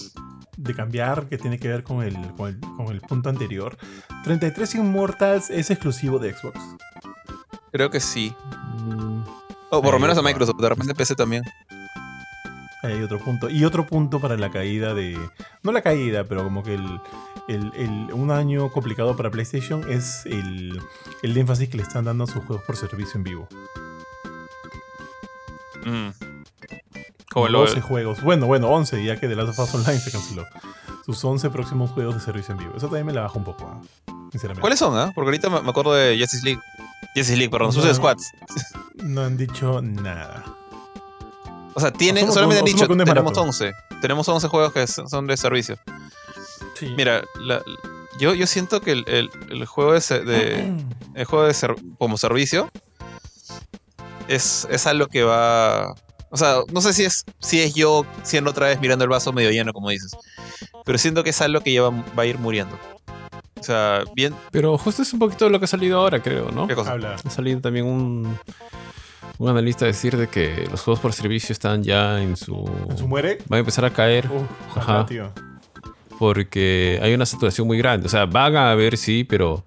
de 0.58 0.74
cambiar 0.76 1.28
que 1.28 1.38
tiene 1.38 1.58
que 1.60 1.68
ver 1.68 1.84
con 1.84 2.04
el, 2.04 2.16
con 2.36 2.50
el, 2.50 2.60
con 2.60 2.88
el 2.88 3.02
punto 3.02 3.30
anterior. 3.30 3.78
33 4.24 4.76
Immortals 4.76 5.50
es 5.50 5.70
exclusivo 5.70 6.20
de 6.20 6.34
Xbox. 6.34 6.60
Creo 7.72 7.90
que 7.90 8.00
sí. 8.00 8.34
Mm, 8.80 9.24
O 9.70 9.82
por 9.82 9.92
lo 9.92 9.96
Ahí 9.96 10.02
menos 10.02 10.18
a. 10.18 10.22
Microsoft, 10.22 10.60
de 10.60 10.70
repente 10.70 10.94
PC 10.94 11.16
también. 11.16 11.44
Ahí 12.84 12.94
hay 12.94 13.04
otro 13.04 13.20
punto. 13.20 13.50
Y 13.50 13.64
otro 13.66 13.86
punto 13.86 14.20
para 14.20 14.38
la 14.38 14.50
caída 14.52 14.94
de. 14.94 15.18
No 15.64 15.72
la 15.72 15.82
caída, 15.82 16.24
pero 16.24 16.44
como 16.44 16.64
que 16.64 16.74
el. 16.76 17.02
el- 17.48 17.72
el- 17.76 18.14
un 18.14 18.32
año 18.32 18.72
complicado 18.72 19.16
para 19.16 19.30
PlayStation 19.30 19.90
es 19.92 20.26
el, 20.26 20.82
el 21.22 21.38
énfasis 21.38 21.70
que 21.70 21.78
le 21.78 21.84
están 21.84 22.06
dando 22.06 22.24
a 22.24 22.28
sus 22.28 22.44
juegos 22.46 22.64
por 22.66 22.76
servicio 22.78 23.18
en 23.18 23.24
vivo. 23.24 23.48
Mm. 25.86 26.10
Como 27.32 27.48
lo, 27.48 27.60
12 27.62 27.82
juegos. 27.82 28.22
Bueno, 28.22 28.46
bueno, 28.48 28.70
11, 28.70 29.04
ya 29.06 29.20
que 29.20 29.28
The 29.28 29.36
Last 29.36 29.58
of 29.58 29.60
Us 29.60 29.76
Online 29.76 30.00
se 30.00 30.12
canceló. 30.12 30.46
Sus 31.06 31.24
11 31.24 31.50
próximos 31.50 31.92
juegos 31.92 32.16
de 32.16 32.22
servicio 32.22 32.52
en 32.54 32.58
vivo. 32.60 32.74
Eso 32.76 32.88
también 32.88 33.06
me 33.06 33.14
la 33.14 33.22
baja 33.22 33.38
un 33.38 33.46
poco, 33.46 33.66
¿ah? 33.68 33.82
sinceramente. 34.32 34.62
¿Cuáles 34.62 34.80
son, 34.80 34.98
ah? 34.98 35.12
Porque 35.16 35.28
ahorita 35.30 35.50
me 35.50 35.70
acuerdo 35.70 35.94
de 35.94 36.18
Justice 36.20 36.44
League. 36.46 36.62
Justice 37.16 37.38
League, 37.38 37.50
perdón, 37.50 37.72
Suicide 37.74 37.94
No. 37.94 37.98
Squads. 37.98 38.32
No 39.04 39.22
han 39.22 39.38
dicho 39.38 39.82
nada. 39.82 40.44
O 41.74 41.80
sea, 41.80 41.92
tiene, 41.92 42.20
Asumo 42.22 42.34
solamente 42.34 42.60
han 42.60 42.66
dicho, 42.66 42.88
tenemos 42.88 43.08
barato. 43.08 43.42
11. 43.42 43.72
Tenemos 44.02 44.28
11 44.28 44.48
juegos 44.48 44.74
que 44.74 44.88
son 44.88 45.28
de 45.28 45.38
servicio. 45.38 45.78
Sí. 46.76 46.94
Mira, 46.98 47.24
la- 47.40 47.62
yo, 48.20 48.34
yo 48.34 48.46
siento 48.48 48.82
que 48.82 48.92
el, 48.92 49.04
el- 49.08 49.30
el 49.50 49.66
juego 49.66 49.94
de, 49.94 50.00
de- 50.24 50.74
el 51.16 51.26
juego 51.26 51.46
de 51.46 51.54
ser- 51.54 51.76
como 51.98 52.18
servicio 52.18 52.70
es, 54.28 54.68
es 54.70 54.88
algo 54.88 55.08
que 55.08 55.24
va. 55.24 55.94
O 56.30 56.38
sea, 56.38 56.60
no 56.72 56.82
sé 56.82 56.94
si 56.94 57.04
es, 57.04 57.26
si 57.40 57.62
es 57.62 57.74
yo 57.74 58.06
siendo 58.24 58.52
otra 58.52 58.68
vez 58.68 58.80
mirando 58.80 59.04
el 59.04 59.10
vaso 59.10 59.34
medio 59.34 59.52
lleno, 59.52 59.74
como 59.74 59.90
dices. 59.90 60.12
Pero 60.86 60.98
siento 60.98 61.24
que 61.24 61.32
es 61.32 61.42
algo 61.42 61.62
que 61.62 61.74
ya 61.74 61.82
va, 61.84 61.90
va 62.18 62.24
a 62.24 62.26
ir 62.26 62.38
muriendo. 62.40 62.78
O 63.60 63.64
sea, 63.64 64.04
bien. 64.16 64.34
Pero 64.52 64.78
justo 64.78 65.02
es 65.04 65.12
un 65.14 65.20
poquito 65.20 65.46
de 65.46 65.52
lo 65.52 65.60
que 65.60 65.66
ha 65.66 65.68
salido 65.68 66.00
ahora, 66.00 66.22
creo, 66.22 66.50
¿no? 66.52 66.68
¿Qué 66.68 66.76
cosa? 66.76 66.92
Habla. 66.94 67.16
Ha 67.24 67.30
salido 67.30 67.60
también 67.62 67.86
un, 67.86 68.38
un 69.38 69.50
analista 69.50 69.86
decir 69.86 70.18
de 70.18 70.28
que 70.28 70.68
los 70.70 70.82
juegos 70.82 71.00
por 71.00 71.14
servicio 71.14 71.54
están 71.54 71.84
ya 71.84 72.22
en 72.22 72.38
su... 72.38 72.70
¿En 72.90 72.98
su 72.98 73.08
muere? 73.08 73.40
Van 73.48 73.58
a 73.58 73.60
empezar 73.60 73.86
a 73.86 73.92
caer 73.92 74.30
Ajá. 74.76 75.06
tío. 75.06 75.32
porque 76.20 77.00
hay 77.02 77.14
una 77.14 77.26
saturación 77.26 77.68
muy 77.68 77.78
grande. 77.78 78.06
O 78.06 78.10
sea, 78.10 78.26
van 78.26 78.56
a 78.56 78.72
haber, 78.72 78.98
sí, 78.98 79.24
pero 79.24 79.66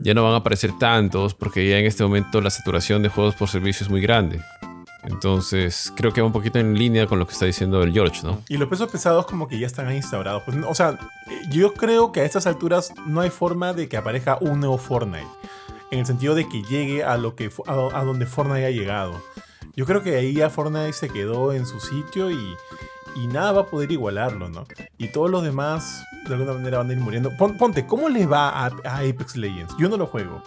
ya 0.00 0.12
no 0.12 0.22
van 0.22 0.34
a 0.34 0.36
aparecer 0.36 0.76
tantos 0.78 1.34
porque 1.34 1.68
ya 1.68 1.78
en 1.78 1.86
este 1.86 2.02
momento 2.02 2.40
la 2.40 2.50
saturación 2.50 3.02
de 3.02 3.08
juegos 3.08 3.34
por 3.34 3.48
servicio 3.48 3.84
es 3.84 3.90
muy 3.90 4.00
grande. 4.00 4.40
Entonces, 5.04 5.92
creo 5.96 6.12
que 6.12 6.22
va 6.22 6.26
un 6.26 6.32
poquito 6.32 6.58
en 6.58 6.78
línea 6.78 7.06
con 7.06 7.18
lo 7.18 7.26
que 7.26 7.34
está 7.34 7.44
diciendo 7.44 7.82
el 7.82 7.92
George, 7.92 8.22
¿no? 8.22 8.40
Y 8.48 8.56
los 8.56 8.68
pesos 8.68 8.90
pesados 8.90 9.26
como 9.26 9.48
que 9.48 9.58
ya 9.58 9.66
están 9.66 9.86
ahí 9.86 9.96
instaurados. 9.96 10.42
Pues, 10.44 10.56
o 10.66 10.74
sea, 10.74 10.98
yo 11.50 11.74
creo 11.74 12.10
que 12.10 12.20
a 12.20 12.24
estas 12.24 12.46
alturas 12.46 12.92
no 13.06 13.20
hay 13.20 13.28
forma 13.28 13.74
de 13.74 13.86
que 13.88 13.98
aparezca 13.98 14.38
un 14.40 14.60
nuevo 14.60 14.78
Fortnite. 14.78 15.26
En 15.94 16.00
el 16.00 16.06
sentido 16.06 16.34
de 16.34 16.48
que 16.48 16.62
llegue 16.62 17.04
a, 17.04 17.16
lo 17.16 17.34
que, 17.36 17.50
a, 17.66 17.72
a 17.72 18.04
donde 18.04 18.26
Fortnite 18.26 18.66
ha 18.66 18.70
llegado. 18.70 19.22
Yo 19.76 19.86
creo 19.86 20.02
que 20.02 20.16
ahí 20.16 20.34
ya 20.34 20.50
Fortnite 20.50 20.92
se 20.92 21.08
quedó 21.08 21.52
en 21.52 21.66
su 21.66 21.80
sitio 21.80 22.30
y, 22.30 22.54
y 23.16 23.26
nada 23.28 23.52
va 23.52 23.60
a 23.62 23.66
poder 23.66 23.90
igualarlo, 23.92 24.48
¿no? 24.48 24.66
Y 24.98 25.08
todos 25.08 25.30
los 25.30 25.42
demás 25.42 26.04
de 26.28 26.34
alguna 26.34 26.52
manera 26.54 26.78
van 26.78 26.90
a 26.90 26.92
ir 26.92 26.98
muriendo. 26.98 27.30
Pon- 27.36 27.56
ponte, 27.56 27.86
¿cómo 27.86 28.08
le 28.08 28.26
va 28.26 28.48
a, 28.50 28.66
a 28.84 28.98
Apex 28.98 29.36
Legends? 29.36 29.74
Yo 29.78 29.88
no 29.88 29.96
lo 29.96 30.06
juego, 30.06 30.42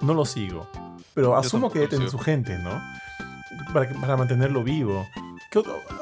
no 0.00 0.14
lo 0.14 0.24
sigo. 0.24 0.68
Pero 1.14 1.36
asumo 1.36 1.70
que 1.70 1.80
debe 1.80 1.90
tampoco 1.90 2.04
lo 2.04 2.10
tener 2.10 2.10
su 2.10 2.18
gente, 2.18 2.58
¿no? 2.58 2.80
Para, 3.72 3.88
para 4.00 4.16
mantenerlo 4.16 4.62
vivo. 4.64 5.06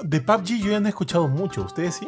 De 0.02 0.20
PUBG 0.20 0.44
yo 0.62 0.70
ya 0.72 0.80
no 0.80 0.86
he 0.86 0.90
escuchado 0.90 1.26
mucho. 1.26 1.62
¿Ustedes 1.62 1.96
sí? 1.96 2.06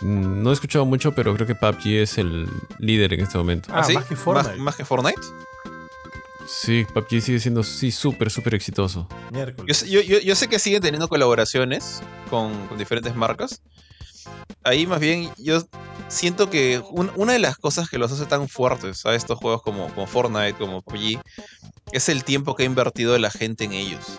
Mm, 0.00 0.42
No 0.42 0.50
he 0.50 0.52
escuchado 0.52 0.84
mucho, 0.84 1.14
pero 1.14 1.34
creo 1.34 1.46
que 1.46 1.54
PUBG 1.54 1.86
es 2.02 2.18
el 2.18 2.48
líder 2.78 3.12
en 3.14 3.20
este 3.20 3.38
momento. 3.38 3.70
Ah, 3.72 3.84
¿sí? 3.84 3.94
más 3.94 4.04
que 4.06 4.16
Fortnite. 4.16 4.50
¿Más, 4.56 4.58
más 4.58 4.76
que 4.76 4.84
Fortnite? 4.84 5.20
Sí, 6.60 6.84
PUBG 6.92 7.20
sigue 7.20 7.38
siendo, 7.38 7.62
sí, 7.62 7.92
súper, 7.92 8.30
súper 8.30 8.54
exitoso. 8.54 9.06
Yo, 9.10 9.30
Miércoles. 9.30 9.76
sé- 9.76 9.88
yo, 9.88 10.00
yo- 10.00 10.18
yo 10.18 10.34
sé 10.34 10.48
que 10.48 10.58
siguen 10.58 10.82
teniendo 10.82 11.06
colaboraciones 11.08 12.02
con, 12.30 12.66
con 12.66 12.76
diferentes 12.78 13.14
marcas. 13.14 13.62
Ahí 14.64 14.84
más 14.86 14.98
bien 14.98 15.30
yo 15.38 15.62
siento 16.08 16.50
que 16.50 16.82
un- 16.90 17.12
una 17.14 17.32
de 17.34 17.38
las 17.38 17.56
cosas 17.58 17.88
que 17.88 17.96
los 17.98 18.10
hace 18.10 18.26
tan 18.26 18.48
fuertes 18.48 19.06
a 19.06 19.14
estos 19.14 19.38
juegos 19.38 19.62
como, 19.62 19.86
como 19.94 20.06
Fortnite, 20.08 20.54
como 20.54 20.82
PUBG, 20.82 21.20
es 21.92 22.08
el 22.08 22.24
tiempo 22.24 22.56
que 22.56 22.64
ha 22.64 22.66
invertido 22.66 23.16
la 23.18 23.30
gente 23.30 23.64
en 23.64 23.72
ellos. 23.72 24.18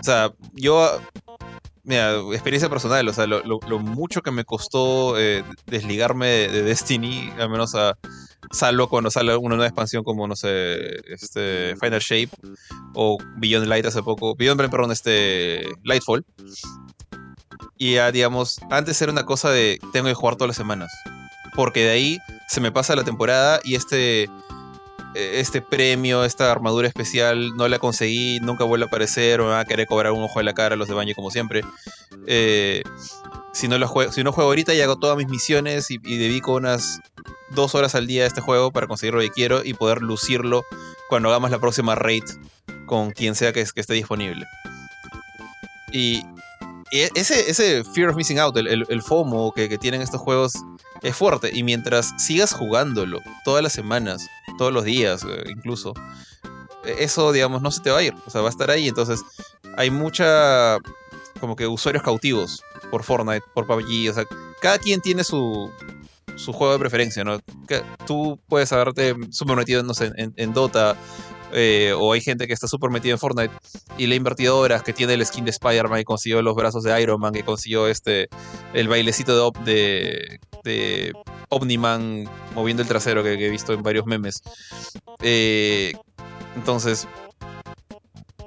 O 0.00 0.02
sea, 0.02 0.32
yo, 0.54 0.98
mira, 1.84 2.16
experiencia 2.32 2.68
personal, 2.68 3.06
o 3.08 3.12
sea, 3.12 3.26
lo, 3.26 3.78
mucho 3.78 4.22
que 4.22 4.30
me 4.30 4.44
costó 4.44 5.18
eh, 5.18 5.44
desligarme 5.66 6.26
de, 6.26 6.48
de 6.48 6.62
Destiny, 6.62 7.30
al 7.38 7.50
menos 7.50 7.74
a 7.74 7.96
salvo 8.50 8.88
cuando 8.88 9.10
sale 9.10 9.36
una 9.36 9.56
nueva 9.56 9.68
expansión 9.68 10.04
como, 10.04 10.26
no 10.26 10.36
sé, 10.36 10.76
este, 11.12 11.76
Final 11.80 12.00
Shape 12.00 12.30
o 12.94 13.18
Beyond 13.36 13.66
Light 13.66 13.86
hace 13.86 14.02
poco, 14.02 14.34
Beyond, 14.36 14.70
perdón, 14.70 14.92
este, 14.92 15.66
Lightfall. 15.82 16.24
Y 17.76 17.94
ya, 17.94 18.12
digamos, 18.12 18.60
antes 18.70 19.00
era 19.02 19.12
una 19.12 19.26
cosa 19.26 19.50
de 19.50 19.78
tengo 19.92 20.06
que 20.06 20.14
jugar 20.14 20.36
todas 20.36 20.48
las 20.48 20.56
semanas. 20.56 20.92
Porque 21.54 21.84
de 21.84 21.90
ahí 21.90 22.18
se 22.48 22.60
me 22.60 22.72
pasa 22.72 22.96
la 22.96 23.04
temporada 23.04 23.60
y 23.64 23.74
este, 23.74 24.28
este 25.14 25.62
premio, 25.62 26.24
esta 26.24 26.50
armadura 26.50 26.88
especial, 26.88 27.56
no 27.56 27.68
la 27.68 27.78
conseguí, 27.78 28.40
nunca 28.40 28.64
vuelve 28.64 28.84
a 28.84 28.88
aparecer, 28.88 29.40
o 29.40 29.44
me 29.44 29.50
va 29.50 29.60
a 29.60 29.64
querer 29.64 29.86
cobrar 29.86 30.12
un 30.12 30.22
ojo 30.22 30.40
de 30.40 30.44
la 30.44 30.54
cara 30.54 30.74
a 30.74 30.78
los 30.78 30.88
de 30.88 30.94
baño 30.94 31.14
como 31.14 31.30
siempre. 31.30 31.62
Eh, 32.26 32.82
si, 33.52 33.68
no 33.68 33.78
lo 33.78 33.86
juego, 33.86 34.12
si 34.12 34.24
no 34.24 34.32
juego 34.32 34.50
ahorita 34.50 34.74
y 34.74 34.80
hago 34.80 34.96
todas 34.96 35.16
mis 35.16 35.28
misiones 35.28 35.90
y, 35.90 35.98
dedico 35.98 36.54
unas 36.54 37.00
dos 37.50 37.74
horas 37.74 37.94
al 37.94 38.06
día 38.06 38.24
a 38.24 38.26
este 38.26 38.40
juego 38.40 38.72
para 38.72 38.86
conseguir 38.86 39.14
lo 39.14 39.20
que 39.20 39.30
quiero 39.30 39.64
y 39.64 39.74
poder 39.74 40.02
lucirlo 40.02 40.64
cuando 41.08 41.28
hagamos 41.28 41.50
la 41.50 41.60
próxima 41.60 41.94
raid 41.94 42.24
con 42.86 43.12
quien 43.12 43.34
sea 43.34 43.52
que, 43.52 43.60
esté 43.60 43.94
disponible. 43.94 44.44
Y, 45.92 46.24
y 46.90 47.02
ese, 47.14 47.48
ese 47.48 47.84
fear 47.84 48.10
of 48.10 48.16
missing 48.16 48.40
out, 48.40 48.56
el, 48.56 48.66
el- 48.66 49.02
FOMO 49.02 49.52
que 49.52 49.78
tienen 49.78 50.02
estos 50.02 50.20
juegos, 50.20 50.54
es 51.04 51.14
fuerte. 51.14 51.50
Y 51.52 51.62
mientras 51.62 52.14
sigas 52.18 52.52
jugándolo 52.52 53.20
todas 53.44 53.62
las 53.62 53.72
semanas, 53.72 54.26
todos 54.58 54.72
los 54.72 54.84
días, 54.84 55.22
eh, 55.24 55.44
incluso, 55.48 55.92
e, 56.84 57.04
eso, 57.04 57.30
digamos, 57.30 57.62
no 57.62 57.70
se 57.70 57.82
te 57.82 57.90
va 57.90 57.98
a 57.98 58.02
ir. 58.02 58.14
O 58.26 58.30
sea, 58.30 58.40
va 58.40 58.48
a 58.48 58.50
estar 58.50 58.70
ahí. 58.70 58.88
Entonces, 58.88 59.22
hay 59.76 59.90
mucha. 59.90 60.78
como 61.40 61.56
que 61.56 61.66
usuarios 61.66 62.02
cautivos 62.02 62.62
por 62.90 63.04
Fortnite, 63.04 63.44
por 63.54 63.66
PUBG. 63.66 64.10
O 64.10 64.14
sea, 64.14 64.24
cada 64.60 64.78
quien 64.78 65.00
tiene 65.00 65.22
su. 65.24 65.70
su 66.36 66.52
juego 66.52 66.72
de 66.72 66.78
preferencia, 66.78 67.22
¿no? 67.22 67.38
Que 67.68 67.82
tú 68.06 68.40
puedes 68.48 68.72
haberte 68.72 69.14
súper 69.30 69.56
metido 69.56 69.82
no 69.82 69.94
sé, 69.94 70.10
en, 70.16 70.52
Dota. 70.54 70.96
eh, 71.52 71.92
o 71.96 72.14
hay 72.14 72.20
gente 72.22 72.46
que 72.46 72.54
está 72.54 72.66
súper 72.66 72.90
metida 72.90 73.12
en 73.12 73.18
Fortnite 73.18 73.54
y 73.98 74.06
le 74.06 74.14
ha 74.14 74.16
invertido 74.16 74.58
horas, 74.58 74.82
que 74.82 74.92
tiene 74.92 75.14
el 75.14 75.24
skin 75.24 75.44
de 75.44 75.50
Spider-Man 75.50 76.00
y 76.00 76.04
consiguió 76.04 76.42
los 76.42 76.56
brazos 76.56 76.82
de 76.82 77.00
Iron 77.00 77.20
Man, 77.20 77.32
que 77.32 77.44
consiguió 77.44 77.86
este 77.86 78.28
el 78.72 78.88
bailecito 78.88 79.52
de, 79.52 79.60
de, 79.64 80.40
de 80.64 81.12
Omniman 81.50 82.28
moviendo 82.54 82.82
el 82.82 82.88
trasero 82.88 83.22
que, 83.22 83.34
he 83.34 83.50
visto 83.50 83.72
en 83.72 83.82
varios 83.82 84.06
memes. 84.06 84.42
Eh, 85.22 85.92
entonces, 86.56 87.06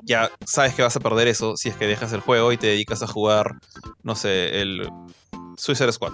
ya 0.03 0.31
sabes 0.45 0.73
que 0.73 0.81
vas 0.81 0.95
a 0.95 0.99
perder 0.99 1.27
eso 1.27 1.57
si 1.57 1.69
es 1.69 1.75
que 1.75 1.87
dejas 1.87 2.13
el 2.13 2.21
juego 2.21 2.51
y 2.51 2.57
te 2.57 2.67
dedicas 2.67 3.03
a 3.03 3.07
jugar, 3.07 3.59
no 4.03 4.15
sé, 4.15 4.61
el 4.61 4.89
Suicide 5.57 5.91
Squad. 5.91 6.13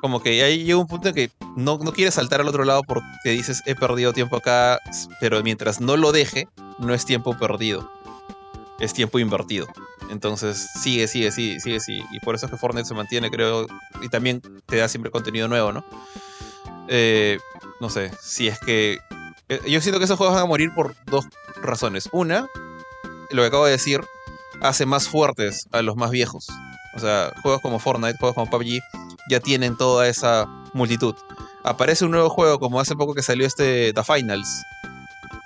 Como 0.00 0.22
que 0.22 0.42
ahí 0.42 0.64
llega 0.64 0.78
un 0.78 0.86
punto 0.86 1.08
en 1.08 1.14
que 1.14 1.30
no, 1.56 1.78
no 1.78 1.92
quieres 1.92 2.14
saltar 2.14 2.40
al 2.40 2.48
otro 2.48 2.64
lado 2.64 2.82
porque 2.82 3.30
dices 3.30 3.62
he 3.66 3.74
perdido 3.74 4.12
tiempo 4.12 4.36
acá, 4.36 4.80
pero 5.20 5.42
mientras 5.42 5.80
no 5.80 5.96
lo 5.96 6.10
deje, 6.10 6.48
no 6.78 6.94
es 6.94 7.04
tiempo 7.04 7.36
perdido. 7.38 7.90
Es 8.80 8.92
tiempo 8.92 9.18
invertido. 9.18 9.66
Entonces 10.12 10.68
sigue, 10.82 11.08
sigue, 11.08 11.32
sigue, 11.32 11.58
sigue, 11.58 11.80
sigue. 11.80 12.04
Y 12.12 12.20
por 12.20 12.34
eso 12.34 12.44
es 12.44 12.52
que 12.52 12.58
Fortnite 12.58 12.86
se 12.86 12.92
mantiene, 12.94 13.30
creo. 13.30 13.66
Y 14.02 14.08
también 14.10 14.42
te 14.66 14.76
da 14.76 14.86
siempre 14.86 15.10
contenido 15.10 15.48
nuevo, 15.48 15.72
¿no? 15.72 15.82
Eh, 16.88 17.38
no 17.80 17.88
sé, 17.88 18.12
si 18.20 18.46
es 18.46 18.58
que. 18.60 18.98
eh, 19.48 19.60
Yo 19.66 19.80
siento 19.80 19.98
que 19.98 20.04
esos 20.04 20.18
juegos 20.18 20.34
van 20.34 20.44
a 20.44 20.46
morir 20.46 20.70
por 20.74 20.94
dos 21.06 21.24
razones. 21.62 22.10
Una, 22.12 22.46
lo 23.30 23.42
que 23.42 23.48
acabo 23.48 23.64
de 23.64 23.72
decir, 23.72 24.02
hace 24.60 24.84
más 24.84 25.08
fuertes 25.08 25.66
a 25.72 25.80
los 25.80 25.96
más 25.96 26.10
viejos. 26.10 26.46
O 26.94 26.98
sea, 27.00 27.32
juegos 27.42 27.62
como 27.62 27.78
Fortnite, 27.78 28.18
juegos 28.18 28.34
como 28.34 28.50
PUBG, 28.50 28.80
ya 29.30 29.40
tienen 29.40 29.78
toda 29.78 30.06
esa 30.08 30.44
multitud. 30.74 31.14
Aparece 31.64 32.04
un 32.04 32.10
nuevo 32.10 32.28
juego, 32.28 32.58
como 32.58 32.80
hace 32.80 32.94
poco 32.96 33.14
que 33.14 33.22
salió 33.22 33.46
este 33.46 33.94
The 33.94 34.04
Finals. 34.04 34.62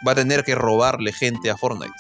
Va 0.07 0.13
a 0.13 0.15
tener 0.17 0.43
que 0.43 0.57
robarle 0.57 1.13
gente 1.13 1.51
a 1.51 1.57
Fortnite. 1.57 1.95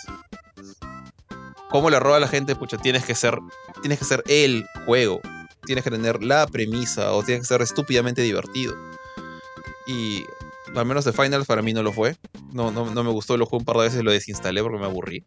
¿Cómo 1.71 1.91
le 1.91 1.99
roba 2.01 2.17
a 2.17 2.21
la 2.21 2.29
gente? 2.29 2.57
Pucha, 2.57 2.77
tienes 2.77 3.05
que 3.05 3.15
ser. 3.15 3.39
Tienes 3.81 3.99
que 3.99 4.05
ser 4.05 4.23
el 4.29 4.67
juego. 4.85 5.21
Tienes 5.65 5.85
que 5.85 5.91
tener 5.91 6.23
la 6.23 6.47
premisa. 6.47 7.13
O 7.13 7.23
tienes 7.23 7.43
que 7.43 7.49
ser 7.49 7.63
estúpidamente 7.63 8.23
divertido. 8.23 8.75
Y 9.87 10.25
al 10.75 10.87
menos 10.87 11.05
The 11.05 11.13
Finals 11.13 11.47
para 11.47 11.63
mí 11.63 11.73
no 11.73 11.83
lo 11.83 11.93
fue. 11.93 12.17
No, 12.53 12.71
no, 12.71 12.91
no 12.91 13.05
me 13.05 13.11
gustó, 13.11 13.37
lo 13.37 13.47
jugué 13.47 13.59
un 13.59 13.65
par 13.65 13.77
de 13.77 13.85
veces 13.85 14.03
lo 14.03 14.11
desinstalé 14.11 14.63
porque 14.63 14.79
me 14.79 14.87
aburrí. 14.87 15.25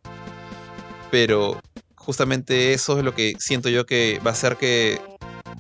Pero 1.12 1.60
justamente 1.96 2.74
eso 2.74 2.98
es 2.98 3.04
lo 3.04 3.14
que 3.14 3.36
siento 3.40 3.70
yo 3.70 3.86
que 3.86 4.20
va 4.26 4.32
a 4.32 4.34
hacer 4.34 4.58
que 4.58 5.02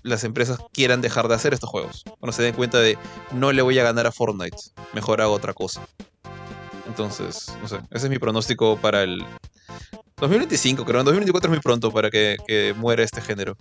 las 0.03 0.23
empresas 0.23 0.60
quieran 0.73 1.01
dejar 1.01 1.27
de 1.27 1.35
hacer 1.35 1.53
estos 1.53 1.69
juegos. 1.69 2.03
Cuando 2.19 2.34
se 2.34 2.43
den 2.43 2.56
cuenta 2.56 2.80
de 2.80 2.97
no 3.31 3.51
le 3.51 3.61
voy 3.61 3.80
a 3.80 3.84
ganar 3.84 4.07
a 4.07 4.11
Fortnite, 4.11 4.57
mejor 4.93 5.22
hago 5.22 5.34
otra 5.34 5.53
cosa. 5.53 5.81
Entonces, 6.90 7.56
no 7.61 7.68
sé, 7.68 7.78
ese 7.91 8.07
es 8.07 8.10
mi 8.10 8.18
pronóstico 8.18 8.76
para 8.78 9.03
el 9.03 9.24
2025, 10.18 10.84
creo. 10.84 10.99
En 11.02 11.06
2024 11.06 11.48
es 11.48 11.57
muy 11.57 11.61
pronto 11.61 11.91
para 11.91 12.10
que, 12.10 12.74
muera 12.76 13.03
este 13.03 13.22
género. 13.22 13.56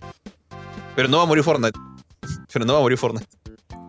Pero 0.95 1.07
no 1.07 1.17
va 1.17 1.23
a 1.23 1.27
morir 1.27 1.43
Fortnite. 1.43 1.79
Pero 2.53 2.65
no 2.65 2.73
va 2.73 2.79
a 2.79 2.81
morir 2.81 2.97
Fortnite. 2.97 3.27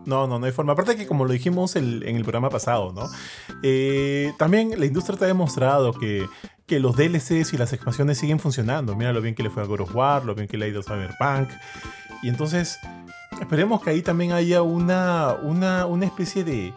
No, 0.04 0.26
no, 0.26 0.38
no 0.38 0.46
hay 0.46 0.52
forma. 0.52 0.72
Aparte 0.72 0.96
que 0.96 1.06
como 1.06 1.24
lo 1.24 1.32
dijimos 1.32 1.76
en 1.76 2.02
el 2.02 2.22
programa 2.22 2.50
pasado, 2.50 2.92
¿no? 2.92 3.08
Eh, 3.62 4.32
también 4.38 4.78
la 4.78 4.86
industria 4.86 5.18
te 5.18 5.24
ha 5.24 5.28
demostrado 5.28 5.92
que, 5.92 6.26
que 6.66 6.80
los 6.80 6.96
DLCs 6.96 7.52
y 7.52 7.56
las 7.58 7.72
expansiones 7.72 8.18
siguen 8.18 8.40
funcionando. 8.40 8.96
Mira 8.96 9.12
lo 9.12 9.20
bien 9.20 9.34
que 9.34 9.42
le 9.42 9.50
fue 9.50 9.62
a 9.62 9.66
God 9.66 9.90
War, 9.92 10.24
lo 10.24 10.34
bien 10.34 10.48
que 10.48 10.56
le 10.56 10.66
ha 10.66 10.68
ido 10.68 10.80
a 10.80 10.82
Cyberpunk. 10.82 11.50
Y 12.22 12.28
entonces, 12.28 12.78
esperemos 13.40 13.82
que 13.82 13.90
ahí 13.90 14.02
también 14.02 14.32
haya 14.32 14.62
una, 14.62 15.34
una, 15.42 15.86
una 15.86 16.06
especie 16.06 16.44
de, 16.44 16.72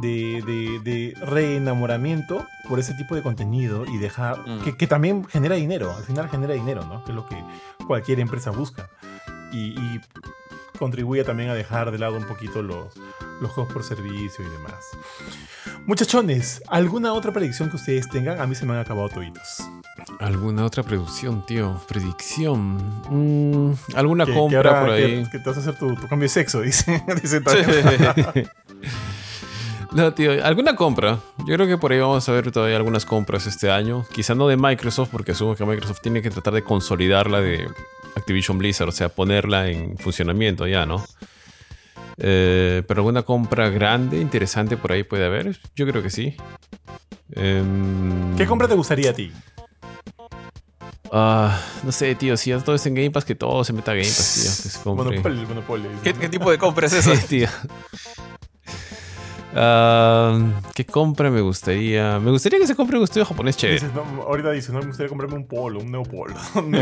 de, 0.00 0.42
de, 0.46 0.80
de 0.80 1.14
reenamoramiento 1.26 2.46
por 2.68 2.78
ese 2.78 2.94
tipo 2.94 3.14
de 3.14 3.22
contenido 3.22 3.84
y 3.86 3.98
dejar 3.98 4.38
Mm. 4.46 4.60
que, 4.62 4.76
que 4.76 4.86
también 4.86 5.24
genera 5.26 5.56
dinero. 5.56 5.94
Al 5.96 6.04
final 6.04 6.28
genera 6.28 6.54
dinero, 6.54 6.84
¿no? 6.84 7.02
Que 7.04 7.12
es 7.12 7.16
lo 7.16 7.26
que 7.26 7.42
cualquier 7.86 8.20
empresa 8.20 8.50
busca. 8.50 8.88
Y, 9.52 9.78
y 9.80 10.00
contribuye 10.78 11.24
también 11.24 11.48
a 11.50 11.54
dejar 11.54 11.90
de 11.90 11.98
lado 11.98 12.16
un 12.16 12.24
poquito 12.26 12.62
los, 12.62 12.94
los 13.40 13.50
juegos 13.50 13.72
por 13.72 13.82
servicio 13.82 14.46
y 14.46 14.50
demás. 14.50 14.74
Muchachones, 15.86 16.62
¿alguna 16.68 17.12
otra 17.14 17.32
predicción 17.32 17.70
que 17.70 17.76
ustedes 17.76 18.08
tengan? 18.08 18.40
A 18.40 18.46
mí 18.46 18.54
se 18.54 18.66
me 18.66 18.74
han 18.74 18.78
acabado 18.80 19.08
toditos. 19.08 19.42
¿Alguna 20.20 20.64
otra 20.64 20.82
producción, 20.84 21.44
tío? 21.46 21.80
Predicción. 21.88 22.76
Mm, 23.10 23.72
¿Alguna 23.96 24.24
Que- 24.26 24.32
que 24.32 24.38
compra 24.38 24.58
ahora 24.58 24.80
por 24.80 24.88
que- 24.96 25.04
ahí? 25.04 25.26
Que, 25.32 25.38
te 25.38 25.48
vas 25.48 25.56
a 25.56 25.60
hacer 25.60 25.74
tu, 25.76 25.94
tu 25.96 26.06
cambio 26.08 26.26
de 26.26 26.28
sexo, 26.28 26.60
dice. 26.62 27.02
dice. 27.20 27.42
No, 29.92 30.12
tío, 30.12 30.44
alguna 30.44 30.76
compra. 30.76 31.18
Yo 31.38 31.54
creo 31.54 31.66
que 31.66 31.78
por 31.78 31.92
ahí 31.92 31.98
vamos 31.98 32.28
a 32.28 32.32
ver 32.32 32.50
todavía 32.50 32.76
algunas 32.76 33.06
compras 33.06 33.46
este 33.46 33.70
año. 33.70 34.04
Quizá 34.12 34.34
no 34.34 34.46
de 34.46 34.56
Microsoft, 34.56 35.08
porque 35.10 35.32
asumo 35.32 35.54
que 35.56 35.64
Microsoft 35.64 36.00
tiene 36.02 36.20
que 36.20 36.30
tratar 36.30 36.52
de 36.52 36.62
consolidar 36.62 37.30
la 37.30 37.40
de 37.40 37.68
Activision 38.14 38.58
Blizzard, 38.58 38.88
o 38.88 38.92
sea, 38.92 39.08
ponerla 39.08 39.68
en 39.68 39.96
funcionamiento 39.96 40.66
ya, 40.66 40.84
¿no? 40.84 41.04
Eh, 42.18 42.82
pero 42.86 43.00
alguna 43.00 43.22
compra 43.22 43.70
grande, 43.70 44.20
interesante 44.20 44.76
por 44.76 44.92
ahí 44.92 45.04
puede 45.04 45.24
haber. 45.24 45.58
Yo 45.74 45.86
creo 45.86 46.02
que 46.02 46.10
sí. 46.10 46.36
Em, 47.32 48.36
¿Qué 48.36 48.46
compra 48.46 48.68
te 48.68 48.74
gustaría 48.74 49.10
a 49.10 49.14
ti? 49.14 49.32
ah, 51.12 51.58
no 51.82 51.92
sé, 51.92 52.14
tío, 52.14 52.36
si 52.36 52.50
ya 52.50 52.58
todo 52.58 52.74
está 52.74 52.88
en 52.90 52.94
Game 52.94 53.10
Pass, 53.10 53.24
que 53.24 53.34
todo 53.34 53.64
se 53.64 53.72
meta 53.72 53.92
a 53.92 53.94
Game 53.94 54.06
Pass, 54.06 54.34
tío. 54.34 54.50
Que 54.64 54.68
se 54.76 54.82
compre. 54.82 55.04
Monopoly, 55.10 55.46
Monopoly. 55.46 55.88
¿Qué, 56.02 56.12
qué 56.12 56.28
tipo 56.28 56.50
de 56.50 56.58
compra 56.58 56.86
es 56.86 56.92
esa? 56.92 57.16
Sí, 57.16 57.26
tío. 57.26 57.48
Ah, 59.54 60.38
¿Qué 60.74 60.84
compra 60.84 61.30
me 61.30 61.40
gustaría? 61.40 62.18
Me 62.20 62.30
gustaría 62.30 62.58
que 62.58 62.66
se 62.66 62.76
compre 62.76 62.98
un 62.98 63.04
estudio 63.04 63.24
japonés 63.24 63.56
chévere. 63.56 63.80
Dices, 63.80 63.94
no, 63.94 64.22
ahorita 64.22 64.50
dices, 64.52 64.70
no 64.72 64.80
me 64.80 64.86
gustaría 64.86 65.08
comprarme 65.08 65.36
un 65.36 65.46
polo, 65.46 65.80
un 65.80 65.90
neopolo. 65.90 66.34
un 66.54 66.72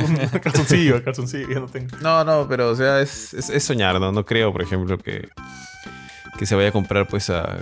calzoncillo, 0.42 1.02
calzoncillo, 1.02 1.48
ya 1.48 1.60
no 1.60 1.66
tengo. 1.66 1.96
No, 2.02 2.24
no, 2.24 2.46
pero 2.48 2.70
o 2.70 2.74
sea, 2.76 3.00
es, 3.00 3.34
es- 3.34 3.50
es 3.50 3.64
soñar, 3.64 4.00
¿no? 4.00 4.10
No 4.12 4.24
creo, 4.24 4.52
por 4.52 4.62
ejemplo, 4.62 4.98
que, 4.98 5.28
que 6.38 6.46
se 6.46 6.54
vaya 6.56 6.68
a 6.68 6.72
comprar 6.72 7.06
pues 7.06 7.30
a 7.30 7.56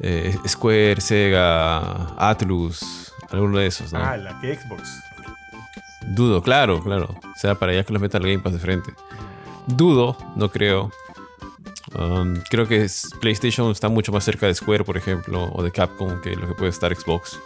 eh, 0.00 0.36
Square, 0.46 1.00
Sega, 1.00 2.14
Atlus, 2.18 3.12
alguno 3.30 3.58
de 3.58 3.66
esos, 3.68 3.92
¿no? 3.92 4.00
Ah, 4.00 4.16
la 4.16 4.38
que 4.40 4.54
Xbox. 4.54 5.00
Dudo, 6.08 6.42
claro, 6.42 6.82
claro. 6.82 7.14
O 7.24 7.38
sea, 7.38 7.54
para 7.54 7.72
allá 7.72 7.84
que 7.84 7.92
los 7.92 8.02
meta 8.02 8.18
al 8.18 8.24
Game 8.24 8.40
Pass 8.40 8.52
de 8.52 8.58
frente. 8.58 8.92
Dudo, 9.66 10.16
no 10.36 10.50
creo. 10.50 10.90
Um, 11.94 12.40
creo 12.48 12.66
que 12.66 12.86
PlayStation 13.20 13.70
está 13.70 13.88
mucho 13.88 14.12
más 14.12 14.24
cerca 14.24 14.46
de 14.46 14.54
Square, 14.54 14.84
por 14.84 14.96
ejemplo, 14.96 15.50
o 15.52 15.62
de 15.62 15.70
Capcom 15.70 16.20
que 16.22 16.34
lo 16.36 16.48
que 16.48 16.54
puede 16.54 16.70
estar 16.70 16.94
Xbox. 16.94 17.38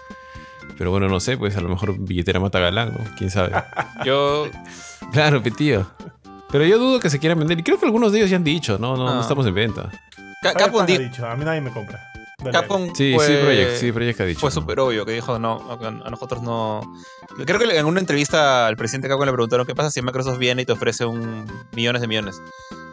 Pero 0.79 0.91
bueno, 0.91 1.09
no 1.09 1.21
sé, 1.21 1.37
pues 1.37 1.57
a 1.57 1.61
lo 1.61 1.69
mejor 1.69 1.97
billetera 1.99 2.39
mata 2.41 2.59
galán, 2.61 2.93
¿no? 2.93 3.01
¿Quién 3.17 3.31
sabe? 3.31 3.53
Yo, 4.05 4.47
claro, 5.13 5.43
tío. 5.43 5.87
Pero 6.51 6.65
yo 6.65 6.79
dudo 6.79 7.01
que 7.01 7.11
se 7.11 7.19
quieran 7.19 7.39
vender. 7.41 7.59
Y 7.59 7.63
creo 7.65 7.79
que 7.79 7.87
algunos 7.87 8.13
de 8.13 8.19
ellos 8.19 8.31
ya 8.31 8.37
han 8.37 8.45
dicho, 8.45 8.79
no, 8.79 8.97
no, 8.97 9.05
no 9.05 9.19
Ah. 9.19 9.21
estamos 9.21 9.47
en 9.47 9.55
venta. 9.55 9.91
Capcom, 10.43 10.81
ha 10.83 10.87
di- 10.87 10.97
dicho, 10.99 11.27
a 11.27 11.35
mí 11.37 11.45
nadie 11.45 11.61
me 11.61 11.71
compra. 11.73 12.01
Dale, 12.39 12.53
Capcom 12.53 12.95
Sí, 12.95 13.15
fue, 13.17 13.27
sí, 13.27 13.33
Project, 13.43 13.73
sí, 13.77 13.91
Project 13.93 14.21
ha 14.21 14.25
dicho. 14.27 14.41
fue 14.41 14.51
¿no? 14.51 14.55
súper 14.55 14.79
obvio 14.79 15.05
que 15.05 15.13
dijo, 15.13 15.39
no, 15.41 15.57
a 15.71 15.87
a 15.89 16.11
nosotros 16.11 16.43
no... 16.43 16.83
Creo 17.45 17.59
que 17.59 17.77
en 17.77 17.85
una 17.87 17.99
entrevista 17.99 18.67
al 18.69 18.77
presidente 18.77 19.09
Capcom 19.09 19.27
le 19.27 19.33
preguntaron 19.33 19.67
qué 19.67 19.75
pasa 19.75 19.91
si 19.91 20.03
Microsoft 20.03 20.39
viene 20.39 20.63
y 20.63 20.67
te 20.67 20.73
ofrece 20.73 21.05
un 21.05 21.47
millones 21.73 22.01
de 22.03 22.07
millones. 22.09 22.41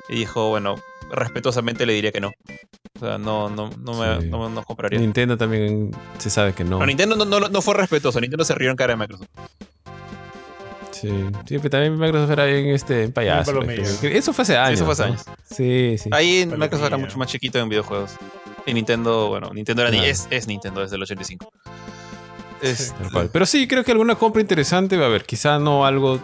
Y 0.10 0.16
dijo, 0.16 0.50
bueno, 0.50 0.76
respetuosamente 1.12 1.86
le 1.86 1.94
diría 1.94 2.12
que 2.12 2.22
no. 2.22 2.32
O 2.96 3.00
sea, 3.00 3.18
no, 3.18 3.50
no, 3.50 3.70
no 3.80 3.94
me 4.00 4.22
Sí. 4.22 4.28
no, 4.30 4.50
no 4.50 4.64
compraría. 4.64 5.00
Nintendo 5.00 5.38
también 5.38 5.92
se 6.18 6.30
sabe 6.30 6.54
que 6.54 6.64
no. 6.64 6.80
No, 6.80 6.86
Nintendo 6.86 7.16
no, 7.16 7.26
no, 7.26 7.40
no 7.50 7.62
fue 7.62 7.74
respetuoso, 7.76 8.20
Nintendo 8.22 8.46
se 8.46 8.56
rió 8.56 8.70
en 8.72 8.76
cara 8.78 8.94
de 8.94 8.98
Microsoft. 8.98 9.28
Sí, 10.92 11.10
sí, 11.46 11.58
pero 11.58 11.70
también 11.70 11.98
Microsoft 11.98 12.32
era 12.32 12.46
bien 12.46 12.68
este, 12.68 13.04
en 13.04 13.12
payaso. 13.12 13.54
Pues, 13.60 14.04
Eso 14.04 14.32
fue 14.32 14.44
hace 14.44 14.56
años. 14.58 14.80
eso 14.80 14.86
fue 14.86 14.94
hace 14.94 15.02
¿no? 15.04 15.08
años. 15.10 15.24
Sí, 15.44 15.98
sí. 15.98 16.10
Ahí 16.14 16.46
Palomilla. 16.46 16.58
Microsoft 16.66 16.88
era 16.88 16.98
mucho 16.98 17.18
más 17.18 17.28
chiquito 17.30 17.60
en 17.60 17.68
videojuegos. 17.68 18.12
Y 18.66 18.74
Nintendo, 18.74 19.28
bueno, 19.28 19.50
Nintendo 19.54 19.82
era 19.82 19.92
Claro. 19.92 20.06
es, 20.06 20.28
es 20.30 20.48
Nintendo 20.48 20.80
desde 20.82 20.96
el 20.96 21.02
85. 21.02 21.52
Es, 22.62 22.94
Tal 22.94 23.12
cual. 23.12 23.30
Pero 23.34 23.46
sí, 23.46 23.68
creo 23.68 23.84
que 23.84 23.92
alguna 23.92 24.16
compra 24.16 24.40
interesante 24.42 24.96
va 24.96 25.06
a 25.06 25.08
haber. 25.08 25.26
Quizá 25.26 25.60
no 25.60 25.86
algo 25.86 26.22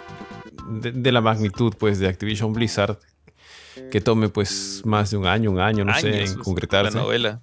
de, 0.69 0.93
de 0.93 1.11
la 1.11 1.19
magnitud 1.19 1.73
pues 1.77 1.99
de 1.99 2.07
Activision 2.07 2.53
Blizzard 2.53 2.97
que 3.91 4.01
tome 4.01 4.29
pues 4.29 4.81
más 4.85 5.11
de 5.11 5.17
un 5.17 5.27
año, 5.27 5.51
un 5.51 5.59
año, 5.59 5.85
no 5.85 5.93
sé, 5.99 6.23
en 6.23 6.37
La 6.37 6.43
concretarse. 6.43 6.97
novela. 6.97 7.39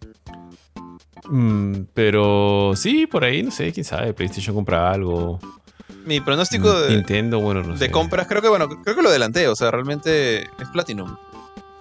Mm, 1.28 1.82
pero 1.94 2.72
sí, 2.76 3.06
por 3.06 3.24
ahí, 3.24 3.42
no 3.42 3.50
sé, 3.50 3.72
quién 3.72 3.84
sabe, 3.84 4.12
PlayStation 4.14 4.54
compra 4.54 4.90
algo. 4.90 5.40
Mi 6.04 6.20
pronóstico 6.20 6.80
de, 6.82 6.94
Nintendo, 6.94 7.40
bueno, 7.40 7.62
no 7.62 7.76
sé. 7.76 7.84
de 7.86 7.90
compras, 7.90 8.26
creo 8.28 8.40
que 8.40 8.48
bueno, 8.48 8.68
creo 8.68 8.94
que 8.94 9.02
lo 9.02 9.08
adelanté, 9.08 9.48
o 9.48 9.56
sea, 9.56 9.70
realmente 9.72 10.42
es 10.42 10.68
Platinum. 10.72 11.16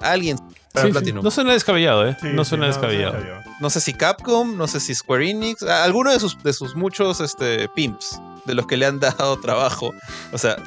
alguien 0.01 0.37
sí. 0.37 0.91
Platinum. 0.91 1.23
No 1.23 1.29
suena 1.29 1.53
descabellado, 1.53 2.07
¿eh? 2.07 2.17
Sí, 2.19 2.27
no 2.33 2.43
sí, 2.43 2.49
suena 2.49 2.67
descabellado. 2.67 3.13
descabellado. 3.13 3.51
No 3.61 3.69
sé 3.69 3.79
si 3.79 3.93
Capcom, 3.93 4.57
no 4.57 4.67
sé 4.67 4.79
si 4.79 4.95
Square 4.95 5.29
Enix, 5.29 5.63
alguno 5.63 6.11
de 6.11 6.19
sus, 6.19 6.41
de 6.41 6.53
sus 6.53 6.75
muchos 6.75 7.21
este, 7.21 7.69
pimps, 7.69 8.19
de 8.45 8.53
los 8.53 8.67
que 8.67 8.77
le 8.77 8.85
han 8.85 8.99
dado 8.99 9.39
trabajo. 9.39 9.93
O 10.31 10.37
sea, 10.37 10.57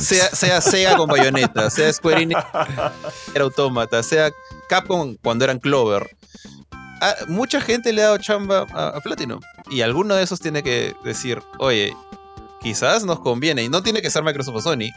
sea, 0.00 0.28
sea 0.30 0.60
Sega 0.60 0.96
con 0.96 1.08
Bayonetta, 1.08 1.70
sea 1.70 1.92
Square 1.92 2.22
Enix 2.22 2.40
era 3.34 3.44
Automata, 3.44 4.02
sea 4.02 4.30
Capcom 4.68 5.16
cuando 5.22 5.44
eran 5.44 5.58
Clover. 5.58 6.16
Mucha 7.28 7.60
gente 7.60 7.92
le 7.92 8.02
ha 8.02 8.06
dado 8.06 8.18
chamba 8.18 8.66
a, 8.72 8.88
a 8.88 9.00
Platinum. 9.00 9.40
Y 9.70 9.80
alguno 9.80 10.14
de 10.14 10.22
esos 10.22 10.38
tiene 10.38 10.62
que 10.62 10.94
decir, 11.04 11.42
oye, 11.58 11.96
quizás 12.62 13.04
nos 13.04 13.20
conviene. 13.20 13.64
Y 13.64 13.68
no 13.68 13.82
tiene 13.82 14.00
que 14.02 14.10
ser 14.10 14.22
Microsoft 14.22 14.56
o 14.56 14.60
Sony. 14.60 14.90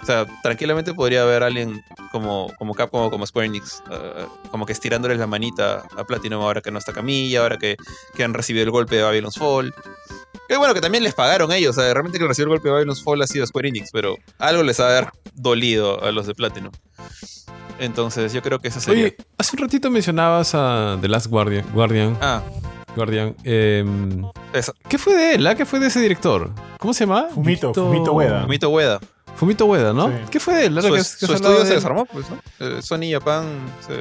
O 0.00 0.06
sea, 0.06 0.26
tranquilamente 0.42 0.94
podría 0.94 1.22
haber 1.22 1.42
alguien 1.42 1.82
como, 2.12 2.52
como 2.58 2.74
Capcom 2.74 3.02
o 3.02 3.10
como 3.10 3.26
Square 3.26 3.48
Enix, 3.48 3.82
eh, 3.90 4.26
como 4.50 4.64
que 4.64 4.72
estirándoles 4.72 5.18
la 5.18 5.26
manita 5.26 5.82
a 5.96 6.04
Platinum 6.04 6.40
ahora 6.42 6.60
que 6.60 6.70
no 6.70 6.78
está 6.78 6.92
Camilla, 6.92 7.42
ahora 7.42 7.58
que, 7.58 7.76
que 8.14 8.24
han 8.24 8.32
recibido 8.32 8.64
el 8.64 8.70
golpe 8.70 8.96
de 8.96 9.02
Babylon's 9.02 9.36
Fall. 9.36 9.74
Que 10.48 10.56
bueno, 10.56 10.72
que 10.74 10.80
también 10.80 11.04
les 11.04 11.14
pagaron 11.14 11.52
ellos. 11.52 11.76
O 11.76 11.80
sea, 11.80 11.92
realmente 11.92 12.18
que 12.18 12.26
recibió 12.26 12.44
el 12.46 12.50
golpe 12.58 12.68
de 12.68 12.72
Babylon's 12.74 13.02
Fall 13.04 13.20
ha 13.22 13.26
sido 13.26 13.46
Square 13.46 13.68
Enix, 13.68 13.90
pero 13.92 14.16
algo 14.38 14.62
les 14.62 14.80
ha 14.80 14.86
haber 14.88 15.08
dolido 15.34 16.02
a 16.02 16.10
los 16.10 16.26
de 16.26 16.34
Platinum. 16.34 16.72
Entonces, 17.78 18.32
yo 18.32 18.42
creo 18.42 18.58
que 18.58 18.68
esa 18.68 18.80
sería. 18.80 19.04
Oye, 19.04 19.16
hace 19.36 19.56
un 19.56 19.62
ratito 19.62 19.90
mencionabas 19.90 20.52
a 20.54 20.98
The 21.00 21.08
Last 21.08 21.26
Guardian. 21.28 21.64
Guardian. 21.72 22.18
Ah, 22.20 22.42
Guardian. 22.96 23.36
em. 23.44 24.24
¿Qué 24.88 24.98
fue 24.98 25.14
de 25.14 25.34
él? 25.34 25.46
ah? 25.46 25.54
¿Qué 25.54 25.64
fue 25.64 25.78
de 25.78 25.86
ese 25.86 26.00
director? 26.00 26.50
¿Cómo 26.78 26.92
se 26.92 27.04
llama? 27.06 27.28
Fumito, 27.32 27.72
Fumito 27.72 28.12
Ueda. 28.12 28.42
Fumito 28.42 28.68
Ueda. 28.70 29.00
Fumito 29.36 29.66
Ueda, 29.66 29.92
¿no? 29.92 30.08
Sí. 30.08 30.14
¿Qué 30.30 30.40
fue 30.40 30.54
de 30.54 30.66
él? 30.66 30.82
Su, 30.82 30.92
que- 30.92 30.98
es- 30.98 31.16
que 31.16 31.26
su 31.26 31.32
has 31.32 31.36
hablado 31.36 31.54
estudio 31.54 31.58
de 31.60 31.66
se 31.66 31.68
él. 31.74 31.76
desarmó, 31.76 32.06
pues, 32.06 32.26
¿no? 32.30 32.40
Eh, 32.58 32.82
Sony 32.82 33.12
Japan 33.12 33.44
se, 33.86 33.94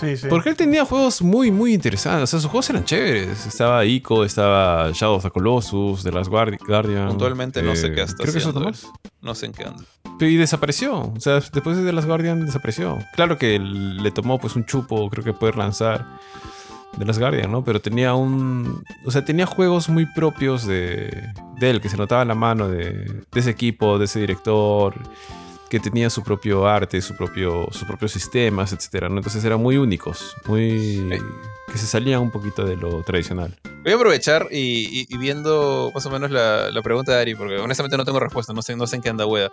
Sí, 0.00 0.16
sí. 0.16 0.26
Porque 0.28 0.50
él 0.50 0.56
tenía 0.56 0.84
juegos 0.84 1.20
muy, 1.22 1.50
muy 1.50 1.74
interesantes. 1.74 2.22
O 2.24 2.26
sea, 2.26 2.40
sus 2.40 2.50
juegos 2.50 2.70
eran 2.70 2.84
chéveres. 2.84 3.46
Estaba 3.46 3.84
Ico, 3.84 4.24
estaba 4.24 4.90
Shadow 4.92 5.16
of 5.16 5.22
the 5.24 5.30
Colossus, 5.30 6.02
The 6.04 6.12
Last 6.12 6.30
Guardi- 6.30 6.58
Guardian. 6.66 7.06
eh, 7.06 7.08
Puntualmente 7.10 7.62
no 7.62 7.74
sé 7.74 7.92
qué 7.92 8.02
está 8.02 8.16
Creo 8.22 8.32
que 8.32 8.38
eso 8.38 8.52
no 9.20 9.34
sé 9.34 9.46
en 9.46 9.52
qué 9.52 9.64
anda. 9.64 9.82
Y 10.20 10.36
desapareció. 10.36 11.12
O 11.16 11.20
sea, 11.20 11.34
después 11.34 11.76
de 11.76 11.84
The 11.84 11.92
Last 11.92 12.06
Guardian 12.08 12.46
desapareció. 12.46 12.98
Claro 13.14 13.38
que 13.38 13.58
le 13.58 14.10
tomó 14.10 14.38
pues 14.38 14.56
un 14.56 14.64
chupo, 14.64 15.08
creo 15.10 15.24
que 15.24 15.32
poder 15.32 15.56
lanzar 15.56 16.06
The 16.98 17.04
Last 17.04 17.18
Guardian, 17.20 17.50
¿no? 17.52 17.62
Pero 17.64 17.80
tenía 17.80 18.14
un... 18.14 18.82
O 19.04 19.10
sea, 19.10 19.24
tenía 19.24 19.46
juegos 19.46 19.88
muy 19.88 20.06
propios 20.06 20.66
de, 20.66 21.28
de 21.58 21.70
él, 21.70 21.80
que 21.80 21.88
se 21.88 21.96
notaba 21.96 22.24
la 22.24 22.34
mano 22.34 22.68
de, 22.68 22.92
de 23.30 23.40
ese 23.40 23.50
equipo, 23.50 23.98
de 23.98 24.06
ese 24.06 24.20
director, 24.20 24.94
que 25.70 25.80
tenía 25.80 26.08
su 26.10 26.22
propio 26.22 26.66
arte, 26.66 27.00
su 27.02 27.14
propio, 27.16 27.68
sus 27.72 27.84
propios 27.84 28.12
sistemas, 28.12 28.72
etcétera, 28.72 29.08
¿no? 29.08 29.16
Entonces 29.18 29.44
eran 29.44 29.60
muy 29.60 29.76
únicos, 29.76 30.34
muy... 30.46 31.08
Eh. 31.12 31.20
que 31.70 31.76
se 31.78 31.86
salían 31.86 32.20
un 32.22 32.30
poquito 32.30 32.64
de 32.64 32.76
lo 32.76 33.02
tradicional. 33.02 33.54
Voy 33.82 33.92
a 33.92 33.96
aprovechar 33.96 34.48
y, 34.50 35.00
y- 35.00 35.06
y 35.08 35.18
viendo 35.18 35.90
más 35.94 36.04
o 36.06 36.10
menos 36.10 36.30
la, 36.30 36.70
la 36.70 36.82
pregunta 36.82 37.12
de 37.12 37.20
Ari, 37.20 37.34
porque 37.34 37.58
honestamente 37.58 37.96
no 37.98 38.04
tengo 38.06 38.18
respuesta, 38.20 38.52
no 38.54 38.62
sé, 38.62 38.74
no 38.76 38.86
sé 38.86 38.96
en 38.96 39.02
qué 39.02 39.08
anda 39.10 39.26
Ueda. 39.26 39.50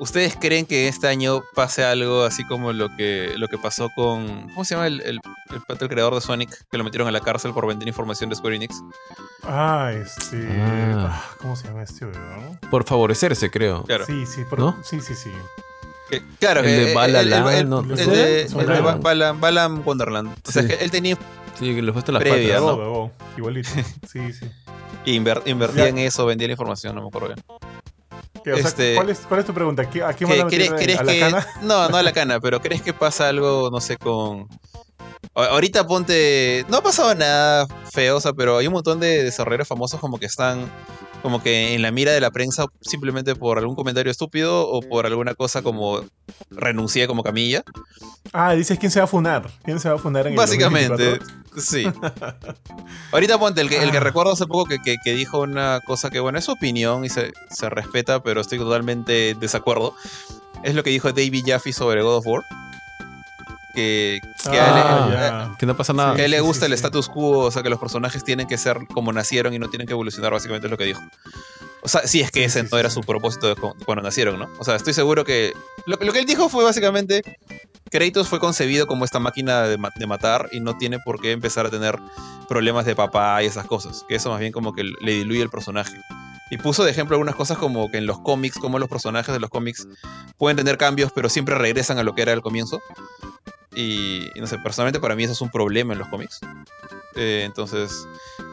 ¿Ustedes 0.00 0.34
creen 0.40 0.64
que 0.66 0.88
este 0.88 1.06
año 1.08 1.42
pase 1.54 1.84
algo 1.84 2.24
así 2.24 2.42
como 2.44 2.72
lo 2.72 2.88
que, 2.96 3.34
lo 3.36 3.46
que 3.48 3.58
pasó 3.58 3.90
con. 3.94 4.48
¿Cómo 4.48 4.64
se 4.64 4.74
llama 4.74 4.86
el, 4.86 5.00
el, 5.02 5.20
el 5.50 5.62
el 5.78 5.88
creador 5.88 6.14
de 6.14 6.20
Sonic? 6.22 6.50
Que 6.70 6.78
lo 6.78 6.84
metieron 6.84 7.06
a 7.06 7.10
la 7.12 7.20
cárcel 7.20 7.52
por 7.52 7.66
vender 7.66 7.86
información 7.86 8.30
de 8.30 8.36
Square 8.36 8.56
Enix. 8.56 8.82
Ah, 9.44 9.92
este. 9.94 10.48
Ah. 10.58 11.10
ah, 11.12 11.34
¿Cómo 11.38 11.54
se 11.54 11.68
llama 11.68 11.82
este 11.82 12.06
weón? 12.06 12.58
Por 12.70 12.84
favorecerse, 12.84 13.50
creo. 13.50 13.84
Claro. 13.84 14.06
Sí, 14.06 14.24
sí, 14.26 14.42
por- 14.48 14.58
¿No? 14.58 14.76
sí, 14.82 15.00
sí, 15.02 15.14
sí. 15.14 15.30
Que- 16.08 16.22
claro, 16.40 16.60
El 16.60 16.66
que 16.66 16.72
de 16.72 16.90
eh, 16.92 16.94
Balaland, 16.94 17.48
el, 17.50 17.54
el- 17.58 17.68
no, 17.68 17.80
el 17.80 17.88
no 17.88 17.94
de, 17.96 18.48
sé. 18.48 18.58
el 18.58 18.66
de 18.66 18.80
Ba- 18.80 18.96
Balan, 18.96 19.38
Balan 19.40 19.82
Wonderland. 19.84 20.28
O 20.48 20.50
sea, 20.50 20.62
Sí. 20.62 20.68
que 20.68 20.74
él 20.82 20.90
tenía 20.90 21.16
Sí, 21.58 21.74
que 21.74 21.82
le 21.82 21.92
fue 21.92 21.98
hasta 21.98 22.12
las 22.12 22.22
Previa, 22.22 22.58
patas. 22.58 22.76
¿no? 22.78 23.10
Igualito. 23.36 23.68
Sí, 24.10 24.32
sí. 24.32 24.46
inver- 25.04 25.42
invertía 25.44 25.88
en 25.88 25.98
eso, 25.98 26.24
vendía 26.26 26.48
la 26.48 26.52
información, 26.52 26.94
no 26.94 27.02
me 27.02 27.08
acuerdo 27.08 27.28
bien. 27.34 27.44
¿Qué, 28.44 28.52
o 28.52 28.56
sea, 28.56 28.68
Este- 28.68 28.94
¿cuál, 28.94 29.10
es, 29.10 29.18
¿Cuál 29.20 29.40
es 29.40 29.46
tu 29.46 29.52
pregunta? 29.54 29.88
¿Qué- 29.88 30.02
¿A 30.02 30.12
quién 30.12 30.30
¿Qué- 30.30 30.36
van 30.38 30.46
a 30.46 30.50
¿Crees, 30.50 30.70
crees 30.72 30.98
a 30.98 31.04
la 31.04 31.12
que.? 31.12 31.20
cana? 31.20 31.46
No, 31.62 31.88
no 31.88 31.96
a 31.96 32.02
la 32.02 32.12
cana, 32.12 32.40
pero 32.40 32.60
¿crees 32.60 32.82
que 32.82 32.92
pasa 32.92 33.28
algo, 33.28 33.70
no 33.70 33.80
sé, 33.80 33.96
con. 33.96 34.46
Ahorita 35.34 35.86
ponte. 35.86 36.64
No 36.68 36.78
ha 36.78 36.82
pasado 36.82 37.14
nada 37.14 37.66
feo, 37.92 38.16
o 38.16 38.20
sea, 38.20 38.32
pero 38.32 38.58
hay 38.58 38.66
un 38.66 38.72
montón 38.72 38.98
de 39.00 39.22
desarrolladores 39.24 39.68
famosos 39.68 40.00
como 40.00 40.18
que 40.18 40.26
están. 40.26 40.70
Como 41.22 41.42
que 41.42 41.74
en 41.74 41.82
la 41.82 41.90
mira 41.90 42.12
de 42.12 42.20
la 42.20 42.30
prensa 42.30 42.66
simplemente 42.80 43.34
por 43.34 43.58
algún 43.58 43.76
comentario 43.76 44.10
estúpido 44.10 44.66
o 44.68 44.80
por 44.80 45.04
alguna 45.06 45.34
cosa 45.34 45.60
como 45.62 46.00
renuncié 46.50 47.06
como 47.06 47.22
Camilla. 47.22 47.62
Ah, 48.32 48.54
dices 48.54 48.78
quién 48.78 48.90
se 48.90 49.00
va 49.00 49.04
a 49.04 49.08
funar. 49.08 49.50
¿Quién 49.64 49.80
se 49.80 49.88
va 49.88 49.96
a 49.96 49.98
funar 49.98 50.26
en 50.26 50.32
el 50.32 50.36
Básicamente, 50.38 51.18
2024? 51.18 51.60
sí. 51.60 51.86
Ahorita 53.12 53.38
ponte, 53.38 53.60
el 53.60 53.68
que, 53.68 53.82
el 53.82 53.90
que 53.90 53.98
Ah. 53.98 54.00
recuerdo 54.00 54.32
hace 54.32 54.46
poco 54.46 54.64
que, 54.66 54.78
que- 54.78 54.96
que 55.04 55.14
dijo 55.14 55.40
una 55.40 55.80
cosa 55.86 56.10
que, 56.10 56.20
bueno, 56.20 56.38
es 56.38 56.44
su 56.44 56.52
opinión 56.52 57.04
y 57.04 57.08
se, 57.08 57.32
se 57.50 57.68
respeta, 57.68 58.22
pero 58.22 58.40
estoy 58.40 58.58
totalmente 58.58 59.30
en 59.30 59.40
desacuerdo. 59.40 59.94
Es 60.62 60.74
lo 60.74 60.82
que 60.82 60.90
dijo 60.90 61.08
David 61.12 61.44
Jaffe 61.46 61.72
sobre 61.72 62.02
God 62.02 62.16
of 62.18 62.26
War. 62.26 62.42
Que, 63.74 64.20
que 64.50 64.58
a 64.60 64.66
él- 64.66 65.14
Ah. 65.32 65.56
Que 65.58 65.66
no 65.66 65.76
pasa 65.76 65.92
nada. 65.92 66.14
que 66.14 66.22
a 66.22 66.24
él 66.24 66.30
le 66.30 66.40
gusta 66.40 66.66
sí, 66.66 66.72
el 66.72 66.78
sí. 66.78 66.82
status 66.84 67.08
quo, 67.08 67.38
o 67.46 67.50
sea, 67.50 67.62
que 67.62 67.70
los 67.70 67.78
personajes 67.78 68.24
tienen 68.24 68.46
que 68.46 68.58
ser 68.58 68.78
como 68.92 69.12
nacieron 69.12 69.54
y 69.54 69.58
no 69.58 69.68
tienen 69.68 69.86
que 69.86 69.92
evolucionar, 69.92 70.32
básicamente 70.32 70.66
es 70.66 70.70
lo 70.70 70.76
que 70.78 70.84
dijo. 70.84 71.00
O 71.82 71.88
sea, 71.88 72.06
sí, 72.06 72.20
es 72.20 72.30
que 72.30 72.40
Sí, 72.40 72.44
ese 72.46 72.58
sí, 72.60 72.64
no 72.64 72.76
sí, 72.76 72.80
era 72.80 72.90
sí. 72.90 72.94
su 72.94 73.00
propósito 73.02 73.46
de 73.48 73.54
cu- 73.56 73.74
cuando 73.86 74.02
nacieron, 74.02 74.38
¿no? 74.38 74.48
O 74.58 74.64
sea, 74.64 74.76
estoy 74.76 74.92
seguro 74.92 75.24
que. 75.24 75.52
Lo, 75.86 75.96
lo 76.00 76.12
que 76.12 76.18
él 76.18 76.26
dijo 76.26 76.48
fue 76.48 76.62
básicamente. 76.64 77.22
Kratos 77.90 78.28
fue 78.28 78.38
concebido 78.38 78.86
como 78.86 79.04
esta 79.04 79.18
máquina 79.18 79.62
de, 79.62 79.76
ma- 79.76 79.90
de 79.96 80.06
matar 80.06 80.48
y 80.52 80.60
no 80.60 80.76
tiene 80.78 80.98
por 81.00 81.20
qué 81.20 81.32
empezar 81.32 81.66
a 81.66 81.70
tener 81.70 81.98
problemas 82.48 82.84
de 82.84 82.94
papá 82.94 83.42
y 83.42 83.46
esas 83.46 83.66
cosas. 83.66 84.04
Que 84.08 84.14
eso 84.16 84.30
más 84.30 84.38
bien 84.40 84.52
como 84.52 84.72
que 84.74 84.84
le 84.84 85.12
diluye 85.12 85.42
el 85.42 85.50
personaje. 85.50 85.96
Y 86.50 86.58
puso 86.58 86.84
de 86.84 86.90
ejemplo 86.90 87.14
algunas 87.14 87.36
cosas 87.36 87.58
como 87.58 87.90
que 87.90 87.98
en 87.98 88.06
los 88.06 88.20
cómics, 88.20 88.58
como 88.58 88.78
los 88.78 88.88
personajes 88.88 89.32
de 89.32 89.40
los 89.40 89.50
cómics 89.50 89.86
pueden 90.36 90.56
tener 90.56 90.76
cambios, 90.78 91.12
pero 91.14 91.28
siempre 91.28 91.54
regresan 91.54 91.98
a 91.98 92.02
lo 92.02 92.14
que 92.14 92.22
era 92.22 92.32
al 92.32 92.42
comienzo. 92.42 92.80
Y, 93.74 94.26
no 94.36 94.48
sé, 94.48 94.58
personalmente 94.58 94.98
para 94.98 95.14
mí 95.14 95.22
eso 95.22 95.32
es 95.32 95.40
un 95.40 95.50
problema 95.50 95.92
en 95.92 96.00
los 96.00 96.08
cómics. 96.08 96.40
Eh, 97.14 97.44
entonces, 97.46 98.06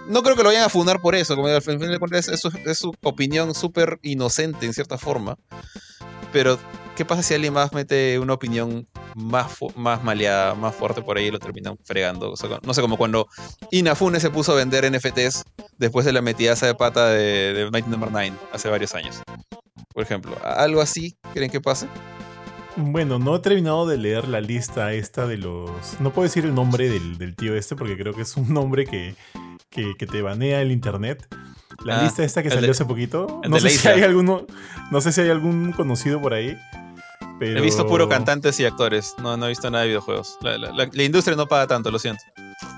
no 0.07 0.22
creo 0.22 0.36
que 0.36 0.44
lo 0.44 0.49
vayan 0.49 0.64
a 0.64 0.69
fundar 0.69 1.02
por 1.02 1.15
eso. 1.15 1.36
Como 1.36 1.48
al 1.48 1.61
fin 1.61 1.80
de 1.80 1.99
cuentas, 1.99 2.28
es, 2.28 2.44
es 2.45 2.78
su 2.78 2.94
opinión 3.03 3.56
súper 3.56 3.99
inocente 4.03 4.68
en 4.68 4.74
cierta 4.74 4.99
forma. 4.99 5.38
Pero, 6.32 6.60
¿qué 6.98 7.06
pasa 7.06 7.22
si 7.24 7.34
alguien 7.34 7.53
más 7.53 7.72
mete 7.72 8.18
una 8.19 8.34
opinión 8.34 8.88
más, 9.15 9.56
más 9.76 10.03
maleada, 10.03 10.56
más 10.56 10.76
fuerte 10.76 11.02
por 11.02 11.18
ahí 11.18 11.28
y 11.28 11.32
lo 11.32 11.40
terminan 11.40 11.78
fregando? 11.86 12.32
O 12.32 12.36
sea, 12.36 12.60
no 12.64 12.74
sé, 12.74 12.82
como 12.82 12.98
cuando 12.98 13.28
Inafune 13.72 14.19
se 14.19 14.30
puso 14.32 14.52
a 14.52 14.56
vender 14.56 14.91
NFTs 14.91 15.44
después 15.78 16.06
de 16.06 16.11
la 16.14 16.22
metidaza 16.22 16.65
de 16.65 16.76
pata 16.76 17.07
de, 17.10 17.53
de 17.53 17.72
Mighty 17.72 17.90
Number 17.90 18.11
9 18.11 18.34
hace 18.52 18.68
varios 18.69 18.94
años. 18.95 19.22
Por 19.94 20.03
ejemplo, 20.03 20.36
¿algo 20.44 20.82
así 20.82 21.15
creen 21.34 21.49
que 21.52 21.61
pase? 21.61 21.88
Bueno, 22.76 23.18
no 23.19 23.36
he 23.36 23.40
terminado 23.40 23.88
de 23.88 23.98
leer 23.98 24.28
la 24.28 24.41
lista 24.41 24.94
esta 24.94 25.26
de 25.26 25.38
los... 25.38 25.72
No 25.99 26.11
puedo 26.11 26.24
decir 26.28 26.45
el 26.45 26.53
nombre 26.53 26.90
del, 26.90 27.18
del 27.18 27.36
tío 27.36 27.56
este 27.56 27.76
porque 27.76 27.98
creo 27.98 28.14
que 28.14 28.22
es 28.22 28.38
un 28.38 28.53
nombre 28.53 28.86
que, 28.86 29.15
que, 29.72 29.94
que 29.98 30.06
te 30.06 30.22
banea 30.22 30.61
el 30.61 30.72
internet. 30.72 31.28
La 31.84 31.99
Ah, 31.99 32.03
lista 32.03 32.24
esta 32.24 32.44
que 32.44 32.49
salió 32.49 32.65
de- 32.68 32.72
hace 32.72 32.86
poquito. 32.86 33.41
No 33.49 33.60
sé 33.60 33.69
si 33.72 33.88
hay 33.88 34.03
alguno... 34.03 34.45
No 34.91 35.02
sé 35.02 35.11
si 35.11 35.22
hay 35.22 35.30
algún 35.30 35.72
conocido 35.72 36.22
por 36.22 36.34
ahí. 36.36 36.56
Pero... 37.39 37.59
He 37.59 37.61
visto 37.61 37.85
puro 37.88 38.09
cantantes 38.09 38.59
y 38.59 38.65
actores, 38.65 39.14
no, 39.22 39.38
no 39.38 39.45
he 39.45 39.49
visto 39.49 39.69
nada 39.69 39.84
de 39.84 39.89
videojuegos. 39.89 40.38
La, 40.41 40.57
la- 40.57 40.72
la- 40.72 40.89
la 40.91 41.03
industria 41.03 41.35
no 41.38 41.47
paga 41.47 41.68
tanto, 41.68 41.91
lo 41.91 41.99
siento. 41.99 42.23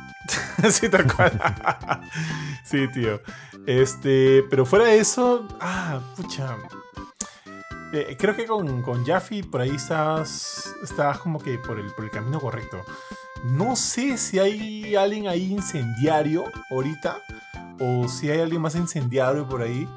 sí, 0.70 0.90
tal 0.90 1.12
cual. 1.14 1.32
sí, 2.64 2.88
tío. 2.94 3.22
Este, 3.66 4.44
pero 4.50 4.66
fuera 4.66 4.86
de 4.86 4.98
eso, 5.00 5.48
ah, 5.62 6.00
pucha. 6.16 6.56
Eh, 7.94 8.16
creo 8.20 8.36
que 8.36 8.46
con, 8.46 8.82
con 8.84 9.06
Jaffe 9.06 9.44
por 9.44 9.62
ahí 9.62 9.72
estás, 9.76 10.72
estás 10.84 11.18
como 11.20 11.40
que 11.40 11.58
por 11.58 11.80
el, 11.80 11.88
por 11.94 12.06
el 12.06 12.12
camino 12.12 12.40
correcto. 12.40 12.84
No 13.46 13.76
sé 13.76 14.18
si 14.18 14.38
hay 14.38 14.96
alguien 14.96 15.28
ahí 15.28 15.52
incendiario 15.52 16.44
ahorita 16.70 17.18
o 17.80 18.08
si 18.08 18.30
hay 18.30 18.42
alguien 18.42 18.62
más 18.62 18.76
incendiario 18.76 19.48
por 19.48 19.62
ahí. 19.62 19.88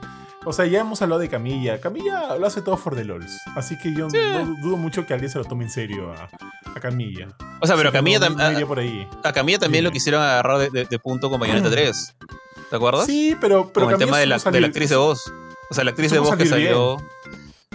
O 0.45 0.53
sea, 0.53 0.67
ya 0.67 0.81
hemos 0.81 1.01
hablado 1.03 1.21
de 1.21 1.29
Camilla. 1.29 1.81
Camilla 1.81 2.37
lo 2.37 2.47
hace 2.47 2.63
todo 2.63 2.77
for 2.77 2.97
the 2.97 3.05
lols. 3.05 3.31
Así 3.55 3.79
que 3.79 3.95
yo 3.95 4.09
no 4.09 4.57
dudo 4.61 4.77
mucho 4.77 5.07
que 5.07 5.13
alguien 5.15 5.31
se 5.31 5.39
lo 5.39 5.45
tome 5.45 5.65
en 5.65 5.71
serio 5.71 6.13
a, 6.13 6.29
a 6.75 6.81
Camilla. 6.81 7.29
O 7.61 7.67
sea, 7.67 7.77
pero 7.77 7.93
Camilla, 7.93 8.19
no- 8.19 8.27
tam- 8.27 8.37
no 8.37 8.43
a, 8.45 8.53
iría 8.53 8.67
por 8.67 8.79
ahí. 8.81 9.07
a 9.23 9.33
Camilla 9.33 9.59
también 9.59 9.85
lo 9.85 9.91
quisieron 9.93 10.21
agarrar 10.23 10.59
de, 10.59 10.71
de- 10.71 10.85
de 10.87 10.99
punto 10.99 11.31
con 11.31 11.39
Bayonetta 11.39 11.71
3. 11.71 12.15
¿Te 12.71 12.77
acuerdas? 12.77 13.07
Sí, 13.07 13.37
pero, 13.41 13.71
pero 13.73 13.87
con 13.87 13.93
el 13.95 13.99
tema 14.01 14.19
de 14.19 14.27
la, 14.27 14.39
de 14.39 14.61
la 14.61 14.67
actriz 14.67 14.91
de 14.91 14.97
voz. 14.97 15.23
O 15.71 15.75
sea, 15.75 15.85
la 15.85 15.91
actriz 15.91 16.11
de 16.11 16.19
voz 16.19 16.35
que 16.37 16.47
salió. 16.47 16.97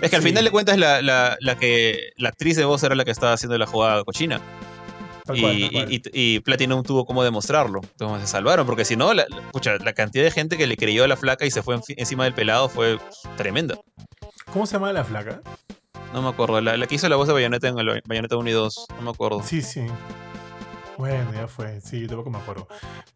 Es 0.02 0.10
que 0.12 0.16
al 0.18 0.22
Sí. 0.22 0.28
final 0.28 0.44
de 0.44 0.52
cuentas 0.52 0.78
la, 0.78 1.02
la, 1.02 1.38
la 1.40 1.56
que 1.58 2.12
la 2.18 2.30
actriz 2.30 2.56
de 2.58 2.66
voz 2.66 2.84
era 2.84 2.94
la 2.96 3.04
que 3.06 3.12
estaba 3.12 3.34
haciendo 3.34 3.58
la 3.58 3.66
jugada 3.66 4.04
cochina. 4.04 4.40
Tal 5.28 5.38
y, 5.38 5.42
cual, 5.42 5.60
tal 5.62 5.72
cual. 5.72 5.92
y- 5.92 5.96
y- 5.96 6.36
y 6.36 6.40
Platinum 6.40 6.82
tuvo 6.84 7.06
cómo 7.06 7.24
demostrarlo. 7.24 7.82
Entonces 7.84 8.22
se 8.28 8.28
salvaron, 8.32 8.66
porque 8.66 8.86
si 8.86 8.96
no, 8.96 9.14
la, 9.14 9.26
la- 9.30 9.52
pucha, 9.52 9.78
la 9.78 9.94
cantidad 9.94 10.24
de 10.24 10.32
gente 10.32 10.58
que 10.58 10.66
le 10.66 10.76
creyó 10.78 11.04
a 11.04 11.08
la 11.08 11.18
flaca 11.18 11.46
y 11.46 11.52
se 11.52 11.62
fue 11.62 11.80
encima 11.90 12.24
del 12.24 12.34
pelado 12.34 12.70
fue 12.70 12.98
tremenda. 13.38 13.76
¿Cómo 14.52 14.66
se 14.66 14.74
llama 14.74 14.92
la 14.94 15.04
flaca? 15.04 15.42
No 16.14 16.22
me 16.22 16.30
acuerdo. 16.30 16.60
La, 16.62 16.78
la 16.78 16.88
que 16.88 16.96
hizo 16.96 17.08
la 17.10 17.18
voz 17.18 17.28
de 17.28 17.34
Bayonetta 17.34 17.68
en 17.68 17.78
el 17.78 18.02
Bayonetta 18.06 18.38
1 18.38 18.50
y 18.50 18.54
2. 18.54 18.86
No 18.96 19.02
me 19.04 19.10
acuerdo. 19.12 19.44
Sí, 19.44 19.62
sí. 19.62 19.86
Bueno, 20.98 21.32
ya 21.34 21.48
fue. 21.48 21.80
Sí, 21.82 22.02
yo 22.02 22.08
tampoco 22.08 22.30
me 22.32 22.38
acuerdo. 22.40 22.68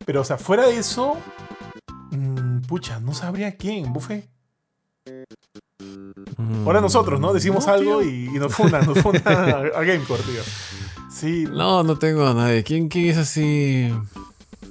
Pero, 0.05 0.21
o 0.21 0.23
sea, 0.25 0.37
fuera 0.37 0.67
de 0.67 0.77
eso. 0.77 1.17
mm, 2.11 2.59
pucha, 2.67 2.99
no 2.99 3.13
sabría 3.13 3.55
quién. 3.55 3.91
Buffet. 3.93 4.29
Mm. 6.37 6.65
Ahora 6.67 6.81
nosotros, 6.81 7.19
¿no? 7.19 7.33
Decimos 7.33 7.65
No, 7.65 7.73
algo 7.73 8.03
y, 8.03 8.25
y 8.25 8.39
nos 8.39 8.53
fundan, 8.53 8.85
nos 8.85 8.99
fundan 8.99 9.23
a, 9.49 9.57
a 9.79 9.83
Gamecore, 9.83 10.21
tío. 10.23 10.41
Sí. 11.21 11.45
No, 11.51 11.83
no 11.83 11.97
tengo 11.97 12.27
a 12.27 12.33
nadie. 12.33 12.63
¿Quién, 12.63 12.89
quién 12.89 13.09
es 13.09 13.17
así? 13.17 13.93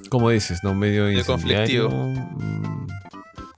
¿Cómo 0.09 0.31
dices? 0.31 0.59
¿No? 0.65 0.75
Medio 0.75 1.11
incendiario? 1.11 1.89
conflictivo. 1.89 2.29
Mm, 2.41 2.87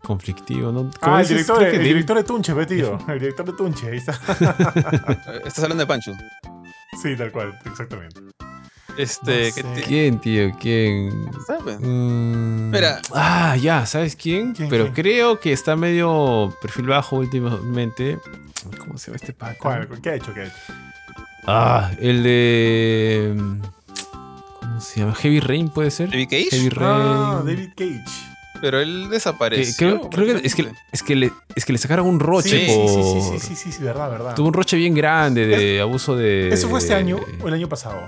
conflictivo, 0.03 0.73
¿no? 0.73 0.91
¿Cómo 1.01 1.17
Ah, 1.17 1.21
el 1.23 1.29
director, 1.29 1.63
el 1.63 1.73
David- 1.73 1.85
director 1.85 2.17
de 2.19 2.25
Tunche, 2.25 2.53
ve, 2.53 2.67
tío. 2.67 2.99
El 3.09 3.19
director 3.21 3.47
de 3.47 3.53
Tunche, 3.55 3.89
ahí 3.91 3.97
está. 3.99 4.13
Estás 5.47 5.61
hablando 5.61 5.83
de 5.83 5.87
Pancho. 5.87 6.13
Sí, 7.03 7.17
tal 7.17 7.33
cual, 7.33 7.59
exactamente. 7.65 8.21
Este. 8.99 9.49
No 9.49 9.55
que 9.55 9.63
sé. 9.63 9.63
te- 9.63 9.83
¿Quién, 9.83 10.19
tío? 10.21 10.53
¿Quién? 10.61 11.31
¿sabes? 11.47 11.79
Mm, 11.81 12.71
Mira. 12.71 13.01
Ah, 13.15 13.57
ya, 13.57 13.87
¿sabes 13.87 14.15
quién? 14.17 14.53
¿Quién, 14.53 14.69
Pero 14.69 14.85
quién? 14.85 14.95
creo 14.95 15.41
que 15.41 15.53
está 15.55 15.77
medio 15.77 16.55
perfil 16.61 16.89
bajo 16.89 17.17
últimamente. 17.17 18.19
¿Cómo 18.79 18.99
se 18.99 19.07
llama 19.07 19.17
este? 19.23 19.35
¿Cuál? 19.59 19.89
¿Qué 20.03 20.11
ha 20.11 20.15
hecho? 20.17 20.35
¿Qué 20.35 20.41
ha 20.41 20.45
hecho? 20.45 20.55
Ah, 21.47 21.91
el 22.01 22.23
de. 22.23 23.35
¿Cómo 24.61 24.81
se 24.81 25.01
llama? 25.01 25.15
Heavy 25.15 25.41
Rain 25.41 25.69
puede 25.69 25.91
ser. 25.91 26.11
¿David 26.11 26.29
Cage? 26.31 26.49
Heavy 26.51 26.69
Rain. 26.69 26.91
Ah, 26.91 27.43
David 27.45 27.71
Cage. 27.77 28.05
Pero 28.61 28.81
él 28.81 29.07
Que- 29.09 29.15
desapareció. 29.15 29.75
creo, 29.77 30.09
creo 30.11 30.41
que 30.41 30.47
es 30.47 30.55
que, 30.55 30.69
es 30.93 31.03
que 31.03 31.17
le 31.17 31.33
es 31.57 31.65
que 31.65 31.73
le 31.73 31.79
sacaron 31.79 32.07
un 32.07 32.21
roche 32.21 32.49
Sí, 32.51 32.67
sí, 32.67 32.77
por 32.77 32.89
sí, 32.89 33.03
sí, 33.03 33.21
sí, 33.21 33.39
sí, 33.49 33.57
sí, 33.57 33.73
sí, 33.73 33.83
verdad, 33.83 34.09
verdad. 34.09 34.35
tuvo 34.37 34.47
un 34.47 34.55
roche 34.55 34.77
bien 34.77 34.95
grande 34.95 35.47
de 35.49 35.81
abuso 35.81 36.15
de 36.15 36.49
¿Eso 36.51 36.69
fue 36.69 36.79
este 36.79 36.95
año 36.95 37.19
o 37.43 37.49
el 37.49 37.55
año 37.55 37.69
pasado? 37.69 37.99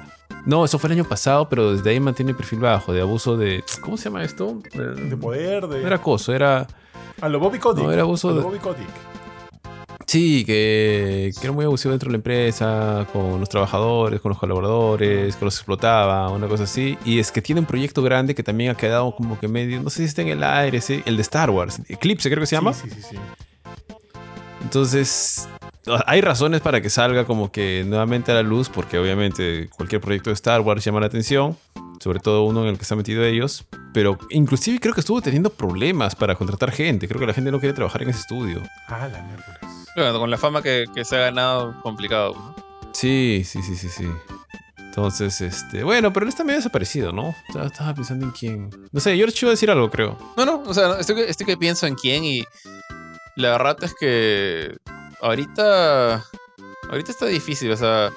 no 0.46 0.64
eso 0.64 0.78
fue 0.78 0.88
el 0.88 0.92
año 1.00 1.04
pasado 1.08 1.48
pero 1.48 1.74
desde 1.74 1.90
ahí 1.90 1.98
mantiene 1.98 2.34
perfil 2.34 2.60
bajo 2.60 2.92
de 2.92 3.00
abuso 3.00 3.36
de 3.36 3.64
cómo 3.80 3.96
se 3.96 4.04
llama 4.04 4.22
esto 4.22 4.60
De 4.72 5.16
poder, 5.16 5.66
de... 5.66 5.80
no 5.80 5.86
era 5.88 5.96
acoso 5.96 6.32
era 6.32 6.68
A 7.20 7.28
lo 7.28 7.40
Bobby 7.40 7.58
Kotick. 7.58 7.82
No, 7.84 7.90
era 7.92 8.02
abuso 8.02 8.28
A 8.28 8.32
lo 8.32 8.36
de- 8.38 8.44
Bobby 8.44 8.58
Kotick. 8.60 8.86
Sí 10.06 10.44
que, 10.44 11.32
que 11.38 11.46
era 11.46 11.52
muy 11.52 11.64
abusivo 11.64 11.92
dentro 11.92 12.08
de 12.08 12.12
la 12.12 12.16
empresa 12.16 13.06
con 13.12 13.40
los 13.40 13.48
trabajadores 13.48 14.20
con 14.20 14.30
los 14.30 14.38
colaboradores 14.38 15.36
que 15.36 15.44
los 15.44 15.56
explotaba 15.56 16.30
una 16.30 16.46
cosa 16.46 16.64
así 16.64 16.98
y 17.04 17.18
es 17.18 17.32
que 17.32 17.42
tiene 17.42 17.60
un 17.60 17.66
proyecto 17.66 18.02
grande 18.02 18.34
que 18.34 18.42
también 18.42 18.70
ha 18.70 18.76
quedado 18.76 19.14
como 19.14 19.38
que 19.38 19.48
medio 19.48 19.82
no 19.82 19.90
sé 19.90 19.98
si 19.98 20.04
está 20.04 20.22
en 20.22 20.28
el 20.28 20.42
aire 20.42 20.80
sí, 20.80 21.02
el 21.06 21.16
de 21.16 21.22
Star 21.22 21.50
Wars 21.50 21.80
Eclipse 21.88 22.28
creo 22.28 22.40
que 22.40 22.46
se 22.46 22.56
llama 22.56 22.72
Sí, 22.72 22.88
sí, 22.90 23.02
sí, 23.02 23.08
sí. 23.10 23.16
Entonces, 24.64 25.46
hay 26.06 26.22
razones 26.22 26.62
para 26.62 26.80
que 26.80 26.88
salga 26.88 27.26
como 27.26 27.52
que 27.52 27.84
nuevamente 27.86 28.32
a 28.32 28.36
la 28.36 28.42
luz, 28.42 28.70
porque 28.70 28.98
obviamente 28.98 29.68
cualquier 29.76 30.00
proyecto 30.00 30.30
de 30.30 30.34
Star 30.34 30.62
Wars 30.62 30.82
llama 30.82 31.00
la 31.00 31.06
atención, 31.06 31.56
sobre 32.00 32.18
todo 32.18 32.44
uno 32.44 32.62
en 32.62 32.68
el 32.68 32.76
que 32.76 32.82
está 32.82 32.96
metido 32.96 33.22
ellos, 33.24 33.66
pero 33.92 34.18
inclusive 34.30 34.80
creo 34.80 34.94
que 34.94 35.00
estuvo 35.00 35.20
teniendo 35.20 35.50
problemas 35.50 36.16
para 36.16 36.34
contratar 36.34 36.72
gente, 36.72 37.06
creo 37.06 37.20
que 37.20 37.26
la 37.26 37.34
gente 37.34 37.50
no 37.50 37.60
quiere 37.60 37.74
trabajar 37.74 38.02
en 38.02 38.08
ese 38.08 38.20
estudio. 38.20 38.62
Ah, 38.88 39.06
la 39.12 39.22
miércoles. 39.22 39.83
Bueno, 39.96 40.18
con 40.18 40.30
la 40.30 40.38
fama 40.38 40.62
que, 40.62 40.84
que 40.94 41.04
se 41.04 41.16
ha 41.16 41.20
ganado, 41.20 41.74
complicado. 41.82 42.34
¿no? 42.34 42.54
Sí, 42.92 43.42
sí, 43.44 43.62
sí, 43.62 43.76
sí, 43.76 43.88
sí. 43.88 44.06
Entonces, 44.78 45.40
este, 45.40 45.82
bueno, 45.82 46.12
pero 46.12 46.24
él 46.24 46.28
está 46.28 46.44
medio 46.44 46.58
desaparecido, 46.58 47.10
¿no? 47.12 47.34
Estaba, 47.48 47.66
estaba 47.66 47.94
pensando 47.94 48.26
en 48.26 48.30
quién. 48.32 48.70
No 48.92 49.00
sé, 49.00 49.16
George 49.16 49.36
iba 49.42 49.50
a 49.50 49.52
decir 49.54 49.68
algo, 49.70 49.90
creo. 49.90 50.16
No, 50.36 50.44
no, 50.46 50.62
o 50.64 50.72
sea, 50.72 51.00
estoy, 51.00 51.16
que- 51.16 51.28
estoy 51.30 51.46
que 51.46 51.56
pienso 51.56 51.86
en 51.88 51.96
quién 51.96 52.24
y 52.24 52.44
la 53.34 53.50
verdad 53.50 53.76
es 53.82 53.92
que 53.98 54.76
ahorita 55.20 56.24
ahorita 56.90 57.10
está 57.10 57.26
difícil, 57.26 57.72
o 57.72 57.76
sea, 57.76 58.12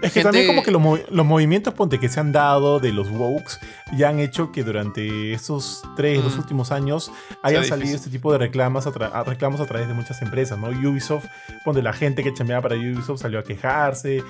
Es 0.00 0.12
que 0.12 0.20
Gente- 0.20 0.22
también 0.22 0.46
como 0.46 0.62
que 0.62 0.70
los, 0.70 1.10
los 1.10 1.26
movimientos 1.26 1.74
ponte 1.74 1.98
que 1.98 2.08
se 2.08 2.20
han 2.20 2.30
dado 2.32 2.78
de 2.78 2.92
los 2.92 3.08
wokes 3.10 3.58
ya 3.96 4.08
han 4.10 4.18
hecho 4.20 4.52
que 4.52 4.62
durante 4.62 5.32
estos 5.32 5.82
tres, 5.96 6.22
los 6.22 6.36
Mm. 6.36 6.38
últimos 6.40 6.70
años 6.72 7.10
hayan 7.42 7.64
salido 7.64 7.86
difícil. 7.88 7.96
este 7.96 8.10
tipo 8.10 8.30
de 8.32 8.38
reclamas 8.38 8.86
a, 8.86 8.92
tra- 8.92 9.10
a- 9.12 9.24
reclamos 9.24 9.60
a 9.60 9.66
través 9.66 9.88
de 9.88 9.94
muchas 9.94 10.22
empresas, 10.22 10.58
¿no? 10.58 10.68
Ubisoft, 10.68 11.26
ponte 11.64 11.82
la 11.82 11.92
gente 11.92 12.22
que 12.22 12.32
chambeaba 12.32 12.62
para 12.62 12.76
Ubisoft 12.76 13.20
salió 13.22 13.38
a 13.40 13.42
quejarse, 13.44 14.22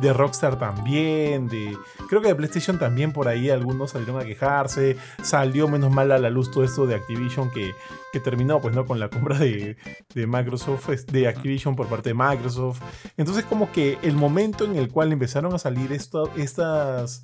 de 0.00 0.12
Rockstar 0.12 0.58
también, 0.58 1.48
de 1.48 1.76
creo 2.08 2.20
que 2.20 2.28
de 2.28 2.34
PlayStation 2.34 2.78
también 2.78 3.12
por 3.12 3.28
ahí 3.28 3.50
algunos 3.50 3.90
salieron 3.92 4.20
a 4.20 4.24
quejarse, 4.24 4.96
salió 5.22 5.68
menos 5.68 5.90
mal 5.92 6.10
a 6.12 6.18
la 6.18 6.30
luz 6.30 6.50
todo 6.50 6.64
esto 6.64 6.86
de 6.86 6.94
Activision 6.94 7.50
que, 7.50 7.72
que 8.12 8.20
terminó 8.20 8.60
pues 8.60 8.74
no 8.74 8.86
con 8.86 8.98
la 9.00 9.08
compra 9.08 9.38
de, 9.38 9.76
de 10.14 10.26
Microsoft, 10.26 10.88
es- 10.90 11.06
de 11.06 11.28
Activision 11.28 11.76
por 11.76 11.86
parte 11.88 12.10
de 12.10 12.14
Microsoft. 12.14 12.80
Entonces 13.16 13.44
como 13.44 13.70
que 13.72 13.98
el 14.02 14.14
momento 14.16 14.64
en 14.64 14.76
el 14.76 14.88
cual 14.88 15.12
empezaron 15.12 15.54
a 15.54 15.58
salir 15.58 15.92
esto, 15.92 16.30
estas, 16.36 17.20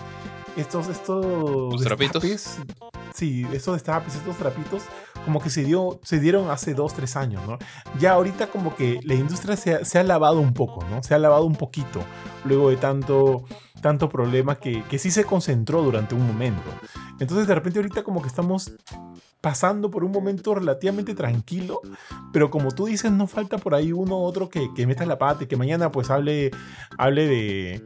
estos, 0.57 0.89
estos 0.89 1.71
destapes, 2.21 2.59
sí, 3.15 3.47
estos 3.53 3.75
destapes, 3.75 4.17
estos 4.17 4.37
trapitos, 4.37 4.83
como 5.25 5.41
que 5.41 5.49
se, 5.49 5.65
dio, 5.65 6.01
se 6.03 6.21
dieron 6.21 6.51
hace 6.51 6.75
dos, 6.75 6.93
tres 6.93 7.17
años, 7.17 7.41
¿no? 7.47 7.59
Ya 7.99 8.13
ahorita 8.13 8.49
como 8.49 8.75
que 8.75 9.01
la 9.05 9.15
industria 9.15 9.57
se 9.57 9.85
se 9.85 9.99
ha 9.99 10.03
lavado 10.03 10.41
un 10.41 10.53
poco, 10.53 10.85
¿no? 10.91 11.03
Se 11.03 11.15
ha 11.15 11.19
lavado 11.19 11.45
un 11.45 11.55
poquito 11.55 12.01
luego 12.45 12.71
de 12.71 12.77
tanto, 12.77 13.45
tanto 13.85 14.09
problema 14.09 14.55
que, 14.57 14.83
que 14.85 14.99
sí 14.99 15.11
se 15.11 15.25
concentró 15.25 15.83
durante 15.83 16.15
un 16.15 16.27
momento. 16.27 16.63
Entonces 17.21 17.47
de 17.47 17.55
repente 17.55 17.79
ahorita 17.81 18.03
como 18.03 18.23
que 18.23 18.29
estamos 18.29 18.73
pasando 19.43 19.91
por 19.91 20.05
un 20.05 20.11
momento 20.11 20.55
relativamente 20.55 21.15
tranquilo, 21.15 21.83
pero 22.33 22.51
como 22.51 22.71
tú 22.71 22.87
dices, 22.87 23.13
no 23.13 23.27
falta 23.27 23.59
por 23.59 23.75
ahí 23.75 23.93
uno 23.93 24.19
u 24.21 24.23
otro 24.25 24.49
que, 24.49 24.71
que 24.75 24.87
meta 24.87 25.05
la 25.05 25.19
pata 25.19 25.45
y 25.45 25.47
que 25.49 25.59
mañana 25.59 25.93
pues 25.93 26.09
hable, 26.09 26.51
hable 26.97 27.27
de 27.27 27.85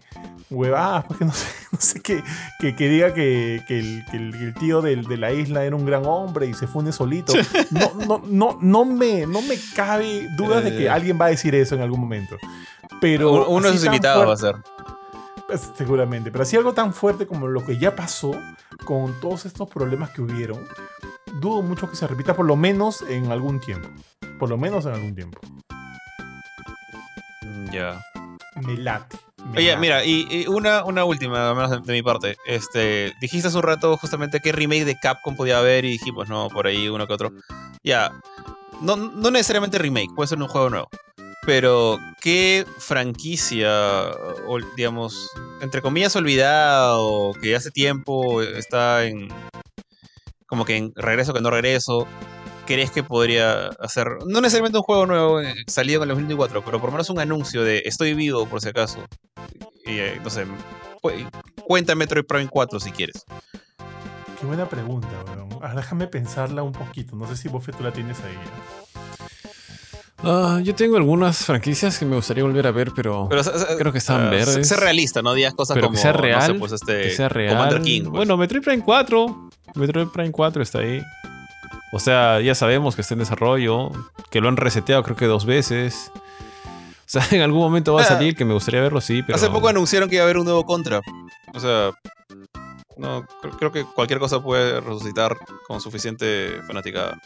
huevadas, 0.50 1.04
pues 1.06 1.18
que 1.18 1.24
no 1.24 1.32
sé, 1.34 1.46
no 1.72 1.80
sé 1.80 2.00
qué, 2.00 2.22
que, 2.60 2.76
que 2.76 2.88
diga 2.88 3.12
que, 3.12 3.60
que 3.66 3.80
el, 3.80 4.04
que 4.08 4.16
el- 4.18 4.32
que 4.38 4.44
el 4.44 4.54
tío 4.54 4.80
del- 4.82 5.02
de 5.06 5.16
la 5.16 5.32
isla 5.32 5.64
era 5.64 5.74
un 5.74 5.84
gran 5.84 6.06
hombre 6.06 6.46
y 6.46 6.54
se 6.54 6.68
funde 6.68 6.92
solito. 6.92 7.32
No, 7.72 7.92
no, 8.06 8.22
no, 8.24 8.58
no, 8.62 8.84
me, 8.84 9.26
no 9.26 9.42
me 9.42 9.56
cabe 9.74 10.28
dudas 10.36 10.62
de 10.62 10.70
que 10.76 10.84
Eh. 10.84 10.90
alguien 10.90 11.18
va 11.20 11.24
a 11.26 11.30
decir 11.30 11.56
eso 11.56 11.74
en 11.74 11.80
algún 11.82 11.98
momento. 12.00 12.36
Pero 13.00 13.48
uno 13.48 13.66
de 13.66 13.74
sus 13.74 13.84
invitados 13.86 14.26
va 14.28 14.32
a 14.32 14.36
ser. 14.36 14.54
Pues, 15.48 15.72
Seguramente, 15.74 16.30
pero 16.30 16.42
así 16.42 16.56
algo 16.56 16.74
tan 16.74 16.92
fuerte 16.94 17.26
como 17.26 17.48
lo 17.48 17.64
que 17.66 17.76
ya 17.78 17.96
pasó 17.96 18.30
con 18.84 19.18
todos 19.20 19.46
estos 19.46 19.68
problemas 19.68 20.10
que 20.10 20.22
hubieron, 20.22 20.64
dudo 21.40 21.62
mucho 21.62 21.90
que 21.90 21.96
se 21.96 22.06
repita 22.06 22.36
por 22.36 22.46
lo 22.46 22.54
menos 22.54 23.02
en 23.02 23.32
algún 23.32 23.58
tiempo. 23.58 23.88
Por 24.38 24.48
lo 24.50 24.56
menos 24.56 24.86
en 24.86 24.92
algún 24.92 25.14
tiempo. 25.16 25.40
Mm, 27.42 27.70
Ya. 27.72 28.00
Me 28.62 28.76
late. 28.76 29.16
me 29.52 29.58
Oye, 29.58 29.68
late. 29.68 29.80
mira, 29.80 30.04
y, 30.04 30.26
y 30.30 30.46
una, 30.48 30.84
una 30.84 31.04
última, 31.04 31.48
al 31.50 31.56
menos 31.56 31.70
de, 31.70 31.80
de 31.80 31.92
mi 31.92 32.02
parte. 32.02 32.36
Este, 32.46 33.14
dijiste 33.20 33.48
hace 33.48 33.56
un 33.56 33.62
rato 33.62 33.96
justamente 33.96 34.40
qué 34.40 34.52
remake 34.52 34.84
de 34.84 34.98
Capcom 34.98 35.34
podía 35.36 35.58
haber 35.58 35.84
y 35.84 35.92
dijimos, 35.92 36.28
no, 36.28 36.48
por 36.48 36.66
ahí 36.66 36.88
uno 36.88 37.06
que 37.06 37.12
otro. 37.14 37.32
Ya, 37.82 38.12
no, 38.80 38.96
no 38.96 39.30
necesariamente 39.30 39.78
remake, 39.78 40.14
puede 40.14 40.28
ser 40.28 40.38
un 40.38 40.48
juego 40.48 40.70
nuevo. 40.70 40.88
Pero, 41.48 41.98
¿qué 42.20 42.66
franquicia, 42.76 44.10
digamos, 44.76 45.30
entre 45.62 45.80
comillas, 45.80 46.14
olvidada 46.14 46.98
o 46.98 47.32
que 47.32 47.56
hace 47.56 47.70
tiempo 47.70 48.42
está 48.42 49.06
en. 49.06 49.28
como 50.46 50.66
que 50.66 50.76
en 50.76 50.92
regreso 50.94 51.32
que 51.32 51.40
no 51.40 51.48
regreso, 51.50 52.06
crees 52.66 52.90
que 52.90 53.02
podría 53.02 53.68
hacer? 53.80 54.08
No 54.26 54.42
necesariamente 54.42 54.76
un 54.76 54.84
juego 54.84 55.06
nuevo 55.06 55.40
eh, 55.40 55.54
salido 55.68 56.02
en 56.02 56.10
el 56.10 56.16
2004, 56.16 56.62
pero 56.62 56.80
por 56.80 56.90
lo 56.90 56.92
menos 56.92 57.08
un 57.08 57.18
anuncio 57.18 57.64
de 57.64 57.80
estoy 57.86 58.12
vivo, 58.12 58.44
por 58.46 58.60
si 58.60 58.68
acaso. 58.68 58.98
Y, 59.86 60.00
eh, 60.00 60.20
no 60.22 60.28
sé, 60.28 60.44
cu- 61.00 61.12
cuenta 61.64 61.94
Metroid 61.94 62.26
Prime 62.26 62.48
4 62.50 62.78
si 62.78 62.90
quieres. 62.90 63.24
Qué 64.38 64.44
buena 64.44 64.68
pregunta, 64.68 65.08
weón. 65.28 65.50
Ahora 65.54 65.76
déjame 65.76 66.08
pensarla 66.08 66.62
un 66.62 66.72
poquito. 66.72 67.16
No 67.16 67.26
sé 67.26 67.38
si 67.38 67.48
Buffet 67.48 67.74
tú 67.74 67.82
la 67.84 67.92
tienes 67.92 68.20
ahí. 68.20 68.36
Ah, 70.24 70.58
yo 70.62 70.74
tengo 70.74 70.96
algunas 70.96 71.44
franquicias 71.44 71.98
que 71.98 72.04
me 72.04 72.16
gustaría 72.16 72.42
volver 72.42 72.66
a 72.66 72.72
ver, 72.72 72.90
pero, 72.94 73.28
creo 73.78 73.92
que 73.92 73.98
están 73.98 74.26
ah, 74.26 74.30
verdes. 74.30 74.66
Ser 74.66 74.80
realista, 74.80 75.22
no 75.22 75.32
digas 75.32 75.54
cosas 75.54 75.74
Pero 75.74 75.86
como. 75.86 75.94
que 75.96 76.02
sea 76.02 76.12
no 76.12 76.18
sé, 76.18 76.22
real, 76.22 76.56
pues 76.58 76.72
este. 76.72 77.02
que 77.02 77.10
sea 77.10 77.28
real. 77.28 77.56
Commander 77.56 77.82
King. 77.82 78.02
pues. 78.02 78.12
Bueno, 78.12 78.36
Metroid 78.36 78.62
Prime 78.64 78.82
4. 78.82 79.48
Metroid 79.76 80.08
Prime 80.08 80.32
4 80.32 80.62
está 80.62 80.80
ahí. 80.80 81.02
O 81.92 82.00
sea, 82.00 82.40
ya 82.40 82.54
sabemos 82.54 82.94
que 82.96 83.02
está 83.02 83.14
en 83.14 83.20
desarrollo, 83.20 83.90
que 84.30 84.40
lo 84.40 84.48
han 84.48 84.56
reseteado 84.56 85.02
creo 85.04 85.16
que 85.16 85.26
dos 85.26 85.46
veces. 85.46 86.10
O 86.14 86.18
sea, 87.06 87.22
en 87.30 87.40
algún 87.42 87.60
momento 87.60 87.94
va 87.94 88.00
a 88.00 88.04
Ah. 88.04 88.08
salir 88.08 88.34
que 88.34 88.44
me 88.44 88.54
gustaría 88.54 88.80
verlo, 88.80 89.00
sí, 89.00 89.22
pero... 89.22 89.36
Hace 89.36 89.48
poco 89.50 89.68
anunciaron 89.68 90.08
que 90.08 90.16
iba 90.16 90.22
a 90.22 90.26
haber 90.26 90.38
un 90.38 90.44
nuevo 90.44 90.64
Contra. 90.66 91.00
O 91.54 91.60
sea. 91.60 91.92
No, 92.96 93.22
cre- 93.40 93.56
creo 93.56 93.70
que 93.70 93.84
cualquier 93.84 94.18
cosa 94.18 94.42
puede 94.42 94.80
resucitar 94.80 95.36
con 95.68 95.80
suficiente 95.80 96.60
fanaticada. 96.66 97.16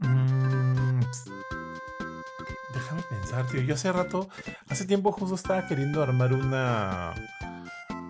Mm, 0.00 0.47
pensar, 3.38 3.52
tío. 3.52 3.62
Yo 3.62 3.74
hace 3.74 3.92
rato, 3.92 4.28
hace 4.68 4.84
tiempo 4.86 5.12
justo 5.12 5.34
estaba 5.34 5.66
queriendo 5.66 6.02
armar 6.02 6.32
una 6.32 7.14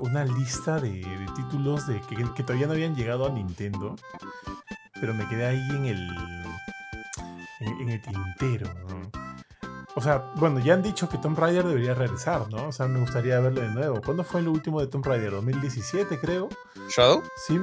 una 0.00 0.24
lista 0.24 0.78
de, 0.78 0.90
de 0.90 1.26
títulos 1.34 1.86
de 1.88 2.00
que, 2.02 2.16
que 2.36 2.42
todavía 2.44 2.68
no 2.68 2.72
habían 2.72 2.94
llegado 2.94 3.26
a 3.26 3.30
Nintendo, 3.30 3.96
pero 5.00 5.12
me 5.12 5.26
quedé 5.28 5.46
ahí 5.46 5.68
en 5.70 5.86
el 5.86 6.10
en, 7.60 7.80
en 7.80 7.88
el 7.88 8.00
tintero. 8.00 8.72
¿no? 8.88 9.10
O 9.96 10.00
sea, 10.00 10.30
bueno, 10.36 10.60
ya 10.60 10.74
han 10.74 10.82
dicho 10.82 11.08
que 11.08 11.18
Tomb 11.18 11.36
Raider 11.36 11.64
debería 11.66 11.92
regresar, 11.92 12.48
¿no? 12.50 12.68
O 12.68 12.72
sea, 12.72 12.86
me 12.86 13.00
gustaría 13.00 13.40
verlo 13.40 13.62
de 13.62 13.70
nuevo. 13.70 14.00
¿Cuándo 14.00 14.22
fue 14.22 14.40
el 14.40 14.46
último 14.46 14.80
de 14.80 14.86
Tomb 14.86 15.04
Raider? 15.04 15.32
¿2017, 15.32 16.20
creo? 16.20 16.48
¿Shadow? 16.88 17.24
Sí, 17.44 17.58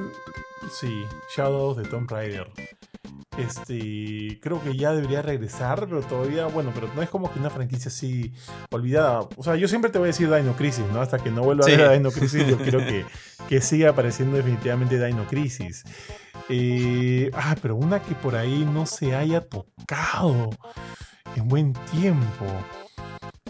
sí, 0.70 1.06
Shadows 1.34 1.78
de 1.78 1.84
Tomb 1.84 2.10
Raider. 2.10 2.46
Este, 3.38 4.38
creo 4.40 4.62
que 4.62 4.76
ya 4.76 4.92
debería 4.92 5.20
regresar, 5.22 5.80
pero 5.80 6.00
todavía, 6.00 6.46
bueno, 6.46 6.72
pero 6.74 6.88
no 6.94 7.02
es 7.02 7.10
como 7.10 7.32
que 7.32 7.38
una 7.38 7.50
franquicia 7.50 7.88
así 7.88 8.32
olvidada. 8.70 9.28
O 9.36 9.44
sea, 9.44 9.56
yo 9.56 9.68
siempre 9.68 9.90
te 9.90 9.98
voy 9.98 10.06
a 10.06 10.08
decir 10.08 10.32
Dino 10.32 10.54
Crisis, 10.56 10.84
¿no? 10.92 11.00
Hasta 11.00 11.18
que 11.18 11.30
no 11.30 11.42
vuelva 11.42 11.64
Sí. 11.64 11.72
a 11.74 11.76
ver 11.76 11.86
a 11.86 11.92
Dino 11.92 12.10
Crisis, 12.10 12.46
yo 12.46 12.56
quiero 12.58 12.78
que, 12.86 13.04
que 13.48 13.60
siga 13.60 13.90
apareciendo 13.90 14.36
definitivamente 14.36 15.04
Dino 15.04 15.26
Crisis. 15.26 15.84
Eh, 16.48 17.30
ah, 17.34 17.56
pero 17.60 17.76
una 17.76 18.00
que 18.00 18.14
por 18.14 18.36
ahí 18.36 18.64
no 18.64 18.86
se 18.86 19.14
haya 19.14 19.40
tocado 19.40 20.50
en 21.34 21.48
buen 21.48 21.72
tiempo. 21.90 22.46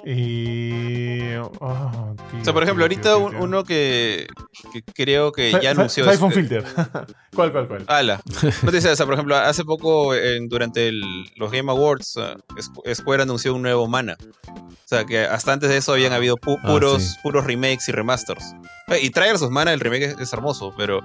Eh, 0.09 1.41
ah, 1.61 2.15
tío, 2.31 2.41
O 2.41 2.45
sea, 2.45 2.53
por 2.53 2.63
ejemplo, 2.63 2.85
tío, 2.89 2.95
ahorita 2.97 3.15
tío, 3.17 3.19
un- 3.19 3.31
tío. 3.33 3.43
uno 3.43 3.65
que, 3.65 4.27
que 4.73 4.83
creo 4.83 5.33
que 5.33 5.51
ya 5.61 5.73
anunció. 5.73 6.05
Siphon 6.11 6.29
este- 6.31 6.41
Filter. 6.41 6.65
¿Cuál, 7.35 7.51
cuál, 7.53 7.67
cuál? 7.69 7.85
Ala. 7.89 8.21
No 8.63 8.71
te 8.71 8.77
decía, 8.77 8.93
o 8.93 8.97
sea, 8.97 9.05
por 9.07 9.15
ejemplo, 9.15 9.37
hace 9.37 9.65
poco, 9.65 10.15
en- 10.15 10.49
durante 10.49 10.89
el- 10.89 11.25
los 11.37 11.51
Game 11.51 11.71
Awards, 11.71 12.17
ah, 12.19 12.37
Squ- 12.57 12.95
Square 12.95 13.25
anunció 13.25 13.53
un 13.55 13.63
nuevo 13.63 13.89
Mana. 13.89 14.17
O 14.49 14.89
sea, 14.89 15.05
que 15.05 15.21
hasta 15.21 15.53
antes 15.53 15.69
de 15.69 15.79
eso 15.79 15.93
habían 15.93 16.13
habido 16.13 16.37
pu- 16.37 16.59
Ah, 16.63 16.69
puros, 16.69 17.03
sí. 17.03 17.17
puros 17.23 17.45
remakes 17.45 17.89
y 17.89 17.93
remasters. 17.93 18.55
Eh, 18.89 19.01
Y 19.03 19.11
Trials 19.11 19.43
of 19.43 19.51
Mana, 19.51 19.73
el 19.73 19.81
remake 19.81 20.05
es, 20.05 20.19
es 20.21 20.33
hermoso, 20.33 20.73
pero 20.77 21.01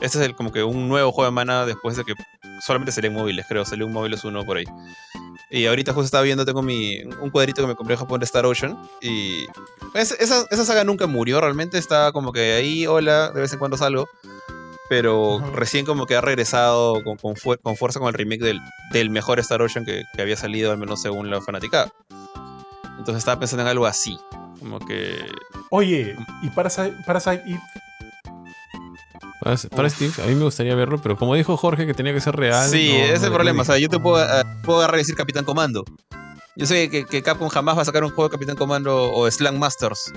este 0.00 0.18
es 0.18 0.24
el, 0.24 0.34
como 0.34 0.52
que 0.52 0.62
un 0.62 0.88
nuevo 0.88 1.12
juego 1.12 1.30
de 1.30 1.34
Mana 1.34 1.66
después 1.66 1.96
de 1.96 2.04
que 2.04 2.14
solamente 2.64 2.92
salían 2.92 3.14
móviles, 3.14 3.46
creo. 3.48 3.64
Salió 3.64 3.86
un 3.86 3.92
móviles 3.92 4.24
uno 4.24 4.44
por 4.44 4.56
ahí. 4.58 4.64
Y 5.50 5.66
ahorita 5.66 5.92
justo 5.92 6.06
estaba 6.06 6.24
viendo, 6.24 6.44
tengo 6.44 6.60
mi, 6.62 7.02
un 7.20 7.30
cuadrito 7.30 7.62
que 7.62 7.68
me 7.68 7.74
compré 7.76 7.94
en 7.94 8.00
Japón 8.00 8.18
de 8.20 8.24
Star 8.24 8.44
Ocean. 8.46 8.76
Y 9.00 9.46
es- 9.94 10.12
esa, 10.18 10.44
esa 10.50 10.64
saga 10.64 10.82
nunca 10.84 11.06
murió, 11.06 11.40
realmente 11.40 11.78
está 11.78 12.10
como 12.12 12.32
que 12.32 12.54
ahí, 12.54 12.86
hola, 12.86 13.30
de 13.30 13.40
vez 13.40 13.52
en 13.52 13.58
cuando 13.58 13.76
salgo. 13.76 14.08
Pero 14.88 15.40
recién 15.54 15.84
como 15.84 16.06
que 16.06 16.14
ha 16.14 16.20
regresado 16.20 17.02
con, 17.02 17.16
con, 17.16 17.34
fu- 17.36 17.56
con 17.60 17.76
fuerza 17.76 17.98
con 17.98 18.08
el 18.08 18.14
remake 18.14 18.42
del, 18.42 18.60
del 18.92 19.10
mejor 19.10 19.40
Star 19.40 19.60
Ocean 19.62 19.84
que, 19.84 20.04
que 20.14 20.22
había 20.22 20.36
salido, 20.36 20.70
al 20.70 20.78
menos 20.78 21.02
según 21.02 21.28
la 21.30 21.40
fanaticada. 21.40 21.92
Entonces 22.98 23.16
estaba 23.18 23.38
pensando 23.40 23.62
en 23.62 23.68
algo 23.68 23.86
así. 23.86 24.16
Como 24.60 24.78
que... 24.78 25.16
Oye, 25.70 26.16
y 26.42 26.50
Parasite, 26.50 26.94
Parasite 27.04 27.42
Eve, 27.46 27.60
Para, 29.40 29.88
Steve, 29.90 30.12
a 30.22 30.26
mí 30.26 30.34
me 30.34 30.44
gustaría 30.44 30.74
verlo, 30.74 31.00
pero 31.02 31.16
como 31.16 31.34
dijo 31.34 31.56
Jorge 31.56 31.86
que 31.86 31.94
tenía 31.94 32.12
que 32.12 32.20
ser 32.20 32.34
real. 32.36 32.68
sí, 32.70 32.88
no- 32.90 33.04
ese 33.04 33.12
es 33.14 33.20
no 33.20 33.26
el 33.26 33.32
le 33.32 33.36
problema. 33.36 33.62
O 33.62 33.64
sea, 33.64 33.78
yo 33.78 33.88
te 33.88 33.98
puedo, 33.98 34.16
ah, 34.16 34.42
puedo 34.64 34.78
agarrar 34.78 34.96
y 34.96 35.02
decir 35.02 35.14
Capitán 35.14 35.44
Comando. 35.44 35.84
Yo 36.58 36.64
sé 36.64 36.88
que, 36.88 37.04
que 37.04 37.22
Capcom 37.22 37.48
jamás 37.50 37.76
va 37.76 37.82
a 37.82 37.84
sacar 37.84 38.02
un 38.02 38.08
juego 38.10 38.28
de 38.28 38.32
Capitán 38.32 38.56
Comando 38.56 39.12
o 39.12 39.30
Slang 39.30 39.58
Masters. 39.58 40.10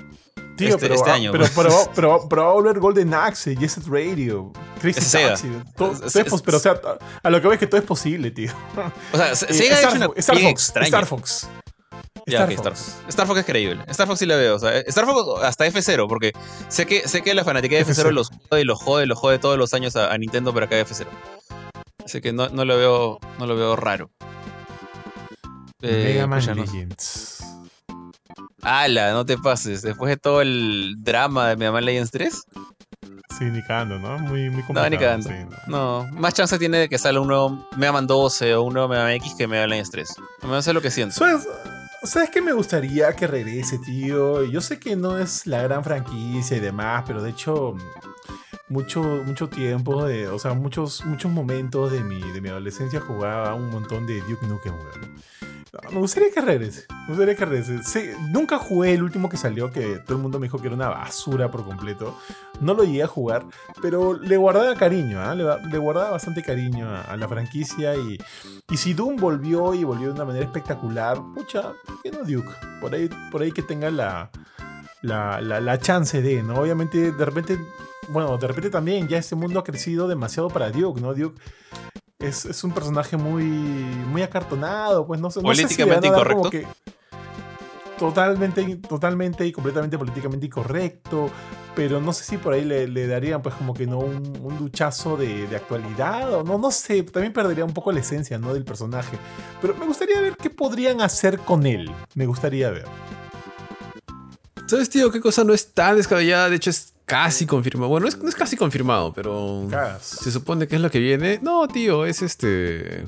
tío, 0.55 0.69
Este- 0.69 0.79
pero, 0.79 0.95
este 0.95 1.09
año. 1.11 1.31
pero, 1.33 1.45
pero, 1.55 1.69
pero, 1.95 2.27
pero 2.29 2.43
va 2.45 2.49
a 2.49 2.53
volver 2.53 2.79
Golden 2.79 3.13
Axe, 3.13 3.55
Jet 3.57 3.69
Set 3.69 3.83
Radio, 3.87 4.51
Sega. 4.81 5.29
Taxi. 5.29 5.47
Todo, 5.75 5.91
Es- 5.91 6.15
es 6.15 6.41
pero, 6.41 6.57
o 6.57 6.59
sea, 6.61 6.79
a- 7.23 7.29
lo 7.29 7.41
que 7.41 7.47
ves 7.49 7.59
que 7.59 7.67
todo 7.67 7.79
es 7.79 7.85
posible, 7.85 8.31
tío. 8.31 8.51
O 9.13 9.17
sea, 9.17 9.35
Se- 9.35 9.45
Eh, 9.49 9.53
Sega 9.53 9.75
ha 9.75 9.79
hecho 9.79 9.89
Star, 9.89 10.07
Fo- 10.09 10.13
Star 10.17 10.37
Fox, 10.37 10.49
extraña. 10.63 10.87
Star 10.87 11.05
Fox. 11.05 11.49
Star 12.37 12.51
Fox. 12.55 12.63
Fox. 12.67 13.01
Star 13.09 13.27
Fox 13.27 13.39
es 13.39 13.45
creíble. 13.45 13.83
Star 13.87 14.07
Fox 14.07 14.19
sí 14.19 14.25
la 14.25 14.35
veo. 14.35 14.55
O 14.55 14.59
sea, 14.59 14.77
Star 14.79 15.05
Fox 15.05 15.43
hasta 15.43 15.65
F0, 15.67 16.07
porque 16.07 16.31
sé 16.67 16.85
que, 16.85 17.07
sé 17.07 17.21
que 17.21 17.33
la 17.33 17.43
fanática 17.43 17.75
de 17.75 17.85
F0 17.85 18.05
F0. 18.07 18.11
los 18.11 18.29
jode 18.49 18.61
y 18.61 18.65
los 18.65 18.79
jode, 18.81 19.05
los 19.05 19.17
jode 19.19 19.39
todos 19.39 19.57
los 19.57 19.73
años 19.73 19.95
a, 19.95 20.11
a 20.13 20.17
Nintendo 20.17 20.53
para 20.53 20.67
que 20.67 20.75
haga 20.75 20.85
F0. 20.85 21.07
Así 22.05 22.21
que 22.21 22.33
no, 22.33 22.49
no 22.49 22.65
lo 22.65 22.77
veo, 22.77 23.19
no 23.37 23.45
lo 23.45 23.55
veo 23.55 23.75
raro. 23.75 24.09
Eh, 25.81 26.03
Mega 26.13 26.27
Man 26.27 26.39
pucha, 26.39 26.55
no- 26.55 26.63
Legends. 26.63 27.43
Ala, 28.61 29.11
no 29.13 29.25
te 29.25 29.37
pases. 29.37 29.81
Después 29.81 30.09
de 30.09 30.17
todo 30.17 30.41
el 30.41 30.95
drama 30.99 31.47
de 31.49 31.55
Mega 31.57 31.71
Man 31.71 31.85
Legends 31.85 32.11
3, 32.11 32.43
Sí, 33.37 33.45
ni 33.45 33.61
cagando, 33.61 33.97
¿no? 33.99 34.19
Muy, 34.19 34.49
muy 34.49 34.63
complicado. 34.63 34.89
ni 34.89 34.97
cagando. 34.97 35.29
sí, 35.29 35.35
¿no? 35.67 36.03
no. 36.03 36.11
Más 36.19 36.33
chance 36.33 36.59
tiene 36.59 36.77
de 36.79 36.89
que 36.89 36.97
salga 36.97 37.21
un 37.21 37.27
nuevo 37.29 37.65
Mega 37.77 37.93
Man 37.93 38.05
12 38.05 38.53
o 38.55 38.63
un 38.63 38.73
nuevo 38.73 38.89
Mega 38.89 39.03
Man 39.03 39.13
X 39.13 39.33
que 39.37 39.47
Mega 39.47 39.61
Man 39.61 39.69
Legends 39.69 39.91
3. 39.91 40.09
No 40.43 40.49
me 40.49 40.61
sé 40.61 40.73
lo 40.73 40.81
que 40.81 40.91
siento. 40.91 41.15
¿Sabes, 41.15 41.47
¿Sabes 42.03 42.29
qué 42.29 42.41
me 42.41 42.53
gustaría 42.53 43.13
que 43.13 43.27
regrese, 43.27 43.77
tío? 43.77 44.45
Yo 44.45 44.61
sé 44.61 44.79
que 44.79 44.95
no 44.95 45.17
es 45.17 45.45
la 45.45 45.61
gran 45.63 45.83
franquicia 45.83 46.55
y 46.55 46.61
demás, 46.61 47.03
pero 47.05 47.21
de 47.21 47.31
hecho, 47.31 47.75
mucho, 48.69 49.01
mucho 49.25 49.49
tiempo, 49.49 50.05
de, 50.05 50.27
o 50.27 50.39
sea, 50.39 50.53
muchos, 50.53 51.03
muchos 51.05 51.31
momentos 51.31 51.91
de 51.91 52.03
mi, 52.03 52.19
de 52.31 52.41
mi 52.41 52.49
adolescencia 52.49 52.99
jugaba 53.01 53.53
un 53.55 53.69
montón 53.69 54.05
de 54.05 54.21
Duke 54.21 54.45
Nukem, 54.47 54.73
weón. 54.73 55.19
Me 55.91 55.99
gustaría 55.99 56.31
que 56.31 56.41
regrese. 56.41 56.85
Me 56.89 57.07
gustaría 57.09 57.35
que 57.35 57.45
regrese. 57.45 57.83
Sí, 57.83 58.09
nunca 58.31 58.57
jugué 58.57 58.93
el 58.93 59.03
último 59.03 59.29
que 59.29 59.37
salió, 59.37 59.71
que 59.71 59.99
todo 59.99 60.17
el 60.17 60.21
mundo 60.21 60.39
me 60.39 60.47
dijo 60.47 60.59
que 60.59 60.67
era 60.67 60.75
una 60.75 60.89
basura 60.89 61.51
por 61.51 61.63
completo. 61.63 62.17
No 62.59 62.73
lo 62.73 62.83
llegué 62.83 63.03
a 63.03 63.07
jugar, 63.07 63.45
pero 63.81 64.13
le 64.17 64.35
guardaba 64.37 64.73
cariño, 64.75 65.21
¿ah? 65.21 65.35
le, 65.35 65.45
le 65.69 65.77
guardaba 65.77 66.11
bastante 66.11 66.41
cariño 66.41 66.89
a, 66.89 67.01
a 67.01 67.17
la 67.17 67.27
franquicia 67.27 67.95
y, 67.95 68.17
y 68.69 68.77
si 68.77 68.93
Doom 68.93 69.17
volvió 69.17 69.73
y 69.73 69.83
volvió 69.83 70.07
de 70.07 70.13
una 70.13 70.25
manera 70.25 70.45
espectacular, 70.45 71.21
pucha, 71.35 71.73
¿por 71.85 72.01
qué 72.01 72.11
no 72.11 72.19
Duke? 72.19 72.49
Por 72.81 72.93
ahí, 72.93 73.09
por 73.31 73.41
ahí 73.41 73.51
que 73.51 73.61
tenga 73.61 73.89
la, 73.91 74.31
la, 75.01 75.39
la, 75.41 75.59
la 75.61 75.79
chance 75.79 76.21
de, 76.21 76.43
¿no? 76.43 76.55
Obviamente, 76.55 77.11
de 77.11 77.25
repente, 77.25 77.57
bueno, 78.09 78.37
de 78.37 78.47
repente 78.47 78.69
también 78.69 79.07
ya 79.07 79.17
este 79.17 79.35
mundo 79.35 79.59
ha 79.59 79.63
crecido 79.63 80.07
demasiado 80.07 80.49
para 80.49 80.71
Duke, 80.71 80.99
¿no? 81.01 81.13
Duke 81.13 81.39
es, 82.19 82.45
es 82.45 82.63
un 82.63 82.71
personaje 82.71 83.15
muy, 83.17 83.43
muy 83.43 84.21
acartonado, 84.21 85.05
pues 85.07 85.19
no 85.21 85.31
sé. 85.31 85.41
no 85.41 85.47
sé 85.53 85.55
si 85.55 85.61
Políticamente 85.83 86.07
incorrecto. 86.07 86.49
que- 86.49 86.67
Totalmente, 87.97 88.77
totalmente 88.77 89.45
y 89.45 89.51
completamente 89.51 89.97
políticamente 89.97 90.45
incorrecto, 90.45 91.29
pero 91.75 91.99
no 91.99 92.13
sé 92.13 92.23
si 92.23 92.37
por 92.37 92.53
ahí 92.53 92.63
le, 92.63 92.87
le 92.87 93.07
darían 93.07 93.41
pues 93.41 93.53
como 93.55 93.73
que 93.73 93.85
no 93.87 93.99
un, 93.99 94.39
un 94.41 94.57
duchazo 94.57 95.17
de, 95.17 95.47
de 95.47 95.55
actualidad 95.57 96.33
o 96.33 96.43
no, 96.45 96.57
no 96.57 96.71
sé, 96.71 97.03
también 97.03 97.33
perdería 97.33 97.65
un 97.65 97.73
poco 97.73 97.91
la 97.91 97.99
esencia 97.99 98.37
¿no? 98.37 98.53
del 98.53 98.63
personaje. 98.63 99.17
Pero 99.61 99.75
me 99.75 99.85
gustaría 99.85 100.21
ver 100.21 100.37
qué 100.37 100.49
podrían 100.49 101.01
hacer 101.01 101.39
con 101.39 101.65
él, 101.65 101.91
me 102.15 102.25
gustaría 102.25 102.69
ver. 102.69 102.85
¿Sabes, 104.69 104.89
tío? 104.89 105.11
¿Qué 105.11 105.19
cosa 105.19 105.43
no 105.43 105.53
es 105.53 105.73
tan 105.73 105.95
descabellada? 105.97 106.49
De 106.49 106.55
hecho, 106.57 106.69
es 106.69 106.93
casi 107.05 107.45
confirmado. 107.45 107.89
Bueno, 107.89 108.03
no 108.05 108.09
es, 108.09 108.17
no 108.17 108.29
es 108.29 108.35
casi 108.35 108.55
confirmado, 108.55 109.11
pero. 109.13 109.67
Se 110.01 110.31
supone 110.31 110.67
que 110.67 110.75
es 110.75 110.81
lo 110.81 110.91
que 110.91 110.99
viene. 110.99 111.39
No, 111.41 111.67
tío, 111.67 112.05
es 112.05 112.21
este. 112.21 113.07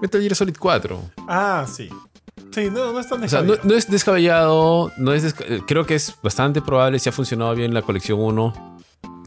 Metal 0.00 0.20
Gear 0.20 0.34
Solid 0.34 0.56
4. 0.58 1.10
Ah, 1.28 1.66
sí. 1.70 1.88
Sí, 2.52 2.70
no, 2.70 2.92
no 2.92 3.00
es 3.00 3.08
tan 3.08 3.22
O 3.22 3.28
sea, 3.28 3.42
no, 3.42 3.52
descabellado. 3.52 3.68
no 3.68 3.74
es 3.74 3.90
descabellado. 3.90 4.92
No 4.96 5.12
es 5.12 5.24
desca- 5.36 5.64
Creo 5.66 5.84
que 5.86 5.94
es 5.96 6.14
bastante 6.22 6.62
probable, 6.62 6.98
si 6.98 7.08
ha 7.08 7.12
funcionado 7.12 7.54
bien 7.54 7.74
la 7.74 7.82
colección 7.82 8.20
1, 8.20 8.78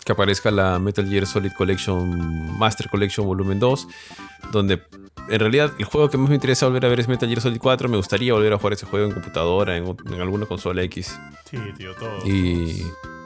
que 0.06 0.12
aparezca 0.14 0.50
la 0.52 0.80
Metal 0.80 1.08
Gear 1.08 1.26
Solid 1.26 1.52
Collection 1.58 2.58
Master 2.58 2.90
Collection 2.90 3.26
Volumen 3.28 3.60
2, 3.60 3.88
donde 4.52 4.82
en 5.30 5.40
realidad 5.40 5.72
el 5.78 5.86
juego 5.86 6.10
que 6.10 6.18
más 6.18 6.30
me 6.30 6.36
interesa 6.36 6.66
volver 6.68 6.86
a 6.86 6.90
ver 6.90 7.00
es 7.00 7.08
Metal 7.08 7.28
Gear 7.28 7.42
Solid 7.42 7.60
4. 7.60 7.90
Me 7.90 7.98
gustaría 7.98 8.34
volver 8.34 8.54
a 8.54 8.58
jugar 8.58 8.74
ese 8.74 8.86
juego 8.86 9.08
en 9.08 9.12
computadora, 9.14 9.76
en, 9.78 9.86
alguna 10.22 10.46
consola 10.46 10.82
X. 10.84 11.20
Sí, 11.50 11.58
tío, 11.78 11.94
todo. 11.96 12.26
Y 12.26 12.84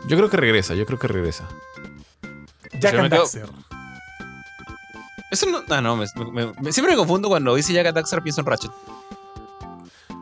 yo 0.07 0.17
creo 0.17 0.29
que 0.29 0.37
regresa, 0.37 0.73
yo 0.75 0.85
creo 0.85 0.97
que 0.99 1.07
regresa. 1.07 1.47
Jack 2.79 2.95
and 2.95 3.09
quedo- 3.09 3.19
Daxter. 3.21 3.45
Eso 5.31 5.45
no. 5.49 5.61
Ah, 5.69 5.81
no, 5.81 5.95
me, 5.95 6.05
me- 6.31 6.53
me- 6.61 6.71
siempre 6.73 6.93
me 6.93 6.97
confundo 6.97 7.29
cuando 7.29 7.55
dice 7.55 7.71
Jack 7.73 7.87
and 7.87 7.95
Daxter 7.95 8.21
pienso 8.21 8.41
en 8.41 8.47
Ratchet. 8.47 8.71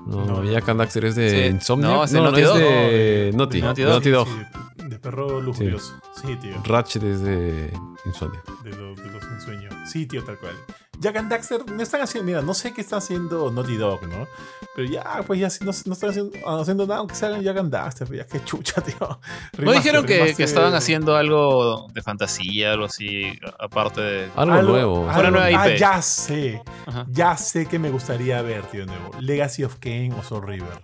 No, 0.06 0.26
No. 0.26 0.44
Jack 0.44 0.68
and 0.70 0.80
Daxter 0.80 1.06
es 1.06 1.16
de 1.16 1.30
Sí. 1.30 1.38
Insomnia. 1.56 1.88
No, 1.90 2.04
es 2.04 2.12
de 2.12 2.22
Naughty 2.22 2.42
es 2.42 2.48
Dog. 2.48 2.58
de 2.58 3.32
Naughty, 3.36 3.62
Naughty 3.62 3.84
Naughty 3.84 4.10
Dog. 4.10 4.28
Dog. 4.28 4.38
Sí, 4.78 4.84
de 4.90 5.00
perro 5.00 5.42
lujurioso. 5.42 6.00
Sí, 6.22 6.36
tío. 6.38 6.62
Ratchet 6.64 7.04
es 7.04 7.22
de 7.22 7.72
Insomnia. 8.06 8.42
De, 8.64 8.72
lo- 8.72 8.96
de 8.96 9.06
los 9.12 9.24
ensueños. 9.24 9.74
Sí, 9.90 10.06
tío, 10.06 10.24
tal 10.24 10.38
cual. 10.40 10.56
Jack 11.00 11.16
and 11.16 11.32
Daxter 11.32 11.66
no 11.72 11.82
están 11.82 12.02
haciendo, 12.02 12.26
mira, 12.26 12.42
no 12.42 12.54
sé 12.54 12.74
qué 12.74 12.82
está 12.82 12.98
haciendo 12.98 13.50
Naughty 13.52 13.78
Dog, 13.78 14.04
¿no? 14.08 14.28
Pero 14.76 14.90
ya, 14.90 15.24
pues 15.26 15.40
ya 15.40 15.50
sí, 15.50 15.64
no, 15.64 15.72
no 15.86 15.94
están 15.94 16.10
haciendo, 16.10 16.60
haciendo 16.60 16.86
nada, 16.86 17.00
aunque 17.00 17.16
se 17.16 17.26
hagan 17.26 17.42
Jack 17.42 17.58
and 17.58 17.72
Daxter, 17.72 18.08
pues 18.08 18.20
ya 18.20 18.28
qué 18.28 18.44
chucha, 18.44 18.82
tío. 18.86 18.96
¿No 19.00 19.18
Remaster, 19.54 19.82
dijeron 19.84 20.06
que, 20.06 20.44
estaban 20.44 20.74
haciendo 20.76 21.16
algo 21.16 21.88
de 21.94 22.02
fantasía, 22.02 22.74
algo 22.74 22.86
así, 22.86 23.32
aparte 23.60 24.02
de. 24.02 24.30
Algo, 24.36 24.62
nuevo. 24.62 25.02
Una 25.04 25.32
nueva 25.32 25.46
Ah, 25.64 25.70
IP. 25.70 25.78
ya 25.80 26.02
sé. 26.02 26.62
Ajá. 26.86 27.06
Ya 27.10 27.38
sé 27.38 27.66
que 27.66 27.80
me 27.80 27.90
gustaría 27.90 28.42
ver, 28.42 28.64
tío, 28.64 28.86
nuevo. 28.86 29.12
Legacy 29.20 29.64
of 29.64 29.76
Kane 29.80 30.14
o 30.20 30.22
Soul 30.24 30.46
River. 30.46 30.80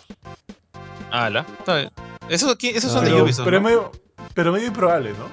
Ala. 1.12 1.46
Está 1.60 1.76
bien. 1.78 1.92
Esos, 2.30 2.56
esos 2.62 2.92
son 2.92 3.02
Ah, 3.02 3.06
de 3.06 3.12
Pero, 3.12 3.24
Ubisoft. 3.24 3.46
pero, 3.46 3.58
¿no? 3.60 3.66
medio, 3.68 3.92
pero 4.34 4.52
medio 4.52 4.68
improbable, 4.68 5.12
¿no? 5.12 5.28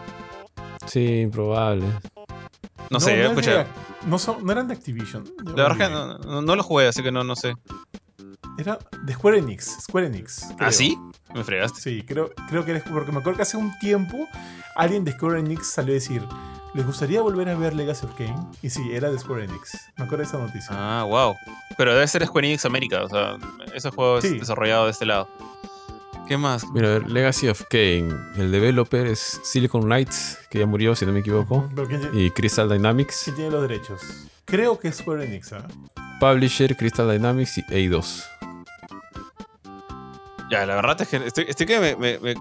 Sí, 0.87 1.21
improbable. 1.21 1.87
No 2.91 3.01
sé, 3.01 3.17
no, 3.17 3.23
es 3.23 3.29
escucha. 3.31 3.67
No, 4.07 4.19
son, 4.19 4.45
no 4.45 4.53
eran 4.53 4.69
de 4.69 4.75
Activision. 4.75 5.25
La 5.45 5.69
verdad 5.69 5.77
que 5.77 5.93
no, 5.93 6.19
no, 6.19 6.43
no 6.43 6.57
lo 6.57 6.63
jugué, 6.63 6.89
así 6.89 7.03
que 7.03 7.13
no, 7.13 7.25
no 7.25 7.37
sé. 7.37 7.55
Era 8.59 8.79
de 9.03 9.13
Square 9.15 9.39
Enix. 9.39 9.83
Square 9.83 10.07
Enix. 10.09 10.49
¿Ah, 10.59 10.71
sí? 10.71 10.99
Me 11.35 11.43
fregaste. 11.43 11.81
Sí, 11.81 12.03
creo, 12.07 12.31
creo 12.49 12.65
que 12.65 12.73
eres. 12.73 12.83
Porque 12.83 13.13
me 13.13 13.19
acuerdo 13.19 13.39
que 13.39 13.43
hace 13.43 13.57
un 13.57 13.77
tiempo 13.79 14.29
alguien 14.77 15.05
de 15.05 15.13
Square 15.13 15.41
Enix 15.41 15.73
salió 15.73 15.93
a 15.93 15.95
decir: 15.95 16.23
¿Les 16.75 16.85
gustaría 16.85 17.23
volver 17.23 17.49
a 17.49 17.55
ver 17.55 17.75
Legacy 17.75 18.05
of 18.05 18.15
Kain? 18.15 18.37
Y 18.61 18.69
sí, 18.69 18.83
era 18.93 19.11
de 19.11 19.19
Square 19.19 19.45
Enix. 19.45 19.73
Me 19.97 20.05
acuerdo 20.05 20.19
de 20.19 20.29
esa 20.29 20.39
noticia. 20.39 20.69
Ah, 20.71 21.05
wow. 21.05 21.35
Pero 21.79 21.95
debe 21.95 22.07
ser 22.07 22.27
Square 22.27 22.47
Enix 22.49 22.65
América, 22.67 23.05
o 23.05 23.09
sea, 23.09 23.39
ese 23.75 23.91
juego 23.91 24.19
es 24.19 24.31
desarrollado 24.39 24.85
de 24.85 24.91
este 24.91 25.07
lado. 25.07 25.29
¿Qué 26.29 26.37
más? 26.39 26.65
Mira, 26.73 26.89
a 26.89 26.91
ver, 26.99 27.11
Legacy 27.11 27.49
of 27.49 27.63
Kane. 27.69 28.09
El 28.37 28.51
developer 28.53 29.07
es 29.07 29.41
Silicon 29.43 29.83
Knights, 29.83 30.39
que 30.51 30.61
ya 30.61 30.67
murió, 30.67 30.95
si 30.95 31.05
no 31.05 31.13
me 31.13 31.21
equivoco. 31.21 31.69
Pero 31.75 31.89
¿quién, 31.89 32.09
Y 32.15 32.31
Crystal 32.31 32.69
Dynamics. 32.69 33.23
quién 33.25 33.37
tiene 33.37 33.51
los 33.51 33.63
derechos? 33.63 34.01
Creo 34.45 34.79
que 34.79 34.89
es 34.89 34.97
Square 34.99 35.25
Enix, 35.25 35.53
¿ah? 35.53 35.67
Publisher, 36.21 36.77
Crystal 36.77 37.11
Dynamics 37.11 37.59
y 37.59 37.65
Eidos. 37.71 38.25
Ya, 40.51 40.67
la 40.67 40.75
verdad 40.77 41.01
es 41.01 41.09
que 41.09 41.17
estoy, 41.17 41.45
estoy 41.49 41.67
que 41.67 41.81
me, 41.81 41.97
me- 41.97 42.19
me 42.19 42.35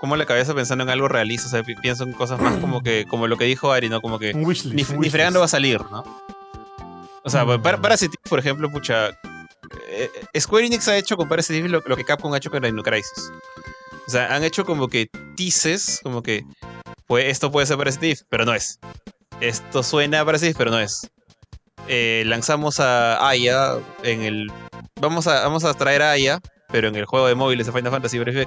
como 0.00 0.14
la 0.16 0.26
cabeza 0.26 0.54
pensando 0.54 0.84
en 0.84 0.90
algo 0.90 1.08
realista, 1.08 1.48
o 1.48 1.50
sea, 1.50 1.62
pi- 1.64 1.74
pienso 1.74 2.04
en 2.04 2.12
cosas 2.12 2.40
más 2.40 2.56
como 2.58 2.82
que, 2.82 3.04
como 3.08 3.26
lo 3.26 3.36
que 3.36 3.44
dijo 3.46 3.72
Ari, 3.72 3.88
¿no? 3.88 4.00
Como 4.00 4.18
que 4.18 4.32
ni, 4.32 4.44
ni 4.84 5.10
fregando 5.10 5.40
va 5.40 5.46
a 5.46 5.48
salir, 5.48 5.80
¿no? 5.90 6.04
O 7.24 7.30
sea, 7.30 7.44
Mm. 7.44 7.60
para, 7.62 7.94
Eve, 7.94 8.08
por 8.28 8.38
ejemplo, 8.38 8.70
pucha. 8.70 9.10
Eh, 9.88 10.10
Square 10.38 10.66
Enix 10.66 10.86
ha 10.88 10.96
hecho 10.96 11.16
con 11.16 11.28
Parasite 11.28 11.58
Eve 11.58 11.68
lo, 11.68 11.82
que 11.82 12.04
Capcom 12.04 12.32
ha 12.32 12.36
hecho 12.36 12.50
con 12.50 12.62
Dino 12.62 12.82
Crisis. 12.82 13.30
O 14.06 14.10
sea, 14.10 14.34
han 14.34 14.44
hecho 14.44 14.64
como 14.64 14.88
que 14.88 15.10
teases, 15.36 16.00
como 16.02 16.22
que 16.22 16.44
pues, 17.06 17.26
esto 17.26 17.50
puede 17.50 17.66
ser 17.66 17.76
Parasite 17.76 18.10
Eve, 18.10 18.20
pero 18.28 18.44
no 18.44 18.54
es. 18.54 18.78
Esto 19.40 19.82
suena 19.82 20.20
a 20.20 20.24
Parasite 20.24 20.50
Eve, 20.50 20.58
pero 20.58 20.70
no 20.70 20.80
es. 20.80 21.10
Eh, 21.88 22.22
lanzamos 22.26 22.80
a 22.80 23.28
Aya 23.28 23.78
en 24.02 24.22
el. 24.22 24.52
Vamos 25.00 25.26
a, 25.26 25.42
vamos 25.42 25.64
a 25.64 25.74
traer 25.74 26.02
a 26.02 26.12
Aya, 26.12 26.40
pero 26.68 26.88
en 26.88 26.96
el 26.96 27.06
juego 27.06 27.26
de 27.26 27.34
móviles 27.34 27.66
de 27.66 27.72
Final 27.72 27.92
Fantasy 27.92 28.18
Brave 28.18 28.46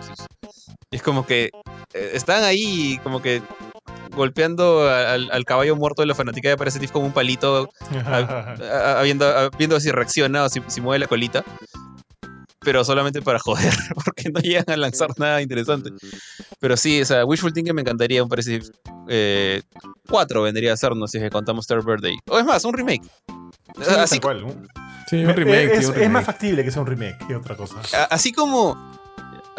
es 0.92 1.02
como 1.02 1.26
que 1.26 1.50
eh, 1.94 2.12
están 2.14 2.44
ahí 2.44 3.00
como 3.04 3.22
que 3.22 3.42
golpeando 4.16 4.90
al, 4.90 5.30
al 5.32 5.46
caballo 5.46 5.76
muerto 5.76 6.02
de 6.02 6.06
la 6.08 6.16
fanática 6.16 6.50
de 6.50 6.58
Parasite 6.58 6.86
Eve 6.86 6.94
con 6.94 7.04
un 7.04 7.12
palito 7.14 7.70
a- 8.06 9.00
a- 9.00 9.02
viendo, 9.04 9.26
a- 9.28 9.50
viendo 9.58 9.80
si 9.80 9.92
reacciona 9.92 10.44
o 10.44 10.50
si, 10.50 10.62
si 10.68 10.82
mueve 10.82 11.00
la 11.00 11.08
colita. 11.08 11.44
Pero 12.64 12.84
solamente 12.84 13.24
para 13.24 13.40
joder, 13.40 13.74
porque 14.06 14.30
no 14.30 14.40
llegan 14.40 14.66
a 14.70 14.78
lanzar 14.78 15.10
nada 15.18 15.42
interesante. 15.42 15.90
Pero 16.60 16.78
sí, 16.78 17.02
o 17.02 17.06
sea, 17.06 17.26
Wishful 17.26 17.54
Thinking 17.54 17.74
me 17.74 17.82
encantaría 17.82 18.22
un 18.22 18.30
Parasite 18.30 18.68
eh, 19.08 19.64
4 20.08 20.42
vendría 20.44 20.74
a 20.74 20.78
ser, 20.78 20.96
no 20.96 21.08
sé 21.08 21.14
si 21.14 21.18
es 21.18 21.24
que 21.24 21.30
contamos 21.34 21.66
Third 21.66 21.84
Birthday. 21.84 22.18
O 22.30 22.38
es 22.38 22.46
más, 22.46 22.64
un 22.64 22.74
remake. 22.74 23.02
Sí, 23.78 23.94
así, 23.98 24.20
tal 24.20 24.22
cual. 24.22 24.44
Un- 24.44 24.68
Sí, 25.10 25.18
Me- 25.18 25.26
un 25.28 25.34
remake, 25.36 25.74
es, 25.74 25.78
un 25.80 25.80
es 25.80 25.88
remake. 25.96 26.10
más 26.10 26.26
factible 26.26 26.64
que 26.64 26.72
sea 26.72 26.82
un 26.84 26.88
remake 26.88 27.18
que 27.28 27.36
otra 27.36 27.58
cosa. 27.58 27.76
así 28.12 28.32
como 28.32 28.78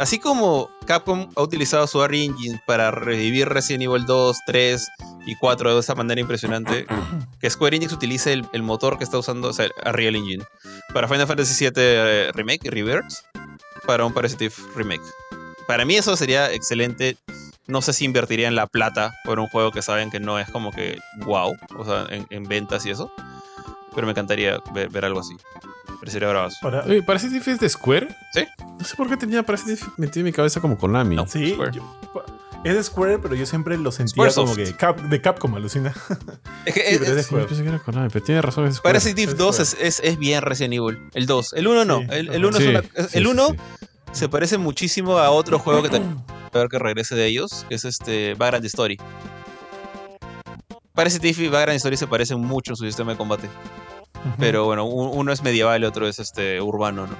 así 0.03 0.19
como 0.19 0.69
Capcom 0.85 1.29
ha 1.37 1.43
utilizado 1.43 1.87
su 1.87 2.03
R 2.03 2.25
Engine 2.25 2.61
para 2.67 2.91
revivir 2.91 3.49
Resident 3.49 3.85
Evil 3.85 4.05
2, 4.05 4.37
3 4.47 4.89
y 5.27 5.37
4 5.37 5.75
de 5.75 5.81
esa 5.81 5.95
manera 5.95 6.21
impresionante, 6.21 6.87
que 7.41 7.49
Square 7.49 7.77
Enix 7.77 7.93
utilice 7.93 8.33
el, 8.33 8.45
el 8.53 8.65
motor 8.65 8.99
que 8.99 9.05
está 9.05 9.19
usando, 9.19 9.49
o 9.49 9.53
sea, 9.53 9.69
Unreal 9.87 10.17
Engine, 10.17 10.45
para 10.93 11.07
Final 11.07 11.29
Fantasy 11.29 11.65
VII 11.65 11.73
eh, 11.77 12.31
Remake, 12.35 12.69
Reverse, 12.69 13.23
para 13.87 14.05
un 14.05 14.13
Parasite 14.13 14.47
Eve 14.47 14.55
Remake. 14.75 15.05
Para 15.69 15.85
mí 15.85 15.95
eso 15.95 16.17
sería 16.17 16.53
excelente. 16.53 17.17
No 17.69 17.81
sé 17.81 17.93
si 17.93 18.05
invertirían 18.05 18.57
la 18.57 18.67
plata 18.67 19.15
por 19.25 19.39
un 19.39 19.47
juego 19.47 19.71
que 19.71 19.83
saben 19.83 20.11
que 20.11 20.19
no 20.19 20.41
es 20.41 20.51
como 20.51 20.73
que 20.73 20.99
wow, 21.19 21.55
o 21.79 21.85
sea, 21.85 22.07
en, 22.11 22.27
en 22.31 22.43
ventas 22.43 22.85
y 22.87 22.91
eso. 22.91 23.13
Pero 23.95 24.09
me 24.09 24.11
encantaría 24.11 24.61
ver, 24.75 24.89
ver 24.89 25.05
algo 25.05 25.21
así. 25.21 25.37
Parecería 26.03 26.29
bravazo. 26.31 26.57
Para, 26.61 26.81
Oye, 26.83 27.01
¿Parasite 27.01 27.37
Eve 27.37 27.53
es 27.53 27.61
de 27.61 27.69
Square? 27.69 28.09
Sí. 28.35 28.45
No 28.77 28.85
sé 28.85 28.97
por 28.97 29.09
qué 29.09 29.17
tenía 29.17 29.45
Parasite 29.45 29.75
Eve 29.75 29.83
metido 29.99 30.21
en 30.23 30.25
mi 30.25 30.33
cabeza 30.33 30.61
como 30.61 30.77
Konami. 30.77 31.15
No. 31.15 31.29
sí, 31.29 31.53
Square. 31.53 31.71
yo- 31.73 31.97
es 32.65 32.75
de 32.75 32.83
Square, 32.83 33.19
pero 33.21 33.37
yo 33.37 33.47
siempre 33.47 33.79
lo 33.79 33.93
sentía 33.93 34.13
Squaresoft. 34.15 34.51
como 34.51 34.57
que 34.57 34.75
Cap- 34.75 35.01
de 35.01 35.21
Capcom, 35.21 35.55
alucina. 35.55 35.95
Es 36.67 36.75
que 36.75 36.81
Sí, 36.81 36.87
es- 36.95 36.99
pero 36.99 37.11
es 37.11 37.17
de 37.17 37.23
Sí, 37.23 37.35
yo 37.37 37.47
pensé 37.47 37.63
que 37.63 37.69
era 37.69 37.79
Konami, 37.79 38.09
pero 38.13 38.25
tiene 38.25 38.43
razón, 38.43 38.67
es 38.67 38.77
Square. 38.77 38.95
Parasite 38.95 39.23
Eve 39.23 39.33
Es 39.33 39.39
2 39.39 39.55
Square. 39.57 39.89
es, 39.89 39.99
es, 40.01 40.11
es 40.11 40.19
bien 40.19 40.43
Resident 40.43 40.75
Evil. 40.75 40.99
El 41.15 41.27
2. 41.27 41.53
El 41.53 41.69
1 41.69 41.85
no. 41.85 41.99
Sí, 42.01 42.07
el, 42.11 42.29
el 42.31 42.45
1 42.45 42.59
Sí, 42.59 42.65
es 42.65 42.69
una- 42.71 42.83
sí, 42.83 42.89
el 43.19 43.25
sí, 43.25 43.31
1 43.31 43.47
sí. 43.49 43.57
se 44.11 44.29
parece 44.29 44.59
muchísimo 44.59 45.19
a 45.19 45.31
otro 45.31 45.61
juego 45.61 45.83
que 45.85 45.89
a 46.53 46.59
ver 46.59 46.69
que 46.69 46.81
regrese 46.81 47.15
de 47.15 47.27
ellos, 47.27 47.65
que 47.69 47.77
es 47.77 47.85
este 47.85 48.35
Vagrant 48.35 48.65
Story. 48.65 48.99
Parasite 50.95 51.29
Eve 51.31 51.45
y 51.45 51.49
Vagrant 51.49 51.77
Story 51.77 51.97
se 51.97 52.07
parecen 52.09 52.41
mucho 52.41 52.73
en 52.73 52.77
su 52.77 52.85
sistema 52.85 53.13
de 53.13 53.19
combate. 53.19 53.49
Pero 54.39 54.65
bueno, 54.67 54.85
un- 54.85 55.17
uno 55.19 55.33
es 55.33 55.43
medieval 55.43 55.83
y 55.83 55.85
otro 55.87 56.07
es 56.09 56.19
este 56.19 56.61
urbano, 56.61 57.07
¿no? 57.07 57.17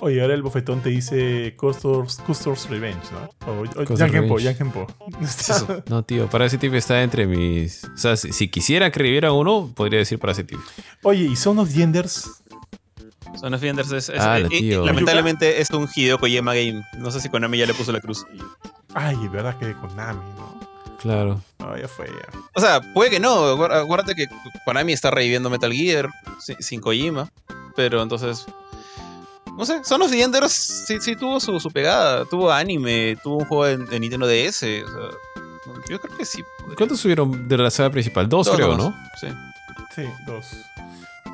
Oye, 0.00 0.20
ahora 0.20 0.34
el 0.34 0.42
bofetón 0.42 0.80
te 0.82 0.88
dice 0.88 1.54
Custer's 1.56 2.68
Revenge, 2.68 2.98
¿no? 3.12 3.52
O, 3.52 3.62
o. 3.62 3.84
Yankenpo. 3.94 4.86
eso? 5.20 5.82
No, 5.88 6.02
tío, 6.02 6.26
Parasite 6.28 6.66
Eve 6.66 6.78
está 6.78 7.02
entre 7.04 7.24
mis... 7.26 7.84
O 7.84 7.96
sea, 7.96 8.16
si, 8.16 8.32
si 8.32 8.48
quisiera 8.48 8.90
que 8.90 8.98
reviviera 8.98 9.30
uno, 9.32 9.70
podría 9.76 10.00
decir 10.00 10.18
Parasite 10.18 10.54
Eve. 10.56 10.62
Oye, 11.04 11.24
¿y 11.26 11.36
Son 11.36 11.56
of 11.60 11.72
Genders? 11.72 12.42
Son 13.38 13.54
of 13.54 13.60
Fenders 13.60 13.92
es, 13.92 14.08
es- 14.08 14.20
Ah, 14.20 14.40
y- 14.40 14.44
y 14.46 14.48
tío. 14.60 14.84
lamentablemente 14.84 15.60
es 15.60 15.70
un 15.70 15.88
Hideo 15.94 16.18
Kojima 16.18 16.52
game. 16.52 16.82
No 16.98 17.10
sé 17.12 17.20
si 17.20 17.28
Konami 17.28 17.58
ya 17.58 17.66
le 17.66 17.72
puso 17.74 17.92
la 17.92 18.00
cruz. 18.00 18.26
Ay, 18.94 19.16
es 19.24 19.30
verdad 19.30 19.56
que 19.56 19.66
de 19.66 19.74
Konami, 19.74 20.20
¿no? 20.36 20.60
Claro. 21.02 21.40
No, 21.58 21.76
ya 21.76 21.88
fue, 21.88 22.06
ya. 22.06 22.40
O 22.54 22.60
sea, 22.60 22.80
puede 22.94 23.10
que 23.10 23.20
no. 23.20 23.64
Acuérdate 23.64 24.14
que 24.14 24.26
Konami 24.64 24.92
está 24.92 25.10
reviviendo 25.10 25.50
Metal 25.50 25.72
Gear 25.72 26.08
si- 26.40 26.56
sin 26.60 26.80
Kojima. 26.80 27.28
Pero 27.76 28.02
entonces. 28.02 28.46
No 29.56 29.66
sé, 29.66 29.84
Son 29.84 30.00
the 30.08 30.22
Enders 30.22 30.52
sí, 30.52 30.98
sí 31.00 31.14
tuvo 31.16 31.38
su, 31.40 31.60
su 31.60 31.70
pegada. 31.70 32.24
Tuvo 32.24 32.50
anime, 32.50 33.16
tuvo 33.22 33.38
un 33.38 33.44
juego 33.46 33.64
de, 33.66 33.76
de 33.78 34.00
Nintendo 34.00 34.26
DS. 34.26 34.62
O 34.62 34.90
sea, 34.90 35.10
yo 35.90 36.00
creo 36.00 36.16
que 36.16 36.24
sí. 36.24 36.42
podría. 36.58 36.76
¿Cuántos 36.76 37.00
subieron 37.00 37.48
de 37.48 37.58
la 37.58 37.70
saga 37.70 37.90
principal? 37.90 38.28
Dos, 38.28 38.46
Dos 38.46 38.56
creo, 38.56 38.76
¿no? 38.76 38.94
Sí. 39.20 39.28
Sí, 39.94 40.04
dos. 40.26 40.46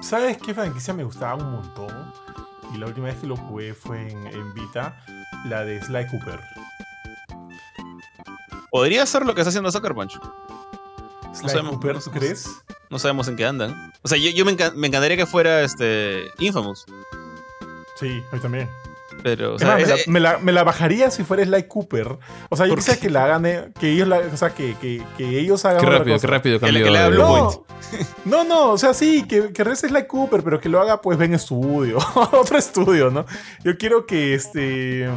¿Sabes 0.01 0.39
qué 0.39 0.55
franquicia 0.55 0.95
me 0.95 1.05
gustaba 1.05 1.35
un 1.37 1.53
montón? 1.53 2.13
Y 2.75 2.79
la 2.79 2.87
última 2.87 3.07
vez 3.07 3.17
que 3.17 3.27
lo 3.27 3.37
jugué 3.37 3.73
fue 3.75 4.11
en, 4.11 4.27
en 4.27 4.53
Vita, 4.55 4.97
la 5.47 5.65
de 5.65 5.81
Sly 5.83 6.07
Cooper. 6.09 6.41
Podría 8.71 9.05
ser 9.07 9.25
lo 9.25 9.35
que 9.35 9.41
está 9.41 9.49
haciendo 9.51 9.71
Sucker 9.71 9.95
Punch. 9.95 10.19
Sly 11.35 11.49
sabemos, 11.51 11.73
Cooper, 11.75 11.95
no 11.95 11.99
¿tú 12.01 12.05
sabemos. 12.07 12.25
crees? 12.25 12.51
No 12.91 12.99
sabemos 12.99 13.29
en 13.29 13.37
qué 13.37 13.45
andan. 13.47 13.93
O 14.03 14.09
sea, 14.09 14.19
yo, 14.19 14.31
yo 14.31 14.45
me, 14.45 14.57
encan- 14.57 14.75
me 14.75 14.87
encantaría 14.87 15.17
que 15.17 15.27
fuera 15.27 15.63
este 15.63 16.25
Infamous. 16.39 16.87
Sí, 18.01 18.23
hoy 18.33 18.41
también. 18.41 18.69
Pero, 19.23 19.55
o 19.55 19.59
sea, 19.59 19.77
más, 19.77 19.79
me, 19.79 19.87
la, 19.87 19.97
me 20.07 20.21
la- 20.21 20.39
me 20.39 20.53
la 20.53 20.65
bajaría 20.65 21.11
si 21.11 21.25
fuera 21.25 21.45
Sly 21.45 21.65
Cooper. 21.65 22.19
O 22.49 22.57
sea, 22.57 22.67
yo 22.67 22.71
¿Por 22.73 22.79
quisiera 22.79 22.97
qué? 23.01 23.07
que 23.07 23.11
la 23.13 23.25
hagan, 23.25 23.47
eh, 23.47 23.71
que 23.79 23.91
ellos 23.93 24.07
la, 24.09 24.19
o 24.19 24.37
sea, 24.37 24.51
que, 24.55 24.75
que, 24.81 25.03
que 25.17 25.39
ellos 25.41 25.65
hagan 25.65 25.81
Qué 25.81 25.87
rápido, 25.91 26.15
cosa. 26.17 26.27
qué 26.27 26.33
rápido 26.33 26.61
Que 26.61 26.67
le- 26.73 26.83
cambió. 26.83 26.85
que 26.87 26.91
le 26.93 26.99
haga 26.99 27.11
de- 27.11 27.17
Blue 27.17 27.65
No, 28.25 28.45
no, 28.45 28.45
no, 28.45 28.71
o 28.73 28.79
sea, 28.79 28.95
sí, 28.95 29.25
que, 29.27 29.53
que 29.53 29.65
regrese 29.65 29.89
Sly 29.89 30.07
Cooper, 30.07 30.43
pero 30.45 30.61
que 30.61 30.69
lo 30.69 30.81
haga 30.81 31.01
pues 31.01 31.19
Ben 31.19 31.37
Studio, 31.39 31.99
otro 32.33 32.59
estudio, 32.59 33.11
¿no? 33.11 33.27
Yo 33.65 33.77
quiero 33.77 34.07
que 34.07 34.35
este. 34.35 35.09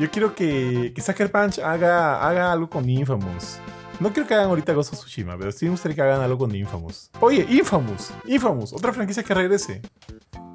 Yo 0.00 0.10
quiero 0.10 0.34
que, 0.34 0.92
que 0.94 1.02
Sucker 1.02 1.30
Punch 1.30 1.58
haga, 1.58 2.26
haga 2.26 2.50
algo 2.50 2.70
con 2.70 2.88
Infamous. 2.88 3.58
No 3.98 4.10
quiero 4.14 4.26
que 4.26 4.32
hagan 4.32 4.46
ahorita 4.46 4.72
Ghost 4.72 4.94
of 4.94 4.98
Tsushima, 4.98 5.36
pero 5.36 5.52
sí 5.52 5.66
me 5.66 5.72
gustaría 5.72 5.94
que 5.94 6.00
hagan 6.00 6.22
algo 6.22 6.38
con 6.38 6.54
Infamous. 6.54 7.10
Oye, 7.20 7.46
Infamous, 7.50 8.10
Infamous, 8.24 8.72
otra 8.72 8.94
franquicia 8.94 9.22
que 9.22 9.34
regrese. 9.34 9.82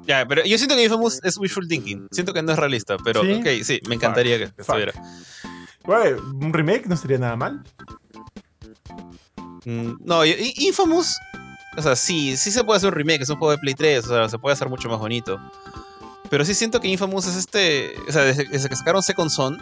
Ya, 0.02 0.26
pero 0.26 0.44
yo 0.44 0.58
siento 0.58 0.74
que 0.74 0.82
Infamous 0.82 1.20
es 1.22 1.38
wishful 1.38 1.68
thinking. 1.68 2.08
Siento 2.10 2.32
que 2.34 2.42
no 2.42 2.50
es 2.50 2.58
realista, 2.58 2.96
pero 3.04 3.22
¿Sí? 3.22 3.34
ok, 3.34 3.46
sí, 3.62 3.80
me 3.88 3.94
encantaría 3.94 4.38
que 4.38 4.50
estuviera. 4.56 4.92
Bueno, 5.84 6.20
un 6.40 6.52
remake 6.52 6.88
no 6.88 6.96
estaría 6.96 7.18
nada 7.18 7.36
mal. 7.36 7.62
Mm, 9.64 9.92
no, 10.00 10.24
Infamous, 10.24 11.16
o 11.76 11.82
sea, 11.82 11.94
sí, 11.94 12.36
sí 12.36 12.50
se 12.50 12.64
puede 12.64 12.78
hacer 12.78 12.88
un 12.88 12.96
remake, 12.96 13.22
es 13.22 13.30
un 13.30 13.36
juego 13.36 13.52
de 13.52 13.58
Play 13.58 13.74
3, 13.74 14.06
o 14.06 14.08
sea, 14.08 14.28
se 14.28 14.38
puede 14.40 14.54
hacer 14.54 14.68
mucho 14.68 14.88
más 14.88 14.98
bonito. 14.98 15.38
Pero 16.30 16.44
sí 16.44 16.54
siento 16.54 16.80
que 16.80 16.88
Infamous 16.88 17.26
es 17.26 17.36
este, 17.36 17.94
o 18.08 18.12
sea, 18.12 18.22
desde, 18.22 18.44
desde 18.44 18.68
que 18.68 18.76
sacaron 18.76 19.02
Second 19.02 19.30
Son, 19.30 19.58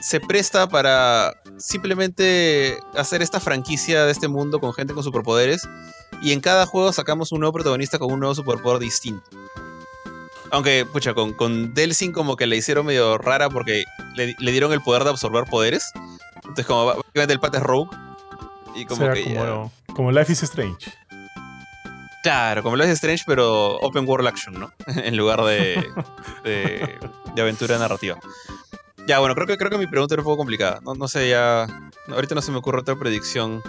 se 0.00 0.18
presta 0.20 0.68
para 0.68 1.34
simplemente 1.58 2.78
hacer 2.96 3.22
esta 3.22 3.38
franquicia 3.40 4.04
de 4.04 4.12
este 4.12 4.28
mundo 4.28 4.60
con 4.60 4.72
gente 4.72 4.94
con 4.94 5.02
superpoderes. 5.02 5.68
Y 6.22 6.32
en 6.32 6.40
cada 6.40 6.66
juego 6.66 6.92
sacamos 6.92 7.32
un 7.32 7.40
nuevo 7.40 7.52
protagonista 7.52 7.98
con 7.98 8.12
un 8.12 8.20
nuevo 8.20 8.34
superpoder 8.34 8.78
distinto. 8.80 9.24
Aunque, 10.52 10.86
pucha, 10.90 11.14
con, 11.14 11.32
con 11.32 11.72
Delsin 11.74 12.12
como 12.12 12.36
que 12.36 12.46
le 12.46 12.56
hicieron 12.56 12.86
medio 12.86 13.16
rara 13.18 13.48
porque 13.48 13.84
le, 14.16 14.34
le 14.38 14.52
dieron 14.52 14.72
el 14.72 14.82
poder 14.82 15.04
de 15.04 15.10
absorber 15.10 15.44
poderes. 15.44 15.90
Entonces, 16.36 16.66
como 16.66 16.86
básicamente 16.86 17.32
el 17.32 17.40
pata 17.40 17.58
es 17.58 17.64
Rogue. 17.64 17.90
Y 18.74 18.84
como 18.86 19.00
Será 19.00 19.14
que 19.14 19.32
ya- 19.34 19.40
como, 19.46 19.72
como 19.94 20.12
Life 20.12 20.32
is 20.32 20.42
Strange. 20.42 20.92
Claro, 22.22 22.62
como 22.62 22.76
lo 22.76 22.84
es 22.84 22.90
Strange, 22.90 23.24
pero 23.26 23.76
Open 23.80 24.06
World 24.08 24.28
Action, 24.28 24.58
¿no? 24.58 24.72
en 24.86 25.16
lugar 25.16 25.40
de, 25.42 25.84
de, 26.44 26.98
de 27.34 27.42
aventura 27.42 27.78
narrativa. 27.78 28.18
Ya, 29.08 29.18
bueno, 29.18 29.34
creo 29.34 29.46
que, 29.48 29.56
creo 29.56 29.70
que 29.70 29.78
mi 29.78 29.86
pregunta 29.88 30.14
era 30.14 30.20
un 30.22 30.24
poco 30.26 30.36
complicada. 30.36 30.80
No, 30.84 30.94
no 30.94 31.08
sé, 31.08 31.28
ya. 31.28 31.66
ahorita 32.08 32.34
no 32.36 32.42
se 32.42 32.52
me 32.52 32.58
ocurre 32.58 32.80
otra 32.80 32.94
predicción. 32.96 33.60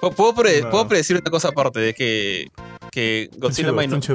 Pu- 0.00 0.14
Puedo, 0.14 0.34
pre- 0.34 0.62
No. 0.62 0.70
puedo 0.70 0.88
predecir 0.88 1.16
una 1.16 1.30
cosa 1.30 1.48
aparte 1.48 1.78
de 1.80 1.94
que 1.94 2.48
que 2.90 3.30
Godzilla, 3.36 3.70
Minus, 3.70 4.08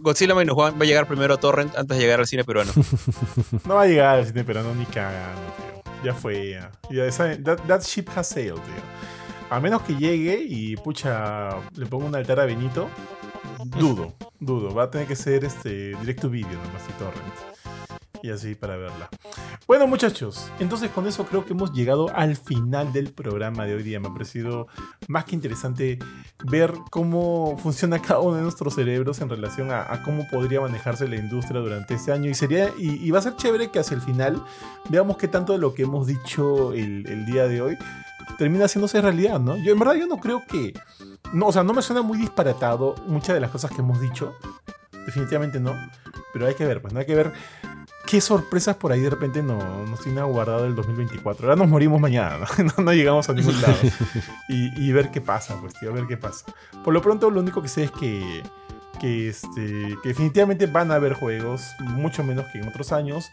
Godzilla 0.00 0.34
Minus 0.34 0.56
One 0.56 0.78
va 0.78 0.84
a 0.84 0.86
llegar 0.86 1.06
primero 1.06 1.34
a 1.34 1.36
Torrent 1.36 1.76
antes 1.76 1.98
de 1.98 2.02
llegar 2.02 2.18
al 2.20 2.26
cine 2.26 2.44
peruano. 2.44 2.72
No 3.66 3.74
va 3.74 3.82
a 3.82 3.86
llegar 3.86 4.18
al 4.20 4.26
cine 4.26 4.42
peruano 4.42 4.74
ni 4.74 4.86
cagando, 4.86 5.42
tío. 5.58 5.92
Ya 6.02 6.14
fue, 6.14 6.48
ya. 6.48 6.70
ya 6.90 7.10
that, 7.44 7.60
that 7.66 7.82
ship 7.82 8.08
has 8.16 8.28
sailed, 8.30 8.54
tío. 8.62 8.82
A 9.52 9.60
menos 9.60 9.82
que 9.82 9.94
llegue 9.94 10.42
y, 10.48 10.76
pucha, 10.76 11.50
le 11.76 11.84
ponga 11.84 12.06
un 12.06 12.14
altar 12.14 12.40
a 12.40 12.46
Benito, 12.46 12.88
dudo, 13.78 14.14
dudo. 14.40 14.74
Va 14.74 14.84
a 14.84 14.90
tener 14.90 15.06
que 15.06 15.14
ser 15.14 15.44
este 15.44 15.94
directo 16.00 16.30
video 16.30 16.54
nomás 16.54 16.82
y 16.88 16.92
torrent. 16.92 18.22
Y 18.22 18.30
así 18.30 18.54
para 18.54 18.78
verla. 18.78 19.10
Bueno, 19.66 19.86
muchachos, 19.86 20.50
entonces 20.58 20.90
con 20.90 21.06
eso 21.06 21.26
creo 21.26 21.44
que 21.44 21.52
hemos 21.52 21.70
llegado 21.74 22.08
al 22.14 22.34
final 22.36 22.94
del 22.94 23.12
programa 23.12 23.66
de 23.66 23.74
hoy 23.74 23.82
día. 23.82 24.00
Me 24.00 24.08
ha 24.08 24.12
parecido 24.14 24.68
más 25.06 25.26
que 25.26 25.34
interesante 25.34 25.98
ver 26.44 26.72
cómo 26.90 27.58
funciona 27.58 28.00
cada 28.00 28.20
uno 28.20 28.36
de 28.36 28.42
nuestros 28.44 28.74
cerebros 28.74 29.20
en 29.20 29.28
relación 29.28 29.70
a, 29.70 30.02
cómo 30.02 30.26
podría 30.30 30.62
manejarse 30.62 31.06
la 31.06 31.16
industria 31.16 31.60
durante 31.60 31.92
este 31.92 32.10
año. 32.10 32.30
Y 32.30 32.34
sería 32.34 32.70
y, 32.78 33.10
va 33.10 33.18
a 33.18 33.22
ser 33.22 33.36
chévere 33.36 33.70
que 33.70 33.80
hacia 33.80 33.96
el 33.96 34.00
final 34.00 34.42
veamos 34.88 35.18
qué 35.18 35.28
tanto 35.28 35.52
de 35.52 35.58
lo 35.58 35.74
que 35.74 35.82
hemos 35.82 36.06
dicho 36.06 36.72
el 36.72 37.26
día 37.26 37.46
de 37.48 37.60
hoy 37.60 37.78
termina 38.38 38.66
haciéndose 38.66 39.00
realidad, 39.00 39.40
¿no? 39.40 39.56
Yo 39.56 39.72
en 39.72 39.78
verdad 39.78 39.94
yo 39.94 40.06
no 40.06 40.18
creo 40.18 40.42
que... 40.46 40.74
No, 41.32 41.46
o 41.46 41.52
sea, 41.52 41.62
no 41.62 41.72
me 41.72 41.82
suena 41.82 42.02
muy 42.02 42.18
disparatado 42.18 42.94
muchas 43.06 43.34
de 43.34 43.40
las 43.40 43.50
cosas 43.50 43.70
que 43.70 43.80
hemos 43.80 44.00
dicho. 44.00 44.34
Definitivamente 45.06 45.60
no. 45.60 45.74
Pero 46.32 46.46
hay 46.46 46.54
que 46.54 46.66
ver, 46.66 46.82
pues 46.82 46.92
no 46.92 47.00
hay 47.00 47.06
que 47.06 47.14
ver 47.14 47.32
qué 48.06 48.20
sorpresas 48.20 48.76
por 48.76 48.92
ahí 48.92 49.00
de 49.00 49.10
repente 49.10 49.42
no, 49.42 49.58
nos 49.86 50.00
tiene 50.00 50.22
guardado 50.22 50.66
el 50.66 50.74
2024. 50.74 51.46
Ahora 51.46 51.56
nos 51.56 51.68
morimos 51.68 52.00
mañana, 52.00 52.38
¿no? 52.38 52.64
no, 52.76 52.84
no 52.84 52.92
llegamos 52.92 53.28
a 53.28 53.32
ningún 53.32 53.60
lado. 53.60 53.74
Y, 54.48 54.86
y 54.86 54.92
ver 54.92 55.10
qué 55.10 55.22
pasa, 55.22 55.56
pues, 55.60 55.72
tío, 55.74 55.90
a 55.90 55.92
ver 55.94 56.06
qué 56.06 56.18
pasa. 56.18 56.44
Por 56.84 56.92
lo 56.92 57.00
pronto, 57.00 57.30
lo 57.30 57.40
único 57.40 57.62
que 57.62 57.68
sé 57.68 57.84
es 57.84 57.90
que, 57.90 58.42
que, 59.02 59.28
este, 59.28 59.98
que 60.02 60.08
definitivamente 60.08 60.66
van 60.66 60.90
a 60.92 60.94
haber 60.94 61.12
juegos, 61.14 61.62
mucho 61.80 62.22
menos 62.24 62.46
que 62.52 62.58
en 62.60 62.68
otros 62.68 62.92
años. 62.92 63.28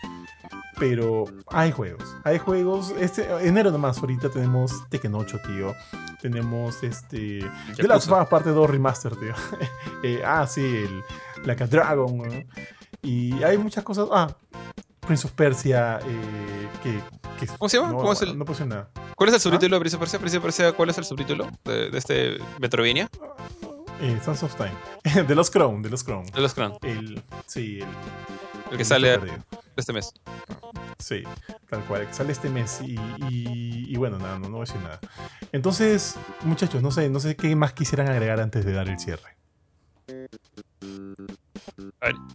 Pero 0.80 1.26
hay 1.48 1.72
juegos, 1.72 2.04
hay 2.24 2.40
juegos. 2.40 2.94
Este 3.00 3.28
enero 3.46 3.70
nomás, 3.70 3.98
ahorita 4.00 4.30
tenemos 4.30 4.72
Tekken 4.90 5.14
8, 5.14 5.40
tío. 5.46 5.74
Tenemos 6.22 6.82
este. 6.84 7.46
Of 7.46 7.78
Yakuza. 7.78 8.22
Us 8.24 8.28
parte 8.30 8.50
2 8.50 8.70
Remaster, 8.70 9.16
tío. 9.16 9.34
Eh, 10.04 10.22
ah, 10.26 10.48
sí, 10.48 10.62
el, 10.64 11.04
la 11.46 11.56
Cat 11.58 11.70
Dragon. 11.70 12.18
¿no? 12.18 12.24
Y 13.02 13.44
hay 13.44 13.58
muchas 13.58 13.84
cosas. 13.84 14.08
Ah, 14.12 14.34
Prince 15.02 15.28
of 15.28 15.34
Persia. 15.34 16.00
eh, 16.06 16.68
que, 16.82 17.00
que- 17.38 17.52
¿Cómo 17.58 17.68
se 17.68 17.78
llama? 17.78 17.92
No, 17.92 17.98
¿Cómo 17.98 18.14
es 18.14 18.22
el- 18.22 18.38
no 18.38 18.46
puse 18.46 18.66
nada. 18.66 18.90
¿Cuál 19.16 19.28
es 19.30 19.36
el 19.36 19.42
subtítulo 19.42 19.76
de 19.76 19.80
Prince 19.82 19.96
of 19.98 20.00
Persia? 20.00 20.20
Prince 20.20 20.38
of 20.38 20.44
Persia, 20.44 20.72
¿Cuál 20.72 20.90
es 20.92 20.98
el 20.98 21.04
subtítulo 21.04 21.50
de, 21.66 21.90
de 21.92 21.98
este 21.98 22.38
Metrovania? 22.60 23.10
Eh, 24.02 24.18
Sons 24.24 24.44
of 24.44 24.56
Time. 24.56 24.74
de 25.28 25.36
los 25.36 25.50
Crown, 25.52 25.82
de 25.82 25.90
los 25.90 26.04
Crown. 26.04 26.26
De 26.28 26.42
los 26.42 26.54
Crown, 26.54 26.74
El, 26.84 27.22
sí, 27.46 27.80
el, 27.82 27.88
el 28.72 28.78
que 28.78 28.86
sale 28.86 29.18
perdido. 29.20 29.38
este 29.76 29.94
mes. 29.94 30.12
Sí, 31.00 31.24
tal 31.70 31.84
cual, 31.86 32.08
que 32.08 32.14
sale 32.14 32.32
este 32.32 32.50
mes 32.50 32.80
y, 32.82 32.96
y- 33.30 33.86
y 33.90 33.96
bueno, 33.98 34.18
nada, 34.20 34.38
no, 34.40 34.48
no 34.50 34.58
voy 34.58 34.62
a 34.62 34.66
decir 34.66 34.82
nada. 34.82 35.00
Entonces, 35.52 36.16
muchachos, 36.44 36.82
no 36.82 36.92
sé, 36.92 37.10
no 37.10 37.20
sé 37.20 37.36
qué 37.36 37.56
más 37.56 37.74
quisieran 37.74 38.10
agregar 38.10 38.40
antes 38.40 38.64
de 38.66 38.72
dar 38.74 38.88
el 38.90 39.00
cierre. 39.00 39.36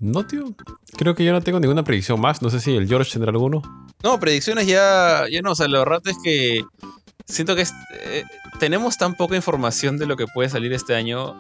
No, 0.01 0.27
tío. 0.27 0.45
Creo 0.97 1.15
que 1.15 1.25
yo 1.25 1.33
no 1.33 1.41
tengo 1.41 1.61
ninguna 1.61 1.83
predicción 1.85 2.21
más. 2.21 2.43
No 2.43 2.51
sé 2.51 2.61
si 2.61 2.77
el 2.77 2.87
George 2.89 3.11
tendrá 3.13 3.31
alguno. 3.31 3.63
No, 4.03 4.21
predicciones 4.21 4.67
ya, 4.67 5.25
ya 5.31 5.41
no. 5.43 5.53
O 5.53 5.55
sea, 5.55 5.67
lo 5.69 5.85
rato 5.85 6.11
es 6.11 6.17
que 6.23 6.63
siento 7.27 7.57
que 7.57 7.63
es- 7.63 7.75
eh, 8.01 8.25
tenemos 8.59 8.97
tan 8.99 9.15
poca 9.15 9.37
información 9.37 9.99
de 9.99 10.07
lo 10.07 10.17
que 10.17 10.27
puede 10.27 10.49
salir 10.49 10.73
este 10.73 10.95
año. 10.95 11.37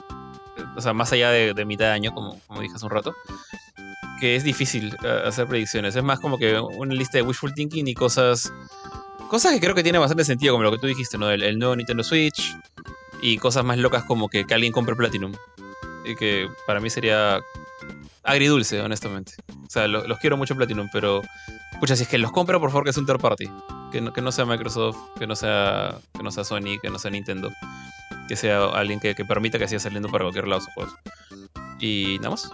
O 0.76 0.80
sea, 0.80 0.92
más 0.92 1.12
allá 1.12 1.30
de, 1.30 1.64
mitad 1.64 1.86
de 1.86 1.90
año, 1.92 2.12
como, 2.14 2.38
como 2.46 2.60
dije 2.60 2.74
hace 2.74 2.84
un 2.84 2.90
rato. 2.90 3.14
Que 4.20 4.36
es 4.36 4.44
difícil 4.44 4.96
eh, 5.02 5.22
hacer 5.26 5.46
predicciones. 5.46 5.96
Es 5.96 6.02
más 6.02 6.20
como 6.20 6.38
que 6.38 6.58
una 6.58 6.94
lista 6.94 7.18
de 7.18 7.22
wishful 7.22 7.52
thinking 7.54 7.86
y 7.88 7.94
cosas. 7.94 8.52
Cosas 9.28 9.52
que 9.52 9.60
creo 9.60 9.74
que 9.74 9.82
tienen 9.82 10.00
bastante 10.00 10.24
sentido, 10.24 10.54
como 10.54 10.62
lo 10.64 10.70
que 10.70 10.78
tú 10.78 10.86
dijiste, 10.86 11.18
¿no? 11.18 11.30
El, 11.30 11.42
el 11.42 11.58
nuevo 11.58 11.74
Nintendo 11.76 12.04
Switch. 12.04 12.56
Y 13.20 13.38
cosas 13.38 13.64
más 13.64 13.78
locas 13.78 14.04
como 14.04 14.28
que, 14.28 14.44
alguien 14.50 14.72
compre 14.72 14.94
Platinum. 14.94 15.32
Y 16.04 16.14
que 16.14 16.48
para 16.66 16.78
mí 16.80 16.90
sería 16.90 17.40
agridulce, 18.22 18.80
honestamente. 18.80 19.32
O 19.48 19.70
sea, 19.70 19.86
lo- 19.88 20.06
los 20.06 20.18
quiero 20.18 20.36
mucho 20.36 20.54
Platinum, 20.54 20.88
pero. 20.92 21.22
Pucha, 21.80 21.96
si 21.96 22.04
es 22.04 22.08
que 22.08 22.18
los 22.18 22.30
compra, 22.32 22.60
por 22.60 22.70
favor, 22.70 22.84
que 22.84 22.92
sea 22.92 23.00
un 23.00 23.06
third 23.06 23.20
party. 23.20 23.46
Que 23.94 24.00
no, 24.00 24.12
que 24.12 24.20
no 24.20 24.32
sea 24.32 24.44
Microsoft, 24.44 24.96
que 25.16 25.24
no 25.24 25.36
sea, 25.36 25.94
que 26.14 26.24
no 26.24 26.32
sea 26.32 26.42
Sony, 26.42 26.80
que 26.82 26.90
no 26.90 26.98
sea 26.98 27.12
Nintendo. 27.12 27.52
Que 28.26 28.34
sea 28.34 28.64
alguien 28.64 28.98
que, 28.98 29.14
que 29.14 29.24
permita 29.24 29.56
que 29.56 29.68
siga 29.68 29.78
saliendo 29.78 30.08
para 30.08 30.24
cualquier 30.24 30.48
lado 30.48 30.62
sus 30.62 30.74
juegos. 30.74 30.94
Y 31.78 32.16
nada 32.16 32.30
más. 32.30 32.50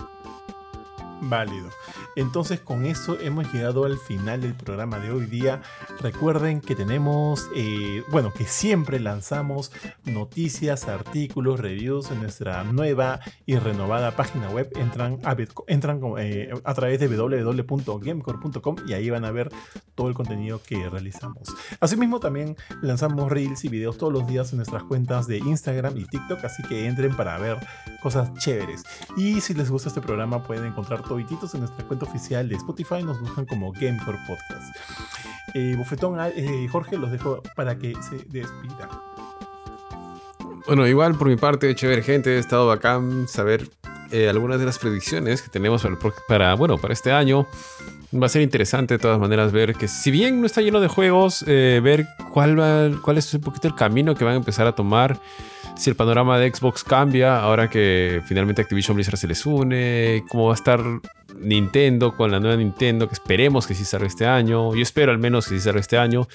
Válido. 1.23 1.69
Entonces 2.17 2.61
con 2.61 2.87
eso 2.87 3.19
hemos 3.21 3.53
llegado 3.53 3.85
al 3.85 3.99
final 3.99 4.41
del 4.41 4.55
programa 4.55 4.99
de 4.99 5.11
hoy 5.13 5.27
día. 5.27 5.63
Recuerden 6.01 6.61
que 6.61 6.75
tenemos, 6.75 7.49
eh, 7.55 8.03
bueno, 8.11 8.33
que 8.33 8.45
siempre 8.45 9.01
lanzamos 9.01 9.73
noticias, 10.05 10.89
artículos, 10.89 11.61
reviews 11.61 12.11
en 12.11 12.23
nuestra 12.23 12.65
nueva 12.65 13.21
y 13.47 13.57
renovada 13.57 14.17
página 14.17 14.49
web. 14.51 14.71
Entran 14.77 15.19
a, 15.25 15.37
entran 15.67 16.01
eh, 16.19 16.51
a 16.65 16.75
través 16.75 17.01
de 17.01 17.09
www.gamecore.com 17.09 18.77
y 18.87 18.93
ahí 18.95 19.11
van 19.11 19.25
a 19.25 19.31
ver 19.31 19.51
todo 19.95 20.09
el 20.09 20.15
contenido 20.15 20.61
que 20.63 20.89
realizamos. 20.89 21.55
Asimismo 21.81 22.21
también 22.21 22.57
lanzamos 22.83 23.31
reels 23.31 23.65
y 23.65 23.69
videos 23.69 23.99
todos 23.99 24.13
los 24.13 24.27
días 24.27 24.53
en 24.53 24.57
nuestras 24.57 24.85
cuentas 24.85 25.27
de 25.27 25.39
Instagram 25.39 25.97
y 25.97 26.05
TikTok, 26.05 26.45
así 26.45 26.63
que 26.63 26.87
entren 26.87 27.17
para 27.17 27.39
ver 27.39 27.59
cosas 28.03 28.33
chéveres. 28.35 28.83
Y 29.17 29.41
si 29.41 29.55
les 29.55 29.71
gusta 29.71 29.89
este 29.89 30.01
programa, 30.01 30.43
pueden 30.43 30.65
encontrar 30.65 31.03
todititos 31.11 31.53
en 31.55 31.61
nuestra 31.63 31.85
cuenta 31.87 32.07
oficial 32.07 32.49
de 32.49 32.55
Spotify. 32.55 33.03
Nos 33.03 33.21
buscan 33.21 33.45
como 33.47 33.73
Gamecore 33.73 34.19
Podcast. 34.29 34.77
Eh, 35.55 35.75
Bufetón, 35.77 36.21
ah, 36.21 36.29
eh, 36.29 36.69
Jorge, 36.71 36.97
los 36.97 37.11
dejo 37.11 37.43
para 37.57 37.77
que 37.77 37.93
se 38.09 38.19
despida. 38.29 38.89
Bueno, 40.67 40.87
igual 40.87 41.17
por 41.17 41.29
mi 41.29 41.35
parte, 41.37 41.75
chévere 41.75 42.03
gente, 42.03 42.37
ha 42.37 42.39
estado 42.39 42.69
bacán 42.69 43.27
saber 43.27 43.69
eh, 44.13 44.29
algunas 44.29 44.61
de 44.61 44.67
las 44.67 44.79
predicciones 44.79 45.43
que 45.43 45.49
tenemos 45.49 45.85
para, 46.29 46.55
bueno, 46.55 46.79
para 46.79 46.95
este 46.95 47.11
año. 47.11 47.47
Va 48.15 48.27
a 48.27 48.29
ser 48.29 48.43
interesante 48.43 48.95
de 48.95 48.99
todas 48.99 49.19
maneras 49.19 49.51
ver 49.53 49.75
que 49.75 49.89
si 49.89 50.11
bien 50.13 50.41
no 50.41 50.47
está 50.47 50.61
lleno 50.61 50.81
de 50.81 50.89
juegos, 50.89 51.45
eh, 51.49 51.81
ver 51.83 52.07
cuál, 52.33 52.59
va- 52.59 52.91
cuál 53.03 53.19
es 53.19 53.35
un 53.35 53.41
poquito 53.41 53.67
el 53.69 53.75
camino 53.75 54.15
que 54.15 54.25
van 54.25 54.35
a 54.35 54.37
empezar 54.37 54.67
a 54.67 54.73
tomar. 54.77 55.19
Si 55.81 55.89
el 55.89 55.97
panorama 55.97 56.39
de 56.39 56.55
Xbox 56.55 56.85
cambia, 56.85 57.41
ahora 57.41 57.71
que 57.71 58.21
finalmente 58.27 58.61
Activision 58.61 58.97
Blizzard 58.97 59.17
se 59.17 59.27
les 59.27 59.47
une, 59.47 60.23
cómo 60.29 60.45
va 60.49 60.53
a 60.53 60.55
estar 60.55 60.79
Nintendo 61.41 62.15
con 62.15 62.31
la 62.31 62.39
nueva 62.39 62.55
Nintendo, 62.57 63.09
que 63.09 63.15
esperemos 63.15 63.67
que 63.67 63.75
sí 63.75 63.87
salga 63.87 64.07
este 64.07 64.27
año. 64.27 64.75
Yo 64.75 64.83
espero 64.83 65.11
al 65.11 65.17
menos 65.17 65.49
que 65.49 65.55
sí 65.55 65.61
salga 65.63 65.81
este 65.81 65.97
año. 65.97 66.29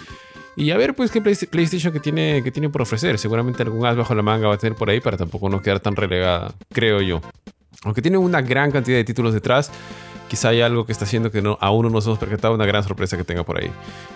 Y 0.55 0.71
a 0.71 0.77
ver, 0.77 0.95
pues, 0.95 1.11
qué 1.11 1.21
Play- 1.21 1.35
PlayStation 1.35 1.93
que 1.93 1.99
tiene, 1.99 2.41
que 2.43 2.51
tiene 2.51 2.69
por 2.69 2.81
ofrecer. 2.81 3.19
Seguramente 3.19 3.61
algún 3.61 3.85
as 3.85 3.95
bajo 3.95 4.15
la 4.15 4.23
manga 4.23 4.47
va 4.47 4.55
a 4.55 4.57
tener 4.57 4.75
por 4.75 4.89
ahí 4.89 4.99
para 4.99 5.15
tampoco 5.15 5.47
no 5.47 5.61
quedar 5.61 5.79
tan 5.79 5.95
relegada, 5.95 6.55
creo 6.73 7.01
yo. 7.01 7.21
Aunque 7.83 8.01
tiene 8.01 8.17
una 8.17 8.41
gran 8.41 8.71
cantidad 8.71 8.97
de 8.97 9.03
títulos 9.03 9.31
detrás, 9.31 9.69
quizá 10.27 10.49
hay 10.49 10.61
algo 10.61 10.85
que 10.85 10.91
está 10.91 11.05
haciendo 11.05 11.31
que 11.31 11.41
no, 11.41 11.57
aún 11.61 11.85
no 11.85 11.89
nos 11.89 12.05
hemos 12.05 12.19
percatado, 12.19 12.53
una 12.53 12.65
gran 12.65 12.83
sorpresa 12.83 13.17
que 13.17 13.23
tenga 13.23 13.43
por 13.43 13.59
ahí. 13.59 13.69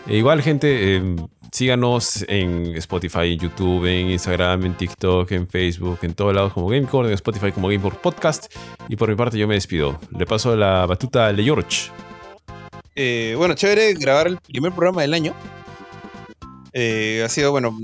E 0.08 0.18
igual, 0.18 0.42
gente, 0.42 0.98
eh, 0.98 1.16
síganos 1.52 2.26
en 2.28 2.76
Spotify, 2.76 3.34
en 3.34 3.40
YouTube, 3.40 3.86
en 3.86 4.10
Instagram, 4.12 4.66
en 4.66 4.76
TikTok, 4.76 5.32
en 5.32 5.48
Facebook, 5.48 6.00
en 6.02 6.14
todos 6.14 6.34
lados 6.34 6.54
como 6.54 6.68
Gamecore, 6.68 7.10
en 7.10 7.14
Spotify 7.16 7.52
como 7.52 7.68
Gamecore 7.68 7.98
Podcast. 8.02 8.54
Y 8.88 8.96
por 8.96 9.10
mi 9.10 9.16
parte, 9.16 9.38
yo 9.38 9.48
me 9.48 9.56
despido. 9.56 10.00
Le 10.18 10.26
paso 10.26 10.56
la 10.56 10.86
batuta 10.86 11.28
a 11.28 11.32
Le 11.32 11.44
George. 11.44 11.92
Eh, 12.96 13.34
bueno, 13.38 13.54
chévere 13.54 13.94
grabar 13.94 14.28
el 14.28 14.38
primer 14.38 14.72
programa 14.72 15.02
del 15.02 15.14
año. 15.14 15.34
Eh, 16.74 17.24
ha 17.26 17.30
sido, 17.30 17.52
bueno, 17.52 17.78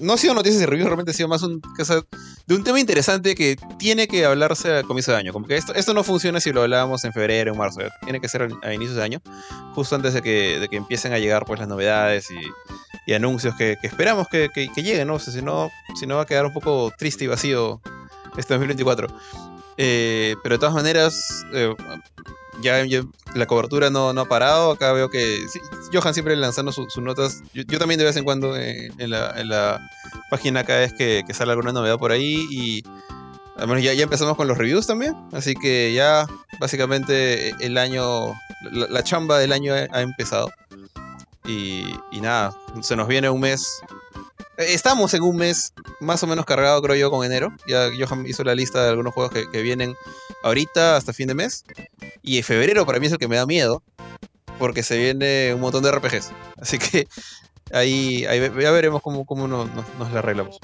no 0.00 0.12
ha 0.12 0.18
sido 0.18 0.34
noticias 0.34 0.60
de 0.60 0.66
reviews, 0.66 0.86
realmente 0.86 1.10
ha 1.10 1.14
sido 1.14 1.28
más 1.28 1.42
un 1.42 1.60
cosa 1.60 2.02
de 2.46 2.54
un 2.54 2.62
tema 2.62 2.78
interesante 2.78 3.34
que 3.34 3.56
tiene 3.78 4.06
que 4.06 4.24
hablarse 4.24 4.78
a 4.78 4.82
comienzo 4.82 5.12
de 5.12 5.18
año. 5.18 5.32
Como 5.32 5.46
que 5.46 5.56
esto, 5.56 5.74
esto 5.74 5.94
no 5.94 6.04
funciona 6.04 6.40
si 6.40 6.52
lo 6.52 6.62
hablábamos 6.62 7.04
en 7.04 7.12
febrero 7.12 7.52
o 7.52 7.56
marzo. 7.56 7.80
Tiene 8.02 8.20
que 8.20 8.28
ser 8.28 8.48
a 8.62 8.74
inicios 8.74 8.96
de 8.96 9.02
año, 9.02 9.20
justo 9.74 9.96
antes 9.96 10.14
de 10.14 10.22
que, 10.22 10.58
de 10.60 10.68
que 10.68 10.76
empiecen 10.76 11.12
a 11.12 11.18
llegar 11.18 11.44
pues 11.46 11.58
las 11.58 11.68
novedades 11.68 12.30
y, 12.30 13.10
y 13.10 13.14
anuncios 13.14 13.54
que, 13.56 13.76
que 13.80 13.86
esperamos 13.86 14.28
que 14.28 14.48
lleguen, 14.76 15.08
¿no? 15.08 15.14
O 15.14 15.18
sea, 15.18 15.32
si 15.32 15.42
no, 15.42 15.70
si 15.98 16.06
no 16.06 16.16
va 16.16 16.22
a 16.22 16.26
quedar 16.26 16.46
un 16.46 16.52
poco 16.52 16.92
triste 16.96 17.24
y 17.24 17.28
vacío 17.28 17.80
este 18.36 18.54
2024. 18.54 19.08
Eh, 19.80 20.34
pero 20.42 20.56
de 20.56 20.58
todas 20.58 20.74
maneras, 20.74 21.44
eh, 21.54 21.72
ya, 22.60 22.84
la 23.34 23.46
cobertura 23.46 23.90
no, 23.90 24.08
ha 24.10 24.24
parado. 24.28 24.72
Acá 24.72 24.92
veo 24.92 25.10
que 25.10 25.38
Johan 25.92 26.14
siempre 26.14 26.36
lanzando 26.36 26.72
su- 26.72 26.88
sus 26.88 27.02
notas. 27.02 27.42
Yo, 27.52 27.78
también 27.78 27.98
de 27.98 28.04
vez 28.04 28.16
en 28.16 28.24
cuando 28.24 28.56
eh, 28.56 28.90
en, 28.98 29.10
la, 29.10 29.80
página 30.30 30.64
cada 30.64 30.80
vez 30.80 30.92
que, 30.92 31.24
sale 31.32 31.52
alguna 31.52 31.72
novedad 31.72 31.98
por 31.98 32.12
ahí. 32.12 32.46
Y 32.50 32.82
al 33.56 33.80
ya, 33.80 33.92
empezamos 33.92 34.36
con 34.36 34.48
los 34.48 34.58
reviews 34.58 34.86
también. 34.86 35.14
Así 35.32 35.54
que 35.54 35.92
ya 35.92 36.26
básicamente 36.60 37.50
el 37.60 37.78
año, 37.78 38.34
la, 38.72 39.02
chamba 39.02 39.38
del 39.38 39.52
año 39.52 39.74
ha, 39.74 39.86
ha 39.96 40.00
empezado. 40.02 40.50
Y, 41.44 41.86
y 42.12 42.20
nada, 42.20 42.54
se 42.82 42.94
nos 42.94 43.08
viene 43.08 43.30
un 43.30 43.40
mes 43.40 43.80
Eh, 43.82 43.97
Estamos 44.58 45.14
en 45.14 45.22
un 45.22 45.36
mes 45.36 45.72
más 46.00 46.20
o 46.24 46.26
menos 46.26 46.44
cargado, 46.44 46.82
creo 46.82 46.96
yo, 46.96 47.10
con 47.12 47.24
enero. 47.24 47.52
Ya 47.68 47.90
Johan 47.96 48.26
hizo 48.26 48.42
la 48.42 48.56
lista 48.56 48.82
de 48.82 48.90
algunos 48.90 49.14
juegos 49.14 49.32
que, 49.32 49.62
vienen 49.62 49.94
ahorita 50.42 50.96
hasta 50.96 51.12
fin 51.12 51.28
de 51.28 51.34
mes. 51.34 51.64
Y 52.22 52.38
en 52.38 52.42
febrero 52.42 52.84
para 52.84 52.98
mí 52.98 53.06
es 53.06 53.12
el 53.12 53.18
que 53.18 53.28
me 53.28 53.36
da 53.36 53.46
miedo. 53.46 53.84
Porque 54.58 54.82
se 54.82 54.98
viene 54.98 55.54
un 55.54 55.60
montón 55.60 55.84
de 55.84 55.92
RPGs. 55.92 56.32
Así 56.60 56.78
que 56.78 57.06
ahí, 57.72 58.26
ahí 58.26 58.40
ya 58.60 58.72
veremos 58.72 59.00
cómo, 59.00 59.24
cómo 59.24 59.46
nos, 59.46 59.72
nos, 59.74 59.84
nos 59.96 60.12
la 60.12 60.18
arreglamos. 60.18 60.58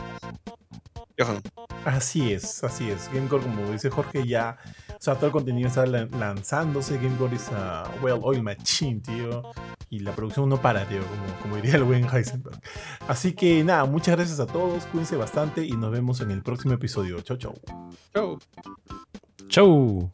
Johan. 1.16 1.40
Así 1.84 2.32
es, 2.32 2.64
así 2.64 2.90
es. 2.90 3.08
Gamecore, 3.12 3.44
como 3.44 3.70
dice 3.70 3.90
Jorge, 3.90 4.26
ya. 4.26 4.58
O 5.04 5.08
sea, 5.12 5.16
todo 5.16 5.26
el 5.26 5.32
contenido 5.32 5.68
está 5.68 5.84
la- 5.84 6.06
lanzándose. 6.06 6.96
Gamecore 6.96 7.36
es 7.36 7.50
a 7.52 7.84
well 8.00 8.20
oil 8.22 8.42
machine, 8.42 9.00
tío. 9.00 9.42
Y 9.90 9.98
la 9.98 10.12
producción 10.16 10.48
no 10.48 10.56
para, 10.56 10.88
tío, 10.88 11.02
como, 11.02 11.40
como 11.42 11.56
diría 11.56 11.74
el 11.76 11.84
buen 11.84 12.06
Heisenberg. 12.10 12.58
Así 13.06 13.34
que 13.34 13.62
nada, 13.64 13.84
muchas 13.84 14.16
gracias 14.16 14.40
a 14.40 14.46
todos. 14.46 14.86
Cuídense 14.86 15.16
bastante 15.16 15.62
y 15.66 15.72
nos 15.72 15.90
vemos 15.92 16.22
en 16.22 16.30
el 16.30 16.42
próximo 16.42 16.72
episodio. 16.72 17.20
Chau, 17.20 17.36
chau. 17.36 17.54
Chau. 18.14 18.38
Chau. 19.48 20.10